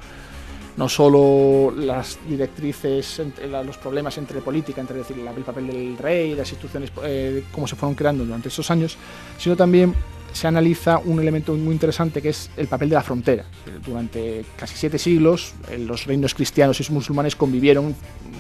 no 0.77 0.88
solo 0.88 1.72
las 1.76 2.18
directrices, 2.27 3.22
los 3.65 3.77
problemas 3.77 4.18
entre 4.18 4.41
política, 4.41 4.81
entre 4.81 4.98
decir, 4.98 5.18
el 5.19 5.43
papel 5.43 5.68
del 5.68 5.98
rey, 5.98 6.34
las 6.35 6.49
instituciones, 6.49 6.91
eh, 7.03 7.43
cómo 7.52 7.68
se 7.68 7.76
fueron 7.76 7.95
creando 7.95 8.26
durante 8.26 8.48
esos 8.48 8.69
años, 8.72 8.98
sino 9.38 9.56
también 9.56 9.93
se 10.31 10.48
analiza 10.48 10.99
un 10.99 11.19
elemento 11.19 11.53
muy 11.53 11.73
interesante 11.73 12.22
que 12.22 12.30
es 12.30 12.49
el 12.56 12.68
papel 12.68 12.89
de 12.89 12.95
la 12.95 13.03
frontera. 13.03 13.45
Durante 13.85 14.45
casi 14.56 14.76
siete 14.76 14.98
siglos 14.98 15.53
los 15.77 16.06
reinos 16.06 16.34
cristianos 16.34 16.80
y 16.80 16.91
musulmanes 16.91 17.35
convivieron 17.35 17.93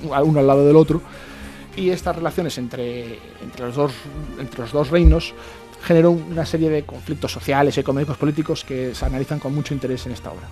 uno 0.03 0.39
al 0.39 0.47
lado 0.47 0.65
del 0.65 0.77
otro 0.77 1.01
y 1.75 1.89
estas 1.89 2.15
relaciones 2.15 2.57
entre, 2.57 3.19
entre, 3.41 3.65
los, 3.65 3.75
dos, 3.75 3.91
entre 4.39 4.61
los 4.61 4.71
dos 4.71 4.89
reinos 4.89 5.33
generó 5.83 6.11
una 6.11 6.45
serie 6.45 6.69
de 6.69 6.83
conflictos 6.83 7.31
sociales, 7.31 7.77
económicos, 7.77 8.17
políticos 8.17 8.63
que 8.63 8.93
se 8.93 9.05
analizan 9.05 9.39
con 9.39 9.53
mucho 9.53 9.73
interés 9.73 10.05
en 10.05 10.13
esta 10.13 10.31
obra. 10.31 10.47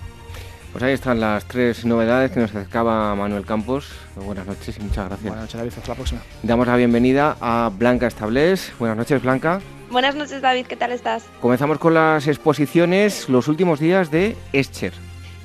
Pues 0.72 0.84
ahí 0.84 0.92
están 0.92 1.18
las 1.18 1.46
tres 1.46 1.84
novedades 1.84 2.30
que 2.30 2.40
nos 2.40 2.50
acercaba 2.50 3.14
Manuel 3.16 3.44
Campos. 3.44 3.88
Buenas 4.14 4.46
noches 4.46 4.76
y 4.78 4.82
muchas 4.82 5.08
gracias. 5.08 5.22
Buenas 5.22 5.42
noches, 5.42 5.58
David. 5.58 5.72
Hasta 5.76 5.88
la 5.88 5.94
próxima. 5.96 6.20
Damos 6.42 6.66
la 6.68 6.76
bienvenida 6.76 7.36
a 7.40 7.70
Blanca 7.76 8.06
Establés. 8.06 8.72
Buenas 8.78 8.96
noches, 8.96 9.20
Blanca. 9.20 9.60
Buenas 9.90 10.14
noches, 10.14 10.40
David. 10.40 10.66
¿Qué 10.66 10.76
tal 10.76 10.92
estás? 10.92 11.24
Comenzamos 11.40 11.78
con 11.78 11.94
las 11.94 12.28
exposiciones 12.28 13.28
los 13.28 13.48
últimos 13.48 13.80
días 13.80 14.12
de 14.12 14.36
Escher. 14.52 14.92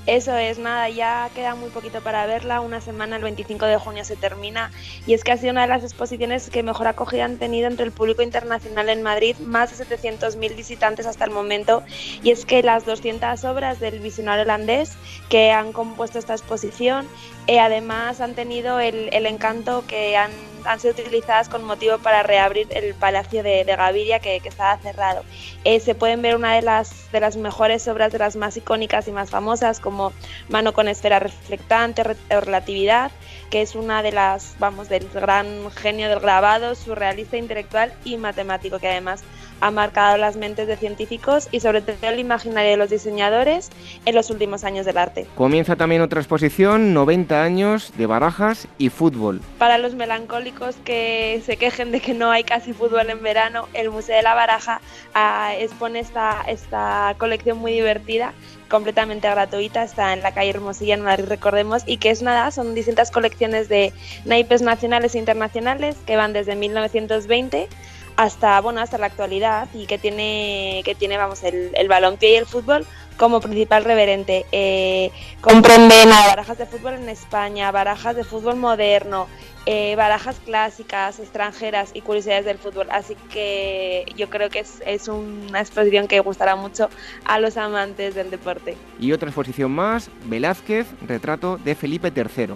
Eso 0.08 0.38
es, 0.38 0.60
nada, 0.60 0.88
ya 0.88 1.32
queda 1.34 1.56
muy 1.56 1.72
poquito 1.72 2.00
para 2.02 2.28
verla, 2.28 2.62
una 2.62 2.80
semana, 2.80 3.16
el 3.16 3.24
25 3.24 3.66
de 3.66 3.78
junio 3.78 4.06
se 4.06 4.16
termina 4.16 4.70
y 5.08 5.16
es 5.16 5.24
que 5.24 5.32
ha 5.32 5.38
sido 5.38 5.52
una 5.52 5.64
de 5.64 5.68
las 5.68 5.84
exposiciones 5.84 6.52
que 6.52 6.62
mejor 6.62 6.86
acogida 6.86 7.26
han 7.26 7.40
tenido 7.40 7.68
entre 7.68 7.88
el 7.88 7.92
público 7.92 8.22
internacional 8.22 8.90
en 8.90 9.02
Madrid, 9.02 9.36
más 9.40 9.76
de 9.76 9.84
700.000 9.84 10.56
visitantes 10.56 11.08
hasta 11.08 11.26
el 11.26 11.32
momento 11.32 11.82
y 12.22 12.30
es 12.30 12.46
que 12.46 12.62
las 12.62 12.86
200 12.86 13.44
obras 13.46 13.80
del 13.80 14.00
visionario 14.00 14.44
holandés 14.44 14.96
que 15.28 15.52
han 15.52 15.74
compuesto 15.74 16.20
esta 16.20 16.34
exposición 16.34 17.08
además 17.48 18.22
han 18.22 18.34
tenido 18.34 18.80
el, 18.80 19.26
encanto 19.26 19.86
que 19.88 20.18
han, 20.18 20.32
sido 20.80 20.94
utilizadas 20.94 21.48
con 21.48 21.64
motivo 21.64 22.00
para 22.00 22.24
reabrir 22.24 22.68
el 22.72 22.96
Palacio 22.96 23.44
de, 23.44 23.64
Gaviria 23.64 24.20
que, 24.20 24.38
estaba 24.38 24.78
cerrado. 24.78 25.24
Eh, 25.64 25.80
se 25.80 25.94
pueden 25.94 26.22
ver 26.24 26.36
una 26.36 26.56
de 26.56 26.64
las, 26.64 27.08
mejores 27.38 27.88
obras, 27.88 28.12
de 28.12 28.18
las 28.18 28.36
más 28.36 28.58
icónicas 28.58 29.08
y 29.08 29.12
más 29.12 29.30
famosas, 29.30 29.80
como 29.80 30.12
Mano 30.50 30.74
con 30.74 30.88
esfera 30.88 31.20
reflectante, 31.20 32.04
Relatividad, 32.30 33.12
que 33.52 33.62
es 33.62 33.76
una 33.76 34.02
de 34.02 34.12
las, 34.12 34.56
vamos, 34.58 34.90
del 34.90 35.08
gran 35.10 35.70
genio 35.72 36.10
del 36.10 36.20
grabado, 36.20 36.74
surrealista, 36.74 37.38
intelectual 37.38 37.94
y 38.04 38.18
matemático, 38.18 38.80
que 38.80 38.88
además 38.88 39.24
ha 39.62 39.72
marcado 39.72 40.18
las 40.18 40.36
mentes 40.36 40.68
de 40.68 40.78
científicos 40.78 41.48
y 41.52 41.60
sobre 41.60 41.82
todo 41.82 41.96
el 42.02 42.20
imaginario 42.20 42.72
de 42.72 42.78
los 42.78 42.90
diseñadores 42.90 43.70
en 44.06 44.16
los 44.16 44.30
últimos 44.30 44.64
años 44.64 44.86
del 44.86 44.98
arte. 44.98 45.26
Comienza 45.36 45.76
también 45.76 46.02
otra 46.02 46.22
exposición, 46.22 46.94
90 46.94 47.44
años 47.44 47.94
de 47.98 48.06
barajas 48.06 48.68
y 48.78 48.90
fútbol. 48.90 49.42
Para 49.58 49.78
los 49.78 49.96
melancólicos 49.96 50.76
que 50.84 51.42
se 51.46 51.58
quejen 51.58 51.92
de 51.92 52.00
que 52.00 52.14
no 52.14 52.32
hay 52.32 52.44
casi 52.44 52.74
fútbol 52.74 53.10
en 53.10 53.22
verano, 53.22 53.68
el 53.74 53.92
Museo 53.92 54.16
de 54.16 54.24
la 54.24 54.34
Baraja 54.34 54.82
ah, 55.14 55.54
expone 55.58 56.00
esta, 56.00 56.44
esta 56.48 57.16
colección 57.18 57.58
muy 57.58 57.72
divertida 57.72 58.34
completamente 58.70 59.30
gratuita, 59.30 59.84
está 59.84 60.14
en 60.14 60.22
la 60.22 60.34
calle 60.34 60.50
Hermosilla 60.50 60.96
en 60.96 61.02
Madrid, 61.02 61.26
recordemos, 61.28 61.84
y 61.86 61.98
que 61.98 62.10
es 62.10 62.22
nada, 62.22 62.52
son 62.52 62.74
distintas 62.74 63.12
colecciones 63.12 63.70
de 63.70 63.94
naipes 64.26 64.62
nacionales 64.62 65.16
e 65.16 65.20
internacionales 65.20 65.96
que 66.06 66.16
van 66.16 66.34
desde 66.34 66.56
1920 66.56 67.70
hasta 68.16 68.62
bueno 68.62 68.82
hasta 68.82 68.98
la 68.98 69.08
actualidad 69.08 69.68
y 69.74 69.86
que 69.88 69.98
tiene 69.98 70.82
que 70.86 70.96
tiene 70.96 71.18
vamos 71.18 71.44
el, 71.44 71.72
el 71.74 71.88
balompié 71.88 72.32
y 72.32 72.36
el 72.36 72.46
fútbol 72.46 72.86
como 73.18 73.40
principal 73.40 73.86
reverente. 73.86 74.46
Eh, 74.52 75.12
comprende 75.42 76.06
barajas 76.06 76.58
de 76.58 76.66
fútbol 76.66 76.96
en 76.96 77.10
España 77.10 77.72
barajas 77.72 78.16
de 78.16 78.24
fútbol 78.24 78.56
moderno 78.56 79.28
eh, 79.66 79.96
barajas 79.96 80.40
clásicas 80.44 81.20
extranjeras 81.20 81.92
y 81.94 82.02
curiosidades 82.02 82.46
del 82.46 82.58
fútbol. 82.58 82.88
Así 82.92 83.16
que 83.32 84.06
yo 84.16 84.30
creo 84.30 84.50
que 84.50 84.60
es, 84.60 84.82
es 84.86 85.08
una 85.08 85.60
exposición 85.60 86.08
que 86.08 86.20
gustará 86.20 86.56
mucho 86.56 86.90
a 87.26 87.40
los 87.40 87.58
amantes 87.58 88.16
del 88.16 88.30
deporte. 88.30 88.78
Y 89.00 89.12
otra 89.12 89.30
exposición 89.30 89.72
más 89.72 90.10
Velázquez 90.26 90.88
retrato 91.08 91.58
de 91.58 91.76
Felipe 91.76 92.12
III 92.16 92.56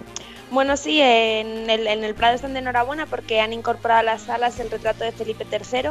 bueno, 0.50 0.76
sí, 0.76 1.00
en 1.00 1.70
el, 1.70 1.86
en 1.86 2.02
el 2.02 2.16
Prado 2.16 2.34
están 2.34 2.54
de 2.54 2.58
enhorabuena 2.58 3.06
porque 3.06 3.40
han 3.40 3.52
incorporado 3.52 4.00
a 4.00 4.02
las 4.02 4.22
salas 4.22 4.58
el 4.58 4.68
retrato 4.68 5.04
de 5.04 5.12
Felipe 5.12 5.46
III, 5.48 5.90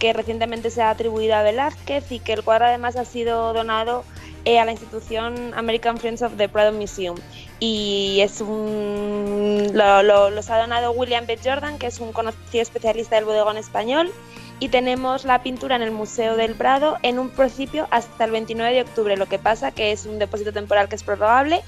que 0.00 0.12
recientemente 0.12 0.70
se 0.70 0.82
ha 0.82 0.90
atribuido 0.90 1.36
a 1.36 1.44
Velázquez 1.44 2.10
y 2.10 2.18
que 2.18 2.32
el 2.32 2.42
cuadro 2.42 2.66
además 2.66 2.96
ha 2.96 3.04
sido 3.04 3.52
donado 3.52 4.04
eh, 4.44 4.58
a 4.58 4.64
la 4.64 4.72
institución 4.72 5.52
American 5.54 5.98
Friends 5.98 6.22
of 6.22 6.36
the 6.36 6.48
Prado 6.48 6.72
Museum. 6.72 7.16
Y 7.58 8.20
es 8.20 8.40
un, 8.40 9.70
lo, 9.72 10.30
los 10.30 10.50
ha 10.50 10.58
donado 10.58 10.92
William 10.92 11.26
B. 11.26 11.38
Jordan, 11.42 11.78
que 11.78 11.86
es 11.86 12.00
un 12.00 12.12
conocido 12.12 12.62
especialista 12.62 13.16
del 13.16 13.24
bodegón 13.24 13.56
español. 13.56 14.10
Y 14.58 14.68
tenemos 14.68 15.24
la 15.24 15.42
pintura 15.42 15.76
en 15.76 15.82
el 15.82 15.90
Museo 15.90 16.36
del 16.36 16.54
Prado 16.54 16.98
en 17.02 17.18
un 17.18 17.30
principio 17.30 17.86
hasta 17.90 18.24
el 18.24 18.30
29 18.30 18.74
de 18.74 18.82
octubre, 18.82 19.16
lo 19.16 19.26
que 19.26 19.38
pasa 19.38 19.72
que 19.72 19.90
es 19.90 20.04
un 20.04 20.18
depósito 20.18 20.52
temporal 20.52 20.88
que 20.88 20.96
es 20.96 21.02
prorrogable 21.02 21.62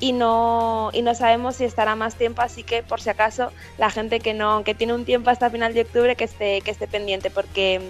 y 0.00 0.12
no, 0.12 0.90
y 0.92 1.02
no 1.02 1.14
sabemos 1.14 1.56
si 1.56 1.64
estará 1.64 1.94
más 1.94 2.16
tiempo, 2.16 2.42
así 2.42 2.62
que 2.62 2.82
por 2.82 3.00
si 3.00 3.10
acaso 3.10 3.52
la 3.78 3.90
gente 3.90 4.20
que 4.20 4.34
no, 4.34 4.64
que 4.64 4.74
tiene 4.74 4.92
un 4.92 5.04
tiempo 5.04 5.30
hasta 5.30 5.50
final 5.50 5.72
de 5.72 5.82
octubre 5.82 6.16
que 6.16 6.24
esté, 6.24 6.60
que 6.60 6.70
esté 6.70 6.86
pendiente, 6.86 7.30
porque 7.30 7.80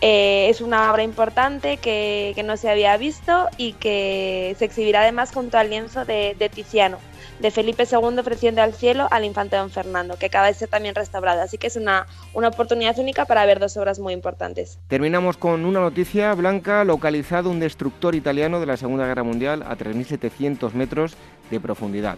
eh, 0.00 0.48
es 0.50 0.60
una 0.60 0.92
obra 0.92 1.02
importante 1.02 1.78
que, 1.78 2.32
que, 2.34 2.42
no 2.42 2.56
se 2.56 2.70
había 2.70 2.96
visto 2.96 3.48
y 3.56 3.72
que 3.74 4.54
se 4.58 4.64
exhibirá 4.64 5.00
además 5.00 5.32
junto 5.32 5.58
al 5.58 5.70
lienzo 5.70 6.04
de, 6.04 6.36
de 6.38 6.48
Tiziano 6.48 6.98
de 7.38 7.50
Felipe 7.50 7.84
II 7.90 8.18
ofreciendo 8.18 8.62
al 8.62 8.72
cielo 8.72 9.08
al 9.10 9.24
infante 9.24 9.56
don 9.56 9.70
Fernando, 9.70 10.16
que 10.18 10.26
acaba 10.26 10.46
de 10.46 10.54
ser 10.54 10.68
también 10.68 10.94
restaurado. 10.94 11.42
Así 11.42 11.58
que 11.58 11.66
es 11.66 11.76
una, 11.76 12.06
una 12.34 12.48
oportunidad 12.48 12.98
única 12.98 13.24
para 13.24 13.44
ver 13.46 13.58
dos 13.58 13.76
obras 13.76 13.98
muy 13.98 14.12
importantes. 14.12 14.78
Terminamos 14.88 15.36
con 15.36 15.64
una 15.64 15.80
noticia 15.80 16.34
blanca, 16.34 16.84
localizado 16.84 17.50
un 17.50 17.60
destructor 17.60 18.14
italiano 18.14 18.60
de 18.60 18.66
la 18.66 18.76
Segunda 18.76 19.06
Guerra 19.06 19.22
Mundial 19.22 19.62
a 19.62 19.76
3.700 19.76 20.72
metros 20.72 21.16
de 21.50 21.60
profundidad. 21.60 22.16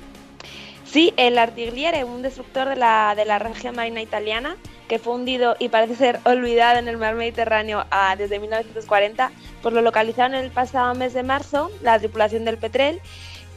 Sí, 0.85 1.13
el 1.17 1.37
Artigliere, 1.37 2.05
un 2.05 2.23
destructor 2.23 2.69
de 2.69 2.77
la, 2.77 3.15
de 3.15 3.27
la 3.27 3.39
región 3.39 3.77
marina 3.77 4.01
italiana, 4.01 4.57
que 4.89 4.99
fue 4.99 5.15
hundido 5.15 5.57
y 5.59 5.69
parece 5.69 5.95
ser 5.95 6.21
olvidado 6.25 6.79
en 6.79 6.89
el 6.89 6.97
mar 6.97 7.15
Mediterráneo 7.15 7.85
ah, 7.91 8.17
desde 8.17 8.39
1940, 8.39 9.31
pues 9.63 9.75
lo 9.75 9.83
localizaron 9.83 10.35
el 10.35 10.51
pasado 10.51 10.95
mes 10.95 11.15
de 11.15 11.23
marzo, 11.23 11.71
la 11.83 11.99
tripulación 11.99 12.45
del 12.45 12.59
Petrel, 12.59 13.01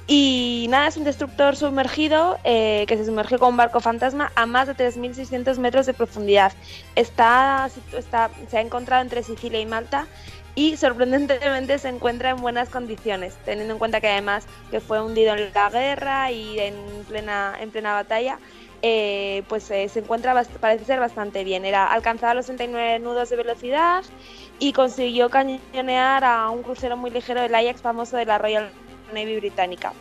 y 0.07 0.65
nada, 0.69 0.87
es 0.87 0.97
un 0.97 1.05
destructor 1.05 1.55
sumergido 1.55 2.37
eh, 2.43 2.85
que 2.87 2.97
se 2.97 3.05
sumergió 3.05 3.39
con 3.39 3.49
un 3.49 3.57
barco 3.57 3.79
fantasma 3.79 4.31
a 4.35 4.45
más 4.45 4.67
de 4.67 4.75
3.600 4.75 5.57
metros 5.57 5.85
de 5.85 5.93
profundidad. 5.93 6.51
Está, 6.95 7.69
está, 7.97 8.29
se 8.49 8.57
ha 8.57 8.61
encontrado 8.61 9.01
entre 9.03 9.23
Sicilia 9.23 9.61
y 9.61 9.65
Malta 9.65 10.07
y 10.53 10.75
sorprendentemente 10.75 11.79
se 11.79 11.87
encuentra 11.87 12.31
en 12.31 12.37
buenas 12.37 12.67
condiciones, 12.67 13.35
teniendo 13.45 13.73
en 13.73 13.79
cuenta 13.79 14.01
que 14.01 14.09
además 14.09 14.45
que 14.69 14.81
fue 14.81 15.01
hundido 15.01 15.33
en 15.33 15.53
la 15.53 15.69
guerra 15.69 16.29
y 16.31 16.59
en 16.59 16.75
plena, 17.07 17.55
en 17.61 17.71
plena 17.71 17.93
batalla. 17.93 18.37
Eh, 18.83 19.43
pues 19.47 19.69
eh, 19.69 19.87
se 19.89 19.99
encuentra, 19.99 20.43
parece 20.59 20.85
ser 20.85 20.99
bastante 20.99 21.43
bien. 21.43 21.65
Era 21.65 21.85
alcanzaba 21.85 22.33
los 22.33 22.47
69 22.47 22.99
nudos 22.99 23.29
de 23.29 23.35
velocidad 23.35 24.03
y 24.59 24.73
consiguió 24.73 25.29
cañonear 25.29 26.23
a 26.23 26.49
un 26.49 26.63
crucero 26.63 26.97
muy 26.97 27.11
ligero 27.11 27.41
del 27.41 27.53
Ajax 27.53 27.81
famoso 27.81 28.17
de 28.17 28.25
la 28.25 28.37
Royal 28.37 28.71
Navy 29.13 29.37
británica. 29.37 29.93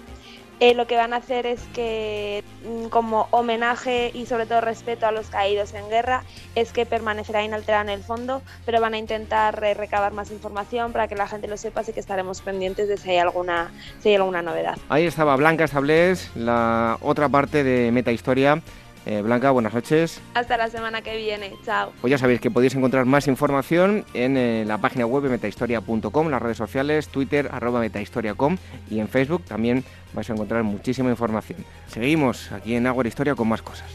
Eh, 0.60 0.74
lo 0.74 0.86
que 0.86 0.96
van 0.96 1.14
a 1.14 1.16
hacer 1.16 1.46
es 1.46 1.60
que, 1.74 2.44
mm, 2.64 2.88
como 2.88 3.28
homenaje 3.30 4.10
y 4.12 4.26
sobre 4.26 4.44
todo 4.44 4.60
respeto 4.60 5.06
a 5.06 5.12
los 5.12 5.28
caídos 5.28 5.72
en 5.72 5.88
guerra, 5.88 6.22
es 6.54 6.72
que 6.72 6.84
permanecerá 6.84 7.42
inalterado 7.42 7.84
en 7.84 7.88
el 7.88 8.02
fondo, 8.02 8.42
pero 8.66 8.80
van 8.80 8.92
a 8.92 8.98
intentar 8.98 9.62
eh, 9.64 9.72
recabar 9.72 10.12
más 10.12 10.30
información 10.30 10.92
para 10.92 11.08
que 11.08 11.14
la 11.14 11.26
gente 11.26 11.48
lo 11.48 11.56
sepa, 11.56 11.80
así 11.80 11.94
que 11.94 12.00
estaremos 12.00 12.42
pendientes 12.42 12.88
de 12.88 12.98
si 12.98 13.10
hay 13.10 13.18
alguna, 13.18 13.70
si 14.00 14.10
hay 14.10 14.16
alguna 14.16 14.42
novedad. 14.42 14.76
Ahí 14.90 15.06
estaba 15.06 15.34
Blanca 15.36 15.64
Establés, 15.64 16.30
la 16.34 16.98
otra 17.00 17.28
parte 17.28 17.64
de 17.64 17.90
Meta 17.90 18.12
Historia. 18.12 18.62
Eh, 19.06 19.22
Blanca, 19.22 19.50
buenas 19.50 19.72
noches. 19.72 20.20
Hasta 20.34 20.56
la 20.56 20.68
semana 20.68 21.00
que 21.02 21.16
viene, 21.16 21.54
chao. 21.64 21.92
Pues 22.00 22.10
ya 22.10 22.18
sabéis 22.18 22.40
que 22.40 22.50
podéis 22.50 22.74
encontrar 22.74 23.06
más 23.06 23.28
información 23.28 24.04
en 24.12 24.36
eh, 24.36 24.64
la 24.66 24.78
página 24.78 25.06
web 25.06 25.24
metahistoria.com, 25.24 26.28
las 26.28 26.42
redes 26.42 26.58
sociales, 26.58 27.08
Twitter, 27.08 27.48
arroba 27.50 27.80
metahistoria.com 27.80 28.58
y 28.90 29.00
en 29.00 29.08
Facebook 29.08 29.44
también 29.44 29.84
vais 30.12 30.28
a 30.28 30.34
encontrar 30.34 30.62
muchísima 30.64 31.10
información. 31.10 31.64
Seguimos 31.88 32.52
aquí 32.52 32.74
en 32.74 32.86
Agua 32.86 33.06
Historia 33.06 33.34
con 33.34 33.48
más 33.48 33.62
cosas. 33.62 33.88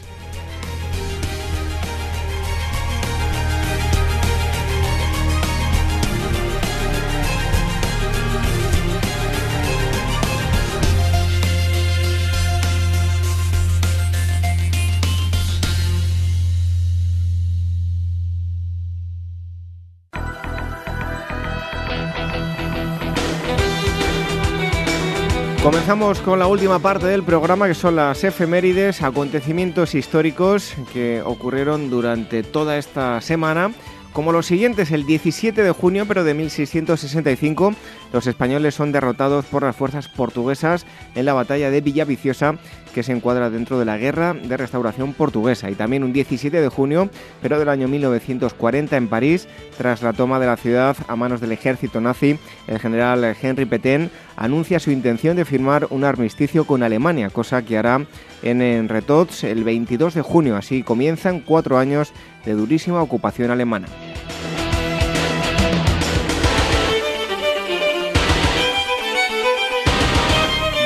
Comenzamos 25.86 26.20
con 26.20 26.40
la 26.40 26.48
última 26.48 26.80
parte 26.80 27.06
del 27.06 27.22
programa 27.22 27.68
que 27.68 27.74
son 27.74 27.94
las 27.94 28.24
efemérides, 28.24 29.02
acontecimientos 29.02 29.94
históricos 29.94 30.74
que 30.92 31.22
ocurrieron 31.24 31.90
durante 31.90 32.42
toda 32.42 32.76
esta 32.76 33.20
semana 33.20 33.70
como 34.12 34.32
los 34.32 34.46
siguientes, 34.46 34.90
el 34.90 35.06
17 35.06 35.62
de 35.62 35.70
junio 35.70 36.04
pero 36.08 36.24
de 36.24 36.34
1665, 36.34 37.72
los 38.12 38.26
españoles 38.26 38.74
son 38.74 38.92
derrotados 38.92 39.44
por 39.46 39.62
las 39.62 39.76
fuerzas 39.76 40.08
portuguesas 40.08 40.86
en 41.14 41.24
la 41.24 41.34
batalla 41.34 41.70
de 41.70 41.80
Villaviciosa, 41.80 42.56
que 42.94 43.02
se 43.02 43.12
encuadra 43.12 43.50
dentro 43.50 43.78
de 43.78 43.84
la 43.84 43.98
Guerra 43.98 44.32
de 44.32 44.56
Restauración 44.56 45.12
Portuguesa. 45.12 45.70
Y 45.70 45.74
también 45.74 46.02
un 46.02 46.12
17 46.12 46.60
de 46.60 46.68
junio, 46.68 47.10
pero 47.42 47.58
del 47.58 47.68
año 47.68 47.88
1940 47.88 48.96
en 48.96 49.08
París, 49.08 49.48
tras 49.76 50.02
la 50.02 50.12
toma 50.12 50.40
de 50.40 50.46
la 50.46 50.56
ciudad 50.56 50.96
a 51.06 51.16
manos 51.16 51.40
del 51.40 51.52
ejército 51.52 52.00
nazi, 52.00 52.38
el 52.66 52.78
general 52.78 53.36
Henry 53.40 53.66
Petain 53.66 54.10
anuncia 54.36 54.80
su 54.80 54.90
intención 54.90 55.36
de 55.36 55.44
firmar 55.44 55.88
un 55.90 56.04
armisticio 56.04 56.64
con 56.64 56.82
Alemania, 56.82 57.30
cosa 57.30 57.62
que 57.62 57.76
hará 57.76 58.06
en 58.42 58.88
Retots 58.88 59.44
el 59.44 59.64
22 59.64 60.14
de 60.14 60.22
junio. 60.22 60.56
Así 60.56 60.82
comienzan 60.82 61.40
cuatro 61.40 61.78
años 61.78 62.12
de 62.44 62.54
durísima 62.54 63.02
ocupación 63.02 63.50
alemana. 63.50 63.88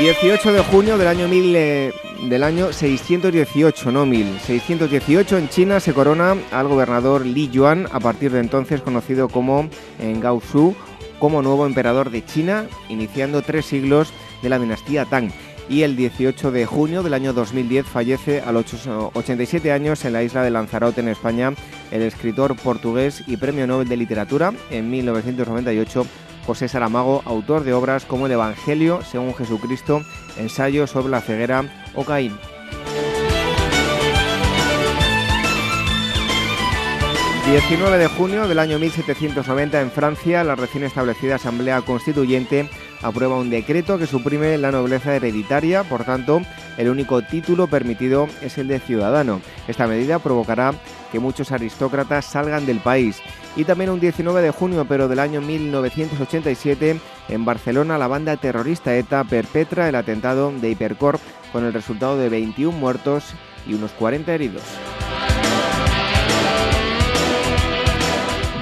18 0.00 0.54
de 0.54 0.60
junio 0.60 0.96
del 0.96 1.08
año 1.08 1.28
eh, 1.30 1.92
del 2.22 2.42
año 2.42 2.72
618, 2.72 3.92
no 3.92 4.06
1618 4.06 5.36
en 5.36 5.50
China 5.50 5.78
se 5.78 5.92
corona 5.92 6.36
al 6.52 6.68
gobernador 6.68 7.26
Li 7.26 7.50
Yuan, 7.50 7.86
a 7.92 8.00
partir 8.00 8.32
de 8.32 8.40
entonces 8.40 8.80
conocido 8.80 9.28
como 9.28 9.68
en 9.98 10.22
Gaozu, 10.22 10.74
como 11.18 11.42
nuevo 11.42 11.66
emperador 11.66 12.08
de 12.08 12.24
China, 12.24 12.66
iniciando 12.88 13.42
tres 13.42 13.66
siglos 13.66 14.10
de 14.40 14.48
la 14.48 14.58
dinastía 14.58 15.04
Tang. 15.04 15.30
Y 15.68 15.82
el 15.82 15.96
18 15.96 16.50
de 16.50 16.64
junio 16.64 17.02
del 17.02 17.12
año 17.12 17.34
2010 17.34 17.84
fallece 17.84 18.40
a 18.40 18.52
los 18.52 18.64
87 19.12 19.70
años 19.70 20.06
en 20.06 20.14
la 20.14 20.22
isla 20.22 20.42
de 20.42 20.50
Lanzarote, 20.50 21.02
en 21.02 21.08
España, 21.08 21.52
el 21.90 22.00
escritor 22.00 22.56
portugués 22.56 23.22
y 23.26 23.36
Premio 23.36 23.66
Nobel 23.66 23.86
de 23.86 23.98
Literatura 23.98 24.54
en 24.70 24.90
1998, 24.90 26.06
José 26.46 26.68
Saramago, 26.68 27.22
autor 27.24 27.64
de 27.64 27.72
obras 27.72 28.04
como 28.04 28.26
El 28.26 28.32
Evangelio 28.32 29.00
según 29.02 29.34
Jesucristo, 29.34 30.02
ensayo 30.36 30.86
sobre 30.86 31.10
la 31.10 31.20
ceguera 31.20 31.64
o 31.94 32.04
Caín. 32.04 32.38
19 37.50 37.98
de 37.98 38.06
junio 38.06 38.46
del 38.46 38.60
año 38.60 38.78
1790 38.78 39.80
en 39.80 39.90
Francia, 39.90 40.44
la 40.44 40.54
recién 40.54 40.84
establecida 40.84 41.34
Asamblea 41.34 41.80
Constituyente 41.82 42.70
aprueba 43.02 43.36
un 43.36 43.50
decreto 43.50 43.98
que 43.98 44.06
suprime 44.06 44.58
la 44.58 44.72
nobleza 44.72 45.14
hereditaria, 45.14 45.84
por 45.84 46.04
tanto, 46.04 46.42
el 46.76 46.88
único 46.88 47.22
título 47.22 47.66
permitido 47.66 48.28
es 48.42 48.58
el 48.58 48.68
de 48.68 48.80
ciudadano. 48.80 49.40
Esta 49.68 49.86
medida 49.86 50.18
provocará 50.18 50.74
que 51.12 51.18
muchos 51.18 51.52
aristócratas 51.52 52.24
salgan 52.24 52.66
del 52.66 52.78
país. 52.78 53.20
Y 53.56 53.64
también 53.64 53.90
un 53.90 54.00
19 54.00 54.42
de 54.42 54.50
junio, 54.50 54.86
pero 54.88 55.08
del 55.08 55.18
año 55.18 55.40
1987, 55.40 57.00
en 57.28 57.44
Barcelona 57.44 57.98
la 57.98 58.06
banda 58.06 58.36
terrorista 58.36 58.94
ETA 58.94 59.24
perpetra 59.24 59.88
el 59.88 59.96
atentado 59.96 60.52
de 60.52 60.70
Hipercorp 60.70 61.20
con 61.52 61.64
el 61.64 61.72
resultado 61.72 62.16
de 62.16 62.28
21 62.28 62.76
muertos 62.76 63.34
y 63.66 63.74
unos 63.74 63.90
40 63.92 64.32
heridos. 64.32 64.62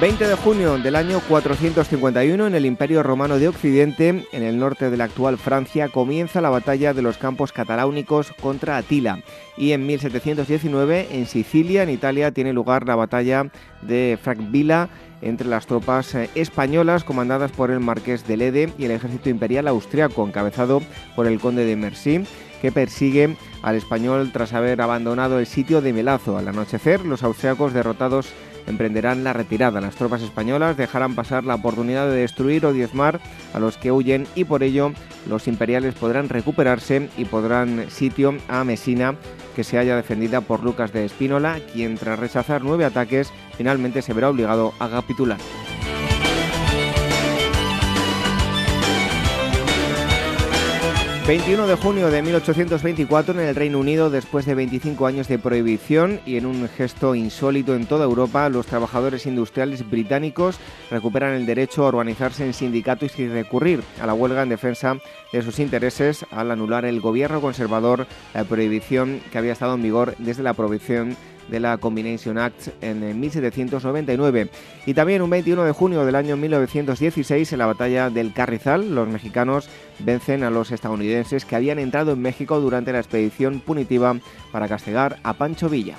20 0.01 0.29
de 0.29 0.35
junio 0.37 0.79
del 0.79 0.95
año 0.95 1.21
451 1.29 2.47
en 2.47 2.55
el 2.55 2.67
Imperio 2.67 3.03
Romano 3.03 3.37
de 3.41 3.49
Occidente, 3.49 4.25
en 4.31 4.43
el 4.45 4.57
norte 4.57 4.91
de 4.91 4.97
la 4.97 5.05
actual 5.05 5.39
Francia, 5.39 5.89
comienza 5.89 6.41
la 6.41 6.51
batalla 6.51 6.95
de 6.95 7.03
los 7.03 7.19
campos 7.19 7.53
cataláunicos 7.53 8.31
contra 8.41 8.77
Atila. 8.77 9.25
Y 9.57 9.73
en 9.73 9.87
1719 9.87 11.09
en 11.11 11.27
Sicilia, 11.27 11.83
en 11.83 11.91
Italia, 11.91 12.31
tiene 12.31 12.53
lugar 12.53 12.87
la 12.87 12.95
batalla 12.95 13.51
de 13.83 14.17
Frankvilla 14.23 14.89
entre 15.21 15.49
las 15.49 15.67
tropas 15.67 16.15
eh, 16.15 16.31
españolas 16.37 17.03
comandadas 17.03 17.51
por 17.51 17.73
el 17.73 17.81
marqués 17.81 18.25
de 18.25 18.37
Lede 18.37 18.73
y 18.79 18.85
el 18.85 18.93
ejército 18.93 19.31
imperial 19.31 19.67
austriaco 19.67 20.25
encabezado 20.25 20.81
por 21.17 21.27
el 21.27 21.41
conde 21.41 21.65
de 21.65 21.75
Mercy 21.75 22.25
que 22.63 22.73
persigue 22.73 23.37
al 23.63 23.77
español 23.77 24.31
tras 24.33 24.53
haber 24.53 24.81
abandonado 24.81 25.39
el 25.39 25.47
sitio 25.47 25.81
de 25.81 25.93
Melazo. 25.93 26.39
Al 26.39 26.49
anochecer, 26.49 27.05
los 27.05 27.23
austriacos 27.23 27.73
derrotados 27.73 28.29
emprenderán 28.69 29.25
la 29.25 29.33
retirada. 29.33 29.81
Las 29.81 29.97
tropas 29.97 30.23
españolas 30.23 30.77
dejarán 30.77 31.15
pasar 31.15 31.45
la 31.45 31.57
oportunidad 31.57 32.09
de 32.09 32.17
destruir 32.17 32.67
o 32.67 32.73
diezmar 32.73 33.21
a 33.55 33.59
los 33.59 33.77
que 33.77 33.93
huyen 33.93 34.27
y 34.35 34.45
por 34.45 34.63
ello 34.63 34.93
los 35.29 35.49
imperiales 35.49 35.95
podrán 35.95 36.29
recuperarse 36.29 37.09
y 37.17 37.25
podrán 37.25 37.91
sitio 37.91 38.37
a 38.49 38.65
Mesina 38.65 39.17
que 39.57 39.65
se 39.65 39.79
haya 39.79 39.97
defendida 39.97 40.41
por 40.41 40.63
Lucas 40.63 40.93
de 40.93 41.05
Espínola, 41.05 41.61
quien 41.73 41.97
tras 41.97 42.19
rechazar 42.19 42.63
nueve 42.63 42.85
ataques 42.85 43.33
finalmente 43.57 44.03
se 44.03 44.13
verá 44.13 44.31
obligado 44.31 44.73
a 44.79 44.89
capitular. 44.89 45.39
21 51.29 51.67
de 51.67 51.75
junio 51.75 52.11
de 52.11 52.23
1824 52.23 53.39
en 53.39 53.49
el 53.49 53.55
Reino 53.55 53.79
Unido, 53.79 54.09
después 54.09 54.47
de 54.47 54.55
25 54.55 55.07
años 55.07 55.29
de 55.29 55.39
prohibición 55.39 56.23
y 56.25 56.39
en 56.39 56.47
un 56.47 56.67
gesto 56.71 57.15
insólito 57.15 57.75
en 57.75 57.85
toda 57.85 58.07
Europa, 58.07 58.49
los 58.49 58.65
trabajadores 58.65 59.27
industriales 59.27 59.91
británicos 59.91 60.59
recuperan 60.91 61.35
el 61.35 61.45
derecho 61.45 61.85
a 61.85 61.89
organizarse 61.89 62.47
en 62.47 62.55
sindicatos 62.55 63.19
y 63.19 63.29
recurrir 63.29 63.83
a 64.01 64.07
la 64.07 64.15
huelga 64.15 64.43
en 64.43 64.49
defensa 64.49 64.97
de 65.31 65.43
sus 65.43 65.59
intereses 65.59 66.25
al 66.31 66.51
anular 66.51 66.87
el 66.87 66.99
gobierno 67.03 67.43
conservador 67.43 68.07
la 68.33 68.45
prohibición 68.45 69.21
que 69.31 69.37
había 69.37 69.53
estado 69.53 69.75
en 69.75 69.83
vigor 69.83 70.15
desde 70.17 70.43
la 70.43 70.55
prohibición 70.55 71.15
de 71.49 71.61
la 71.61 71.79
Combination 71.79 72.39
Act 72.39 72.69
en 72.83 73.21
1799. 73.21 74.51
Y 74.87 74.95
también 74.95 75.23
un 75.23 75.31
21 75.31 75.65
de 75.65 75.73
junio 75.73 76.05
del 76.05 76.15
año 76.15 76.37
1916, 76.37 77.53
en 77.53 77.59
la 77.59 77.67
batalla 77.67 78.11
del 78.11 78.33
Carrizal, 78.33 78.95
los 78.95 79.09
mexicanos 79.09 79.69
vencen 80.01 80.45
a 80.45 80.51
los 80.51 80.71
estadounidenses 80.71 81.45
que 81.45 81.57
habían 81.57 81.79
entrado 81.79 82.13
en 82.13 82.23
México 82.23 82.61
durante 82.61 82.93
la 82.93 82.99
expedición 82.99 83.61
punitiva 83.61 84.17
para 84.53 84.69
castigar 84.69 85.19
a 85.23 85.35
Pancho 85.35 85.69
Villa. 85.69 85.97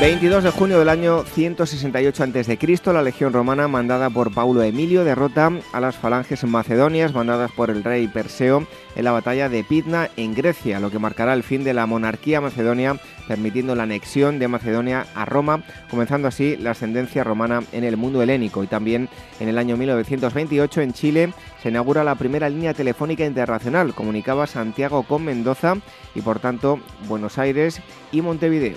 22 0.00 0.42
de 0.42 0.50
junio 0.50 0.80
del 0.80 0.88
año 0.88 1.22
168 1.22 2.24
a.C., 2.24 2.92
la 2.92 3.02
legión 3.02 3.32
romana 3.32 3.68
mandada 3.68 4.10
por 4.10 4.34
Paulo 4.34 4.62
Emilio 4.62 5.04
derrota 5.04 5.52
a 5.72 5.80
las 5.80 5.96
falanges 5.96 6.42
macedonias 6.44 7.14
mandadas 7.14 7.52
por 7.52 7.70
el 7.70 7.84
rey 7.84 8.08
Perseo 8.08 8.66
en 8.96 9.04
la 9.04 9.12
batalla 9.12 9.48
de 9.48 9.62
Pidna 9.62 10.10
en 10.16 10.34
Grecia, 10.34 10.80
lo 10.80 10.90
que 10.90 10.98
marcará 10.98 11.32
el 11.32 11.44
fin 11.44 11.62
de 11.62 11.74
la 11.74 11.86
monarquía 11.86 12.40
macedonia, 12.40 13.00
permitiendo 13.28 13.76
la 13.76 13.84
anexión 13.84 14.40
de 14.40 14.48
Macedonia 14.48 15.06
a 15.14 15.24
Roma, 15.24 15.62
comenzando 15.88 16.26
así 16.26 16.56
la 16.56 16.72
ascendencia 16.72 17.22
romana 17.22 17.62
en 17.72 17.84
el 17.84 17.96
mundo 17.96 18.20
helénico. 18.20 18.64
Y 18.64 18.66
también 18.66 19.08
en 19.38 19.48
el 19.48 19.58
año 19.58 19.76
1928 19.76 20.80
en 20.80 20.92
Chile 20.92 21.32
se 21.62 21.68
inaugura 21.68 22.02
la 22.04 22.16
primera 22.16 22.48
línea 22.48 22.74
telefónica 22.74 23.24
internacional, 23.24 23.94
comunicaba 23.94 24.48
Santiago 24.48 25.04
con 25.04 25.24
Mendoza 25.24 25.76
y 26.16 26.20
por 26.20 26.40
tanto 26.40 26.80
Buenos 27.06 27.38
Aires 27.38 27.80
y 28.12 28.22
Montevideo. 28.22 28.76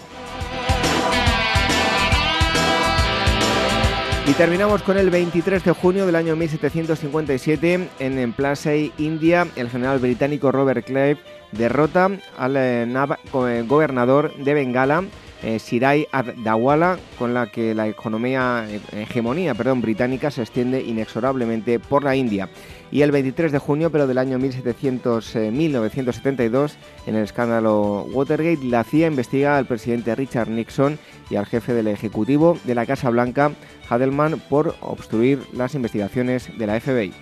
Y 4.27 4.33
terminamos 4.33 4.83
con 4.83 4.97
el 4.97 5.09
23 5.09 5.63
de 5.63 5.71
junio 5.71 6.05
del 6.05 6.17
año 6.17 6.35
1757 6.35 7.87
en 7.99 8.33
Plassey, 8.33 8.91
India. 8.97 9.47
El 9.55 9.69
general 9.69 9.99
británico 9.99 10.51
Robert 10.51 10.85
Clive 10.85 11.17
derrota 11.53 12.11
al 12.37 12.57
eh, 12.57 12.83
eh, 12.83 13.63
gobernador 13.65 14.35
de 14.35 14.53
Bengala, 14.53 15.05
eh, 15.43 16.07
Ad-Dawala, 16.11 16.97
con 17.17 17.33
la 17.33 17.47
que 17.47 17.73
la 17.73 17.87
economía, 17.87 18.67
hegemonía 18.91 19.55
perdón, 19.55 19.79
británica 19.81 20.29
se 20.29 20.41
extiende 20.41 20.81
inexorablemente 20.81 21.79
por 21.79 22.03
la 22.03 22.17
India. 22.17 22.49
Y 22.91 23.01
el 23.01 23.11
23 23.11 23.51
de 23.51 23.59
junio, 23.59 23.91
pero 23.91 24.07
del 24.07 24.17
año 24.17 24.39
1700, 24.39 25.35
1972, 25.51 26.77
en 27.05 27.15
el 27.15 27.23
escándalo 27.23 28.03
Watergate, 28.13 28.63
la 28.63 28.83
CIA 28.83 29.07
investiga 29.07 29.57
al 29.57 29.65
presidente 29.65 30.15
Richard 30.15 30.49
Nixon 30.49 30.97
y 31.29 31.35
al 31.35 31.45
jefe 31.45 31.73
del 31.73 31.87
Ejecutivo 31.87 32.57
de 32.63 32.75
la 32.75 32.85
Casa 32.85 33.09
Blanca, 33.09 33.51
Hadelman, 33.89 34.39
por 34.49 34.75
obstruir 34.81 35.41
las 35.53 35.75
investigaciones 35.75 36.49
de 36.57 36.67
la 36.67 36.79
FBI. 36.79 37.13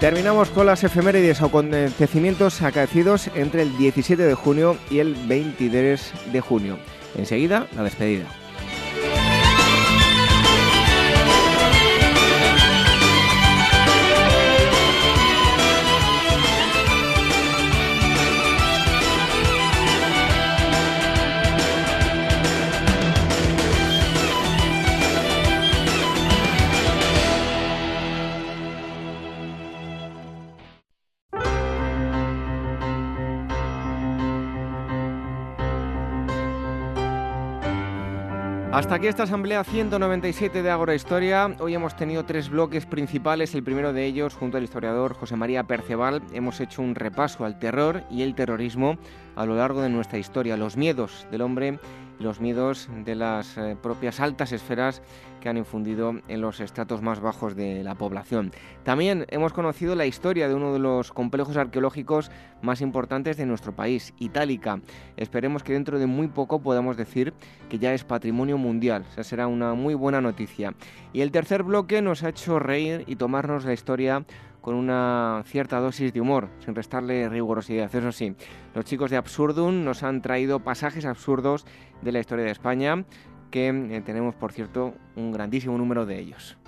Terminamos 0.00 0.50
con 0.50 0.66
las 0.66 0.84
efemérides 0.84 1.40
o 1.40 1.46
acontecimientos 1.46 2.60
acaecidos 2.60 3.30
entre 3.34 3.62
el 3.62 3.76
17 3.78 4.22
de 4.22 4.34
junio 4.34 4.76
y 4.90 4.98
el 4.98 5.14
23 5.14 6.12
de 6.32 6.40
junio. 6.42 6.78
Enseguida, 7.16 7.66
la 7.74 7.82
despedida. 7.82 8.26
Hasta 38.76 38.96
aquí 38.96 39.06
esta 39.06 39.22
asamblea 39.22 39.64
197 39.64 40.62
de 40.62 40.70
Agora 40.70 40.94
Historia. 40.94 41.50
Hoy 41.60 41.74
hemos 41.74 41.96
tenido 41.96 42.26
tres 42.26 42.50
bloques 42.50 42.84
principales. 42.84 43.54
El 43.54 43.62
primero 43.62 43.94
de 43.94 44.04
ellos, 44.04 44.34
junto 44.34 44.58
al 44.58 44.64
historiador 44.64 45.14
José 45.14 45.34
María 45.34 45.64
Perceval, 45.64 46.20
hemos 46.34 46.60
hecho 46.60 46.82
un 46.82 46.94
repaso 46.94 47.46
al 47.46 47.58
terror 47.58 48.02
y 48.10 48.20
el 48.20 48.34
terrorismo 48.34 48.98
a 49.34 49.46
lo 49.46 49.56
largo 49.56 49.80
de 49.80 49.88
nuestra 49.88 50.18
historia, 50.18 50.58
los 50.58 50.76
miedos 50.76 51.26
del 51.30 51.40
hombre 51.40 51.78
los 52.18 52.40
miedos 52.40 52.88
de 53.04 53.14
las 53.14 53.56
eh, 53.58 53.76
propias 53.80 54.20
altas 54.20 54.52
esferas 54.52 55.02
que 55.40 55.48
han 55.48 55.56
infundido 55.56 56.14
en 56.28 56.40
los 56.40 56.60
estratos 56.60 57.02
más 57.02 57.20
bajos 57.20 57.54
de 57.54 57.84
la 57.84 57.94
población. 57.94 58.52
También 58.84 59.26
hemos 59.28 59.52
conocido 59.52 59.94
la 59.94 60.06
historia 60.06 60.48
de 60.48 60.54
uno 60.54 60.72
de 60.72 60.78
los 60.78 61.12
complejos 61.12 61.56
arqueológicos 61.56 62.30
más 62.62 62.80
importantes 62.80 63.36
de 63.36 63.46
nuestro 63.46 63.74
país, 63.74 64.14
Itálica. 64.18 64.80
Esperemos 65.16 65.62
que 65.62 65.74
dentro 65.74 65.98
de 65.98 66.06
muy 66.06 66.28
poco 66.28 66.60
podamos 66.60 66.96
decir 66.96 67.34
que 67.68 67.78
ya 67.78 67.94
es 67.94 68.04
patrimonio 68.04 68.58
mundial. 68.58 69.04
O 69.16 69.22
será 69.22 69.46
una 69.46 69.74
muy 69.74 69.94
buena 69.94 70.20
noticia. 70.20 70.74
Y 71.12 71.20
el 71.20 71.30
tercer 71.30 71.62
bloque 71.62 72.02
nos 72.02 72.22
ha 72.22 72.30
hecho 72.30 72.58
reír 72.58 73.04
y 73.06 73.16
tomarnos 73.16 73.64
la 73.64 73.72
historia 73.72 74.24
con 74.66 74.74
una 74.74 75.44
cierta 75.46 75.78
dosis 75.78 76.12
de 76.12 76.20
humor, 76.20 76.48
sin 76.58 76.74
restarle 76.74 77.28
rigurosidad. 77.28 77.94
Eso 77.94 78.10
sí, 78.10 78.34
los 78.74 78.84
chicos 78.84 79.12
de 79.12 79.16
Absurdum 79.16 79.84
nos 79.84 80.02
han 80.02 80.22
traído 80.22 80.58
pasajes 80.58 81.04
absurdos 81.04 81.64
de 82.02 82.10
la 82.10 82.18
historia 82.18 82.46
de 82.46 82.50
España, 82.50 83.04
que 83.52 83.68
eh, 83.68 84.02
tenemos, 84.04 84.34
por 84.34 84.50
cierto, 84.50 84.94
un 85.14 85.30
grandísimo 85.30 85.78
número 85.78 86.04
de 86.04 86.18
ellos. 86.18 86.58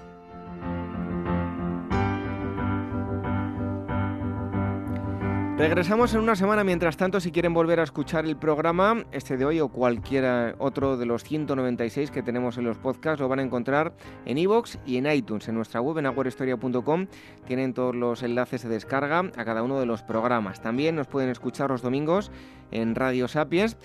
Regresamos 5.58 6.14
en 6.14 6.20
una 6.20 6.36
semana, 6.36 6.62
mientras 6.62 6.96
tanto, 6.96 7.18
si 7.18 7.32
quieren 7.32 7.52
volver 7.52 7.80
a 7.80 7.82
escuchar 7.82 8.24
el 8.24 8.36
programa, 8.36 9.04
este 9.10 9.36
de 9.36 9.44
hoy 9.44 9.58
o 9.58 9.68
cualquiera 9.68 10.54
otro 10.58 10.96
de 10.96 11.04
los 11.04 11.24
196 11.24 12.12
que 12.12 12.22
tenemos 12.22 12.58
en 12.58 12.64
los 12.64 12.78
podcasts, 12.78 13.18
lo 13.18 13.26
van 13.26 13.40
a 13.40 13.42
encontrar 13.42 13.92
en 14.24 14.38
iVoox 14.38 14.76
y 14.86 14.98
en 14.98 15.10
iTunes. 15.10 15.48
En 15.48 15.56
nuestra 15.56 15.80
web, 15.80 15.98
en 15.98 16.06
aguarehistoria.com, 16.06 17.08
tienen 17.44 17.74
todos 17.74 17.96
los 17.96 18.22
enlaces 18.22 18.62
de 18.62 18.68
descarga 18.68 19.18
a 19.18 19.44
cada 19.44 19.64
uno 19.64 19.80
de 19.80 19.86
los 19.86 20.04
programas. 20.04 20.62
También 20.62 20.94
nos 20.94 21.08
pueden 21.08 21.28
escuchar 21.28 21.70
los 21.70 21.82
domingos 21.82 22.30
en 22.70 22.94
Radio 22.94 23.26
Sapiens. 23.26 23.76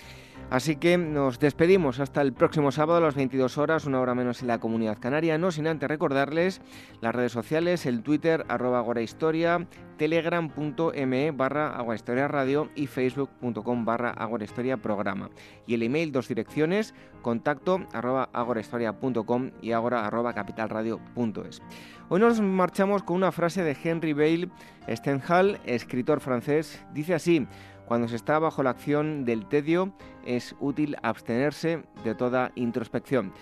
Así 0.50 0.76
que 0.76 0.96
nos 0.98 1.38
despedimos 1.38 2.00
hasta 2.00 2.20
el 2.20 2.32
próximo 2.32 2.70
sábado 2.70 2.98
a 2.98 3.00
las 3.00 3.14
22 3.14 3.58
horas, 3.58 3.86
una 3.86 4.00
hora 4.00 4.14
menos 4.14 4.42
en 4.42 4.48
la 4.48 4.60
comunidad 4.60 4.98
canaria, 5.00 5.38
no 5.38 5.50
sin 5.50 5.66
antes 5.66 5.88
recordarles 5.88 6.60
las 7.00 7.14
redes 7.14 7.32
sociales, 7.32 7.86
el 7.86 8.02
Twitter 8.02 8.44
arroba 8.48 8.78
agorahistoria, 8.78 9.66
telegram.me 9.96 11.30
barra 11.30 11.76
aguahistoria 11.76 12.28
radio 12.28 12.70
y 12.74 12.86
facebook.com 12.86 13.84
barra 13.84 14.10
agorahistoria 14.10 14.76
programa. 14.76 15.30
Y 15.66 15.74
el 15.74 15.82
email, 15.82 16.12
dos 16.12 16.28
direcciones, 16.28 16.94
contacto 17.22 17.80
arroba 17.92 18.28
agorahistoria.com 18.32 19.50
y 19.62 19.72
agora 19.72 20.06
arroba 20.06 20.34
capitalradio.es. 20.34 21.62
Hoy 22.10 22.20
nos 22.20 22.40
marchamos 22.40 23.02
con 23.02 23.16
una 23.16 23.32
frase 23.32 23.62
de 23.62 23.76
Henry 23.82 24.12
Bale 24.12 24.50
Stenhal, 24.88 25.58
escritor 25.64 26.20
francés, 26.20 26.84
dice 26.92 27.14
así, 27.14 27.46
cuando 27.86 28.08
se 28.08 28.16
está 28.16 28.38
bajo 28.38 28.62
la 28.62 28.70
acción 28.70 29.24
del 29.24 29.46
tedio, 29.46 29.92
es 30.24 30.54
útil 30.60 30.96
abstenerse 31.02 31.84
de 32.04 32.14
toda 32.14 32.52
introspección. 32.54 33.32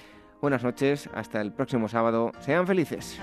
Buenas 0.40 0.64
noches, 0.64 1.08
hasta 1.14 1.40
el 1.40 1.52
próximo 1.52 1.88
sábado. 1.88 2.32
Sean 2.40 2.66
felices. 2.66 3.20